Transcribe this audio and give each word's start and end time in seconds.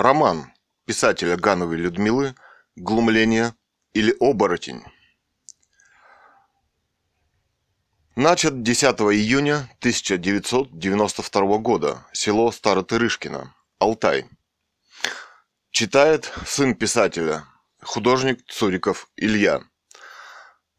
Роман 0.00 0.50
писателя 0.86 1.36
Гановой 1.36 1.76
Людмилы 1.76 2.34
«Глумление» 2.74 3.54
или 3.92 4.16
«Оборотень». 4.18 4.82
Начат 8.16 8.62
10 8.62 8.98
июня 9.12 9.68
1992 9.80 11.58
года. 11.58 12.06
Село 12.14 12.50
Старотырышкино, 12.50 13.54
Алтай. 13.78 14.24
Читает 15.70 16.32
сын 16.46 16.74
писателя, 16.74 17.44
художник 17.82 18.42
Цуриков 18.46 19.06
Илья. 19.16 19.62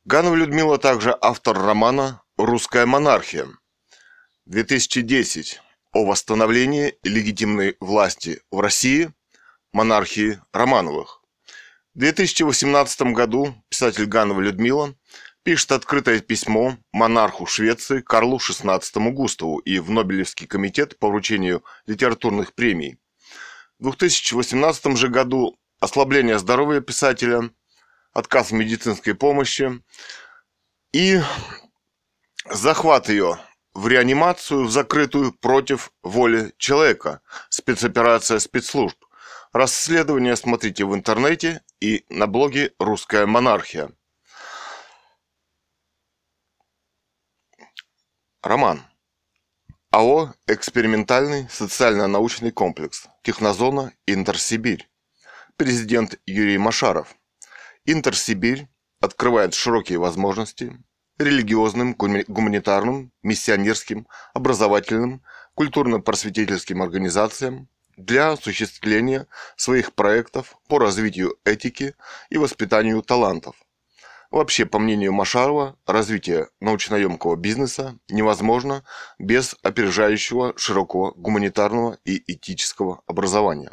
Ганова 0.06 0.34
Людмила 0.34 0.80
также 0.80 1.16
автор 1.22 1.60
романа 1.60 2.24
«Русская 2.38 2.88
монархия». 2.88 3.48
2010 4.46 5.62
о 5.94 6.06
восстановлении 6.06 6.96
легитимной 7.04 7.76
власти 7.80 8.42
в 8.52 8.60
России, 8.60 9.12
монархии 9.74 10.40
Романовых. 10.54 11.22
В 11.94 12.00
2018 12.00 13.02
году 13.14 13.56
писатель 13.70 14.06
Ганова 14.06 14.40
Людмила 14.40 14.96
пишет 15.44 15.74
открытое 15.74 16.22
письмо 16.22 16.78
монарху 16.94 17.46
Швеции 17.46 18.00
Карлу 18.00 18.38
XVI 18.38 19.12
Густаву 19.12 19.58
и 19.60 19.80
в 19.80 19.90
Нобелевский 19.90 20.48
комитет 20.48 20.98
по 21.00 21.10
вручению 21.10 21.64
литературных 21.86 22.54
премий. 22.54 22.98
В 23.80 23.84
2018 23.84 24.96
же 24.98 25.10
году 25.10 25.58
ослабление 25.80 26.40
здоровья 26.40 26.80
писателя, 26.80 27.50
отказ 28.14 28.52
в 28.52 28.54
медицинской 28.54 29.16
помощи 29.16 29.82
и 30.94 31.20
захват 32.50 33.10
ее 33.10 33.40
в 33.74 33.88
реанимацию 33.88 34.66
в 34.66 34.72
закрытую 34.72 35.34
против 35.34 35.92
воли 36.04 36.54
человека. 36.58 37.22
Спецоперация 37.50 38.40
спецслужб. 38.40 38.98
Расследование 39.54 40.36
смотрите 40.36 40.86
в 40.86 40.96
интернете 40.96 41.62
и 41.80 42.06
на 42.10 42.28
блоге 42.28 42.74
«Русская 42.80 43.26
монархия». 43.26 43.92
Роман. 48.42 48.82
АО 49.92 50.34
«Экспериментальный 50.48 51.50
социально-научный 51.50 52.52
комплекс. 52.52 53.08
Технозона 53.24 53.94
Интерсибирь». 54.08 54.90
Президент 55.58 56.20
Юрий 56.26 56.58
Машаров. 56.58 57.16
Интерсибирь 57.86 58.68
открывает 59.00 59.54
широкие 59.54 60.00
возможности 60.00 60.82
религиозным, 61.24 61.94
гуманитарным, 61.94 63.12
миссионерским, 63.24 64.08
образовательным, 64.34 65.22
культурно-просветительским 65.56 66.82
организациям 66.82 67.68
для 67.98 68.32
осуществления 68.32 69.28
своих 69.56 69.94
проектов 69.94 70.58
по 70.68 70.80
развитию 70.80 71.36
этики 71.46 71.96
и 72.30 72.38
воспитанию 72.38 73.02
талантов. 73.02 73.56
Вообще, 74.32 74.66
по 74.66 74.80
мнению 74.80 75.12
Машарова, 75.12 75.78
развитие 75.86 76.48
научноемкого 76.62 77.36
бизнеса 77.36 78.00
невозможно 78.10 78.86
без 79.20 79.58
опережающего 79.62 80.54
широкого 80.58 81.12
гуманитарного 81.12 81.98
и 82.06 82.24
этического 82.32 83.02
образования. 83.08 83.72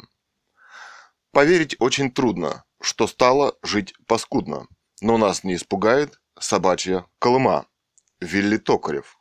Поверить 1.31 1.77
очень 1.79 2.11
трудно, 2.11 2.65
что 2.81 3.07
стало 3.07 3.55
жить 3.63 3.93
паскудно, 4.05 4.67
но 4.99 5.17
нас 5.17 5.45
не 5.45 5.55
испугает 5.55 6.18
собачья 6.39 7.05
Колыма. 7.19 7.65
Вилли 8.21 8.57
Токарев. 8.57 9.17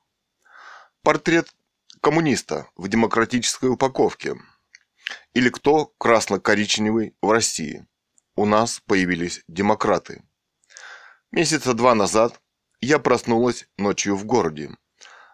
Портрет 1.03 1.55
коммуниста 2.01 2.69
в 2.77 2.89
демократической 2.89 3.67
упаковке. 3.67 4.35
Или 5.35 5.51
кто 5.51 5.87
красно-коричневый 5.99 7.15
в 7.23 7.31
России. 7.31 7.87
У 8.35 8.45
нас 8.45 8.81
появились 8.81 9.45
демократы. 9.47 10.25
Месяца 11.31 11.75
два 11.75 11.95
назад 11.95 12.41
я 12.81 12.99
проснулась 12.99 13.69
ночью 13.77 14.17
в 14.17 14.25
городе. 14.25 14.71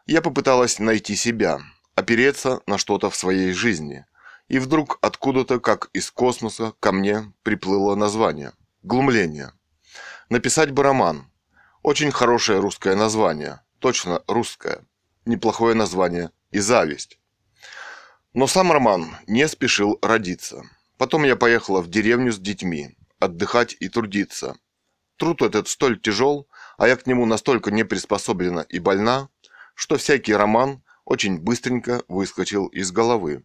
Я 0.06 0.20
попыталась 0.20 0.78
найти 0.78 1.16
себя, 1.16 1.60
опереться 1.94 2.60
на 2.66 2.76
что-то 2.76 3.08
в 3.08 3.16
своей 3.16 3.52
жизни. 3.52 4.04
И 4.48 4.58
вдруг 4.58 4.98
откуда-то, 5.00 5.58
как 5.58 5.88
из 5.94 6.10
космоса, 6.10 6.74
ко 6.80 6.92
мне 6.92 7.32
приплыло 7.42 7.94
название. 7.94 8.52
Глумление. 8.82 9.52
Написать 10.28 10.70
бы 10.70 10.82
роман– 10.82 11.30
очень 11.84 12.10
хорошее 12.10 12.60
русское 12.60 12.96
название. 12.96 13.60
Точно 13.78 14.24
русское. 14.26 14.86
Неплохое 15.26 15.74
название. 15.74 16.30
И 16.50 16.58
зависть. 16.58 17.18
Но 18.32 18.46
сам 18.46 18.72
роман 18.72 19.16
не 19.26 19.46
спешил 19.48 19.98
родиться. 20.00 20.62
Потом 20.96 21.24
я 21.24 21.36
поехала 21.36 21.82
в 21.82 21.90
деревню 21.90 22.32
с 22.32 22.38
детьми. 22.38 22.96
Отдыхать 23.18 23.76
и 23.80 23.90
трудиться. 23.90 24.56
Труд 25.16 25.42
этот 25.42 25.68
столь 25.68 26.00
тяжел, 26.00 26.48
а 26.78 26.88
я 26.88 26.96
к 26.96 27.06
нему 27.06 27.26
настолько 27.26 27.70
не 27.70 27.84
приспособлена 27.84 28.62
и 28.62 28.78
больна, 28.78 29.28
что 29.74 29.98
всякий 29.98 30.34
роман 30.34 30.82
очень 31.04 31.38
быстренько 31.38 32.02
выскочил 32.08 32.66
из 32.68 32.92
головы. 32.92 33.44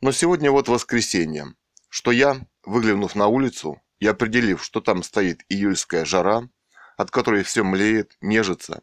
Но 0.00 0.10
сегодня 0.12 0.50
вот 0.50 0.68
воскресенье, 0.68 1.54
что 1.90 2.12
я, 2.12 2.40
выглянув 2.64 3.14
на 3.14 3.26
улицу 3.26 3.82
и 3.98 4.06
определив, 4.06 4.64
что 4.64 4.80
там 4.80 5.02
стоит 5.02 5.42
июльская 5.50 6.06
жара, 6.06 6.48
от 6.98 7.10
которой 7.12 7.44
все 7.44 7.62
млеет, 7.62 8.18
нежится, 8.20 8.82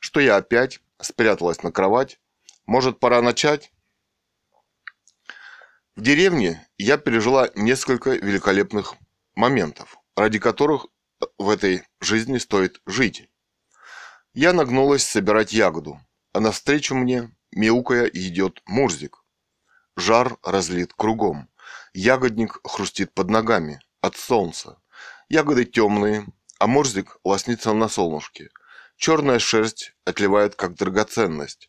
что 0.00 0.18
я 0.18 0.36
опять 0.36 0.80
спряталась 1.00 1.62
на 1.62 1.70
кровать. 1.70 2.18
Может, 2.66 2.98
пора 2.98 3.22
начать? 3.22 3.70
В 5.94 6.00
деревне 6.00 6.66
я 6.78 6.96
пережила 6.96 7.50
несколько 7.54 8.10
великолепных 8.10 8.94
моментов, 9.34 9.98
ради 10.16 10.38
которых 10.38 10.86
в 11.38 11.50
этой 11.50 11.86
жизни 12.00 12.38
стоит 12.38 12.80
жить. 12.86 13.28
Я 14.32 14.54
нагнулась 14.54 15.04
собирать 15.04 15.52
ягоду, 15.52 16.00
а 16.32 16.40
навстречу 16.40 16.94
мне, 16.94 17.30
мяукая, 17.50 18.06
идет 18.06 18.62
Мурзик. 18.64 19.22
Жар 19.94 20.38
разлит 20.42 20.94
кругом. 20.94 21.50
Ягодник 21.92 22.58
хрустит 22.64 23.12
под 23.12 23.28
ногами 23.28 23.80
от 24.00 24.16
солнца. 24.16 24.80
Ягоды 25.28 25.66
темные, 25.66 26.26
а 26.62 26.68
морзик 26.68 27.18
лоснится 27.24 27.72
на 27.72 27.88
солнышке. 27.88 28.48
Черная 28.96 29.40
шерсть 29.40 29.94
отливает, 30.04 30.54
как 30.54 30.76
драгоценность. 30.76 31.68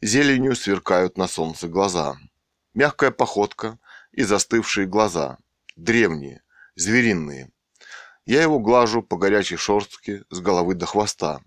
Зеленью 0.00 0.54
сверкают 0.54 1.18
на 1.18 1.26
солнце 1.26 1.66
глаза. 1.66 2.16
Мягкая 2.72 3.10
походка 3.10 3.80
и 4.12 4.22
застывшие 4.22 4.86
глаза. 4.86 5.38
Древние, 5.74 6.44
звериные. 6.76 7.50
Я 8.24 8.42
его 8.42 8.60
глажу 8.60 9.02
по 9.02 9.16
горячей 9.16 9.56
шерстке 9.56 10.22
с 10.30 10.38
головы 10.38 10.76
до 10.76 10.86
хвоста. 10.86 11.40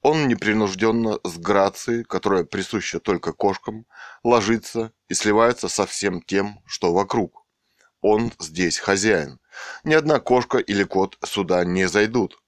Он 0.00 0.26
непринужденно, 0.26 1.18
с 1.22 1.36
грацией, 1.36 2.02
которая 2.02 2.44
присуща 2.44 2.98
только 2.98 3.34
кошкам, 3.34 3.84
ложится 4.24 4.90
и 5.08 5.12
сливается 5.14 5.68
со 5.68 5.84
всем 5.84 6.22
тем, 6.22 6.62
что 6.64 6.94
вокруг. 6.94 7.44
Он 8.00 8.32
здесь 8.38 8.78
хозяин, 8.78 9.38
ни 9.84 9.94
одна 9.94 10.20
кошка 10.20 10.58
или 10.58 10.84
кот 10.84 11.18
сюда 11.24 11.64
не 11.64 11.86
зайдут. 11.88 12.40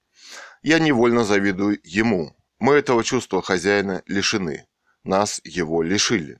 Я 0.62 0.78
невольно 0.78 1.24
завидую 1.24 1.80
ему. 1.84 2.36
Мы 2.58 2.74
этого 2.74 3.04
чувства 3.04 3.42
хозяина 3.42 4.02
лишены. 4.06 4.66
Нас 5.04 5.40
его 5.44 5.82
лишили. 5.82 6.38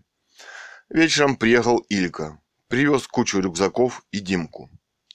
Вечером 0.89 1.37
приехал 1.37 1.79
Илька. 1.89 2.41
Привез 2.69 3.07
кучу 3.07 3.41
рюкзаков 3.41 4.03
и 4.11 4.21
Димку. 4.21 4.71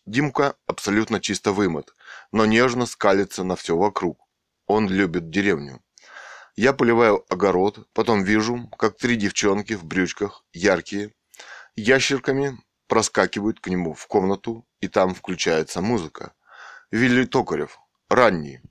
Димка 0.05 0.55
абсолютно 0.65 1.19
чисто 1.21 1.51
вымыт, 1.51 1.93
но 2.31 2.45
нежно 2.45 2.85
скалится 2.85 3.43
на 3.43 3.55
все 3.55 3.77
вокруг. 3.77 4.19
Он 4.65 4.89
любит 4.89 5.29
деревню. 5.29 5.81
Я 6.55 6.73
поливаю 6.73 7.25
огород, 7.29 7.87
потом 7.93 8.23
вижу, 8.23 8.69
как 8.77 8.97
три 8.97 9.15
девчонки 9.15 9.73
в 9.73 9.85
брючках, 9.85 10.45
яркие, 10.53 11.13
ящерками 11.75 12.57
проскакивают 12.87 13.59
к 13.59 13.67
нему 13.67 13.93
в 13.93 14.07
комнату, 14.07 14.65
и 14.81 14.87
там 14.87 15.13
включается 15.13 15.81
музыка. 15.81 16.33
Вилли 16.91 17.25
Токарев. 17.25 17.79
Ранний. 18.09 18.61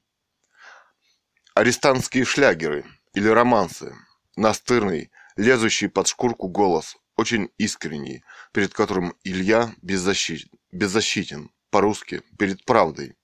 Арестантские 1.54 2.24
шлягеры 2.24 2.84
или 3.14 3.28
романсы. 3.28 3.94
Настырный, 4.36 5.10
лезущий 5.36 5.88
под 5.88 6.06
шкурку 6.06 6.48
голос, 6.48 6.96
очень 7.16 7.50
искренний, 7.58 8.24
перед 8.52 8.72
которым 8.72 9.14
Илья 9.24 9.74
беззащитен, 9.82 10.50
беззащитен 10.70 11.50
по-русски, 11.70 12.22
перед 12.38 12.64
правдой. 12.64 13.16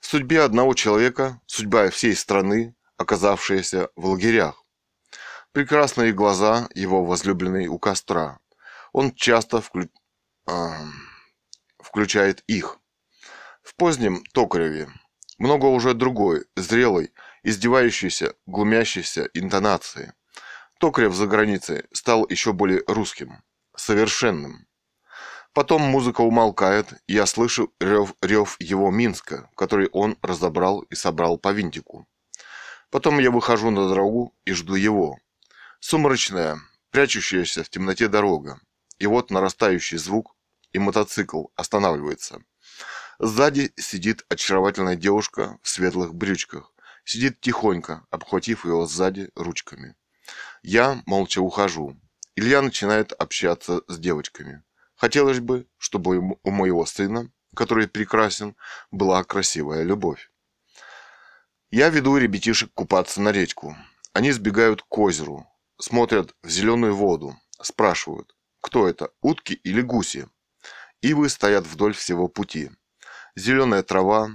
В 0.00 0.06
судьбе 0.06 0.42
одного 0.42 0.74
человека, 0.74 1.40
судьба 1.46 1.90
всей 1.90 2.14
страны, 2.14 2.74
оказавшаяся 2.96 3.88
в 3.96 4.06
лагерях. 4.06 4.62
Прекрасные 5.52 6.12
глаза 6.12 6.68
его 6.74 7.04
возлюбленной 7.04 7.66
у 7.68 7.78
костра. 7.78 8.38
Он 8.92 9.14
часто 9.14 9.60
вклю 9.60 9.88
включает 11.78 12.42
их. 12.46 12.78
В 13.62 13.74
позднем 13.74 14.22
Токареве 14.32 14.88
много 15.38 15.66
уже 15.66 15.94
другой, 15.94 16.46
зрелой, 16.56 17.12
издевающейся, 17.42 18.34
глумящейся 18.46 19.28
интонации. 19.34 20.12
Токарев 20.78 21.14
за 21.14 21.26
границей 21.26 21.84
стал 21.92 22.26
еще 22.28 22.52
более 22.52 22.82
русским, 22.86 23.42
совершенным. 23.74 24.66
Потом 25.54 25.80
музыка 25.80 26.20
умолкает, 26.20 26.92
и 27.06 27.14
я 27.14 27.24
слышу 27.24 27.72
рев, 27.80 28.14
рев 28.20 28.56
его 28.60 28.90
Минска, 28.90 29.48
который 29.56 29.88
он 29.88 30.18
разобрал 30.20 30.80
и 30.82 30.94
собрал 30.94 31.38
по 31.38 31.50
винтику. 31.52 32.06
Потом 32.90 33.18
я 33.18 33.30
выхожу 33.30 33.70
на 33.70 33.88
дорогу 33.88 34.34
и 34.44 34.52
жду 34.52 34.74
его. 34.74 35.18
Сумрачная, 35.80 36.58
прячущаяся 36.90 37.64
в 37.64 37.70
темноте 37.70 38.08
дорога. 38.08 38.60
И 38.98 39.06
вот 39.06 39.30
нарастающий 39.30 39.96
звук, 39.96 40.35
и 40.76 40.78
мотоцикл 40.78 41.46
останавливается. 41.56 42.42
Сзади 43.18 43.72
сидит 43.78 44.26
очаровательная 44.28 44.94
девушка 44.94 45.58
в 45.62 45.68
светлых 45.70 46.14
брючках. 46.14 46.70
Сидит 47.02 47.40
тихонько, 47.40 48.04
обхватив 48.10 48.66
его 48.66 48.86
сзади 48.86 49.30
ручками. 49.34 49.94
Я 50.62 51.02
молча 51.06 51.40
ухожу. 51.40 51.98
Илья 52.34 52.60
начинает 52.60 53.12
общаться 53.12 53.80
с 53.88 53.98
девочками. 53.98 54.64
Хотелось 54.96 55.40
бы, 55.40 55.66
чтобы 55.78 56.18
у 56.42 56.50
моего 56.50 56.84
сына, 56.84 57.32
который 57.54 57.88
прекрасен, 57.88 58.54
была 58.90 59.24
красивая 59.24 59.82
любовь. 59.82 60.30
Я 61.70 61.88
веду 61.88 62.18
ребятишек 62.18 62.70
купаться 62.74 63.22
на 63.22 63.32
речку. 63.32 63.74
Они 64.12 64.30
сбегают 64.30 64.82
к 64.82 64.98
озеру, 64.98 65.46
смотрят 65.80 66.34
в 66.42 66.50
зеленую 66.50 66.94
воду, 66.94 67.34
спрашивают, 67.62 68.36
кто 68.60 68.86
это, 68.86 69.08
утки 69.22 69.54
или 69.54 69.80
гуси. 69.80 70.28
Ивы 71.06 71.28
стоят 71.28 71.68
вдоль 71.68 71.94
всего 71.94 72.26
пути. 72.26 72.68
Зеленая 73.36 73.84
трава, 73.84 74.28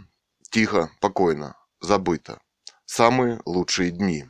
тихо, 0.51 0.89
покойно, 1.01 1.57
забыто. 1.81 2.39
Самые 2.85 3.41
лучшие 3.45 3.91
дни. 3.91 4.29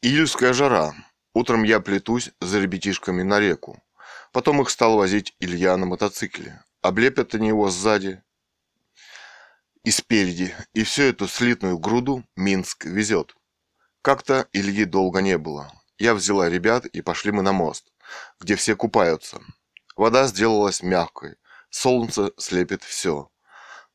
Июльская 0.00 0.52
жара. 0.52 0.94
Утром 1.34 1.64
я 1.64 1.80
плетусь 1.80 2.30
за 2.40 2.60
ребятишками 2.60 3.22
на 3.22 3.40
реку. 3.40 3.82
Потом 4.30 4.62
их 4.62 4.70
стал 4.70 4.96
возить 4.96 5.34
Илья 5.40 5.76
на 5.76 5.86
мотоцикле. 5.86 6.62
Облепят 6.82 7.34
они 7.34 7.48
его 7.48 7.68
сзади 7.68 8.22
и 9.82 9.90
спереди, 9.90 10.54
и 10.72 10.84
всю 10.84 11.02
эту 11.02 11.26
слитную 11.26 11.80
груду 11.80 12.24
Минск 12.36 12.84
везет. 12.84 13.34
Как-то 14.02 14.46
Ильи 14.52 14.84
долго 14.84 15.20
не 15.20 15.36
было. 15.36 15.72
Я 15.98 16.14
взяла 16.14 16.48
ребят, 16.48 16.86
и 16.86 17.00
пошли 17.02 17.32
мы 17.32 17.42
на 17.42 17.50
мост, 17.50 17.92
где 18.38 18.54
все 18.54 18.76
купаются. 18.76 19.40
Вода 20.00 20.26
сделалась 20.26 20.82
мягкой, 20.82 21.36
солнце 21.68 22.32
слепит 22.38 22.82
все. 22.84 23.30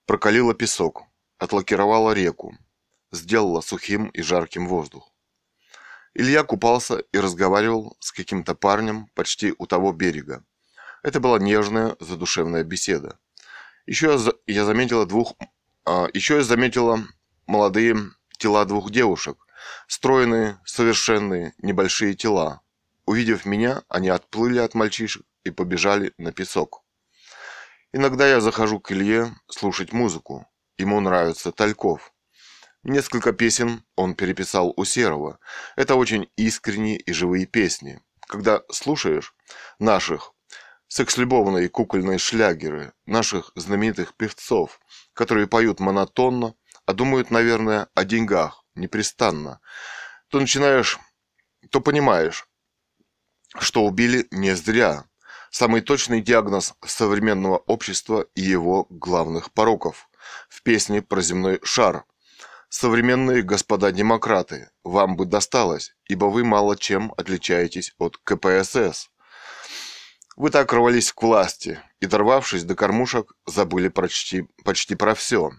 Прокалило 0.05 0.53
песок, 0.53 1.01
отлакировало 1.39 2.11
реку, 2.11 2.55
сделала 3.11 3.61
сухим 3.61 4.09
и 4.09 4.21
жарким 4.21 4.67
воздух. 4.67 5.11
Илья 6.13 6.43
купался 6.43 6.99
и 6.99 7.17
разговаривал 7.17 7.97
с 7.99 8.11
каким-то 8.11 8.53
парнем 8.53 9.07
почти 9.15 9.55
у 9.57 9.65
того 9.65 9.93
берега. 9.93 10.45
Это 11.01 11.19
была 11.19 11.39
нежная, 11.39 11.95
задушевная 11.99 12.63
беседа. 12.63 13.17
Еще 13.87 14.19
я 14.45 14.63
заметила 14.63 15.07
двух... 15.07 15.33
А, 15.85 16.07
еще 16.13 16.35
я 16.35 16.43
заметила 16.43 16.99
молодые 17.47 17.95
тела 18.37 18.65
двух 18.65 18.91
девушек. 18.91 19.37
Стройные, 19.87 20.59
совершенные, 20.65 21.55
небольшие 21.63 22.13
тела. 22.13 22.61
Увидев 23.07 23.43
меня, 23.45 23.81
они 23.89 24.09
отплыли 24.09 24.59
от 24.59 24.75
мальчишек 24.75 25.25
и 25.45 25.51
побежали 25.51 26.13
на 26.17 26.33
песок. 26.33 26.83
Иногда 27.93 28.27
я 28.27 28.41
захожу 28.41 28.81
к 28.81 28.91
Илье 28.91 29.33
слушать 29.47 29.93
музыку. 29.93 30.45
Ему 30.77 30.99
нравится 30.99 31.53
Тальков. 31.53 32.11
Несколько 32.83 33.31
песен 33.31 33.85
он 33.95 34.15
переписал 34.15 34.73
у 34.75 34.83
Серова. 34.83 35.39
Это 35.77 35.95
очень 35.95 36.29
искренние 36.35 36.97
и 36.97 37.13
живые 37.13 37.45
песни. 37.45 38.01
Когда 38.27 38.61
слушаешь 38.69 39.33
наших 39.79 40.33
секс-любовные 40.87 41.69
кукольные 41.69 42.17
шлягеры, 42.17 42.93
наших 43.05 43.51
знаменитых 43.55 44.13
певцов, 44.15 44.79
которые 45.13 45.47
поют 45.47 45.79
монотонно, 45.79 46.55
а 46.85 46.93
думают, 46.93 47.31
наверное, 47.31 47.87
о 47.95 48.03
деньгах 48.03 48.65
непрестанно, 48.75 49.59
то 50.27 50.39
начинаешь, 50.39 50.99
то 51.71 51.81
понимаешь, 51.81 52.47
что 53.57 53.83
убили 53.83 54.27
не 54.31 54.55
зря. 54.55 55.05
Самый 55.57 55.79
точный 55.79 56.19
диагноз 56.19 56.73
современного 56.85 57.59
общества 57.59 58.27
и 58.35 58.41
его 58.41 58.87
главных 58.89 59.53
пороков 59.53 60.09
в 60.49 60.61
песне 60.63 61.01
про 61.01 61.21
земной 61.21 61.61
шар– 61.63 62.03
Современные 62.69 63.41
господа 63.41 63.93
демократы, 63.93 64.69
вам 64.83 65.15
бы 65.15 65.25
досталось, 65.25 65.95
ибо 66.09 66.25
вы 66.25 66.43
мало 66.43 66.75
чем 66.75 67.13
отличаетесь 67.15 67.93
от 67.99 68.17
КПСС. 68.17 69.09
Вы 70.35 70.49
так 70.49 70.73
рвались 70.73 71.13
к 71.13 71.23
власти 71.23 71.79
и, 72.01 72.05
дорвавшись 72.05 72.65
до 72.65 72.75
кормушек, 72.75 73.31
забыли 73.45 73.87
почти, 73.87 74.49
почти 74.65 74.95
про 74.95 75.15
все. 75.15 75.51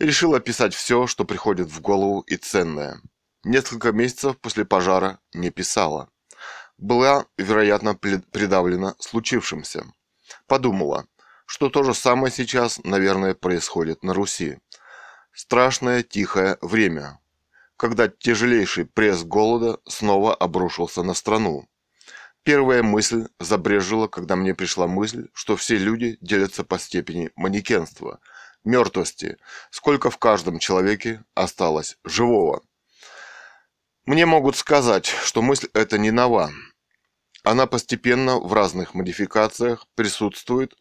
решил 0.00 0.34
описать 0.34 0.74
все, 0.74 1.06
что 1.06 1.24
приходит 1.24 1.68
в 1.68 1.80
голову 1.80 2.22
и 2.22 2.34
ценное. 2.34 3.00
Несколько 3.44 3.92
месяцев 3.92 4.36
после 4.40 4.64
пожара 4.64 5.20
не 5.32 5.50
писала. 5.50 6.10
Была, 6.84 7.24
вероятно, 7.38 7.94
придавлена 7.94 8.94
случившимся. 8.98 9.86
Подумала, 10.46 11.06
что 11.46 11.70
то 11.70 11.82
же 11.82 11.94
самое 11.94 12.30
сейчас, 12.30 12.78
наверное, 12.84 13.34
происходит 13.34 14.02
на 14.02 14.12
Руси. 14.12 14.58
Страшное 15.32 16.02
тихое 16.02 16.58
время, 16.60 17.20
когда 17.78 18.08
тяжелейший 18.08 18.84
пресс 18.84 19.22
голода 19.22 19.78
снова 19.88 20.34
обрушился 20.34 21.02
на 21.02 21.14
страну. 21.14 21.66
Первая 22.42 22.82
мысль 22.82 23.28
забрежила, 23.40 24.06
когда 24.06 24.36
мне 24.36 24.54
пришла 24.54 24.86
мысль, 24.86 25.28
что 25.32 25.56
все 25.56 25.78
люди 25.78 26.18
делятся 26.20 26.64
по 26.64 26.78
степени 26.78 27.30
манекенства, 27.34 28.20
мертвости, 28.62 29.38
сколько 29.70 30.10
в 30.10 30.18
каждом 30.18 30.58
человеке 30.58 31.24
осталось 31.34 31.96
живого. 32.04 32.62
Мне 34.04 34.26
могут 34.26 34.56
сказать, 34.56 35.06
что 35.06 35.40
мысль 35.40 35.68
эта 35.72 35.96
не 35.96 36.10
нова. 36.10 36.52
Она 37.44 37.66
постепенно 37.66 38.38
в 38.38 38.54
разных 38.54 38.94
модификациях 38.94 39.86
присутствует 39.94 40.74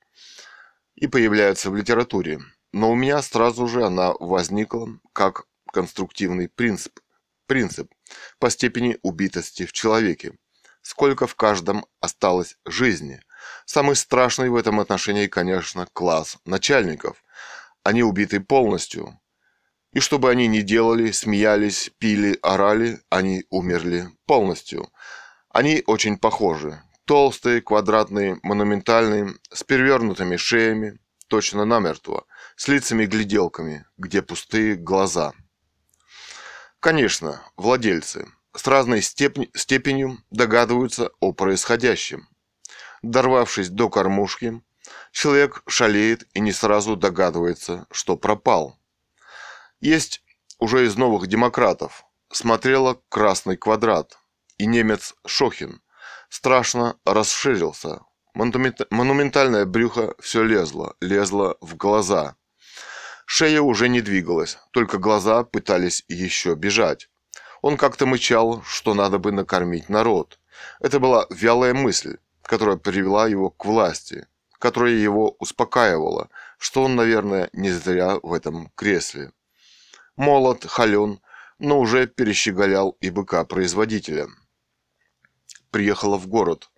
и 0.95 1.07
появляется 1.07 1.69
в 1.69 1.75
литературе. 1.75 2.39
Но 2.71 2.89
у 2.89 2.95
меня 2.95 3.21
сразу 3.21 3.67
же 3.67 3.85
она 3.85 4.13
возникла 4.13 4.87
как 5.11 5.43
конструктивный 5.73 6.47
принцип. 6.47 7.01
Принцип 7.47 7.91
по 8.39 8.49
степени 8.49 8.97
убитости 9.01 9.65
в 9.65 9.73
человеке. 9.73 10.37
Сколько 10.81 11.27
в 11.27 11.35
каждом 11.35 11.85
осталось 11.99 12.55
жизни. 12.65 13.19
Самый 13.65 13.97
страшный 13.97 14.49
в 14.49 14.55
этом 14.55 14.79
отношении, 14.79 15.27
конечно, 15.27 15.85
класс 15.91 16.37
начальников. 16.45 17.21
Они 17.83 18.03
убиты 18.03 18.39
полностью. 18.39 19.19
И 19.91 19.99
что 19.99 20.17
бы 20.17 20.31
они 20.31 20.47
ни 20.47 20.61
делали, 20.61 21.11
смеялись, 21.11 21.91
пили, 21.97 22.39
орали, 22.41 23.01
они 23.09 23.43
умерли 23.49 24.07
полностью. 24.25 24.89
Они 25.53 25.83
очень 25.85 26.17
похожи. 26.17 26.81
Толстые, 27.05 27.61
квадратные, 27.61 28.39
монументальные, 28.41 29.35
с 29.51 29.63
перевернутыми 29.63 30.35
шеями, 30.35 30.99
точно 31.27 31.63
намертво 31.63 32.25
с 32.55 32.67
лицами-гляделками, 32.67 33.85
где 33.97 34.23
пустые 34.23 34.75
глаза. 34.75 35.33
Конечно, 36.79 37.43
владельцы 37.55 38.27
с 38.55 38.65
разной 38.67 39.03
степенью 39.03 40.17
догадываются 40.31 41.11
о 41.19 41.33
происходящем. 41.33 42.27
Дорвавшись 43.03 43.69
до 43.69 43.89
кормушки, 43.89 44.59
человек 45.11 45.61
шалеет 45.67 46.27
и 46.33 46.39
не 46.39 46.51
сразу 46.51 46.95
догадывается, 46.95 47.85
что 47.91 48.17
пропал. 48.17 48.79
Есть 49.81 50.23
уже 50.57 50.87
из 50.87 50.95
новых 50.95 51.27
демократов. 51.27 52.05
Смотрела 52.31 52.99
«Красный 53.09 53.57
квадрат», 53.57 54.17
и 54.63 54.65
немец 54.65 55.13
Шохин 55.25 55.81
страшно 56.29 56.95
расширился. 57.03 57.99
Монументальное 58.33 59.65
брюхо 59.65 60.15
все 60.19 60.41
лезло, 60.43 60.95
лезло 61.01 61.57
в 61.59 61.75
глаза. 61.75 62.35
Шея 63.25 63.59
уже 63.61 63.89
не 63.89 63.99
двигалась, 63.99 64.57
только 64.71 64.99
глаза 64.99 65.43
пытались 65.43 66.05
еще 66.07 66.55
бежать. 66.55 67.09
Он 67.61 67.75
как-то 67.75 68.05
мычал, 68.05 68.63
что 68.63 68.93
надо 68.93 69.19
бы 69.19 69.33
накормить 69.33 69.89
народ. 69.89 70.39
Это 70.79 71.01
была 71.01 71.27
вялая 71.29 71.73
мысль, 71.73 72.17
которая 72.41 72.77
привела 72.77 73.27
его 73.27 73.49
к 73.49 73.65
власти, 73.65 74.27
которая 74.59 74.93
его 74.93 75.35
успокаивала, 75.39 76.29
что 76.57 76.83
он, 76.83 76.95
наверное, 76.95 77.49
не 77.51 77.69
зря 77.69 78.17
в 78.23 78.31
этом 78.31 78.71
кресле. 78.75 79.33
Молод, 80.15 80.65
холен, 80.65 81.19
но 81.59 81.79
уже 81.79 82.07
перещеголял 82.07 82.95
и 83.01 83.09
быка-производителя. 83.09 84.27
Приехала 85.73 86.19
в 86.19 86.27
город. 86.27 86.69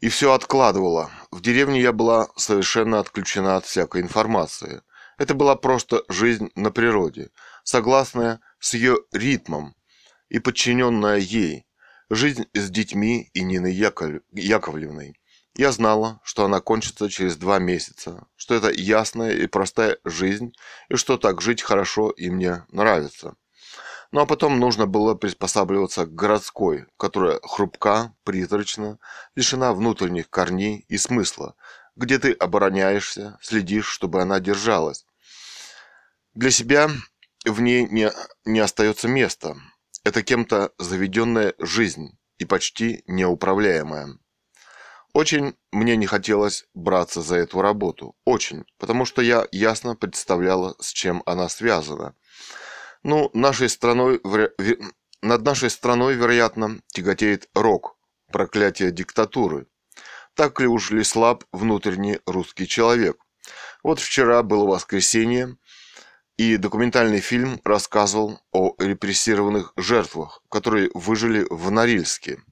И 0.00 0.10
все 0.10 0.34
откладывала. 0.34 1.10
В 1.30 1.40
деревне 1.40 1.80
я 1.80 1.92
была 1.92 2.28
совершенно 2.36 3.00
отключена 3.00 3.56
от 3.56 3.64
всякой 3.64 4.02
информации. 4.02 4.82
Это 5.16 5.32
была 5.32 5.56
просто 5.56 6.02
жизнь 6.10 6.50
на 6.54 6.70
природе, 6.70 7.30
согласная 7.64 8.40
с 8.60 8.74
ее 8.74 8.98
ритмом 9.10 9.74
и 10.28 10.38
подчиненная 10.38 11.16
ей. 11.16 11.66
Жизнь 12.10 12.44
с 12.52 12.68
детьми 12.68 13.30
и 13.32 13.42
Ниной 13.42 13.72
Яков... 13.72 14.20
Яковлевной. 14.32 15.18
Я 15.54 15.72
знала, 15.72 16.20
что 16.24 16.44
она 16.44 16.60
кончится 16.60 17.08
через 17.08 17.38
два 17.38 17.58
месяца, 17.58 18.26
что 18.36 18.54
это 18.54 18.70
ясная 18.70 19.32
и 19.32 19.46
простая 19.46 19.96
жизнь, 20.04 20.52
и 20.90 20.96
что 20.96 21.16
так 21.16 21.40
жить 21.40 21.62
хорошо 21.62 22.10
и 22.10 22.28
мне 22.28 22.66
нравится. 22.70 23.34
Ну 24.16 24.22
а 24.22 24.26
потом 24.26 24.58
нужно 24.58 24.86
было 24.86 25.14
приспосабливаться 25.14 26.06
к 26.06 26.14
городской, 26.14 26.86
которая 26.96 27.38
хрупка, 27.42 28.14
призрачна, 28.24 28.98
лишена 29.34 29.74
внутренних 29.74 30.30
корней 30.30 30.86
и 30.88 30.96
смысла, 30.96 31.54
где 31.96 32.18
ты 32.18 32.32
обороняешься, 32.32 33.36
следишь, 33.42 33.88
чтобы 33.88 34.22
она 34.22 34.40
держалась. 34.40 35.04
Для 36.32 36.50
себя 36.50 36.88
в 37.44 37.60
ней 37.60 37.86
не, 37.90 38.10
не 38.46 38.60
остается 38.60 39.06
места. 39.06 39.54
Это 40.02 40.22
кем-то 40.22 40.72
заведенная 40.78 41.52
жизнь 41.58 42.16
и 42.38 42.46
почти 42.46 43.04
неуправляемая. 43.06 44.16
Очень 45.12 45.58
мне 45.72 45.94
не 45.94 46.06
хотелось 46.06 46.64
браться 46.72 47.20
за 47.20 47.36
эту 47.36 47.60
работу. 47.60 48.16
Очень. 48.24 48.64
Потому 48.78 49.04
что 49.04 49.20
я 49.20 49.46
ясно 49.52 49.94
представляла, 49.94 50.74
с 50.80 50.90
чем 50.94 51.22
она 51.26 51.50
связана– 51.50 52.14
ну, 53.06 53.30
нашей 53.34 53.68
страной, 53.68 54.20
над 55.22 55.42
нашей 55.42 55.70
страной, 55.70 56.16
вероятно, 56.16 56.80
тяготеет 56.88 57.48
рок, 57.54 57.96
проклятие 58.32 58.90
диктатуры. 58.90 59.68
Так 60.34 60.58
ли 60.58 60.66
уж 60.66 60.90
ли 60.90 61.04
слаб 61.04 61.44
внутренний 61.52 62.18
русский 62.26 62.66
человек? 62.66 63.16
Вот 63.84 64.00
вчера 64.00 64.42
было 64.42 64.66
воскресенье, 64.66 65.56
и 66.36 66.56
документальный 66.56 67.20
фильм 67.20 67.60
рассказывал 67.64 68.40
о 68.50 68.74
репрессированных 68.76 69.72
жертвах, 69.76 70.42
которые 70.50 70.90
выжили 70.92 71.46
в 71.48 71.70
Норильске. 71.70 72.42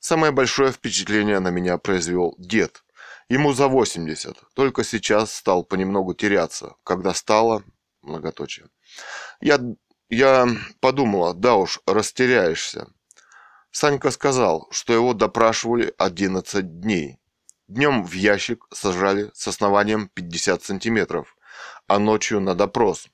Самое 0.00 0.32
большое 0.32 0.72
впечатление 0.72 1.40
на 1.40 1.48
меня 1.48 1.76
произвел 1.76 2.34
дед. 2.38 2.84
Ему 3.28 3.52
за 3.52 3.68
80, 3.68 4.44
только 4.54 4.82
сейчас 4.82 5.34
стал 5.34 5.62
понемногу 5.62 6.14
теряться, 6.14 6.74
когда 6.84 7.12
стало 7.12 7.62
многоточие. 8.04 8.68
Я, 9.40 9.60
я 10.08 10.48
подумала, 10.80 11.34
да 11.34 11.56
уж, 11.56 11.80
растеряешься. 11.86 12.88
Санька 13.70 14.10
сказал, 14.10 14.68
что 14.70 14.92
его 14.92 15.14
допрашивали 15.14 15.92
11 15.98 16.80
дней. 16.80 17.18
Днем 17.66 18.04
в 18.04 18.12
ящик 18.12 18.66
сажали 18.72 19.30
с 19.34 19.48
основанием 19.48 20.08
50 20.14 20.62
сантиметров, 20.62 21.36
а 21.86 21.98
ночью 21.98 22.40
на 22.40 22.54
допрос. 22.54 23.08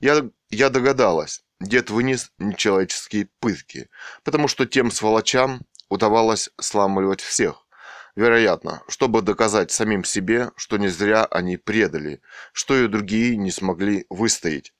Я, 0.00 0.28
я 0.50 0.68
догадалась, 0.68 1.42
дед 1.60 1.90
вынес 1.90 2.32
нечеловеческие 2.38 3.30
пытки, 3.40 3.88
потому 4.24 4.48
что 4.48 4.66
тем 4.66 4.90
сволочам 4.90 5.62
удавалось 5.88 6.50
сламывать 6.60 7.20
всех. 7.20 7.67
Вероятно, 8.16 8.82
чтобы 8.88 9.22
доказать 9.22 9.70
самим 9.70 10.04
себе, 10.04 10.50
что 10.56 10.76
не 10.76 10.88
зря 10.88 11.24
они 11.24 11.56
предали, 11.56 12.20
что 12.52 12.76
и 12.76 12.88
другие 12.88 13.36
не 13.36 13.50
смогли 13.50 14.06
выстоять. 14.10 14.72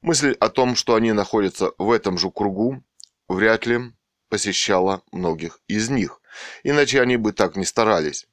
Мысль 0.00 0.34
о 0.40 0.48
том, 0.48 0.76
что 0.76 0.94
они 0.94 1.12
находятся 1.12 1.72
в 1.76 1.90
этом 1.90 2.16
же 2.16 2.30
кругу, 2.30 2.82
вряд 3.28 3.66
ли 3.66 3.92
посещала 4.28 5.02
многих 5.12 5.60
из 5.68 5.90
них, 5.90 6.20
иначе 6.62 7.02
они 7.02 7.16
бы 7.16 7.32
так 7.32 7.56
не 7.56 7.66
старались. 7.66 8.26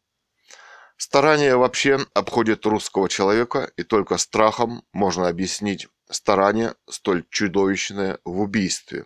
Старание 0.95 1.57
вообще 1.57 1.99
обходит 2.13 2.65
русского 2.65 3.09
человека, 3.09 3.71
и 3.77 3.83
только 3.83 4.17
страхом 4.17 4.83
можно 4.93 5.27
объяснить 5.27 5.87
старание 6.09 6.73
столь 6.89 7.25
чудовищное 7.29 8.19
в 8.23 8.39
убийстве. 8.39 9.05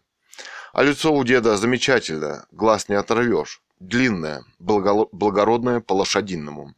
А 0.74 0.84
лицо 0.84 1.14
у 1.14 1.24
деда 1.24 1.58
замечательное, 1.58 2.46
глаз 2.52 2.88
не 2.88 2.96
оторвешь, 2.96 3.62
длинное, 3.80 4.44
благородное 4.60 5.82
по-лошадиному. 5.82 6.74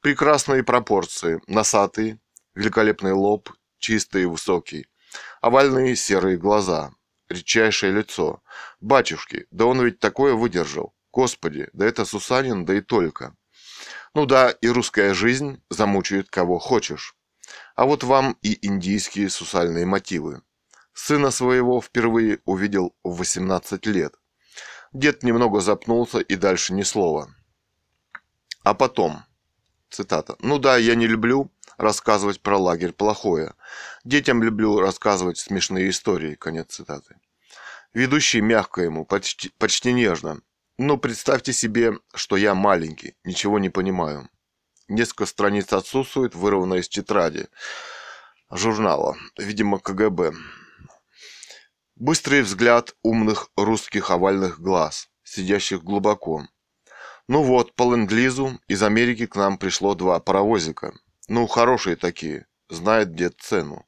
Прекрасные 0.00 0.62
пропорции, 0.62 1.40
носатый, 1.46 2.18
великолепный 2.54 3.12
лоб, 3.12 3.50
чистый 3.78 4.22
и 4.22 4.26
высокий, 4.26 4.86
овальные 5.40 5.94
серые 5.96 6.38
глаза, 6.38 6.92
редчайшее 7.28 7.92
лицо. 7.92 8.42
Батюшки, 8.80 9.46
да 9.50 9.66
он 9.66 9.82
ведь 9.84 9.98
такое 9.98 10.34
выдержал. 10.34 10.94
Господи, 11.12 11.68
да 11.72 11.86
это 11.86 12.04
Сусанин, 12.04 12.64
да 12.64 12.74
и 12.74 12.80
только. 12.80 13.34
Ну 14.14 14.24
да, 14.24 14.50
и 14.50 14.68
русская 14.68 15.14
жизнь 15.14 15.62
замучает 15.68 16.30
кого 16.30 16.58
хочешь. 16.58 17.14
А 17.74 17.84
вот 17.84 18.04
вам 18.04 18.36
и 18.42 18.66
индийские 18.66 19.30
сусальные 19.30 19.86
мотивы. 19.86 20.42
Сына 21.00 21.30
своего 21.30 21.80
впервые 21.80 22.40
увидел 22.44 22.92
в 23.04 23.18
18 23.18 23.86
лет. 23.86 24.16
Дед 24.92 25.22
немного 25.22 25.60
запнулся 25.60 26.18
и 26.18 26.34
дальше 26.34 26.74
ни 26.74 26.82
слова. 26.82 27.32
А 28.64 28.74
потом, 28.74 29.22
цитата, 29.90 30.34
«Ну 30.40 30.58
да, 30.58 30.76
я 30.76 30.96
не 30.96 31.06
люблю, 31.06 31.52
рассказывать 31.76 32.40
про 32.40 32.58
лагерь 32.58 32.90
плохое. 32.90 33.54
Детям 34.02 34.42
люблю 34.42 34.80
рассказывать 34.80 35.38
смешные 35.38 35.88
истории. 35.88 36.34
Конец 36.34 36.74
цитаты. 36.74 37.14
Ведущий 37.94 38.40
мягко 38.40 38.82
ему, 38.82 39.04
почти, 39.04 39.50
почти 39.56 39.92
нежно. 39.92 40.40
Ну, 40.78 40.98
представьте 40.98 41.52
себе, 41.52 41.92
что 42.12 42.36
я 42.36 42.56
маленький, 42.56 43.14
ничего 43.22 43.60
не 43.60 43.70
понимаю. 43.70 44.28
Несколько 44.88 45.26
страниц 45.26 45.72
отсутствует, 45.72 46.34
вырвано 46.34 46.74
из 46.74 46.88
тетради 46.88 47.46
журнала, 48.50 49.16
видимо, 49.38 49.78
КГБ. 49.78 50.32
Быстрый 52.00 52.42
взгляд 52.42 52.94
умных 53.02 53.50
русских 53.56 54.12
овальных 54.12 54.60
глаз, 54.60 55.10
сидящих 55.24 55.82
глубоко. 55.82 56.46
Ну 57.26 57.42
вот, 57.42 57.74
по 57.74 57.92
ленд-лизу 57.92 58.60
из 58.68 58.84
Америки 58.84 59.26
к 59.26 59.34
нам 59.34 59.58
пришло 59.58 59.96
два 59.96 60.20
паровозика. 60.20 60.94
Ну, 61.26 61.48
хорошие 61.48 61.96
такие, 61.96 62.46
знает 62.68 63.16
дед 63.16 63.40
цену. 63.40 63.84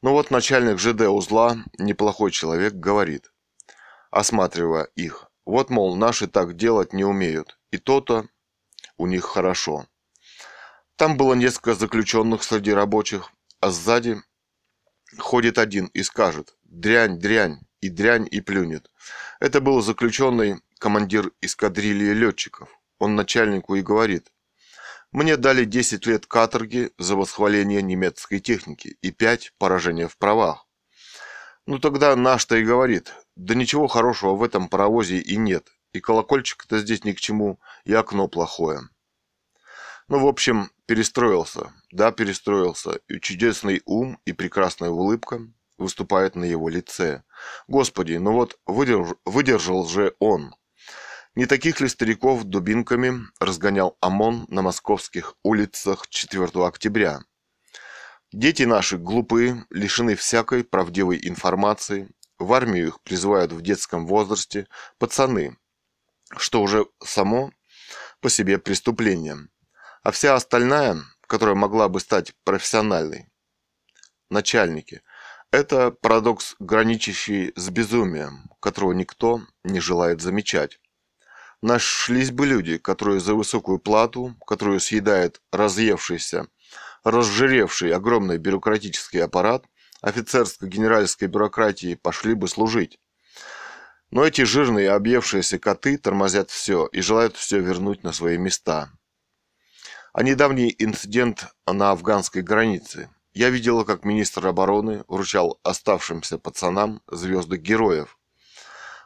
Ну 0.00 0.12
вот 0.12 0.30
начальник 0.30 0.78
ЖД 0.78 1.02
узла, 1.02 1.58
неплохой 1.76 2.30
человек, 2.30 2.72
говорит, 2.72 3.30
осматривая 4.10 4.84
их. 4.96 5.30
Вот, 5.44 5.68
мол, 5.68 5.96
наши 5.96 6.26
так 6.26 6.56
делать 6.56 6.94
не 6.94 7.04
умеют, 7.04 7.58
и 7.70 7.76
то-то 7.76 8.26
у 8.96 9.06
них 9.06 9.24
хорошо. 9.24 9.86
Там 10.96 11.18
было 11.18 11.34
несколько 11.34 11.74
заключенных 11.74 12.42
среди 12.42 12.72
рабочих, 12.72 13.30
а 13.60 13.68
сзади 13.68 14.16
ходит 15.18 15.58
один 15.58 15.86
и 15.88 16.02
скажет 16.02 16.56
«дрянь, 16.80 17.18
дрянь», 17.18 17.60
и 17.80 17.88
дрянь 17.88 18.28
и 18.30 18.40
плюнет. 18.40 18.90
Это 19.40 19.60
был 19.60 19.82
заключенный 19.82 20.60
командир 20.78 21.32
эскадрильи 21.40 22.12
летчиков. 22.12 22.68
Он 22.98 23.14
начальнику 23.14 23.74
и 23.74 23.82
говорит 23.82 24.30
мне 25.14 25.36
дали 25.36 25.64
10 25.64 26.06
лет 26.06 26.26
каторги 26.26 26.90
за 26.98 27.14
восхваление 27.14 27.80
немецкой 27.82 28.40
техники 28.40 28.98
и 29.00 29.12
5 29.12 29.52
поражения 29.58 30.08
в 30.08 30.18
правах. 30.18 30.66
Ну 31.66 31.78
тогда 31.78 32.16
наш-то 32.16 32.56
и 32.56 32.64
говорит, 32.64 33.14
да 33.36 33.54
ничего 33.54 33.86
хорошего 33.86 34.34
в 34.34 34.42
этом 34.42 34.68
паровозе 34.68 35.18
и 35.18 35.36
нет, 35.36 35.68
и 35.92 36.00
колокольчик-то 36.00 36.80
здесь 36.80 37.04
ни 37.04 37.12
к 37.12 37.20
чему, 37.20 37.60
и 37.84 37.94
окно 37.94 38.26
плохое. 38.26 38.80
Ну, 40.08 40.18
в 40.18 40.26
общем, 40.26 40.72
перестроился, 40.86 41.72
да, 41.92 42.10
перестроился, 42.10 42.98
и 43.06 43.20
чудесный 43.20 43.82
ум 43.86 44.18
и 44.24 44.32
прекрасная 44.32 44.90
улыбка 44.90 45.40
выступает 45.78 46.36
на 46.36 46.44
его 46.44 46.68
лице. 46.68 47.22
Господи, 47.68 48.14
ну 48.14 48.32
вот 48.32 48.58
выдерж... 48.66 49.14
выдержал 49.24 49.86
же 49.86 50.14
он. 50.18 50.54
Не 51.34 51.46
таких 51.46 51.80
ли 51.80 51.88
стариков 51.88 52.44
дубинками 52.44 53.26
разгонял 53.40 53.96
ОМОН 54.00 54.46
на 54.48 54.62
московских 54.62 55.34
улицах 55.42 56.08
4 56.08 56.46
октября? 56.64 57.20
Дети 58.32 58.64
наши 58.64 58.98
глупые, 58.98 59.64
лишены 59.70 60.16
всякой 60.16 60.64
правдивой 60.64 61.20
информации, 61.22 62.08
в 62.38 62.52
армию 62.52 62.88
их 62.88 63.00
призывают 63.02 63.52
в 63.52 63.62
детском 63.62 64.06
возрасте 64.06 64.66
пацаны, 64.98 65.56
что 66.36 66.62
уже 66.62 66.86
само 67.02 67.52
по 68.20 68.28
себе 68.28 68.58
преступление. 68.58 69.48
А 70.02 70.10
вся 70.10 70.34
остальная, 70.34 70.96
которая 71.26 71.54
могла 71.54 71.88
бы 71.88 72.00
стать 72.00 72.34
профессиональной, 72.44 73.28
начальники, 74.30 75.02
это 75.54 75.90
парадокс, 75.90 76.56
граничащий 76.58 77.52
с 77.56 77.70
безумием, 77.70 78.50
которого 78.60 78.92
никто 78.92 79.42
не 79.62 79.80
желает 79.80 80.20
замечать. 80.20 80.80
Нашлись 81.62 82.30
бы 82.30 82.46
люди, 82.46 82.76
которые 82.76 83.20
за 83.20 83.34
высокую 83.34 83.78
плату, 83.78 84.36
которую 84.46 84.80
съедает 84.80 85.40
разъевшийся, 85.52 86.48
разжиревший 87.04 87.92
огромный 87.92 88.38
бюрократический 88.38 89.22
аппарат, 89.22 89.64
офицерско-генеральской 90.02 91.28
бюрократии 91.28 91.94
пошли 91.94 92.34
бы 92.34 92.48
служить. 92.48 92.98
Но 94.10 94.24
эти 94.24 94.42
жирные 94.42 94.90
объевшиеся 94.90 95.58
коты 95.58 95.96
тормозят 95.96 96.50
все 96.50 96.86
и 96.86 97.00
желают 97.00 97.36
все 97.36 97.60
вернуть 97.60 98.04
на 98.04 98.12
свои 98.12 98.36
места. 98.36 98.90
А 100.12 100.22
недавний 100.22 100.74
инцидент 100.78 101.46
на 101.66 101.90
афганской 101.90 102.42
границе. 102.42 103.08
Я 103.34 103.50
видела, 103.50 103.84
как 103.84 104.04
министр 104.04 104.46
обороны 104.46 105.04
вручал 105.08 105.60
оставшимся 105.62 106.38
пацанам 106.38 107.02
звезды 107.08 107.58
героев– 107.58 108.18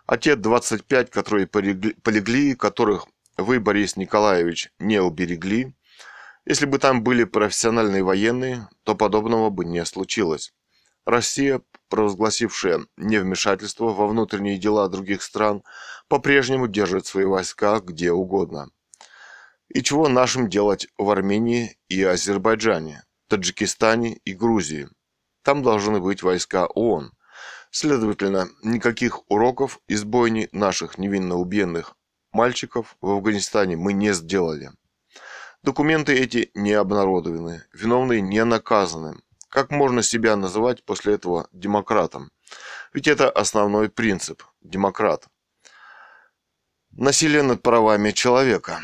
а 0.09 0.17
те 0.17 0.37
25, 0.37 1.11
которые 1.11 1.47
полегли, 1.47 2.55
которых 2.55 3.07
вы, 3.37 3.61
Борис 3.61 3.97
Николаевич, 3.97 4.73
не 4.79 5.03
уберегли, 5.03 5.75
если 6.47 6.65
бы 6.65 6.79
там 6.79 7.03
были 7.03 7.25
профессиональные 7.25 8.03
военные, 8.03 8.71
то 8.85 8.95
подобного 8.95 9.51
бы 9.51 9.67
не 9.67 9.85
случилось. 9.85 10.55
Россия, 11.05 11.61
провозгласившая 11.91 12.87
невмешательство 12.97 13.93
во 13.93 14.07
внутренние 14.07 14.57
дела 14.57 14.89
других 14.89 15.23
стран, 15.23 15.63
по-прежнему 16.09 16.69
держит 16.69 17.05
свои 17.05 17.27
войска 17.27 17.79
где 17.81 18.11
угодно. 18.11 18.71
И 19.69 19.83
чего 19.83 20.09
нашим 20.09 20.49
делать 20.49 20.89
в 20.97 21.11
Армении 21.11 21.77
и 21.91 22.03
Азербайджане, 22.03 23.05
Таджикистане 23.29 24.15
и 24.25 24.35
Грузии? 24.35 24.89
Там 25.43 25.63
должны 25.63 26.01
быть 26.01 26.23
войска 26.23 26.67
ООН. 26.67 27.13
Следовательно, 27.71 28.49
никаких 28.63 29.31
уроков 29.31 29.81
из 29.87 30.05
бойни 30.05 30.49
наших 30.53 30.99
невинно 30.99 31.37
убиенных 31.37 31.95
мальчиков 32.33 32.97
в 33.01 33.11
Афганистане 33.11 33.77
мы 33.77 33.93
не 33.93 34.15
сделали. 34.15 34.71
Документы 35.63 36.15
эти 36.15 36.51
не 36.55 36.73
обнародованы, 36.73 37.65
виновные 37.73 38.21
не 38.21 38.45
наказаны. 38.45 39.21
Как 39.49 39.71
можно 39.71 40.03
себя 40.03 40.37
называть 40.37 40.85
после 40.85 41.15
этого 41.15 41.49
демократом? 41.53 42.31
Ведь 42.93 43.09
это 43.09 43.31
основной 43.31 43.89
принцип– 43.89 44.43
демократ. 44.63 45.27
Насилие 46.91 47.43
над 47.43 47.63
правами 47.63 48.13
человека. 48.13 48.81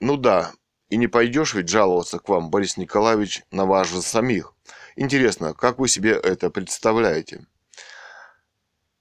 Ну 0.00 0.16
да, 0.16 0.52
и 0.88 0.96
не 0.96 1.06
пойдешь 1.06 1.54
ведь 1.54 1.68
жаловаться 1.68 2.18
к 2.18 2.28
вам, 2.28 2.50
Борис 2.50 2.76
Николаевич, 2.76 3.42
на 3.50 3.66
вас 3.66 3.88
же 3.88 4.02
самих. 4.02 4.54
Интересно, 4.96 5.54
как 5.54 5.78
вы 5.78 5.88
себе 5.88 6.12
это 6.12 6.50
представляете? 6.50 7.46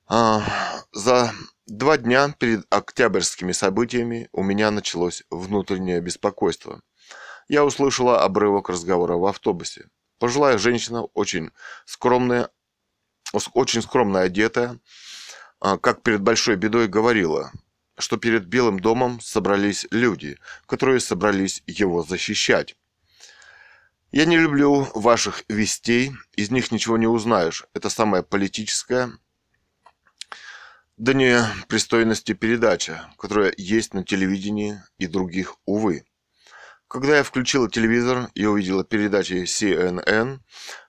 А, 0.08 0.44
за 0.92 1.32
два 1.68 1.98
дня 1.98 2.34
перед 2.38 2.66
октябрьскими 2.70 3.52
событиями 3.52 4.30
у 4.32 4.44
меня 4.44 4.72
началось 4.72 5.24
внутреннее 5.30 6.02
беспокойство. 6.02 6.82
Я 7.48 7.64
услышала 7.64 8.24
обрывок 8.24 8.70
разговора 8.70 9.16
в 9.16 9.26
автобусе. 9.26 9.88
Пожилая 10.20 10.58
женщина, 10.58 11.04
очень 11.04 11.52
скромная, 11.86 12.50
очень 13.54 13.82
скромно 13.82 14.22
одетая, 14.22 14.80
а, 15.60 15.78
как 15.78 16.02
перед 16.02 16.22
большой 16.22 16.56
бедой 16.56 16.88
говорила, 16.88 17.52
что 17.98 18.18
перед 18.18 18.46
Белым 18.46 18.80
домом 18.80 19.20
собрались 19.22 19.88
люди, 19.92 20.38
которые 20.66 21.00
собрались 21.00 21.64
его 21.68 22.04
защищать. 22.04 22.76
Я 24.12 24.26
не 24.26 24.38
люблю 24.38 24.88
ваших 24.94 25.44
вестей, 25.50 26.14
из 26.36 26.52
них 26.52 26.72
ничего 26.72 26.98
не 26.98 27.08
узнаешь. 27.08 27.66
Это 27.74 27.90
самая 27.90 28.24
политическая, 28.24 29.12
да 30.98 31.14
не 31.14 31.42
пристойности 31.68 32.34
передача, 32.34 33.10
которая 33.18 33.54
есть 33.58 33.94
на 33.94 34.04
телевидении 34.04 34.82
и 34.98 35.08
других, 35.08 35.56
увы. 35.66 36.06
Когда 36.88 37.18
я 37.18 37.24
включила 37.24 37.70
телевизор 37.70 38.30
и 38.36 38.46
увидела 38.46 38.86
передачи 38.86 39.44
CNN, 39.44 40.40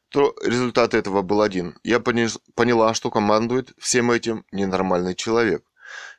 то 0.08 0.36
результат 0.44 0.94
этого 0.94 1.22
был 1.22 1.42
один. 1.42 1.76
Я 1.82 1.98
поняла, 1.98 2.94
что 2.94 3.10
командует 3.10 3.72
всем 3.78 4.12
этим 4.12 4.44
ненормальный 4.52 5.16
человек. 5.16 5.64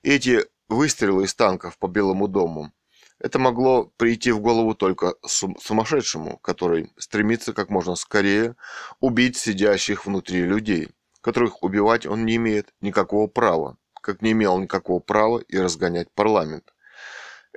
И 0.04 0.12
эти 0.12 0.46
выстрелы 0.70 1.26
из 1.26 1.36
танков 1.36 1.78
по 1.78 1.88
Белому 1.88 2.28
дому, 2.28 2.72
это 3.20 3.40
могло 3.40 3.86
прийти 3.98 4.32
в 4.32 4.40
голову 4.40 4.76
только 4.76 5.16
сумасшедшему, 5.26 6.38
который 6.38 6.92
стремится 6.98 7.54
как 7.54 7.70
можно 7.70 7.96
скорее 7.96 8.56
убить 9.00 9.38
сидящих 9.38 10.06
внутри 10.06 10.44
людей, 10.44 10.90
которых 11.22 11.64
убивать 11.64 12.06
он 12.06 12.26
не 12.26 12.36
имеет 12.36 12.74
никакого 12.80 13.28
права, 13.28 13.78
как 14.02 14.22
не 14.22 14.34
имел 14.34 14.60
никакого 14.60 15.00
права 15.00 15.40
и 15.40 15.58
разгонять 15.58 16.12
парламент. 16.14 16.74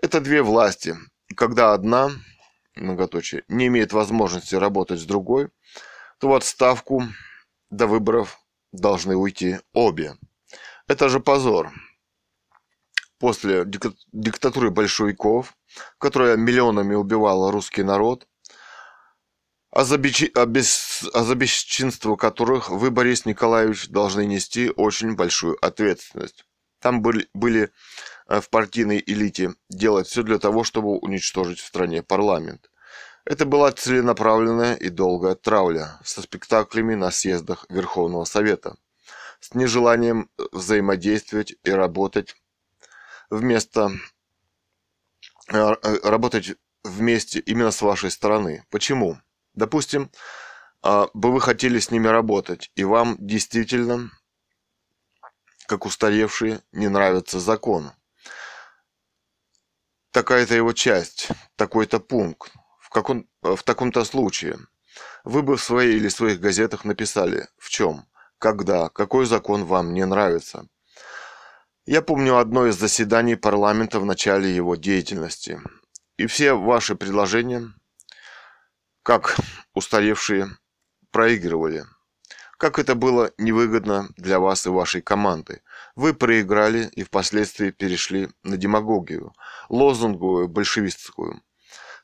Это 0.00 0.20
две 0.20 0.42
власти, 0.42 0.96
и 1.28 1.34
когда 1.34 1.74
одна, 1.74 2.10
многоточие, 2.74 3.44
не 3.48 3.66
имеет 3.66 3.92
возможности 3.92 4.54
работать 4.54 5.00
с 5.00 5.04
другой, 5.04 5.50
то 6.18 6.28
в 6.28 6.34
отставку 6.34 7.02
до 7.68 7.86
выборов 7.86 8.40
должны 8.72 9.14
уйти 9.14 9.58
обе. 9.74 10.16
Это 10.88 11.08
же 11.10 11.20
позор. 11.20 11.70
После 13.20 13.64
диктатуры 13.64 14.70
большевиков, 14.70 15.54
которая 15.98 16.36
миллионами 16.36 16.94
убивала 16.94 17.52
русский 17.52 17.84
народ, 17.84 18.26
а 19.70 19.84
за, 19.84 19.98
которых 22.16 22.70
вы, 22.70 22.90
Борис 22.90 23.26
Николаевич, 23.26 23.88
должны 23.88 24.26
нести 24.26 24.72
очень 24.74 25.14
большую 25.14 25.56
ответственность. 25.64 26.44
Там 26.80 27.02
были, 27.02 27.28
были 27.34 27.70
Э, 28.30 28.40
в 28.40 28.48
партийной 28.48 29.02
элите 29.04 29.54
делать 29.68 30.06
все 30.06 30.22
для 30.22 30.38
того, 30.38 30.62
чтобы 30.62 30.98
уничтожить 30.98 31.58
в 31.58 31.66
стране 31.66 32.02
парламент. 32.02 32.70
Это 33.24 33.44
была 33.44 33.72
целенаправленная 33.72 34.74
и 34.74 34.88
долгая 34.88 35.34
травля 35.34 35.98
со 36.04 36.22
спектаклями 36.22 36.94
на 36.94 37.10
съездах 37.10 37.66
Верховного 37.68 38.24
Совета, 38.24 38.76
с 39.40 39.52
нежеланием 39.54 40.30
взаимодействовать 40.52 41.54
и 41.64 41.70
работать 41.70 42.36
вместо 43.30 43.90
э, 45.48 45.56
э, 45.56 46.08
работать 46.08 46.56
вместе 46.84 47.40
именно 47.40 47.70
с 47.70 47.82
вашей 47.82 48.10
стороны. 48.10 48.64
Почему? 48.70 49.18
Допустим, 49.54 50.10
бы 50.82 51.32
вы 51.32 51.40
хотели 51.40 51.78
с 51.78 51.90
ними 51.90 52.06
работать, 52.06 52.70
и 52.74 52.84
вам 52.84 53.16
действительно, 53.18 54.10
как 55.66 55.84
устаревшие, 55.84 56.62
не 56.72 56.88
нравится 56.88 57.38
закон 57.38 57.92
такая-то 60.10 60.54
его 60.54 60.72
часть, 60.72 61.28
такой-то 61.56 62.00
пункт, 62.00 62.52
в, 62.80 62.90
каком, 62.90 63.28
в 63.42 63.62
таком-то 63.62 64.04
случае. 64.04 64.58
Вы 65.24 65.42
бы 65.42 65.56
в 65.56 65.62
своей 65.62 65.96
или 65.96 66.08
своих 66.08 66.40
газетах 66.40 66.84
написали, 66.84 67.48
в 67.58 67.68
чем, 67.70 68.06
когда, 68.38 68.88
какой 68.88 69.26
закон 69.26 69.64
вам 69.64 69.94
не 69.94 70.04
нравится. 70.04 70.66
Я 71.90 72.02
помню 72.02 72.36
одно 72.36 72.68
из 72.68 72.78
заседаний 72.78 73.34
парламента 73.34 73.98
в 73.98 74.04
начале 74.04 74.54
его 74.54 74.76
деятельности. 74.76 75.60
И 76.18 76.26
все 76.26 76.52
ваши 76.52 76.94
предложения, 76.94 77.72
как 79.02 79.36
устаревшие, 79.74 80.56
проигрывали– 81.10 81.84
как 82.58 82.78
это 82.78 82.94
было 82.94 83.32
невыгодно 83.38 84.10
для 84.16 84.38
вас 84.38 84.66
и 84.66 84.68
вашей 84.68 85.00
команды. 85.00 85.62
Вы 85.96 86.14
проиграли 86.14 86.90
и 86.92 87.02
впоследствии 87.02 87.70
перешли 87.70 88.28
на 88.44 88.56
демагогию, 88.56 89.32
лозунговую, 89.68 90.46
большевистскую, 90.46 91.42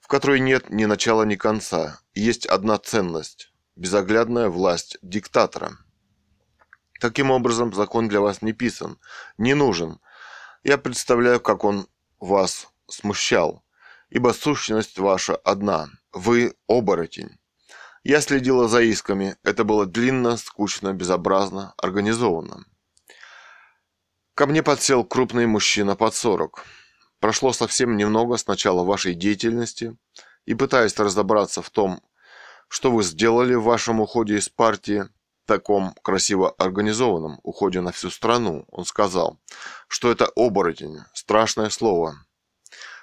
в 0.01 0.09
которой 0.09 0.41
нет 0.41 0.69
ни 0.71 0.87
начала, 0.87 1.23
ни 1.25 1.37
конца. 1.37 2.01
Есть 2.13 2.47
одна 2.47 2.79
ценность– 2.79 3.53
безоглядная 3.77 4.49
власть 4.49 4.99
диктатора. 5.03 5.77
Таким 7.01 7.31
образом, 7.31 7.73
закон 7.73 8.09
для 8.09 8.21
вас 8.21 8.43
не 8.43 8.53
писан, 8.53 8.99
не 9.39 9.55
нужен. 9.55 10.01
Я 10.65 10.79
представляю, 10.79 11.41
как 11.41 11.65
он 11.65 11.87
вас 12.21 12.69
смущал, 12.89 13.63
ибо 14.09 14.31
сущность 14.33 14.99
ваша 14.99 15.37
одна– 15.37 15.89
вы 16.13 16.55
оборотень. 16.67 17.39
Я 18.03 18.21
следила 18.21 18.69
за 18.69 18.83
исками. 18.83 19.37
Это 19.43 19.65
было 19.65 19.85
длинно, 19.85 20.37
скучно, 20.37 20.93
безобразно, 20.93 21.75
организованно. 21.77 22.65
Ко 24.35 24.47
мне 24.47 24.63
подсел 24.63 25.05
крупный 25.05 25.47
мужчина 25.47 25.97
под 25.97 26.15
сорок. 26.15 26.65
Прошло 27.19 27.53
совсем 27.53 27.97
немного 27.97 28.37
с 28.37 28.47
начала 28.47 28.85
вашей 28.85 29.15
деятельности, 29.15 29.97
и 30.45 30.55
пытаясь 30.55 30.97
разобраться 30.99 31.63
в 31.63 31.71
том, 31.71 32.01
что 32.69 32.93
вы 32.93 33.03
сделали 33.03 33.55
в 33.55 33.65
вашем 33.65 34.01
уходе 34.01 34.37
из 34.37 34.49
партии, 34.49 35.09
таком 35.47 35.95
красиво 36.03 36.51
организованном 36.51 37.41
уходе 37.43 37.81
на 37.81 37.93
всю 37.93 38.11
страну, 38.11 38.67
он 38.69 38.85
сказал, 38.85 39.39
что 39.89 40.11
это 40.11 40.27
оборотень, 40.37 40.99
страшное 41.15 41.71
слово. 41.71 42.17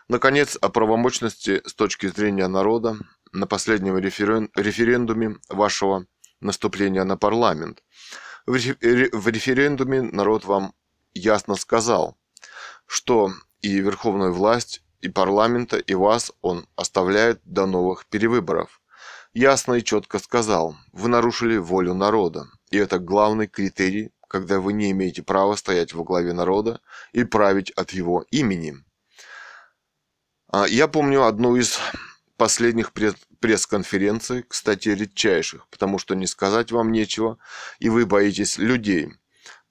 Наконец, 0.10 0.58
о 0.62 0.70
правомочности 0.70 1.62
с 1.66 1.74
точки 1.74 2.08
зрения 2.08 2.48
народа 2.48 2.98
на 3.32 3.48
последнем 3.48 3.98
референ... 3.98 4.50
референдуме 4.56 5.38
вашего 5.50 6.06
наступления 6.42 7.04
на 7.04 7.18
парламент. 7.18 7.84
В, 8.46 8.52
в 8.52 9.28
референдуме 9.30 10.02
народ 10.02 10.46
вам 10.46 10.74
ясно 11.14 11.56
сказал, 11.56 12.18
что 12.86 13.32
и 13.62 13.80
верховную 13.80 14.34
власть, 14.34 14.84
и 15.02 15.10
парламента, 15.10 15.78
и 15.78 15.96
вас 15.96 16.32
он 16.42 16.68
оставляет 16.76 17.42
до 17.44 17.66
новых 17.66 18.06
перевыборов. 18.06 18.82
Ясно 19.34 19.74
и 19.74 19.84
четко 19.84 20.20
сказал, 20.20 20.76
вы 20.92 21.10
нарушили 21.10 21.58
волю 21.58 21.96
народа, 21.96 22.46
и 22.70 22.78
это 22.78 23.00
главный 23.00 23.48
критерий, 23.48 24.12
когда 24.28 24.60
вы 24.60 24.74
не 24.74 24.92
имеете 24.92 25.24
права 25.24 25.56
стоять 25.56 25.94
во 25.94 26.04
главе 26.04 26.34
народа 26.34 26.82
и 27.14 27.24
править 27.24 27.72
от 27.72 27.92
его 27.92 28.26
имени. 28.30 28.76
А 30.50 30.68
я 30.68 30.88
помню 30.88 31.24
одну 31.24 31.56
из 31.56 31.80
последних 32.38 32.94
пресс-конференций, 33.40 34.44
кстати, 34.48 34.90
редчайших, 34.90 35.68
потому 35.70 35.98
что 35.98 36.14
не 36.14 36.28
сказать 36.28 36.72
вам 36.72 36.92
нечего, 36.92 37.40
и 37.80 37.90
вы 37.90 38.06
боитесь 38.06 38.60
людей. 38.60 39.14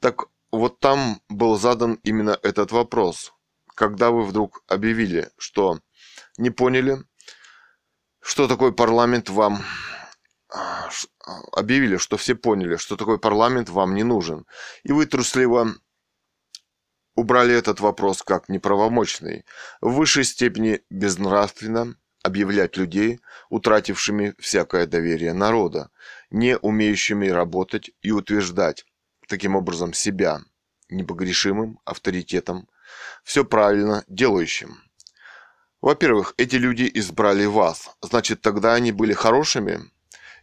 Так 0.00 0.24
вот 0.50 0.80
там 0.80 1.20
был 1.28 1.56
задан 1.56 2.00
именно 2.02 2.36
этот 2.42 2.72
вопрос. 2.72 3.32
когда 3.74 4.10
вы 4.10 4.24
вдруг 4.24 4.62
объявили, 4.68 5.30
что 5.38 5.80
не 6.36 6.50
поняли, 6.50 6.98
что 8.22 8.48
такой 8.48 8.72
парламент 8.72 9.28
вам 9.28 9.62
а, 10.48 10.88
а, 10.88 11.40
объявили, 11.52 11.96
что 11.96 12.16
все 12.16 12.34
поняли, 12.34 12.76
что 12.76 12.96
такой 12.96 13.18
парламент 13.18 13.68
вам 13.68 13.94
не 13.94 14.04
нужен. 14.04 14.46
И 14.84 14.92
вы 14.92 15.06
трусливо 15.06 15.74
убрали 17.14 17.54
этот 17.54 17.80
вопрос 17.80 18.22
как 18.22 18.48
неправомочный, 18.48 19.44
в 19.80 19.92
высшей 19.94 20.24
степени 20.24 20.80
безнравственно 20.88 21.96
объявлять 22.22 22.76
людей, 22.76 23.20
утратившими 23.50 24.34
всякое 24.38 24.86
доверие 24.86 25.32
народа, 25.32 25.90
не 26.30 26.56
умеющими 26.56 27.28
работать 27.28 27.90
и 28.00 28.12
утверждать 28.12 28.86
таким 29.28 29.56
образом 29.56 29.92
себя 29.92 30.40
непогрешимым 30.88 31.80
авторитетом, 31.84 32.68
все 33.24 33.44
правильно 33.44 34.04
делающим. 34.06 34.78
Во-первых, 35.82 36.34
эти 36.36 36.54
люди 36.54 36.88
избрали 36.94 37.44
вас, 37.44 37.90
значит 38.00 38.40
тогда 38.40 38.74
они 38.74 38.92
были 38.92 39.14
хорошими? 39.14 39.80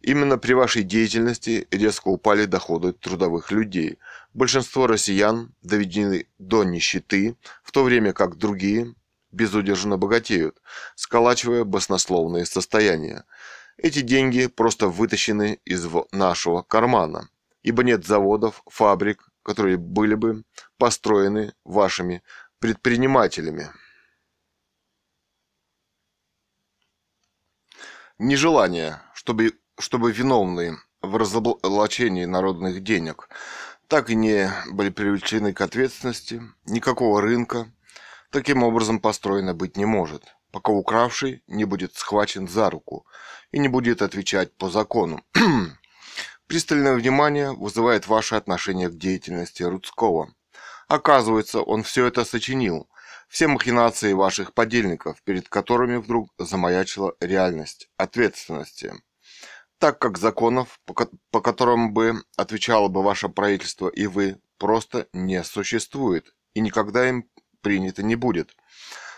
Именно 0.02 0.38
при 0.38 0.52
вашей 0.52 0.84
деятельности 0.84 1.66
резко 1.72 2.10
упали 2.10 2.44
доходы 2.44 2.92
трудовых 2.92 3.50
людей. 3.50 4.00
Большинство 4.34 4.86
россиян 4.86 5.54
доведены 5.62 6.28
до 6.40 6.66
нищеты, 6.66 7.38
в 7.64 7.72
то 7.72 7.84
время 7.84 8.12
как 8.12 8.36
другие 8.38 8.94
безудержно 9.32 9.98
богатеют, 9.98 10.62
сколачивая 10.96 11.64
баснословные 11.64 12.46
состояния. 12.46 13.24
Эти 13.78 14.02
деньги 14.02 14.48
просто 14.48 14.90
вытащены 14.90 15.60
из 15.64 15.88
нашего 16.12 16.64
кармана, 16.64 17.30
ибо 17.64 17.84
нет 17.84 18.06
заводов, 18.06 18.62
фабрик, 18.68 19.30
которые 19.44 19.78
были 19.78 20.16
бы 20.16 20.44
построены 20.78 21.54
вашими 21.64 22.24
предпринимателями. 22.60 23.70
Нежелание, 28.20 29.02
чтобы 29.14 29.54
чтобы 29.80 30.12
виновные 30.12 30.78
в 31.02 31.16
разоблачении 31.16 32.26
народных 32.26 32.84
денег 32.84 33.30
так 33.88 34.10
и 34.10 34.16
не 34.16 34.52
были 34.74 34.90
привлечены 34.90 35.54
к 35.54 35.62
ответственности, 35.62 36.42
никакого 36.66 37.22
рынка 37.22 37.72
таким 38.30 38.64
образом 38.64 39.00
построено 39.00 39.54
быть 39.54 39.78
не 39.78 39.86
может, 39.86 40.36
пока 40.52 40.74
укравший 40.74 41.44
не 41.48 41.64
будет 41.64 41.96
схвачен 41.96 42.50
за 42.50 42.70
руку 42.70 43.06
и 43.54 43.60
не 43.60 43.70
будет 43.70 44.02
отвечать 44.02 44.54
по 44.58 44.70
закону. 44.70 45.24
Пристальное 46.48 46.96
внимание 46.96 47.54
вызывает 47.54 48.08
ваше 48.08 48.36
отношение 48.36 48.90
к 48.90 48.98
деятельности 48.98 49.64
Рудского. 49.64 50.34
Оказывается, 50.90 51.62
он 51.62 51.84
все 51.84 52.08
это 52.08 52.26
сочинил, 52.26 52.90
все 53.30 53.48
махинации 53.48 54.12
ваших 54.12 54.54
подельников, 54.54 55.22
перед 55.24 55.48
которыми 55.48 55.96
вдруг 55.96 56.30
замаячила 56.38 57.16
реальность 57.22 57.90
ответственности 57.96 58.94
так 59.80 59.98
как 59.98 60.18
законов, 60.18 60.80
по, 60.86 60.94
по 61.32 61.42
которым 61.42 61.94
бы 61.94 62.22
отвечало 62.36 62.90
бы 62.90 63.02
ваше 63.02 63.30
правительство 63.30 63.88
и 63.88 64.06
вы, 64.08 64.40
просто 64.58 65.08
не 65.14 65.44
существует 65.44 66.36
и 66.54 66.60
никогда 66.60 67.08
им 67.08 67.30
принято 67.62 68.04
не 68.04 68.16
будет. 68.16 68.56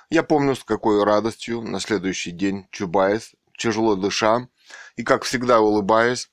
Я 0.10 0.24
помню, 0.24 0.56
с 0.56 0.64
какой 0.64 1.04
радостью 1.04 1.62
на 1.62 1.80
следующий 1.80 2.32
день 2.32 2.68
Чубайс, 2.72 3.32
тяжело 3.58 3.96
дыша 3.96 4.48
и, 4.96 5.04
как 5.04 5.24
всегда, 5.24 5.62
улыбаясь, 5.62 6.30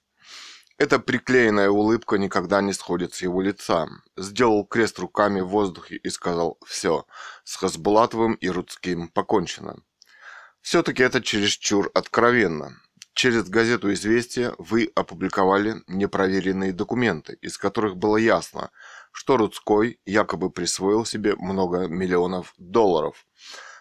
эта 0.79 1.01
приклеенная 1.01 1.71
улыбка 1.71 2.19
никогда 2.19 2.63
не 2.63 2.73
сходит 2.73 3.13
с 3.13 3.23
его 3.23 3.43
лица. 3.43 3.89
Сделал 4.17 4.65
крест 4.65 4.99
руками 5.01 5.41
в 5.41 5.49
воздухе 5.49 5.97
и 5.97 6.09
сказал 6.09 6.57
«Все, 6.65 7.05
с 7.43 7.57
Хасбулатовым 7.57 8.35
и 8.35 8.49
Рудским 8.49 9.09
покончено». 9.09 9.77
Все-таки 10.61 11.03
это 11.03 11.21
чересчур 11.21 11.91
откровенно. 11.95 12.81
Через 13.13 13.49
газету 13.49 13.93
«Известия» 13.93 14.55
вы 14.59 14.93
опубликовали 14.95 15.83
непроверенные 15.89 16.73
документы, 16.73 17.37
из 17.43 17.59
которых 17.59 17.97
было 17.97 18.17
ясно, 18.17 18.71
что 19.11 19.37
Рудской 19.37 19.99
якобы 20.07 20.51
присвоил 20.51 21.05
себе 21.05 21.35
много 21.35 21.89
миллионов 21.89 22.55
долларов. 22.57 23.27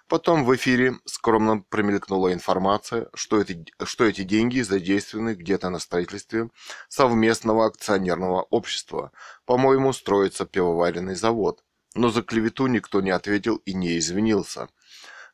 Потом 0.08 0.46
в 0.46 0.56
эфире 0.56 0.96
скромно 1.06 1.60
промелькнула 1.70 2.32
информация, 2.32 3.10
что, 3.14 3.42
это, 3.42 3.54
что 3.84 4.06
эти 4.06 4.24
деньги 4.24 4.62
задействованы 4.62 5.34
где-то 5.34 5.70
на 5.70 5.80
строительстве 5.80 6.50
совместного 6.88 7.66
акционерного 7.66 8.44
общества. 8.44 9.12
По-моему, 9.46 9.92
строится 9.92 10.46
пивоваренный 10.46 11.16
завод. 11.16 11.62
Но 11.94 12.10
за 12.10 12.22
клевету 12.22 12.68
никто 12.68 13.02
не 13.02 13.12
ответил 13.12 13.58
и 13.58 13.74
не 13.74 13.98
извинился. 13.98 14.70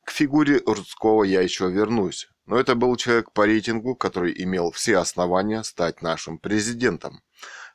К 0.05 0.12
фигуре 0.12 0.59
Рудского 0.65 1.23
я 1.23 1.41
еще 1.41 1.69
вернусь. 1.69 2.29
Но 2.47 2.59
это 2.59 2.73
был 2.73 2.95
человек 2.95 3.31
по 3.31 3.45
рейтингу, 3.45 3.95
который 3.95 4.33
имел 4.43 4.71
все 4.71 4.97
основания 4.97 5.63
стать 5.63 6.01
нашим 6.01 6.39
президентом. 6.39 7.21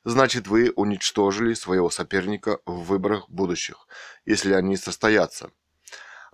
Значит, 0.04 0.48
вы 0.48 0.72
уничтожили 0.74 1.54
своего 1.54 1.90
соперника 1.90 2.58
в 2.66 2.84
выборах 2.84 3.30
будущих, 3.30 3.86
если 4.26 4.52
они 4.52 4.76
состоятся. 4.76 5.50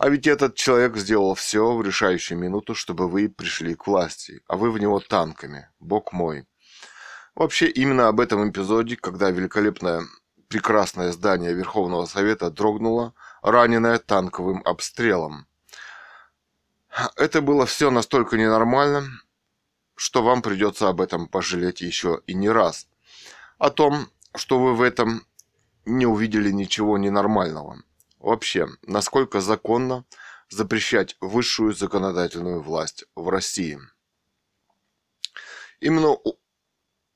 А 0.04 0.10
ведь 0.10 0.26
этот 0.26 0.54
человек 0.54 0.98
сделал 0.98 1.34
все 1.34 1.74
в 1.74 1.80
решающую 1.80 2.38
минуту, 2.38 2.74
чтобы 2.74 3.08
вы 3.08 3.30
пришли 3.30 3.74
к 3.74 3.86
власти, 3.86 4.42
а 4.46 4.58
вы 4.58 4.70
в 4.70 4.78
него 4.78 5.00
танками. 5.00 5.70
Бог 5.80 6.12
мой. 6.12 6.46
Вообще, 7.34 7.70
именно 7.70 8.08
об 8.08 8.20
этом 8.20 8.50
эпизоде, 8.50 8.96
когда 8.96 9.30
великолепное, 9.30 10.02
прекрасное 10.48 11.10
здание 11.10 11.54
Верховного 11.54 12.04
Совета 12.04 12.50
дрогнуло, 12.50 13.14
раненое 13.40 13.98
танковым 13.98 14.60
обстрелом. 14.66 15.46
Это 17.16 17.40
было 17.40 17.64
все 17.64 17.90
настолько 17.90 18.36
ненормально, 18.36 19.04
что 19.96 20.22
вам 20.22 20.42
придется 20.42 20.90
об 20.90 21.00
этом 21.00 21.28
пожалеть 21.28 21.80
еще 21.80 22.20
и 22.26 22.34
не 22.34 22.50
раз. 22.50 22.88
О 23.56 23.70
том, 23.70 24.10
что 24.36 24.58
вы 24.58 24.74
в 24.74 24.82
этом 24.82 25.22
не 25.86 26.04
увидели 26.04 26.50
ничего 26.50 26.98
ненормального. 26.98 27.82
Вообще, 28.24 28.68
насколько 28.86 29.42
законно 29.42 30.06
запрещать 30.48 31.14
высшую 31.20 31.74
законодательную 31.74 32.62
власть 32.62 33.04
в 33.14 33.28
России. 33.28 33.78
Именно 35.78 36.16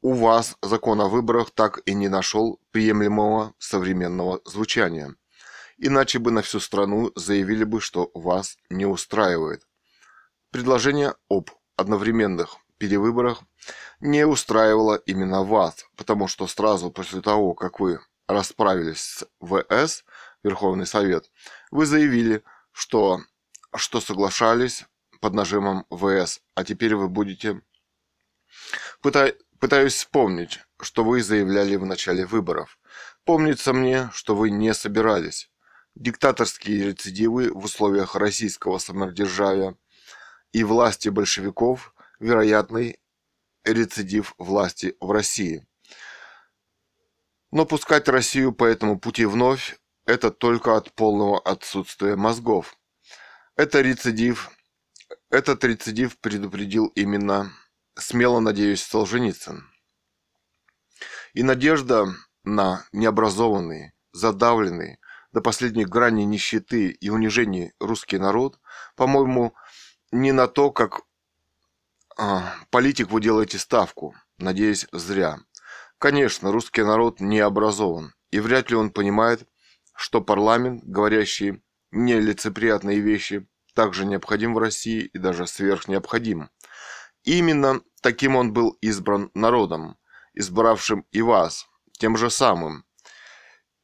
у 0.03 0.12
вас 0.12 0.59
закон 0.61 1.01
о 1.01 1.09
выборах 1.09 1.51
так 1.51 1.81
и 1.87 1.94
не 1.94 2.09
нашел 2.09 2.61
приемлемого 2.73 3.55
современного 3.59 4.42
звучания. 4.44 5.14
Иначе 5.79 6.18
бы 6.18 6.31
на 6.31 6.42
всю 6.42 6.61
страну 6.61 7.11
заявили 7.14 7.64
бы, 7.64 7.81
что 7.81 8.11
вас 8.12 8.59
не 8.68 8.85
устраивает. 8.85 9.66
Предложение 10.51 11.14
об 11.31 11.49
одновременных 11.77 12.59
перевыборах 12.77 13.40
не 14.01 14.27
устраивало 14.27 14.97
именно 15.07 15.42
вас, 15.42 15.87
потому 15.97 16.29
что 16.29 16.47
сразу 16.47 16.90
после 16.90 17.23
того, 17.23 17.55
как 17.55 17.81
вы 17.81 17.99
расправились 18.27 19.01
с 19.01 19.27
ВС, 19.40 20.05
Верховный 20.42 20.87
Совет, 20.87 21.31
вы 21.70 21.87
заявили, 21.87 22.42
что, 22.72 23.20
что 23.74 24.01
соглашались 24.01 24.85
под 25.20 25.35
нажимом 25.35 25.87
ВС, 25.90 26.40
а 26.55 26.64
теперь 26.64 26.94
вы 26.94 27.09
будете... 27.09 27.61
Пытай, 29.01 29.37
пытаюсь 29.59 29.94
вспомнить, 29.94 30.61
что 30.81 31.05
вы 31.05 31.22
заявляли 31.22 31.77
в 31.77 31.85
начале 31.85 32.24
выборов. 32.27 32.79
Помнится 33.24 33.72
мне, 33.72 34.11
что 34.12 34.35
вы 34.35 34.51
не 34.51 34.72
собирались. 34.74 35.51
Диктаторские 35.94 36.88
рецидивы 36.88 37.53
в 37.53 37.64
условиях 37.64 38.14
российского 38.14 38.79
самодержавия– 38.79 39.74
и 40.53 40.64
власти 40.64 41.09
большевиков 41.09 41.94
вероятный 42.20 42.98
рецидив 43.64 44.35
власти 44.38 44.96
в 45.01 45.11
России. 45.11 45.66
Но 47.51 47.64
пускать 47.64 48.09
Россию 48.09 48.53
по 48.53 48.64
этому 48.64 48.98
пути 48.98 49.24
вновь– 49.24 49.79
это 50.09 50.31
только 50.31 50.75
от 50.75 50.90
полного 50.94 51.38
отсутствия 51.38 52.16
мозгов. 52.16 52.79
Это 53.57 53.83
рецидив, 53.83 54.51
этот 55.29 55.62
рецидив 55.64 56.18
предупредил 56.18 56.87
именно, 56.94 57.53
смело 57.94 58.40
надеюсь, 58.40 58.83
Солженицын. 58.83 59.71
И 61.35 61.42
надежда 61.42 62.07
на 62.42 62.87
необразованный, 62.92 63.92
задавленный, 64.12 64.99
до 65.33 65.42
последней 65.42 65.85
грани 65.85 66.23
нищеты 66.23 66.88
и 66.88 67.11
унижений 67.11 67.75
русский 67.79 68.16
народ, 68.16 68.59
по-моему, 68.97 69.55
не 70.11 70.33
на 70.33 70.49
то, 70.49 70.71
как 70.71 71.03
а, 72.16 72.55
политик 72.71 73.11
вы 73.11 73.21
делаете 73.21 73.59
ставку, 73.59 74.14
надеюсь, 74.38 74.87
зря. 74.90 75.37
Конечно, 75.99 76.51
русский 76.51 76.83
народ 76.83 77.21
не 77.21 77.40
образован, 77.40 78.14
и 78.31 78.40
вряд 78.40 78.71
ли 78.71 78.77
он 78.77 78.90
понимает, 78.90 79.47
что 79.98 80.20
парламент, 80.20 80.84
говорящий 80.84 81.61
нелицеприятные 81.90 83.00
вещи, 83.00 83.48
также 83.74 84.06
необходим 84.06 84.54
в 84.54 84.58
России 84.58 85.11
и 85.12 85.18
даже 85.18 85.48
сверхнеобходим. 85.48 86.50
Именно 87.24 87.80
таким 88.00 88.37
он 88.37 88.52
был 88.52 88.78
избран 88.80 89.32
народом, 89.34 89.98
избравшим 90.34 91.04
и 91.11 91.20
вас, 91.20 91.66
тем 91.98 92.16
же 92.16 92.30
самым. 92.30 92.84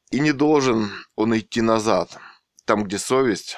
И 0.09 0.21
не 0.21 0.31
должен 0.31 0.89
он 1.17 1.37
идти 1.37 1.59
назад, 1.59 2.17
там, 2.63 2.85
где 2.85 2.97
совесть, 2.97 3.57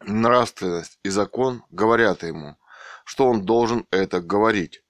нравственность 0.00 0.98
и 1.04 1.08
закон 1.08 1.64
говорят 1.70 2.22
ему, 2.22 2.58
что 3.06 3.30
он 3.30 3.46
должен 3.46 3.86
это 3.90 4.20
говорить. 4.20 4.84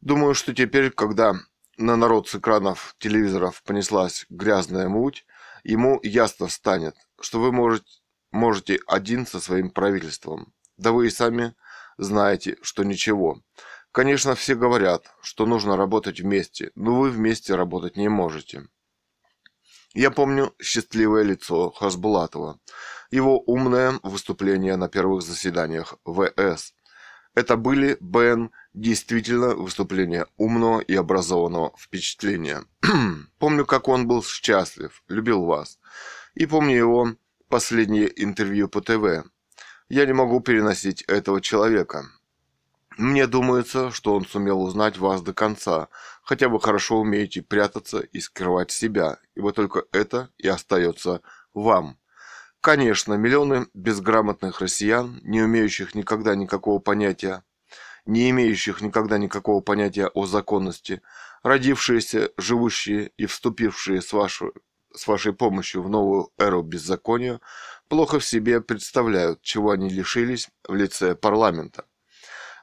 Думаю, 0.00 0.34
что 0.34 0.52
теперь, 0.52 0.90
когда 0.90 1.34
на 1.76 1.94
народ 1.94 2.28
с 2.28 2.34
экранов 2.34 2.96
телевизоров 2.98 3.62
понеслась 3.62 4.26
грязная 4.28 4.88
муть, 4.88 5.24
ему 5.64 6.00
ясно 6.02 6.48
станет, 6.48 6.96
что 7.20 7.40
вы 7.40 7.52
можете, 7.52 7.86
можете 8.32 8.80
один 8.86 9.26
со 9.26 9.40
своим 9.40 9.70
правительством. 9.70 10.52
Да 10.76 10.92
вы 10.92 11.08
и 11.08 11.10
сами 11.10 11.54
знаете, 11.98 12.56
что 12.62 12.84
ничего. 12.84 13.42
Конечно, 13.92 14.34
все 14.34 14.54
говорят, 14.54 15.12
что 15.20 15.46
нужно 15.46 15.76
работать 15.76 16.20
вместе, 16.20 16.70
но 16.74 16.98
вы 16.98 17.10
вместе 17.10 17.54
работать 17.54 17.96
не 17.96 18.08
можете. 18.08 18.68
Я 19.92 20.12
помню 20.12 20.54
счастливое 20.62 21.24
лицо 21.24 21.72
Хасбулатова, 21.72 22.60
его 23.10 23.40
умное 23.40 23.98
выступление 24.04 24.76
на 24.76 24.88
первых 24.88 25.22
заседаниях 25.22 25.96
ВС. 26.04 26.74
Это 27.34 27.56
были, 27.56 27.96
Бен, 28.00 28.52
действительно 28.74 29.54
выступления 29.54 30.26
умного 30.36 30.80
и 30.80 30.94
образованного 30.94 31.72
впечатления. 31.78 32.64
помню, 33.38 33.66
как 33.66 33.88
он 33.88 34.06
был 34.06 34.22
счастлив, 34.22 35.02
любил 35.08 35.44
вас. 35.44 35.78
И 36.34 36.46
помню 36.46 36.76
его 36.76 37.14
последнее 37.48 38.10
интервью 38.22 38.68
по 38.68 38.80
ТВ. 38.80 39.28
Я 39.88 40.06
не 40.06 40.12
могу 40.12 40.40
переносить 40.40 41.02
этого 41.02 41.40
человека. 41.40 42.04
Мне 42.96 43.26
думается, 43.26 43.90
что 43.90 44.14
он 44.14 44.24
сумел 44.24 44.62
узнать 44.62 44.98
вас 44.98 45.22
до 45.22 45.32
конца, 45.32 45.88
хотя 46.22 46.48
вы 46.48 46.60
хорошо 46.60 47.00
умеете 47.00 47.42
прятаться 47.42 48.00
и 48.00 48.20
скрывать 48.20 48.70
себя, 48.70 49.18
ибо 49.34 49.52
только 49.52 49.84
это 49.92 50.28
и 50.38 50.48
остается 50.48 51.22
вам. 51.54 51.98
Конечно, 52.60 53.14
миллионы 53.14 53.68
безграмотных 53.72 54.60
россиян, 54.60 55.18
не 55.22 55.40
умеющих 55.40 55.94
никогда 55.94 56.34
никакого 56.34 56.78
понятия, 56.78 57.42
не 58.10 58.28
имеющих 58.30 58.82
никогда 58.82 59.18
никакого 59.18 59.60
понятия 59.60 60.08
о 60.08 60.26
законности, 60.26 61.00
родившиеся, 61.44 62.30
живущие 62.36 63.12
и 63.16 63.26
вступившие 63.26 64.02
с 64.02 64.12
вашей, 64.12 64.50
с 64.92 65.06
вашей 65.06 65.32
помощью 65.32 65.82
в 65.82 65.88
новую 65.88 66.32
эру 66.36 66.62
беззакония, 66.62 67.40
плохо 67.88 68.18
в 68.18 68.24
себе 68.24 68.60
представляют, 68.60 69.42
чего 69.42 69.70
они 69.70 69.88
лишились 69.88 70.48
в 70.66 70.74
лице 70.74 71.14
парламента. 71.14 71.84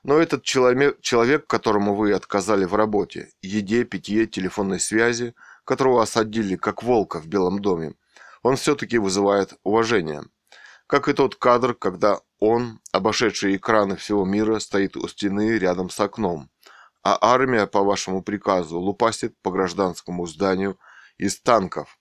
Но 0.04 0.18
этот 0.18 0.44
человек, 0.44 1.48
которому 1.48 1.96
вы 1.96 2.12
отказали 2.12 2.66
в 2.66 2.76
работе, 2.76 3.30
еде, 3.42 3.86
питье, 3.86 4.28
телефонной 4.28 4.82
связи, 4.82 5.34
которого 5.64 6.04
осадили 6.04 6.58
как 6.58 6.84
волка 6.84 7.22
в 7.22 7.28
Белом 7.28 7.60
доме, 7.60 7.94
он 8.44 8.58
все-таки 8.58 8.98
вызывает 8.98 9.54
уважение. 9.64 10.24
Как 10.88 11.08
и 11.08 11.14
тот 11.14 11.36
кадр, 11.36 11.74
когда 11.74 12.20
он, 12.40 12.80
обошедший 12.92 13.56
экраны 13.56 13.96
всего 13.96 14.26
мира, 14.26 14.60
стоит 14.60 14.96
у 14.96 15.08
стены 15.08 15.58
рядом 15.58 15.90
с 15.90 16.00
окном, 16.00 16.50
а 17.04 17.18
армия, 17.22 17.68
по 17.68 17.84
вашему 17.84 18.22
приказу, 18.22 18.80
лупасит 18.80 19.36
по 19.42 19.52
гражданскому 19.52 20.26
зданию 20.28 20.80
из 21.18 21.40
танков. 21.40 21.98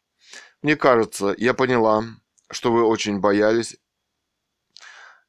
Мне 0.62 0.76
кажется, 0.76 1.34
я 1.38 1.54
поняла, 1.54 2.04
что 2.50 2.72
вы 2.72 2.84
очень 2.84 3.20
боялись 3.20 3.78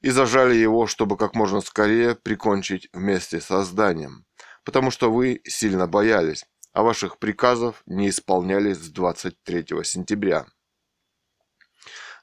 и 0.02 0.10
зажали 0.10 0.56
его, 0.56 0.88
чтобы 0.88 1.17
как 1.17 1.36
можно 1.36 1.62
скорее 1.62 2.15
прикончить 2.15 2.89
вместе 2.93 3.39
со 3.39 3.63
зданием, 3.63 4.26
потому 4.63 4.91
что 4.91 5.12
вы 5.12 5.41
сильно 5.46 5.88
боялись, 5.88 6.46
а 6.74 6.84
ваших 6.84 7.17
приказов 7.17 7.82
не 7.86 8.10
исполнялись 8.10 8.78
с 8.78 8.89
23 8.89 9.84
сентября. 9.84 10.46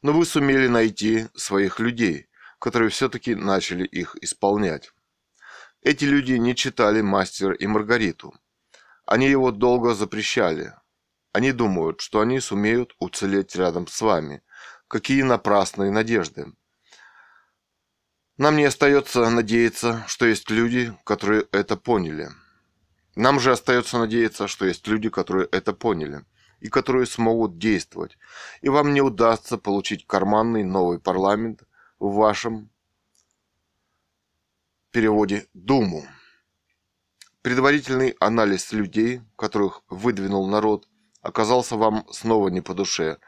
Но 0.03 0.13
вы 0.13 0.27
сумели 0.27 0.67
найти 0.67 1.29
своих 1.35 1.81
людей, 1.81 2.29
которые 2.65 2.89
все-таки 2.89 3.35
начали 3.35 3.85
их 3.85 4.17
исполнять. 4.23 4.91
Эти 5.83 6.07
люди 6.07 6.33
не 6.33 6.57
читали 6.57 7.03
«Мастер 7.03 7.53
и 7.53 7.67
Маргариту». 7.67 8.33
Они 9.05 9.29
его 9.29 9.51
долго 9.51 9.93
запрещали. 9.93 10.73
Они 11.35 11.53
думают, 11.53 12.01
что 12.01 12.21
они 12.21 12.41
сумеют 12.41 12.95
уцелеть 12.99 13.55
рядом 13.55 13.87
с 13.87 14.01
вами. 14.01 14.43
Какие 14.89 15.21
напрасные 15.25 15.91
надежды. 15.91 16.55
Нам 18.39 18.57
не 18.57 18.65
остается 18.65 19.29
надеяться, 19.29 20.03
что 20.07 20.25
есть 20.25 20.49
люди, 20.49 20.97
которые 21.05 21.47
это 21.53 21.77
поняли. 21.77 22.31
Нам 23.15 23.41
же 23.41 23.53
остается 23.53 23.99
надеяться, 23.99 24.49
что 24.49 24.65
есть 24.65 24.87
люди, 24.87 25.11
которые 25.11 25.47
это 25.53 25.75
поняли 25.75 26.25
и 26.61 26.71
которые 26.71 27.05
смогут 27.05 27.59
действовать. 27.59 28.17
И 28.63 28.71
вам 28.71 28.95
не 28.95 29.03
удастся 29.03 29.59
получить 29.59 30.07
карманный 30.07 30.65
новый 30.65 30.99
парламент 30.99 31.65
в 32.09 32.15
вашем 32.15 32.71
переводе 34.91 35.47
«Думу». 35.55 36.07
Предварительный 37.43 38.17
анализ 38.21 38.73
людей, 38.73 39.23
которых 39.37 39.83
выдвинул 39.89 40.47
народ, 40.47 40.89
оказался 41.21 41.77
вам 41.77 42.07
снова 42.11 42.49
не 42.49 42.61
по 42.61 42.75
душе. 42.75 43.19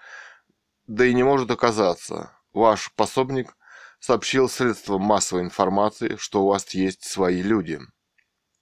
Да 0.87 1.05
и 1.05 1.15
не 1.15 1.23
может 1.23 1.51
оказаться. 1.51 2.33
Ваш 2.53 2.93
пособник– 2.95 3.57
сообщил 4.01 4.49
средствам 4.49 5.03
массовой 5.03 5.43
информации, 5.43 6.17
что 6.17 6.45
у 6.45 6.49
вас 6.49 6.69
есть 6.75 7.05
свои 7.05 7.43
люди. 7.43 7.81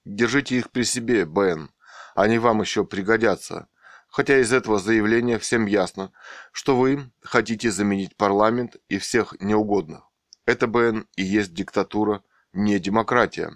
Держите 0.05 0.57
их 0.57 0.71
при 0.71 0.83
себе, 0.83 1.25
Бен. 1.25 1.71
Они 2.15 2.39
вам 2.39 2.61
еще 2.61 2.85
пригодятся. 2.85 3.67
Хотя 4.07 4.39
из 4.39 4.53
этого 4.53 4.79
заявления 4.79 5.39
всем 5.39 5.65
ясно, 5.65 6.13
что 6.51 6.77
вы 6.77 7.11
хотите 7.21 7.69
заменить 7.69 8.15
парламент 8.15 8.77
и 8.87 8.97
всех 8.97 9.35
неугодных. 9.41 10.04
Это, 10.45 10.67
Бен, 10.67 11.07
и 11.15 11.23
есть 11.23 11.53
диктатура, 11.53 12.23
не 12.53 12.79
демократия. 12.79 13.51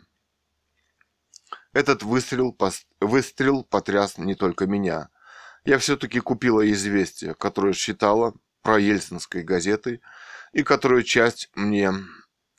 Этот 1.72 2.02
выстрел, 2.02 2.58
выстрел 3.00 3.64
потряс 3.64 4.18
не 4.18 4.34
только 4.34 4.66
меня. 4.66 5.10
Я 5.66 5.78
все-таки 5.78 6.20
купила 6.20 6.68
известие, 6.72 7.36
которое 7.36 7.74
считала 7.74 8.34
про 8.64 8.80
ельцинской 8.80 9.44
газетой, 9.44 10.02
и 10.52 10.64
которую 10.64 11.04
часть 11.04 11.52
мне 11.54 11.94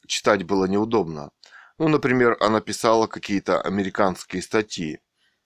читать 0.07 0.45
было 0.45 0.66
неудобно. 0.66 1.33
Ну, 1.79 1.88
например, 1.88 2.37
она 2.40 2.61
писала 2.61 3.09
какие-то 3.09 3.61
американские 3.61 4.43
статьи. 4.43 5.01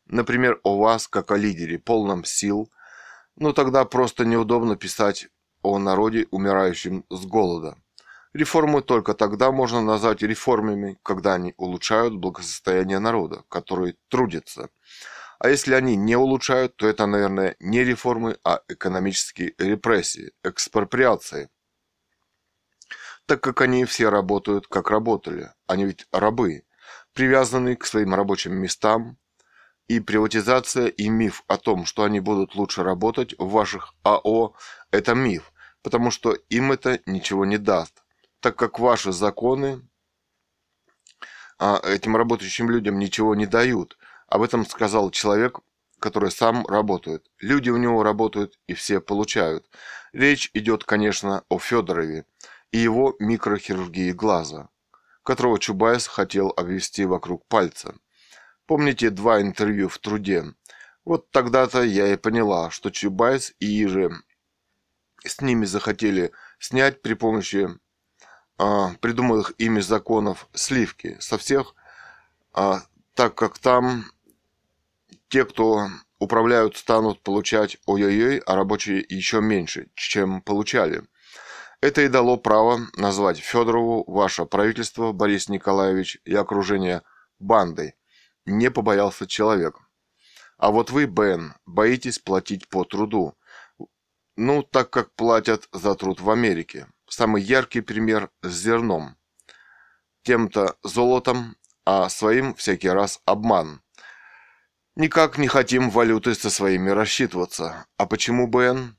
Например, 0.07 0.61
о 0.62 0.77
вас, 0.79 1.09
как 1.09 1.31
о 1.31 1.37
лидере, 1.37 1.79
полном 1.79 2.25
сил. 2.25 2.70
Ну, 3.37 3.55
тогда 3.55 3.85
просто 3.87 4.27
неудобно 4.27 4.77
писать 4.77 5.29
о 5.62 5.79
народе, 5.79 6.27
умирающем 6.31 7.07
с 7.09 7.25
голода. 7.25 7.79
Реформы 8.35 8.83
только 8.83 9.14
тогда 9.14 9.53
можно 9.53 9.81
назвать 9.81 10.23
реформами, 10.23 10.99
когда 11.03 11.35
они 11.35 11.55
улучшают 11.57 12.14
благосостояние 12.16 12.99
народа, 12.99 13.44
который 13.49 13.97
трудится. 14.09 14.68
А 15.38 15.49
если 15.49 15.75
они 15.75 15.97
не 15.97 16.16
улучшают, 16.16 16.77
то 16.77 16.87
это, 16.87 17.07
наверное, 17.07 17.57
не 17.61 17.85
реформы, 17.85 18.37
а 18.44 18.61
экономические 18.68 19.55
репрессии, 19.59 20.33
экспроприации 20.42 21.49
так 23.27 23.40
как 23.40 23.61
они 23.61 23.85
все 23.85 24.11
работают, 24.11 24.66
как 24.66 24.90
работали. 24.90 25.51
Они 25.66 25.85
ведь 25.85 26.07
рабы, 26.12 26.64
привязанные 27.12 27.77
к 27.77 27.87
своим 27.87 28.14
рабочим 28.14 28.55
местам, 28.55 29.16
и 29.88 30.01
приватизация 30.01 30.87
и 30.87 31.09
миф 31.09 31.44
о 31.47 31.59
том, 31.59 31.85
что 31.85 32.05
они 32.05 32.20
будут 32.20 32.55
лучше 32.55 32.83
работать 32.83 33.35
в 33.38 33.51
ваших 33.51 33.94
АО– 34.03 34.55
это 34.90 35.14
миф, 35.14 35.53
потому 35.83 36.11
что 36.11 36.33
им 36.49 36.73
это 36.73 37.01
ничего 37.05 37.44
не 37.44 37.59
даст, 37.59 38.03
так 38.44 38.57
как 38.57 38.78
ваши 38.78 39.11
законы 39.11 39.80
а, 41.59 41.80
этим 41.83 42.14
работающим 42.14 42.68
людям 42.68 42.98
ничего 42.98 43.35
не 43.35 43.46
дают. 43.46 43.96
Об 44.28 44.42
этом 44.42 44.66
сказал 44.66 45.11
человек, 45.11 45.61
который 45.98 46.30
сам 46.30 46.66
работает. 46.66 47.26
Люди 47.38 47.70
у 47.70 47.78
него 47.78 48.02
работают 48.02 48.61
и 48.66 48.74
все 48.74 49.00
получают. 49.00 49.64
Речь 50.12 50.50
идет, 50.52 50.85
конечно, 50.85 51.42
о 51.48 51.59
Федорове 51.59 52.26
и 52.70 52.76
его 52.76 53.16
микрохирургии 53.18 54.12
глаза, 54.12 54.68
которого 55.22 55.59
Чубайс 55.59 56.07
хотел 56.07 56.52
обвести 56.54 57.07
вокруг 57.07 57.46
пальца. 57.48 57.94
Помните 58.66 59.09
два 59.09 59.40
интервью 59.40 59.88
в 59.88 59.96
труде? 59.98 60.44
Вот 61.07 61.30
тогда-то 61.30 61.83
я 61.83 62.12
и 62.12 62.16
поняла, 62.18 62.70
что 62.70 62.90
Чубайс 62.90 63.54
и 63.59 63.85
иже 63.85 64.11
с 65.24 65.40
ними 65.40 65.64
захотели 65.64 66.33
снять 66.59 67.00
при 67.00 67.14
помощи 67.14 67.70
придуманных 68.57 69.53
ими 69.59 69.81
законов 69.81 70.49
сливки 70.55 71.17
со 71.21 71.38
всех, 71.38 71.75
а, 72.53 72.83
так 73.14 73.35
как 73.35 73.59
там 73.59 74.05
те, 75.29 75.45
кто 75.45 75.88
управляют, 76.19 76.77
станут 76.77 77.21
получать 77.23 77.77
ой-ой-ой, 77.87 78.38
а 78.38 78.55
рабочие 78.55 79.05
еще 79.09 79.40
меньше, 79.40 79.88
чем 79.95 80.40
получали. 80.40 81.03
Это 81.81 82.03
и 82.03 82.09
дало 82.09 82.37
право 82.37 82.81
назвать 82.97 83.38
Федорову 83.38 84.05
ваше 84.07 84.47
правительство, 84.47 85.12
Борис 85.12 85.49
Николаевич, 85.49 86.19
и 86.25 86.35
окружение 86.35 87.03
бандой. 87.38 87.95
Не 88.47 88.71
побоялся 88.71 89.27
человек. 89.27 89.81
А 90.57 90.71
вот 90.71 90.90
вы, 90.90 91.07
Бен, 91.07 91.55
боитесь 91.67 92.19
платить 92.19 92.69
по 92.69 92.85
труду. 92.85 93.35
Ну, 94.37 94.62
так 94.62 94.90
как 94.90 95.12
платят 95.12 95.69
за 95.73 95.95
труд 95.95 96.21
в 96.21 96.31
Америке. 96.31 96.87
Самый 97.09 97.43
яркий 97.43 97.81
пример 97.81 98.31
с 98.43 98.53
зерном. 98.53 99.17
Тем-то 100.23 100.77
золотом, 100.83 101.57
а 101.85 102.09
своим 102.09 102.55
всякий 102.55 102.88
раз 102.88 103.21
обман. 103.27 103.83
Никак 104.97 105.38
не 105.38 105.49
хотим 105.49 105.90
валюты 105.90 106.35
со 106.35 106.51
своими 106.51 106.90
рассчитываться. 106.90 107.87
А 107.99 108.07
почему 108.07 108.47
БН? 108.47 108.97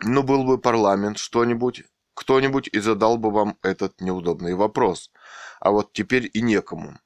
Ну, 0.00 0.22
был 0.22 0.44
бы 0.44 0.58
парламент, 0.58 1.18
что-нибудь, 1.18 1.84
кто-нибудь 2.14 2.68
и 2.70 2.78
задал 2.80 3.16
бы 3.16 3.30
вам 3.30 3.58
этот 3.62 4.00
неудобный 4.00 4.54
вопрос. 4.54 5.10
А 5.58 5.70
вот 5.70 5.92
теперь 5.92 6.30
и 6.32 6.42
некому. 6.42 6.98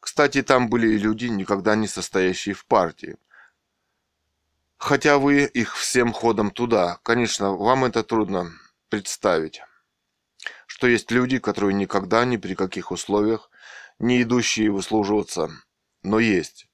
Кстати, 0.00 0.42
там 0.42 0.68
были 0.68 0.88
и 0.88 0.98
люди, 0.98 1.26
никогда 1.26 1.76
не 1.76 1.86
состоящие 1.86 2.54
в 2.54 2.66
партии. 2.66 3.16
Хотя 4.78 5.18
вы 5.18 5.44
их 5.44 5.76
всем 5.76 6.12
ходом 6.12 6.50
туда. 6.50 6.98
Конечно, 7.04 7.52
вам 7.52 7.84
это 7.84 8.02
трудно 8.02 8.50
представить. 8.92 9.62
Что 10.66 10.86
есть 10.86 11.10
люди, 11.10 11.38
которые 11.38 11.72
никогда 11.72 12.26
ни 12.26 12.36
при 12.36 12.54
каких 12.54 12.90
условиях 12.90 13.48
не 13.98 14.20
идущие 14.20 14.70
выслуживаться. 14.70 15.48
Но 16.02 16.18
есть. 16.18 16.68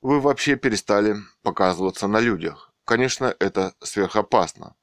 Вы 0.00 0.20
вообще 0.20 0.56
перестали 0.56 1.16
показываться 1.42 2.06
на 2.06 2.18
людях. 2.18 2.72
Конечно, 2.86 3.36
это 3.38 3.74
сверхопасно. 3.82 4.74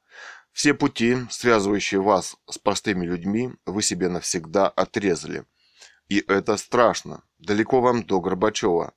Все 0.52 0.76
пути, 0.76 1.18
связывающие 1.32 2.00
вас 2.00 2.38
с 2.48 2.60
простыми 2.60 3.08
людьми, 3.08 3.54
вы 3.66 3.82
себе 3.82 4.08
навсегда 4.08 4.68
отрезали. 4.68 5.46
И 6.10 6.24
это 6.28 6.58
страшно. 6.58 7.24
Далеко 7.40 7.82
вам 7.82 8.04
до 8.04 8.22
Горбачева. 8.22 8.94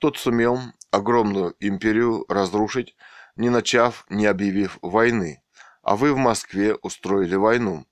Тот 0.00 0.18
сумел 0.18 0.60
огромную 0.90 1.56
империю 1.60 2.26
разрушить, 2.28 2.94
не 3.36 3.48
начав, 3.48 4.04
не 4.10 4.26
объявив 4.26 4.78
войны. 4.82 5.42
А 5.86 5.94
вы 5.94 6.12
в 6.12 6.16
Москве 6.16 6.74
устроили 6.74 7.36
войну. 7.36 7.86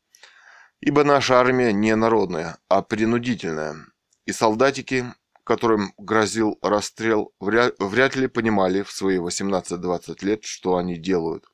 Ибо 0.81 1.05
наша 1.05 1.39
армия 1.39 1.73
не 1.73 1.95
народная, 1.95 2.59
а 2.69 2.83
принудительная. 2.83 3.77
И 4.27 4.33
солдатики 4.33 5.07
которым 5.45 5.93
грозил 5.99 6.59
расстрел, 6.63 7.35
вряд, 7.39 8.17
ли 8.17 8.27
понимали 8.27 8.83
в 8.83 8.91
свои 8.91 9.19
18-20 9.19 10.25
лет, 10.25 10.45
что 10.45 10.77
они 10.77 10.97
делают. 10.97 11.45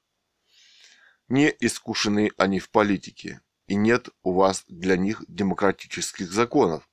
Не 1.29 1.55
искушены 1.61 2.31
они 2.39 2.61
в 2.61 2.71
политике, 2.71 3.41
и 3.67 3.75
нет 3.75 4.09
у 4.23 4.33
вас 4.33 4.65
для 4.69 4.97
них 4.97 5.25
демократических 5.29 6.31
законов. 6.31 6.89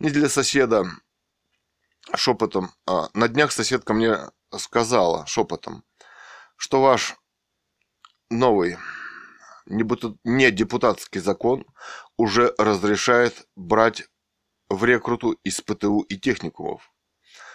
Не 0.00 0.10
для 0.10 0.28
соседа 0.28 0.84
шепотом, 2.14 2.72
а 2.86 3.08
на 3.14 3.28
днях 3.28 3.52
соседка 3.52 3.94
мне 3.94 4.18
сказала 4.58 5.24
шепотом, 5.26 5.84
что 6.56 6.82
ваш 6.82 7.16
новый 8.34 8.76
не 9.66 10.50
депутатский 10.50 11.20
закон 11.20 11.64
уже 12.16 12.54
разрешает 12.58 13.46
брать 13.56 14.04
в 14.68 14.84
рекруту 14.84 15.32
из 15.44 15.60
ПТУ 15.60 16.00
и 16.00 16.18
техникумов. 16.18 16.92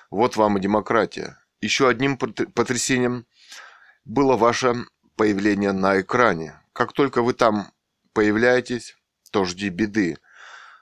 Вот 0.09 0.35
вам 0.35 0.57
и 0.57 0.61
демократия. 0.61 1.37
Еще 1.61 1.87
одним 1.87 2.17
потрясением 2.17 3.25
было 4.05 4.37
ваше 4.37 4.85
появление 5.15 5.71
на 5.71 6.01
экране. 6.01 6.59
Как 6.73 6.93
только 6.93 7.21
вы 7.21 7.33
там 7.33 7.71
появляетесь, 8.13 8.95
то 9.31 9.45
жди 9.45 9.69
беды. 9.69 10.17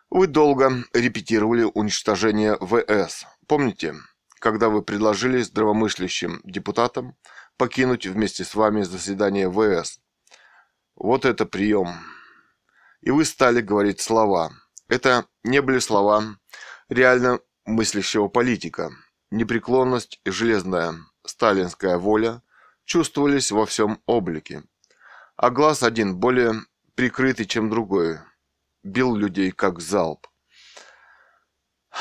Вы 0.10 0.28
долго 0.28 0.72
репетировали 0.94 1.64
уничтожение 1.74 2.58
ВС. 2.62 3.26
Помните, 3.48 3.96
когда 4.40 4.70
вы 4.70 4.82
предложили 4.82 5.42
здравомыслящим 5.42 6.40
депутатам 6.44 7.16
покинуть 7.58 8.06
вместе 8.06 8.44
с 8.44 8.56
вами 8.56 8.84
заседание 8.84 9.52
ВС? 9.52 10.00
Вот 10.96 11.26
это 11.26 11.46
прием. 11.46 11.90
И 13.02 13.12
вы 13.12 13.26
стали 13.26 13.62
говорить 13.62 14.02
слова– 14.02 14.52
это 14.90 15.26
не 15.44 15.62
были 15.62 15.80
слова 15.80 16.38
реально 16.88 17.40
мыслящего 17.66 18.30
политика. 18.30 18.92
Непреклонность 19.32 20.22
и 20.24 20.30
железная 20.30 20.96
сталинская 21.26 21.98
воля 21.98 22.42
чувствовались 22.86 23.52
во 23.52 23.66
всем 23.66 24.02
облике. 24.06 24.64
А 25.36 25.50
глаз 25.50 25.84
один, 25.84 26.16
более 26.16 26.54
прикрытый, 26.96 27.46
чем 27.46 27.70
другой, 27.70 28.20
бил 28.84 29.16
людей 29.16 29.52
как 29.52 29.82
залп. 29.82 30.28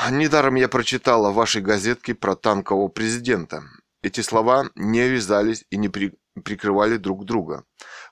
Недаром 0.09 0.55
я 0.55 0.69
прочитала 0.69 1.31
в 1.31 1.35
вашей 1.35 1.61
газетке 1.61 2.15
про 2.15 2.35
танкового 2.35 2.87
президента. 2.87 3.63
Эти 4.07 4.21
слова 4.21 4.69
не 4.75 5.09
вязались 5.09 5.65
и 5.69 5.75
не 5.75 5.89
при... 5.89 6.13
прикрывали 6.45 6.95
друг 6.95 7.25
друга. 7.25 7.65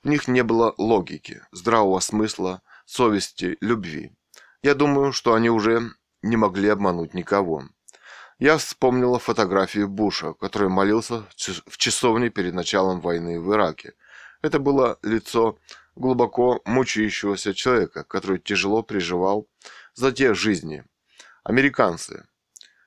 В 0.03 0.09
них 0.09 0.27
не 0.27 0.43
было 0.43 0.75
логики, 0.77 1.41
здравого 1.53 2.01
смысла, 2.01 2.61
совести, 2.85 3.57
любви. 3.61 4.11
Я 4.61 4.75
думаю, 4.75 5.13
что 5.13 5.33
они 5.33 5.49
уже 5.49 5.91
не 6.21 6.35
могли 6.35 6.67
обмануть 6.67 7.13
никого. 7.13 7.63
Я 8.39 8.57
вспомнила 8.57 9.19
фотографию 9.19 9.87
Буша, 9.87 10.33
который 10.33 10.67
молился 10.67 11.23
в 11.65 11.77
часовне 11.77 12.29
перед 12.29 12.53
началом 12.53 12.99
войны 12.99 13.39
в 13.39 13.53
Ираке. 13.53 13.93
Это 14.41 14.59
было 14.59 14.99
лицо 15.01 15.57
глубоко 15.95 16.59
мучающегося 16.65 17.53
человека, 17.53 18.03
который 18.03 18.39
тяжело 18.39 18.83
переживал 18.83 19.47
за 19.93 20.11
те 20.11 20.33
жизни. 20.33 20.83
Американцы. 21.45 22.25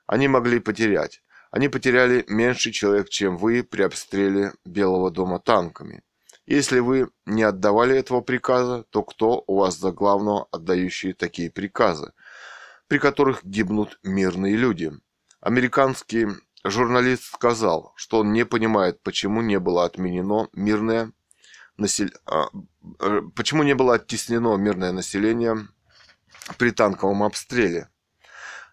Они 0.07 0.29
могли 0.29 0.61
потерять. 0.61 1.23
Они 1.51 1.69
потеряли 1.69 2.25
меньше 2.29 2.73
человек, 2.73 3.09
чем 3.09 3.37
вы 3.37 3.63
при 3.63 3.83
обстреле 3.83 4.53
Белого 4.65 5.11
дома 5.11 5.39
танками. 5.39 6.03
Если 6.47 6.79
вы 6.79 7.11
не 7.27 7.43
отдавали 7.43 7.97
этого 7.97 8.21
приказа, 8.21 8.85
то 8.91 9.03
кто 9.03 9.45
у 9.47 9.59
вас 9.59 9.79
за 9.79 9.93
главного 9.93 10.49
отдающий 10.51 11.13
такие 11.13 11.51
приказы, 11.51 12.13
при 12.87 12.99
которых 12.99 13.45
гибнут 13.45 13.99
мирные 14.03 14.57
люди? 14.57 14.93
Американский 15.41 16.29
журналист 16.65 17.25
сказал, 17.25 17.93
что 17.97 18.21
он 18.21 18.33
не 18.33 18.45
понимает, 18.45 19.03
почему 19.03 19.43
не 19.43 19.59
было 19.59 19.85
отменено 19.85 20.49
мирное 20.53 21.13
насел... 21.77 22.09
А, 22.27 22.49
э, 23.01 23.23
почему 23.35 23.63
не 23.63 23.75
было 23.75 23.95
оттеснено 23.95 24.57
мирное 24.57 24.93
население 24.93 25.69
при 26.57 26.71
танковом 26.71 27.23
обстреле. 27.23 27.89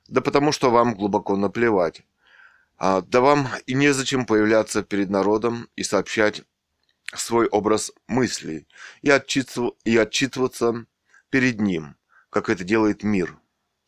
Да 0.08 0.22
потому 0.22 0.52
что 0.52 0.72
вам 0.72 0.96
глубоко 0.96 1.36
наплевать. 1.36 2.04
А, 2.78 3.02
да 3.02 3.22
вам 3.22 3.48
и 3.66 3.74
незачем 3.74 4.26
появляться 4.26 4.84
перед 4.84 5.10
народом 5.10 5.70
и 5.76 5.84
сообщать 5.84 6.44
свой 7.14 7.48
образ 7.48 7.92
мыслей 8.08 8.68
и, 9.02 9.10
и 9.10 9.98
отчитываться 9.98 10.86
перед 11.30 11.62
ним, 11.62 11.96
как 12.30 12.50
это 12.50 12.64
делает 12.64 13.04
мир, 13.04 13.38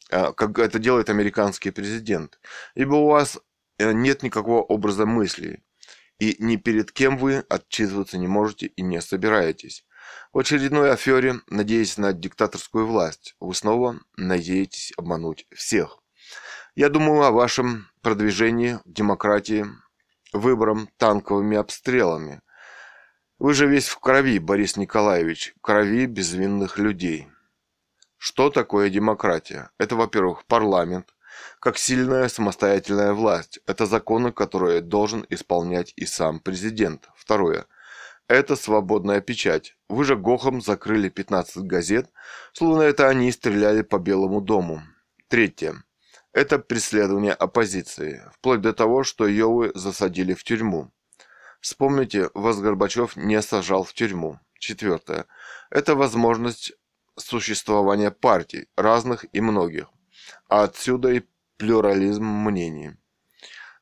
а, 0.09 0.31
как 0.31 0.57
это 0.59 0.79
делает 0.79 1.09
американский 1.09 1.71
президент. 1.71 2.39
Ибо 2.75 2.95
у 2.95 3.07
вас 3.07 3.39
э, 3.77 3.91
нет 3.91 4.23
никакого 4.23 4.61
образа 4.61 5.05
мыслей, 5.05 5.63
и 6.19 6.35
ни 6.39 6.55
перед 6.55 6.91
кем 6.91 7.17
вы 7.17 7.39
отчитываться 7.49 8.17
не 8.17 8.27
можете 8.27 8.67
и 8.67 8.81
не 8.81 9.01
собираетесь. 9.01 9.85
В 10.31 10.39
очередной 10.39 10.91
афере, 10.91 11.41
надеясь 11.47 11.97
на 11.97 12.13
диктаторскую 12.13 12.87
власть, 12.87 13.35
вы 13.39 13.53
снова 13.53 13.99
надеетесь 14.15 14.93
обмануть 14.95 15.45
всех. 15.53 15.99
Я 16.77 16.89
думаю 16.89 17.23
о 17.23 17.31
вашем 17.31 17.87
продвижении 18.03 18.77
демократии 18.85 19.65
выбором 20.31 20.87
танковыми 20.97 21.57
обстрелами, 21.57 22.41
вы 23.39 23.55
же 23.55 23.65
весь 23.65 23.87
в 23.87 23.97
крови, 23.97 24.37
Борис 24.37 24.77
Николаевич, 24.77 25.55
крови 25.61 26.05
безвинных 26.05 26.77
людей. 26.77 27.29
Что 28.19 28.51
такое 28.51 28.91
демократия? 28.91 29.71
Это, 29.79 29.95
во-первых, 29.95 30.45
парламент, 30.45 31.15
как 31.59 31.79
сильная 31.79 32.27
самостоятельная 32.27 33.13
власть. 33.13 33.59
Это 33.65 33.87
законы, 33.87 34.31
которые 34.31 34.81
должен 34.81 35.25
исполнять 35.29 35.93
и 35.95 36.05
сам 36.05 36.39
президент. 36.39 37.09
Второе. 37.15 37.65
Это 38.27 38.55
свободная 38.55 39.21
печать. 39.21 39.75
Вы 39.89 40.03
же 40.03 40.15
Гохом 40.15 40.61
закрыли 40.61 41.09
15 41.09 41.63
газет, 41.63 42.11
словно 42.53 42.83
это 42.83 43.07
они 43.09 43.31
стреляли 43.31 43.81
по 43.81 43.97
Белому 43.97 44.41
дому. 44.41 44.83
Третье. 45.27 45.81
Это 46.37 46.59
преследование 46.59 47.33
оппозиции, 47.33 48.21
вплоть 48.31 48.61
до 48.61 48.71
того, 48.71 49.03
что 49.03 49.25
ее 49.25 49.51
вы 49.51 49.71
засадили 49.73 50.35
в 50.35 50.43
тюрьму. 50.43 50.91
Вспомните, 51.61 52.29
вас 52.35 52.59
Горбачев 52.59 53.15
не 53.15 53.41
сажал 53.41 53.83
в 53.83 53.95
тюрьму. 53.95 54.39
Четвертое. 54.59 55.25
Это 55.71 55.95
возможность 55.95 56.73
существования 57.15 58.11
партий, 58.11 58.67
разных 58.75 59.25
и 59.33 59.41
многих. 59.41 59.87
А 60.47 60.65
отсюда 60.65 61.09
и 61.09 61.23
плюрализм 61.57 62.25
мнений. 62.25 62.91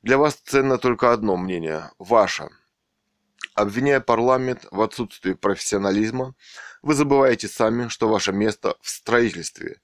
Для 0.01 0.17
вас 0.17 0.35
ценно 0.35 0.77
только 0.77 1.11
одно 1.11 1.35
мнение– 1.35 1.91
ваше. 1.99 2.47
Обвиняя 3.53 3.99
парламент 3.99 4.65
в 4.71 4.79
отсутствии 4.79 5.33
профессионализма, 5.33 6.35
вы 6.81 6.93
забываете 6.93 7.49
сами, 7.49 7.89
что 7.89 8.07
ваше 8.07 8.31
место 8.31 8.77
в 8.79 8.89
строительстве. 8.89 9.81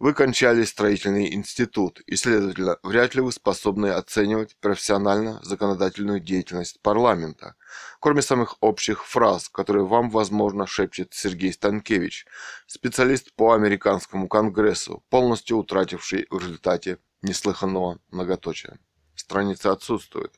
Вы 0.00 0.14
кончали 0.14 0.64
строительный 0.64 1.34
институт, 1.34 2.00
и, 2.06 2.16
следовательно, 2.16 2.78
вряд 2.82 3.14
ли 3.14 3.20
вы 3.20 3.32
способны 3.32 3.88
оценивать 3.88 4.56
профессионально 4.56 5.38
законодательную 5.42 6.20
деятельность 6.20 6.80
парламента, 6.80 7.54
кроме 8.00 8.22
самых 8.22 8.56
общих 8.62 9.04
фраз, 9.04 9.50
которые 9.50 9.84
вам, 9.84 10.08
возможно, 10.08 10.66
шепчет 10.66 11.12
Сергей 11.12 11.52
Станкевич, 11.52 12.26
специалист 12.66 13.34
по 13.34 13.52
американскому 13.52 14.26
конгрессу, 14.26 15.04
полностью 15.10 15.58
утративший 15.58 16.26
в 16.30 16.38
результате 16.38 16.96
неслыханного 17.20 17.98
многоточия. 18.10 18.78
Страница 19.14 19.70
отсутствует. 19.70 20.32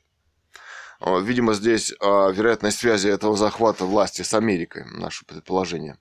Видимо, 0.99 1.53
здесь 1.53 1.93
а, 2.01 2.31
вероятность 2.31 2.79
связи 2.79 3.07
этого 3.07 3.37
захвата 3.37 3.85
власти 3.85 4.23
с 4.23 4.33
Америкой, 4.33 4.83
наше 4.91 5.25
предположение. 5.25 5.97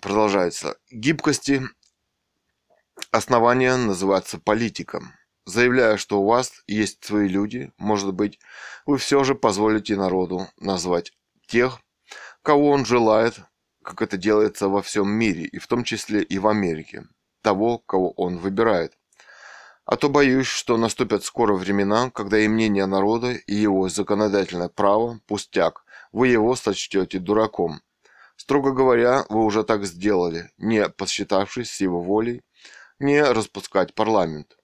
Продолжается. 0.00 0.76
Гибкости 0.90 1.62
основания 3.10 3.76
называться 3.76 4.38
политиком. 4.38 5.12
Заявляя, 5.44 5.96
что 5.96 6.20
у 6.20 6.26
вас 6.26 6.62
есть 6.66 7.04
свои 7.04 7.28
люди, 7.28 7.72
может 7.76 8.14
быть, 8.14 8.38
вы 8.86 8.98
все 8.98 9.24
же 9.24 9.34
позволите 9.34 9.96
народу 9.96 10.46
назвать 10.56 11.12
тех, 11.46 11.80
кого 12.42 12.70
он 12.70 12.84
желает, 12.84 13.40
как 13.82 14.02
это 14.02 14.16
делается 14.16 14.68
во 14.68 14.82
всем 14.82 15.10
мире, 15.10 15.44
и 15.44 15.58
в 15.58 15.66
том 15.66 15.82
числе 15.84 16.22
и 16.22 16.38
в 16.38 16.46
Америке, 16.46 17.06
того, 17.42 17.78
кого 17.78 18.12
он 18.12 18.38
выбирает. 18.38 18.96
А 19.84 19.96
то 19.96 20.08
боюсь, 20.08 20.46
что 20.46 20.76
наступят 20.76 21.24
скоро 21.24 21.54
времена, 21.54 22.10
когда 22.10 22.38
и 22.38 22.46
мнение 22.46 22.86
народа, 22.86 23.32
и 23.32 23.54
его 23.54 23.88
законодательное 23.88 24.68
право– 24.68 25.20
пустяк, 25.26 25.84
вы 26.12 26.28
его 26.28 26.54
сочтете 26.54 27.18
дураком. 27.18 27.80
Строго 28.36 28.72
говоря, 28.72 29.26
вы 29.28 29.44
уже 29.44 29.64
так 29.64 29.84
сделали, 29.84 30.50
не 30.56 30.88
посчитавшись 30.88 31.70
с 31.70 31.80
его 31.80 32.00
волей, 32.00 32.42
не 32.98 33.22
распускать 33.22 33.94
парламент. 33.94 34.56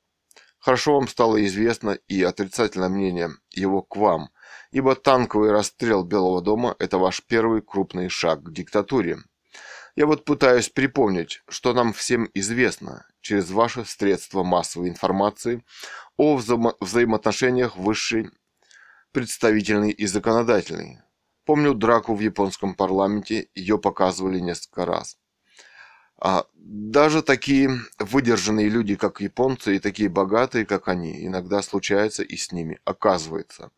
Хорошо 0.58 0.94
вам 0.94 1.08
стало 1.08 1.44
известно 1.46 1.92
и 2.08 2.22
отрицательное 2.22 2.88
мнение 2.88 3.30
его 3.50 3.82
к 3.82 3.96
вам, 3.96 4.30
ибо 4.70 4.94
танковый 4.94 5.52
расстрел 5.52 6.04
Белого 6.04 6.42
дома– 6.42 6.74
это 6.78 6.98
ваш 6.98 7.22
первый 7.24 7.62
крупный 7.62 8.08
шаг 8.08 8.42
к 8.42 8.52
диктатуре. 8.52 9.18
Я 9.94 10.06
вот 10.06 10.24
пытаюсь 10.24 10.68
припомнить, 10.68 11.42
что 11.48 11.72
нам 11.72 11.92
всем 11.92 12.30
известно 12.34 13.06
через 13.20 13.50
ваши 13.50 13.84
средства 13.84 14.42
массовой 14.42 14.88
информации 14.88 15.64
о 16.16 16.36
вза 16.36 16.56
взаимоотношениях 16.80 17.76
высшей, 17.76 18.30
представительной 19.12 19.90
и 19.90 20.06
законодательной. 20.06 21.00
Помню 21.44 21.74
драку 21.74 22.14
в 22.14 22.20
японском 22.20 22.74
парламенте, 22.74 23.48
ее 23.54 23.78
показывали 23.78 24.38
несколько 24.38 24.84
раз. 24.84 25.16
А 26.20 26.46
даже 26.54 27.22
такие 27.22 27.70
выдержанные 27.98 28.68
люди, 28.68 28.96
как 28.96 29.20
японцы, 29.20 29.76
и 29.76 29.78
такие 29.78 30.08
богатые, 30.08 30.66
как 30.66 30.88
они, 30.88 31.24
иногда 31.24 31.62
случается 31.62 32.22
и 32.24 32.36
с 32.36 32.50
ними, 32.50 32.80
оказывается. 32.84 33.70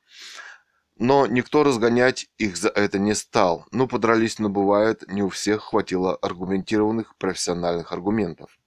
Но 0.97 1.27
никто 1.27 1.65
разгонять 1.65 2.29
их 2.39 2.57
за 2.57 2.69
это 2.69 2.99
не 2.99 3.15
стал. 3.15 3.67
Ну, 3.73 3.87
подрались, 3.87 4.39
но 4.39 4.49
бывает, 4.49 5.05
не 5.09 5.23
у 5.23 5.29
всех 5.29 5.65
хватило 5.65 6.17
аргументированных 6.17 7.15
профессиональных 7.17 7.93
аргументов. 7.93 8.59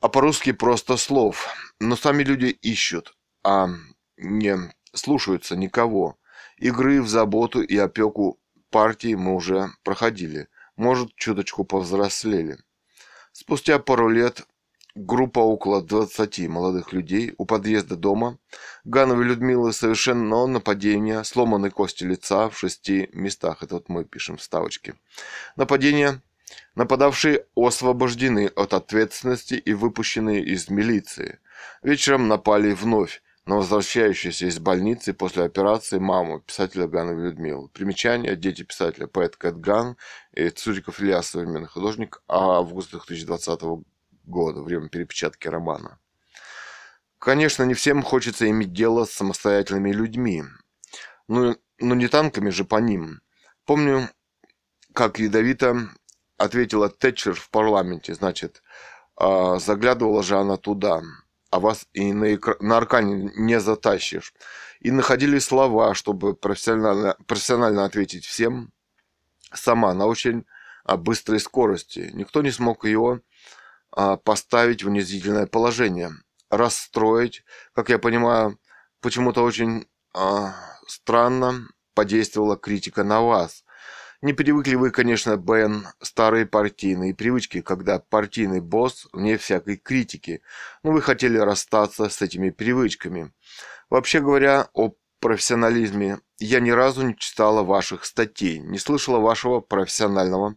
А 0.00 0.08
по-русски 0.08 0.52
просто 0.52 0.96
слов. 0.96 1.48
Но 1.80 1.96
сами 1.96 2.22
люди 2.22 2.46
ищут, 2.46 3.16
а 3.42 3.68
не 4.16 4.56
слушаются 4.92 5.56
никого. 5.56 6.18
Игры 6.58 7.02
в 7.02 7.08
заботу 7.08 7.62
и 7.62 7.76
опеку 7.76 8.38
партии 8.70 9.14
мы 9.14 9.34
уже 9.34 9.70
проходили– 9.82 10.48
может, 10.78 11.14
чуточку 11.16 11.64
повзрослели. 11.64 12.58
Спустя 13.32 13.78
пару 13.78 14.08
лет 14.08 14.46
группа 14.94 15.40
около 15.40 15.82
20 15.82 16.48
молодых 16.48 16.92
людей 16.92 17.34
у 17.36 17.44
подъезда 17.44 17.96
дома 17.96 18.38
Гановой 18.84 19.24
Людмилы 19.24 19.72
совершенно 19.72 20.46
нападение, 20.46 21.22
сломанной 21.24 21.70
кости 21.70 22.04
лица 22.04 22.48
в 22.48 22.58
шести 22.58 23.10
местах. 23.12 23.62
Это 23.62 23.74
вот 23.74 23.88
мы 23.88 24.04
пишем 24.04 24.38
вставочки. 24.38 24.94
Нападение 25.56 26.22
Нападавшие 26.74 27.44
освобождены 27.56 28.46
от 28.46 28.72
ответственности 28.72 29.54
и 29.54 29.74
выпущены 29.74 30.40
из 30.40 30.70
милиции. 30.70 31.40
Вечером 31.82 32.28
напали 32.28 32.72
вновь 32.72 33.22
на 33.48 33.56
возвращающуюся 33.56 34.44
из 34.44 34.58
больницы 34.58 35.14
после 35.14 35.44
операции 35.44 35.98
маму 35.98 36.40
писателя 36.40 36.86
Гановой 36.86 37.30
Людмилы. 37.30 37.68
Примечание. 37.70 38.36
Дети 38.36 38.62
писателя 38.62 39.06
поэт 39.06 39.36
Кэт 39.36 39.58
Ган 39.58 39.96
и 40.32 40.50
Цуриков 40.50 41.00
Илья, 41.00 41.22
современный 41.22 41.66
художник, 41.66 42.22
август 42.28 42.90
2020 42.90 43.60
года, 44.24 44.60
время 44.60 44.90
перепечатки 44.90 45.48
романа. 45.48 45.98
Конечно, 47.18 47.62
не 47.62 47.72
всем 47.72 48.02
хочется 48.02 48.46
иметь 48.50 48.74
дело 48.74 49.06
с 49.06 49.12
самостоятельными 49.12 49.92
людьми. 49.92 50.44
Ну, 51.26 51.56
но 51.78 51.94
не 51.94 52.08
танками 52.08 52.50
же 52.50 52.66
по 52.66 52.76
ним. 52.76 53.22
Помню, 53.64 54.10
как 54.92 55.18
ядовито 55.18 55.88
ответила 56.36 56.90
Тэтчер 56.90 57.32
в 57.32 57.48
парламенте, 57.48 58.12
значит, 58.12 58.62
а, 59.16 59.58
заглядывала 59.58 60.22
же 60.22 60.36
она 60.36 60.58
туда– 60.58 61.00
а 61.50 61.60
вас 61.60 61.86
и 61.92 62.12
на, 62.12 62.34
экр... 62.34 62.56
на 62.60 62.76
аркане 62.76 63.32
не 63.36 63.60
затащишь. 63.60 64.34
И 64.80 64.90
находили 64.90 65.38
слова, 65.38 65.94
чтобы 65.94 66.34
профессионально, 66.34 67.16
профессионально 67.26 67.84
ответить 67.84 68.24
всем 68.24 68.72
сама 69.52 69.94
на 69.94 70.06
очень 70.06 70.44
а, 70.84 70.96
быстрой 70.96 71.40
скорости. 71.40 72.10
Никто 72.12 72.42
не 72.42 72.50
смог 72.50 72.84
ее 72.84 73.22
а, 73.90 74.16
поставить 74.16 74.82
в 74.82 74.88
унизительное 74.88 75.46
положение, 75.46 76.10
расстроить. 76.50 77.44
Как 77.74 77.88
я 77.88 77.98
понимаю, 77.98 78.58
почему-то 79.00 79.42
очень 79.42 79.86
а, 80.14 80.54
странно 80.86 81.66
подействовала 81.94 82.56
критика 82.56 83.04
на 83.04 83.22
вас. 83.22 83.64
Не 84.20 84.32
привыкли 84.32 84.74
вы, 84.74 84.90
конечно, 84.90 85.36
Бен, 85.36 85.86
старые 86.02 86.44
партийные 86.44 87.14
привычки, 87.14 87.60
когда 87.60 88.00
партийный 88.00 88.60
босс 88.60 89.06
вне 89.12 89.38
всякой 89.38 89.76
критики, 89.76 90.42
но 90.82 90.90
вы 90.90 91.02
хотели 91.02 91.38
расстаться 91.38 92.08
с 92.08 92.20
этими 92.20 92.50
привычками. 92.50 93.32
Вообще 93.90 94.20
говоря, 94.20 94.70
о 94.72 94.94
профессионализме 95.20 96.18
я 96.40 96.58
ни 96.58 96.70
разу 96.70 97.02
не 97.02 97.16
читала 97.16 97.62
ваших 97.62 98.04
статей, 98.04 98.58
не 98.58 98.80
слышала 98.80 99.20
вашего 99.20 99.60
профессионального 99.60 100.56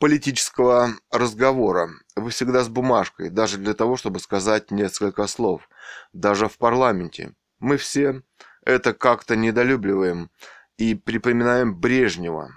политического 0.00 0.90
разговора. 1.12 1.90
Вы 2.16 2.30
всегда 2.30 2.64
с 2.64 2.68
бумажкой, 2.68 3.30
даже 3.30 3.58
для 3.58 3.74
того, 3.74 3.96
чтобы 3.96 4.18
сказать 4.18 4.72
несколько 4.72 5.28
слов, 5.28 5.68
даже 6.12 6.48
в 6.48 6.58
парламенте. 6.58 7.34
Мы 7.60 7.76
все 7.76 8.22
это 8.64 8.92
как-то 8.92 9.36
недолюбливаем 9.36 10.30
и 10.78 10.96
припоминаем 10.96 11.78
Брежнева, 11.78 12.50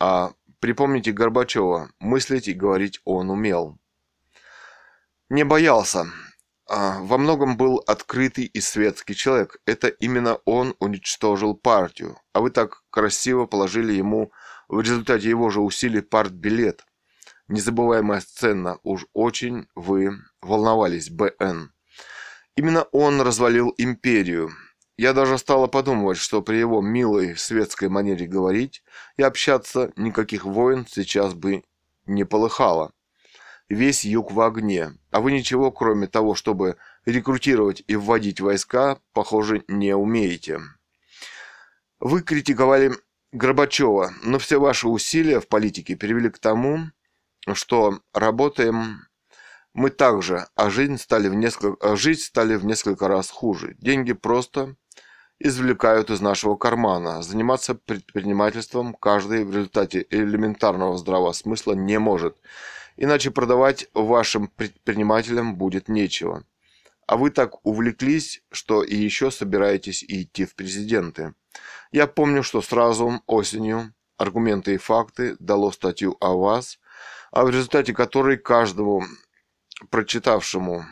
а 0.00 0.32
припомните 0.60 1.12
Горбачева, 1.12 1.90
мыслить 1.98 2.48
и 2.48 2.52
говорить 2.52 3.00
он 3.04 3.30
умел. 3.30 3.78
Не 5.28 5.44
боялся. 5.44 6.06
А, 6.70 7.00
во 7.00 7.18
многом 7.18 7.56
был 7.56 7.82
открытый 7.86 8.44
и 8.44 8.60
светский 8.60 9.14
человек. 9.14 9.56
Это 9.66 9.88
именно 9.88 10.36
он 10.44 10.74
уничтожил 10.80 11.54
партию. 11.54 12.18
А 12.32 12.40
вы 12.40 12.50
так 12.50 12.82
красиво 12.90 13.46
положили 13.46 13.92
ему 13.92 14.32
в 14.68 14.80
результате 14.80 15.28
его 15.28 15.50
же 15.50 15.60
усилий 15.60 16.02
партбилет. 16.02 16.84
Незабываемая 17.48 18.20
сцена. 18.20 18.78
Уж 18.82 19.06
очень 19.14 19.66
вы 19.74 20.12
волновались, 20.42 21.10
БН. 21.10 21.72
Именно 22.56 22.82
он 22.92 23.22
развалил 23.22 23.74
империю. 23.78 24.50
Я 24.98 25.12
даже 25.12 25.38
стала 25.38 25.68
подумывать, 25.68 26.18
что 26.18 26.42
при 26.42 26.56
его 26.56 26.82
милой 26.82 27.36
светской 27.36 27.88
манере 27.88 28.26
говорить 28.26 28.82
и 29.16 29.22
общаться 29.22 29.92
никаких 29.94 30.44
войн 30.44 30.86
сейчас 30.90 31.34
бы 31.34 31.62
не 32.06 32.24
полыхало. 32.24 32.92
Весь 33.68 34.04
юг 34.04 34.32
в 34.32 34.40
огне, 34.40 34.98
а 35.12 35.20
вы 35.20 35.30
ничего, 35.30 35.70
кроме 35.70 36.08
того, 36.08 36.34
чтобы 36.34 36.78
рекрутировать 37.04 37.84
и 37.86 37.94
вводить 37.94 38.40
войска, 38.40 38.98
похоже, 39.12 39.62
не 39.68 39.94
умеете. 39.94 40.60
Вы 42.00 42.22
критиковали 42.22 42.90
Горбачева, 43.30 44.10
но 44.24 44.40
все 44.40 44.58
ваши 44.58 44.88
усилия 44.88 45.38
в 45.38 45.46
политике 45.46 45.96
привели 45.96 46.28
к 46.28 46.40
тому, 46.40 46.90
что 47.52 48.00
работаем 48.12 49.07
мы 49.78 49.90
также, 49.90 50.48
а 50.56 50.70
жизнь 50.70 50.98
стали 50.98 51.28
в 51.28 51.34
несколько, 51.34 51.94
жизнь 51.94 52.22
стали 52.22 52.56
в 52.56 52.64
несколько 52.64 53.06
раз 53.06 53.30
хуже. 53.30 53.76
Деньги 53.78 54.12
просто 54.12 54.74
извлекают 55.38 56.10
из 56.10 56.20
нашего 56.20 56.56
кармана. 56.56 57.22
Заниматься 57.22 57.76
предпринимательством 57.76 58.92
каждый 58.92 59.44
в 59.44 59.54
результате 59.54 60.04
элементарного 60.10 60.98
здравого 60.98 61.30
смысла 61.30 61.74
не 61.74 61.96
может. 62.00 62.36
Иначе 62.96 63.30
продавать 63.30 63.86
вашим 63.94 64.48
предпринимателям 64.48 65.54
будет 65.54 65.88
нечего. 65.88 66.42
А 67.06 67.16
вы 67.16 67.30
так 67.30 67.64
увлеклись, 67.64 68.42
что 68.50 68.82
и 68.82 68.96
еще 68.96 69.30
собираетесь 69.30 70.02
идти 70.02 70.44
в 70.44 70.56
президенты. 70.56 71.34
Я 71.92 72.08
помню, 72.08 72.42
что 72.42 72.62
сразу 72.62 73.22
осенью 73.26 73.94
аргументы 74.16 74.74
и 74.74 74.78
факты 74.78 75.36
дало 75.38 75.70
статью 75.70 76.16
о 76.18 76.34
вас 76.34 76.80
а 77.30 77.44
в 77.44 77.50
результате 77.50 77.92
которой 77.92 78.36
каждому 78.36 79.04
прочитавшему 79.90 80.84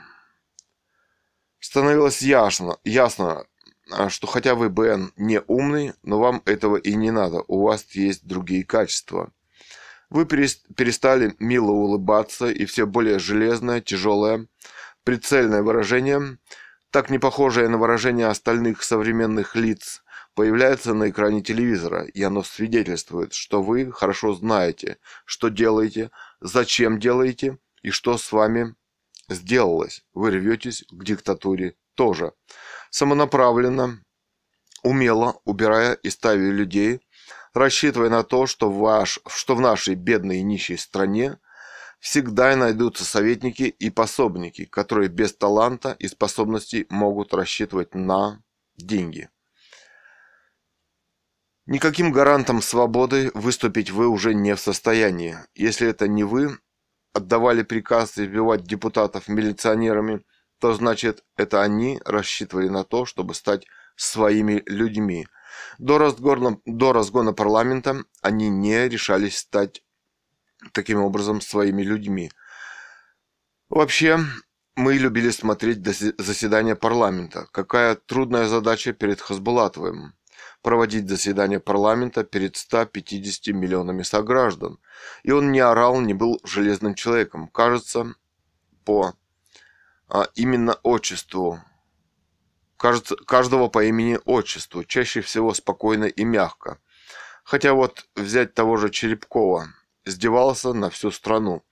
становилось 1.60 2.22
ясно, 2.22 2.78
ясно, 2.84 3.46
а, 3.90 4.08
что 4.08 4.26
хотя 4.26 4.54
вы, 4.54 4.68
Бен, 4.68 5.12
не 5.16 5.40
умный, 5.46 5.94
но 6.02 6.18
вам 6.18 6.42
этого 6.44 6.76
и 6.76 6.94
не 6.94 7.10
надо, 7.10 7.44
у 7.48 7.62
вас 7.62 7.86
есть 7.92 8.26
другие 8.26 8.64
качества. 8.64 9.32
Вы 10.08 10.24
перестали 10.24 11.34
мило 11.40 11.72
улыбаться, 11.72 12.46
и 12.46 12.64
все 12.64 12.86
более 12.86 13.18
железное, 13.18 13.80
тяжелое, 13.80 14.46
прицельное 15.04 15.62
выражение, 15.62 16.38
так 16.90 17.10
не 17.10 17.18
похожее 17.18 17.68
на 17.68 17.78
выражение 17.78 18.28
остальных 18.28 18.84
современных 18.84 19.56
лиц, 19.56 20.04
появляется 20.34 20.94
на 20.94 21.10
экране 21.10 21.42
телевизора, 21.42 22.04
и 22.04 22.22
оно 22.22 22.44
свидетельствует, 22.44 23.32
что 23.32 23.62
вы 23.62 23.90
хорошо 23.90 24.34
знаете, 24.34 24.98
что 25.24 25.48
делаете, 25.48 26.10
зачем 26.40 27.00
делаете 27.00 27.58
и 27.86 27.90
что 27.90 28.18
с 28.18 28.32
вами 28.32 28.74
сделалось. 29.28 30.04
Вы 30.12 30.32
рветесь 30.32 30.84
к 30.90 31.04
диктатуре 31.04 31.76
тоже. 31.94 32.32
Самонаправленно, 32.90 34.02
умело 34.82 35.40
убирая 35.44 35.94
и 35.94 36.10
ставя 36.10 36.50
людей, 36.50 37.00
рассчитывая 37.54 38.10
на 38.10 38.24
то, 38.24 38.46
что, 38.46 38.72
ваш, 38.72 39.20
что 39.28 39.54
в 39.54 39.60
нашей 39.60 39.94
бедной 39.94 40.38
и 40.38 40.42
нищей 40.42 40.76
стране 40.76 41.38
всегда 42.00 42.56
найдутся 42.56 43.04
советники 43.04 43.62
и 43.62 43.88
пособники, 43.90 44.64
которые 44.64 45.08
без 45.08 45.36
таланта 45.36 45.94
и 46.00 46.08
способностей 46.08 46.86
могут 46.90 47.32
рассчитывать 47.32 47.94
на 47.94 48.42
деньги. 48.76 49.30
Никаким 51.66 52.10
гарантом 52.10 52.62
свободы 52.62 53.30
выступить 53.34 53.92
вы 53.92 54.08
уже 54.08 54.34
не 54.34 54.56
в 54.56 54.60
состоянии. 54.60 55.36
Если 55.54 55.86
это 55.86 56.08
не 56.08 56.24
вы 56.24 56.58
отдавали 57.16 57.62
приказ 57.62 58.18
избивать 58.18 58.64
депутатов 58.64 59.28
милиционерами, 59.28 60.22
то 60.60 60.74
значит 60.74 61.24
это 61.36 61.62
они 61.62 62.00
рассчитывали 62.04 62.68
на 62.68 62.84
то, 62.84 63.06
чтобы 63.06 63.34
стать 63.34 63.66
своими 63.96 64.62
людьми. 64.66 65.26
До 65.78 65.98
разгона, 65.98 66.58
до 66.66 66.92
разгона 66.92 67.32
парламента 67.32 68.04
они 68.20 68.50
не 68.50 68.88
решались 68.88 69.38
стать 69.38 69.82
таким 70.72 71.02
образом 71.02 71.40
своими 71.40 71.82
людьми. 71.82 72.30
Вообще, 73.70 74.18
мы 74.76 74.94
любили 74.94 75.30
смотреть 75.30 75.84
заседания 76.18 76.76
парламента. 76.76 77.48
Какая 77.50 77.94
трудная 77.94 78.46
задача 78.46 78.92
перед 78.92 79.20
Хасбулатовым 79.22 80.12
проводить 80.66 81.08
заседание 81.08 81.60
парламента 81.60 82.24
перед 82.24 82.56
150 82.56 83.54
миллионами 83.54 84.02
сограждан. 84.02 84.80
И 85.22 85.30
он 85.30 85.52
не 85.52 85.60
орал, 85.60 86.00
не 86.00 86.12
был 86.12 86.40
железным 86.42 86.96
человеком. 86.96 87.46
Кажется, 87.46 88.16
по 88.84 89.14
а, 90.08 90.26
именно 90.34 90.74
отчеству. 90.82 91.60
Кажется, 92.76 93.14
каждого 93.14 93.68
по 93.68 93.84
имени 93.84 94.18
отчеству, 94.24 94.82
чаще 94.82 95.20
всего 95.20 95.54
спокойно 95.54 96.06
и 96.06 96.24
мягко. 96.24 96.80
Хотя 97.44 97.72
вот 97.72 98.08
взять 98.16 98.54
того 98.54 98.76
же 98.76 98.90
Черепкова, 98.90 99.68
издевался 100.04 100.72
на 100.72 100.90
всю 100.90 101.12
страну. 101.12 101.62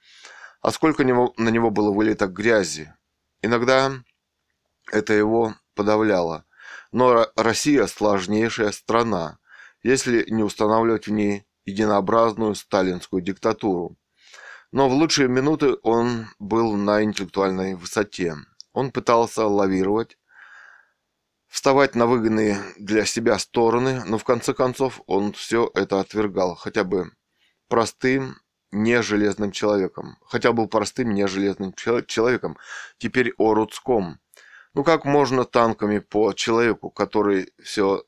А 0.60 0.70
сколько 0.70 1.02
него, 1.02 1.34
на 1.36 1.48
него 1.48 1.72
было 1.72 1.90
вылито 1.90 2.28
грязи. 2.28 2.94
Иногда 3.42 3.90
это 4.92 5.14
его 5.14 5.56
подавляло. 5.74 6.44
Но 6.94 7.26
Россия 7.34 7.88
сложнейшая 7.88 8.70
страна, 8.70 9.40
если 9.82 10.30
не 10.30 10.44
устанавливать 10.44 11.08
в 11.08 11.10
ней 11.10 11.44
единообразную 11.64 12.54
сталинскую 12.54 13.20
диктатуру. 13.20 13.96
Но 14.70 14.88
в 14.88 14.92
лучшие 14.92 15.26
минуты 15.26 15.74
он 15.82 16.28
был 16.38 16.76
на 16.76 17.02
интеллектуальной 17.02 17.74
высоте. 17.74 18.36
Он 18.72 18.92
пытался 18.92 19.44
лавировать, 19.44 20.16
вставать 21.48 21.96
на 21.96 22.06
выгодные 22.06 22.60
для 22.78 23.04
себя 23.06 23.40
стороны, 23.40 24.04
но 24.04 24.16
в 24.16 24.22
конце 24.22 24.54
концов 24.54 25.00
он 25.08 25.32
все 25.32 25.68
это 25.74 25.98
отвергал, 25.98 26.54
хотя 26.54 26.84
бы 26.84 27.10
простым, 27.66 28.36
не 28.70 29.02
железным 29.02 29.50
человеком. 29.50 30.16
Хотя 30.24 30.52
был 30.52 30.68
простым, 30.68 31.12
не 31.12 31.26
железным 31.26 31.72
человеком. 31.72 32.56
Теперь 32.98 33.32
о 33.36 33.54
Рудском. 33.54 34.20
Ну 34.74 34.82
как 34.82 35.04
можно 35.04 35.44
танками 35.44 36.00
по 36.00 36.32
человеку, 36.32 36.90
который 36.90 37.52
все 37.62 38.04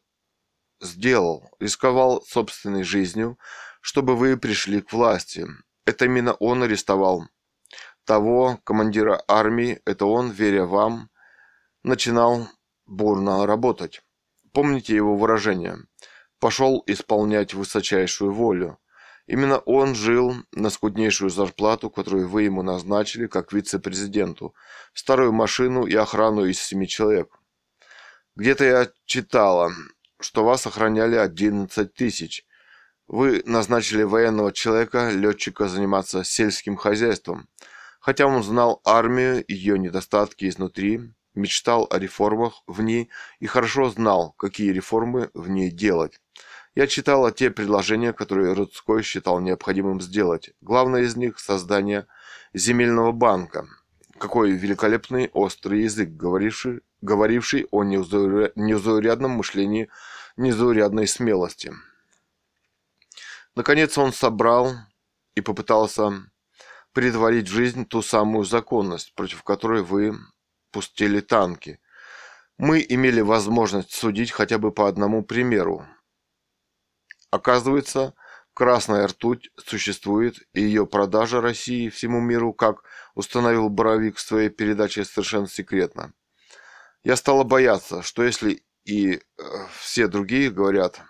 сделал, 0.81 1.49
рисковал 1.61 2.23
собственной 2.23 2.83
жизнью, 2.83 3.39
чтобы 3.81 4.17
вы 4.17 4.37
пришли 4.37 4.81
к 4.81 4.93
власти? 4.93 5.47
Это 5.85 6.07
именно 6.07 6.35
он 6.35 6.65
арестовал 6.65 7.29
того 8.05 8.59
командира 8.65 9.23
армии, 9.29 9.81
это 9.85 10.07
он, 10.07 10.31
веря 10.31 10.65
вам, 10.65 11.11
начинал 11.83 12.49
бурно 12.87 13.47
работать. 13.47 14.03
Помните 14.53 14.95
его 14.95 15.17
выражение 15.17 15.79
«пошел 16.41 16.83
исполнять 16.87 17.55
высочайшую 17.55 18.33
волю». 18.33 18.79
Именно 19.27 19.59
он 19.59 19.95
жил 19.95 20.37
на 20.53 20.71
скуднейшую 20.71 21.31
зарплату, 21.31 21.91
которую 21.91 22.29
вы 22.29 22.45
ему 22.45 22.63
назначили 22.63 23.27
как 23.27 23.53
вице-президенту, 23.53 24.55
старую 24.95 25.33
машину 25.33 25.85
и 25.85 25.95
охрану 25.97 26.45
из 26.45 26.61
семи 26.61 26.87
человек. 26.87 27.37
Где-то 28.37 28.65
я 28.65 28.91
читала, 29.05 29.73
что 30.21 30.45
вас 30.45 30.67
охраняли 30.67 31.17
11 31.17 31.93
тысяч. 31.93 32.47
Вы 33.09 33.43
назначили 33.47 34.03
военного 34.03 34.53
человека, 34.53 35.11
летчика, 35.11 35.69
заниматься 35.69 36.23
сельским 36.23 36.77
хозяйством. 36.77 37.49
Хотя 38.01 38.27
он 38.27 38.43
знал 38.45 38.81
армию, 38.85 39.45
ее 39.49 39.79
недостатки 39.79 40.49
изнутри, 40.49 41.01
мечтал 41.35 41.89
о 41.91 41.99
реформах 41.99 42.63
в 42.67 42.81
ней 42.83 43.11
и 43.41 43.47
хорошо 43.47 43.91
знал, 43.91 44.33
какие 44.39 44.71
реформы 44.71 45.31
в 45.35 45.49
ней 45.49 45.71
делать. 45.71 46.21
Я 46.77 46.87
читала 46.87 47.33
те 47.33 47.51
предложения, 47.51 48.13
которые 48.13 48.53
Рудской 48.53 49.03
считал 49.03 49.41
необходимым 49.41 50.03
сделать. 50.03 50.51
Главное 50.61 51.05
из 51.05 51.17
них– 51.17 51.39
создание 51.41 52.07
земельного 52.53 53.13
банка. 53.13 53.67
Какой 54.19 54.51
великолепный 54.51 55.31
острый 55.33 55.85
язык, 55.85 56.11
говоривший, 56.11 56.83
говоривший 57.01 57.67
о 57.71 57.83
незаурядном 57.83 59.31
мышлении, 59.31 59.89
незаурядной 60.37 61.07
смелости. 61.07 61.73
Наконец 63.55 63.97
он 63.97 64.13
собрал 64.13 64.75
и 65.35 65.41
попытался 65.41 66.13
притворить 66.93 67.49
в 67.49 67.53
жизнь 67.53 67.87
ту 67.87 68.03
самую 68.03 68.45
законность, 68.45 69.15
против 69.15 69.43
которой 69.45 69.83
вы 69.83 70.15
пустили 70.73 71.21
танки. 71.21 71.81
Мы 72.59 72.85
имели 72.87 73.23
возможность 73.23 73.95
судить 73.95 74.31
хотя 74.31 74.59
бы 74.59 74.73
по 74.73 74.89
одному 74.89 75.25
примеру. 75.25 75.87
Оказывается, 77.37 78.15
красная 78.55 79.07
ртуть 79.07 79.51
существует, 79.57 80.39
и 80.55 80.63
ее 80.63 80.87
продажа 80.87 81.43
России 81.43 81.91
всему 81.91 82.19
миру, 82.19 82.55
как 82.55 82.83
установил 83.15 83.69
Боровик 83.69 84.17
в 84.17 84.21
своей 84.21 84.49
передаче, 84.49 85.05
совершенно 85.05 85.47
секретно. 85.47 86.15
Я 87.05 87.15
стала 87.17 87.45
бояться, 87.45 88.01
что 88.01 88.23
если 88.25 88.65
и 88.87 89.17
э, 89.17 89.21
все 89.79 90.09
другие 90.09 90.51
говорят, 90.51 91.03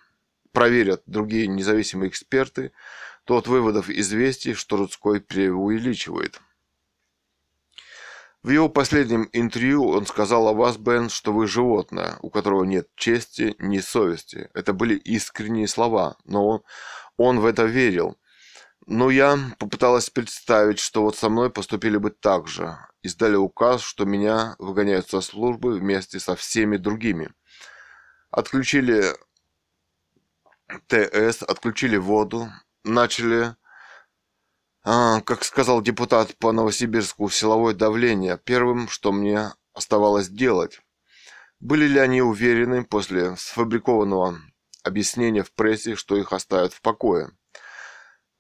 проверят 0.51 1.03
другие 1.07 1.47
независимые 1.47 2.09
эксперты, 2.09 2.72
то 3.22 3.37
от 3.37 3.47
выводов 3.47 3.89
известий, 3.89 4.55
что 4.55 4.77
Рудской 4.79 5.20
преувеличивает. 5.20 6.41
В 8.47 8.51
его 8.51 8.69
последнем 8.69 9.29
интервью 9.33 9.89
он 9.89 10.07
сказал 10.07 10.47
о 10.47 10.53
вас, 10.53 10.77
Бен, 10.77 11.09
что 11.11 11.33
вы 11.33 11.49
животное, 11.49 12.17
у 12.21 12.31
которого 12.31 12.63
нет 12.63 12.89
чести 12.95 13.57
ни 13.59 13.81
совести. 13.81 14.51
Это 14.55 14.73
были 14.73 14.95
искренние 14.95 15.67
слова, 15.67 16.17
но 16.25 16.47
он, 16.47 16.63
он 17.17 17.41
в 17.41 17.47
это 17.47 17.65
верил. 17.65 18.17
Но 18.87 19.11
я 19.11 19.37
попыталась 19.59 20.11
представить, 20.11 20.79
что 20.79 21.03
вот 21.03 21.17
со 21.17 21.29
мной 21.29 21.51
поступили 21.51 21.97
бы 21.97 22.11
так 22.11 22.47
же. 22.47 22.79
Издали 23.03 23.35
указ, 23.35 23.83
что 23.83 24.05
меня 24.05 24.55
выгоняют 24.61 25.11
со 25.11 25.23
службы 25.23 25.77
вместе 25.77 26.21
со 26.21 26.37
всеми 26.37 26.77
другими. 26.77 27.31
Отключили 28.31 29.07
ТС, 30.87 31.43
отключили 31.43 31.97
воду, 31.97 32.49
начали 32.85 33.57
а, 34.89 35.20
как 35.22 35.43
сказал 35.43 35.82
депутат 35.82 36.37
по 36.39 36.53
Новосибирску, 36.53 37.28
силовое 37.28 37.74
давление. 37.74 38.39
Первым, 38.39 38.87
что 38.87 39.11
мне 39.11 39.51
оставалось 39.74 40.28
делать. 40.28 40.80
Были 41.59 41.87
ли 41.87 41.99
они 41.99 42.22
уверены 42.22 42.84
после 42.84 43.34
сфабрикованного 43.37 44.39
объяснения 44.84 45.43
в 45.43 45.53
прессе, 45.53 45.97
что 45.97 46.16
их 46.16 46.32
оставят 46.32 46.72
в 46.72 46.82
покое? 46.82 47.32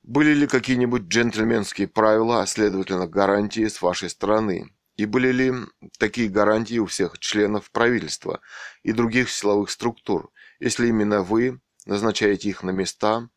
Были 0.04 0.34
ли 0.34 0.46
какие-нибудь 0.46 1.08
джентльменские 1.08 1.88
правила, 1.88 2.42
а 2.42 2.46
следовательно 2.46 3.08
гарантии 3.08 3.66
с 3.66 3.82
вашей 3.82 4.08
стороны? 4.08 4.72
И 4.94 5.04
были 5.04 5.32
ли 5.32 5.52
такие 5.98 6.28
гарантии 6.28 6.78
у 6.78 6.86
всех 6.86 7.18
членов 7.18 7.72
правительства 7.72 8.40
и 8.84 8.92
других 8.92 9.30
силовых 9.30 9.68
структур, 9.68 10.30
если 10.60 10.86
именно 10.86 11.22
вы 11.22 11.60
назначаете 11.86 12.50
их 12.50 12.62
на 12.62 12.70
места, 12.70 13.28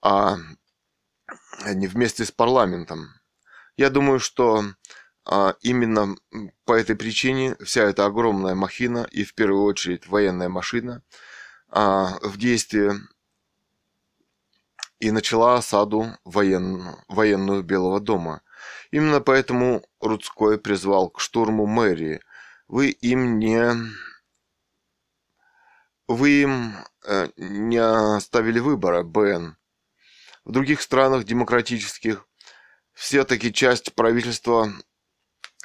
а 0.00 0.36
не 1.72 1.86
вместе 1.86 2.24
с 2.24 2.30
парламентом. 2.30 3.08
Я 3.76 3.90
думаю, 3.90 4.20
что 4.20 4.64
а, 5.24 5.56
именно 5.60 6.16
по 6.64 6.74
этой 6.74 6.96
причине 6.96 7.56
вся 7.64 7.84
эта 7.84 8.04
огромная 8.04 8.54
махина 8.54 9.06
и 9.10 9.24
в 9.24 9.34
первую 9.34 9.64
очередь 9.64 10.06
военная 10.06 10.48
машина 10.48 11.02
а, 11.68 12.18
в 12.22 12.36
действии 12.36 12.92
и 15.00 15.10
начала 15.10 15.56
осаду 15.56 16.16
военную, 16.24 16.98
военную 17.08 17.62
Белого 17.62 18.00
дома. 18.00 18.42
Именно 18.90 19.20
поэтому 19.20 19.82
Рудской 20.00 20.58
призвал 20.58 21.10
к 21.10 21.20
штурму 21.20 21.66
мэрии. 21.66 22.20
Вы 22.68 22.90
им 22.90 23.38
не... 23.38 23.74
Вы 26.06 26.42
им 26.42 26.74
э, 27.06 27.28
не 27.36 27.78
оставили 27.78 28.58
выбора, 28.58 29.02
БН. 29.02 29.56
В 30.44 30.52
других 30.52 30.82
странах 30.82 31.24
демократических 31.24 32.28
все-таки 32.92 33.52
часть 33.52 33.94
правительства 33.94 34.70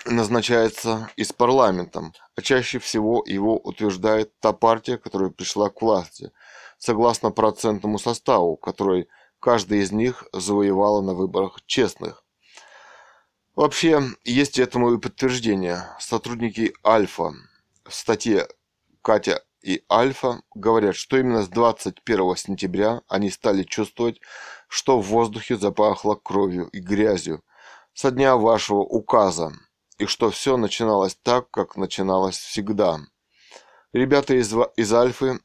назначается 0.05 1.09
из 1.17 1.33
парламентом, 1.33 2.13
а 2.35 2.41
чаще 2.41 2.79
всего 2.79 3.21
его 3.25 3.57
утверждает 3.57 4.31
та 4.39 4.53
партия, 4.53 4.97
которая 4.97 5.31
пришла 5.31 5.69
к 5.69 5.81
власти, 5.81 6.31
согласно 6.77 7.31
процентному 7.31 7.99
составу, 7.99 8.55
который 8.55 9.09
каждая 9.41 9.81
из 9.81 9.91
них 9.91 10.23
завоевала 10.31 11.01
на 11.01 11.13
выборах 11.13 11.59
честных. 11.65 12.23
Вообще, 13.55 14.01
есть 14.23 14.57
этому 14.57 14.93
и 14.93 14.99
подтверждение. 14.99 15.83
Сотрудники 15.99 16.73
Альфа 16.85 17.33
в 17.83 17.93
статье 17.93 18.47
Катя 19.01 19.43
и 19.61 19.83
Альфа 19.91 20.41
говорят, 20.55 20.95
что 20.95 21.17
именно 21.17 21.43
с 21.43 21.49
21 21.49 22.37
сентября 22.37 23.01
они 23.09 23.29
стали 23.29 23.63
чувствовать, 23.63 24.21
что 24.69 25.01
в 25.01 25.07
воздухе 25.07 25.57
запахло 25.57 26.15
кровью 26.15 26.69
и 26.69 26.79
грязью 26.79 27.43
со 27.93 28.11
дня 28.11 28.37
вашего 28.37 28.79
указа, 28.79 29.51
и 29.97 30.05
что 30.05 30.29
все 30.29 30.55
начиналось 30.55 31.17
так, 31.21 31.51
как 31.51 31.75
начиналось 31.75 32.37
всегда. 32.37 32.99
Ребята 33.91 34.35
из, 34.35 34.53
из 34.77 34.93
Альфы 34.93 35.39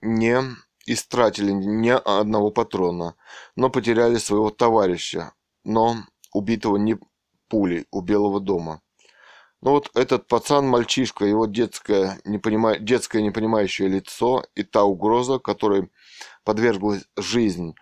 не 0.00 0.40
истратили 0.86 1.50
ни 1.50 1.88
одного 1.88 2.50
патрона, 2.50 3.16
но 3.56 3.70
потеряли 3.70 4.18
своего 4.18 4.50
товарища, 4.50 5.32
но 5.64 5.96
убитого 6.32 6.76
не 6.76 6.98
пулей 7.48 7.86
у 7.90 8.02
Белого 8.02 8.38
дома. 8.38 8.82
Но 9.60 9.72
вот 9.72 9.90
этот 9.94 10.28
пацан, 10.28 10.68
мальчишка, 10.68 11.24
его 11.24 11.46
детское, 11.46 12.20
не 12.24 12.38
понима... 12.38 12.78
детское 12.78 13.22
непонимающее 13.22 13.88
лицо 13.88 14.44
и 14.54 14.62
та 14.62 14.84
угроза, 14.84 15.38
которой 15.40 15.90
подверглась 16.44 17.04
жизнь. 17.16 17.74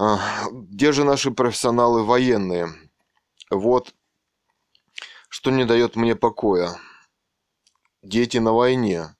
А, 0.00 0.48
где 0.52 0.92
же 0.92 1.02
наши 1.02 1.32
профессионалы 1.32 2.04
военные? 2.04 2.72
Вот 3.50 3.92
что 5.28 5.50
не 5.50 5.64
дает 5.64 5.96
мне 5.96 6.14
покоя. 6.14 6.78
Дети 8.02 8.38
на 8.38 8.52
войне. 8.52 9.16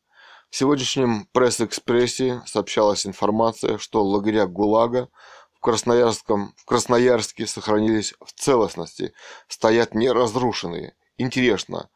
В 0.50 0.56
сегодняшнем 0.56 1.26
пресс-экспрессе 1.32 2.42
сообщалась 2.46 3.06
информация, 3.06 3.76
что 3.78 4.04
лагеря 4.04 4.46
ГУЛАГа 4.46 5.08
в, 5.52 5.58
Красноярском, 5.58 6.54
в 6.56 6.64
Красноярске 6.64 7.48
сохранились 7.48 8.14
в 8.24 8.32
целостности, 8.32 9.12
стоят 9.48 9.96
неразрушенные. 9.96 10.94
Интересно, 11.16 11.90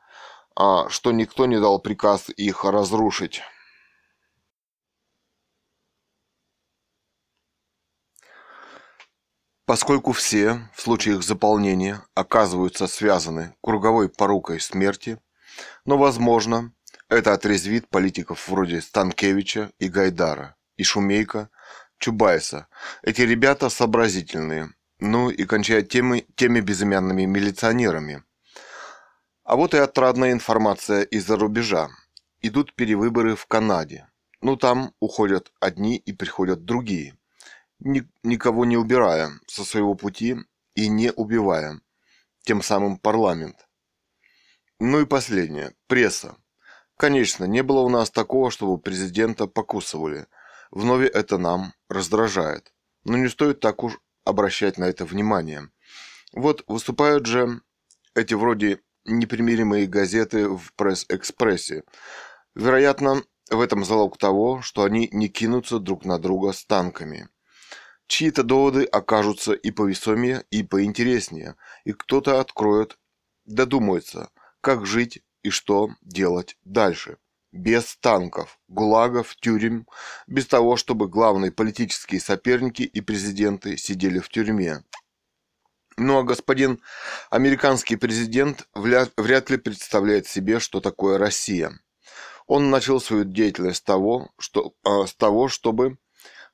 а 0.57 0.89
что 0.89 1.13
никто 1.13 1.47
не 1.47 1.61
дал 1.61 1.79
приказ 1.79 2.31
их 2.37 2.65
разрушить. 2.65 3.43
Поскольку 9.65 10.13
все, 10.13 10.69
в 10.75 10.83
случае 10.83 11.17
их 11.17 11.23
заполнения, 11.23 12.03
оказываются 12.15 12.89
связаны 12.89 13.55
круговой 13.63 14.09
порукой 14.09 14.61
смерти, 14.61 15.19
но, 15.85 15.97
возможно, 15.97 16.73
это 17.09 17.33
отрезвит 17.33 17.89
политиков 17.89 18.49
вроде 18.49 18.81
Станкевича 18.81 19.71
и 19.79 19.89
Гайдара, 19.89 20.57
и 20.77 20.83
Шумейка, 20.83 21.49
Чубайса. 21.99 22.67
Эти 23.03 23.21
ребята 23.23 23.69
сообразительные, 23.69 24.71
ну 24.99 25.31
и 25.31 25.45
кончая 25.45 25.83
теми, 25.83 26.27
теми 26.35 26.61
безымянными 26.61 27.25
милиционерами. 27.25 28.25
А 29.45 29.55
вот 29.55 29.75
и 29.75 29.79
отрадная 29.79 30.33
информация 30.33 31.03
из-за 31.03 31.37
рубежа. 31.37 31.89
Идут 32.41 32.75
перевыборы 32.75 33.37
в 33.37 33.47
Канаде. 33.47 34.09
Ну 34.41 34.57
там 34.57 34.93
уходят 34.99 35.53
одни 35.61 35.97
и 35.97 36.13
приходят 36.13 36.65
другие. 36.65 37.17
Ни, 37.85 38.09
никого 38.23 38.65
не 38.65 38.77
убирая 38.77 39.33
со 39.49 39.65
своего 39.65 39.95
пути 39.95 40.37
и 40.77 40.89
не 40.89 41.11
убивая. 41.11 41.81
Тем 42.45 42.63
самым 42.63 42.97
парламент. 42.97 43.69
Ну 44.79 45.01
и 45.01 45.07
последнее. 45.07 45.75
Пресса. 45.89 46.37
Конечно, 46.97 47.45
не 47.45 47.63
было 47.65 47.81
у 47.81 47.89
нас 47.89 48.11
такого, 48.11 48.53
чтобы 48.53 48.79
президента 48.79 49.49
покусывали. 49.49 50.27
Вновь 50.71 51.11
это 51.11 51.39
нам 51.39 51.75
раздражает. 51.89 52.73
Но 53.03 53.17
не 53.17 53.29
стоит 53.29 53.59
так 53.59 53.83
уж 53.83 53.99
обращать 54.25 54.79
на 54.79 54.85
это 54.85 55.05
внимание. 55.05 55.69
Вот 56.33 56.63
выступают 56.69 57.27
же 57.27 57.63
эти 58.15 58.35
вроде 58.35 58.81
непримиримые 59.05 59.89
газеты 59.89 60.49
в 60.49 60.73
пресс-экспрессе. 60.75 61.83
Вероятно, 62.55 63.25
в 63.51 63.61
этом 63.61 63.85
залог 63.85 64.19
того, 64.19 64.63
что 64.63 64.85
они 64.85 65.09
не 65.13 65.29
кинутся 65.29 65.81
друг 65.81 66.05
на 66.05 66.21
друга 66.21 66.53
с 66.53 66.65
танками. 66.65 67.29
Чьи-то 68.07 68.43
доводы 68.43 68.85
окажутся 68.85 69.53
и 69.53 69.71
повесомее, 69.71 70.45
и 70.51 70.63
поинтереснее, 70.63 71.57
и 71.85 71.93
кто-то 71.93 72.41
откроет, 72.41 72.99
додумается, 73.45 74.31
как 74.61 74.87
жить 74.87 75.23
и 75.43 75.51
что 75.51 75.91
делать 76.03 76.57
дальше. 76.65 77.19
Без 77.53 77.97
танков, 77.97 78.59
гулагов, 78.69 79.37
тюрем, 79.37 79.87
без 80.27 80.47
того, 80.47 80.77
чтобы 80.77 81.09
главные 81.09 81.53
политические 81.53 82.21
соперники 82.21 82.83
и 82.83 83.01
президенты 83.01 83.77
сидели 83.77 84.21
в 84.21 84.29
тюрьме. 84.31 84.83
Ну 85.99 86.19
а 86.19 86.23
господин 86.23 86.81
американский 87.31 87.97
президент 87.97 88.67
вряд 88.75 89.51
ли 89.51 89.59
представляет 89.59 90.27
себе, 90.27 90.59
что 90.61 90.81
такое 90.81 91.19
Россия. 91.19 91.79
Он 92.47 92.71
начал 92.71 93.01
свою 93.01 93.25
деятельность 93.25 93.79
с 93.79 93.83
того, 93.83 94.31
что, 94.39 94.75
э, 94.85 95.07
с 95.07 95.15
того 95.15 95.49
чтобы 95.49 95.99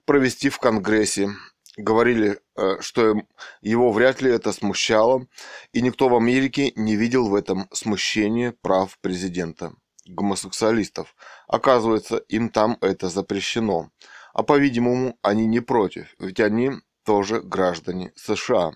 провести 0.08 0.48
в 0.48 0.58
Конгрессе 0.58 1.28
говорили, 1.76 2.40
э, 2.56 2.80
что 2.80 3.14
его 3.60 3.92
вряд 3.92 4.22
ли 4.22 4.30
это 4.30 4.54
смущало, 4.54 5.26
и 5.74 5.82
никто 5.82 6.08
в 6.08 6.16
Америке 6.16 6.72
не 6.76 6.96
видел 6.96 7.28
в 7.28 7.34
этом 7.34 7.68
смущения 7.74 8.54
прав 8.62 8.98
президента 9.02 9.74
гомосексуалистов. 10.06 11.14
Оказывается, 11.46 12.16
им 12.16 12.48
там 12.48 12.78
это 12.80 13.10
запрещено. 13.10 13.90
А 14.32 14.42
по-видимому, 14.42 15.18
они 15.20 15.46
не 15.46 15.60
против, 15.60 16.14
ведь 16.18 16.40
они 16.40 16.70
тоже 17.04 17.42
граждане 17.42 18.12
США. 18.16 18.72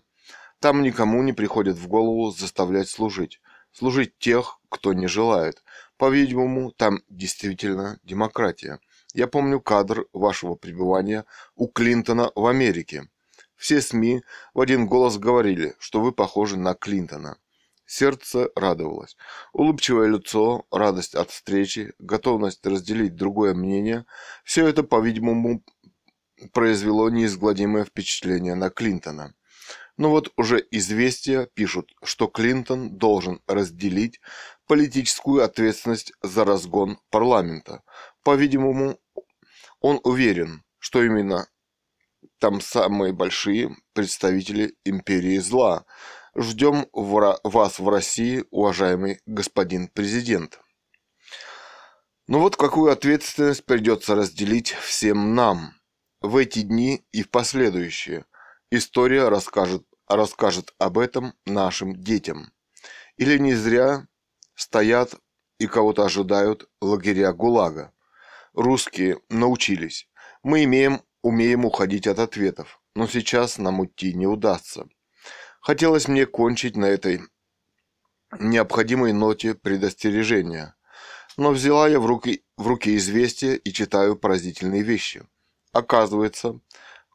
Там 0.59 0.83
никому 0.83 1.23
не 1.23 1.33
приходит 1.33 1.79
в 1.79 1.89
голову 1.89 2.31
заставлять 2.31 2.91
служить. 2.91 3.41
Служить 3.73 4.19
тех, 4.19 4.59
кто 4.69 4.93
не 4.93 5.07
желает. 5.07 5.65
По-видимому, 5.97 6.73
там 6.73 7.01
действительно 7.09 7.99
демократия. 8.03 8.81
Я 9.15 9.27
помню 9.27 9.61
кадр 9.61 10.07
вашего 10.13 10.55
пребывания 10.55 11.25
у 11.55 11.69
Клинтона 11.69 12.33
в 12.35 12.47
Америке. 12.47 13.09
Все 13.57 13.81
СМИ 13.81 14.23
в 14.55 14.61
один 14.61 14.87
голос 14.87 15.19
говорили, 15.19 15.75
что 15.79 16.01
вы 16.01 16.13
похожи 16.13 16.57
на 16.57 16.75
Клинтона. 16.75 17.37
Сердце 17.85 18.49
радовалось. 18.57 19.17
Улыбчивое 19.53 20.09
лицо, 20.09 20.65
радость 20.71 21.15
от 21.15 21.31
встречи, 21.31 21.93
готовность 21.99 22.67
разделить 22.67 23.17
другое 23.17 23.53
мнение– 23.53 24.07
все 24.45 24.67
это, 24.67 24.83
по-видимому, 24.83 25.63
произвело 26.53 27.11
неизгладимое 27.11 27.85
впечатление 27.85 28.55
на 28.55 28.71
Клинтона. 28.71 29.35
Но 29.99 30.11
вот 30.11 30.33
уже 30.37 30.67
известия 30.71 31.47
пишут, 31.53 31.93
что 32.03 32.29
Клинтон 32.29 32.97
должен 32.97 33.43
разделить 33.47 34.21
политическую 34.67 35.45
ответственность 35.45 36.15
за 36.23 36.47
разгон 36.47 36.99
парламента. 37.11 37.83
По-видимому, 38.25 38.99
он 39.83 40.01
уверен, 40.05 40.63
что 40.79 41.03
именно 41.03 41.49
там 42.39 42.61
самые 42.61 43.13
большие 43.13 43.77
представители 43.93 44.75
империи 44.85 45.39
зла. 45.39 45.85
Ждем 46.37 46.87
вас 46.93 47.79
в 47.79 47.89
России, 47.89 48.45
уважаемый 48.51 49.21
господин 49.27 49.89
президент. 49.89 50.61
Ну 52.29 52.39
вот 52.39 52.57
какую 52.57 52.93
ответственность 52.93 53.67
придется 53.67 54.15
разделить 54.15 54.71
всем 54.71 55.35
нам 55.35 55.75
в 56.21 56.37
эти 56.37 56.63
дни 56.63 57.05
и 57.11 57.23
в 57.23 57.31
последующие. 57.31 58.25
История 58.71 59.29
расскажет, 59.29 59.85
расскажет 60.09 60.73
об 60.79 60.99
этом 60.99 61.35
нашим 61.45 61.95
детям. 61.97 62.53
Или 63.17 63.37
не 63.39 63.55
зря 63.55 64.07
стоят 64.55 65.17
и 65.59 65.67
кого-то 65.67 66.05
ожидают 66.05 66.71
лагеря 66.81 67.33
ГУЛАГа. 67.33 67.93
Русские 68.55 69.19
научились. 69.31 70.09
Мы 70.43 70.65
имеем, 70.65 71.03
умеем 71.23 71.65
уходить 71.65 72.07
от 72.07 72.19
ответов. 72.19 72.81
но 72.95 73.07
сейчас 73.07 73.57
нам 73.57 73.81
уйти 73.81 74.13
не 74.13 74.27
удастся. 74.27 74.87
Хотелось 75.63 76.09
мне 76.09 76.27
кончить 76.27 76.77
на 76.77 76.85
этой 76.85 77.23
необходимой 78.39 79.13
ноте 79.13 79.55
предостережения. 79.55 80.75
Но 81.39 81.53
взяла 81.53 81.89
я 81.89 81.99
в 81.99 82.07
руки, 82.07 82.45
в 82.59 82.67
руки 82.67 82.95
известие 82.97 83.57
и 83.57 83.73
читаю 83.73 84.17
поразительные 84.17 84.83
вещи. 84.83 85.27
Оказывается, 85.73 86.61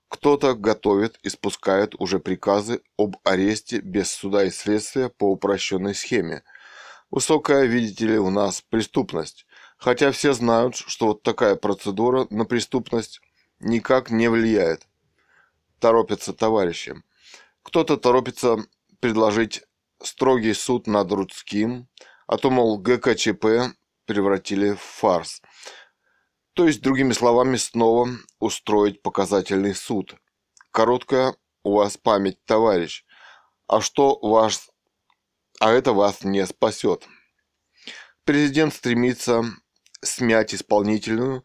кто-то 0.08 0.56
готовит 0.56 1.20
и 1.22 1.30
спускает 1.30 1.94
уже 2.00 2.20
приказы 2.20 2.82
об 2.98 3.18
аресте 3.24 3.80
без 3.80 4.10
суда 4.10 4.46
и 4.46 4.50
следствия 4.50 5.10
по 5.10 5.32
упрощенной 5.32 5.94
схеме. 5.94 6.44
Высокая, 7.12 7.66
видите 7.66 8.08
ли, 8.08 8.18
у 8.18 8.30
нас 8.30 8.62
преступность. 8.62 9.46
Хотя 9.78 10.12
все 10.12 10.34
знают, 10.34 10.76
что 10.76 11.08
вот 11.08 11.24
такая 11.24 11.56
процедура 11.56 12.28
на 12.30 12.46
преступность 12.46 13.22
никак 13.60 14.10
не 14.10 14.28
влияет. 14.30 14.88
Торопятся 15.80 16.34
товарищи. 16.34 16.96
Кто-то 17.64 17.98
торопится 17.98 18.58
предложить 19.00 19.64
строгий 20.02 20.54
суд 20.54 20.88
над 20.88 21.12
Рудским, 21.12 21.88
а 22.26 22.38
то, 22.38 22.50
мол, 22.50 22.78
ГКЧП 22.80 23.76
превратили 24.06 24.72
в 24.74 24.80
фарс. 24.80 25.42
То 26.54 26.66
есть, 26.66 26.82
другими 26.82 27.14
словами, 27.14 27.58
снова 27.58 28.10
устроить 28.40 29.04
показательный 29.04 29.76
суд. 29.76 30.16
Короткая 30.72 31.36
у 31.64 31.76
вас 31.76 31.98
память, 31.98 32.44
товарищ. 32.46 33.06
А 33.68 33.82
что 33.82 34.18
вас... 34.22 34.70
А 35.60 35.72
это 35.72 35.94
вас 35.94 36.24
не 36.24 36.46
спасет. 36.48 37.08
Президент 38.24 38.74
стремится 38.74 39.44
смять 40.04 40.54
исполнительную 40.54 41.44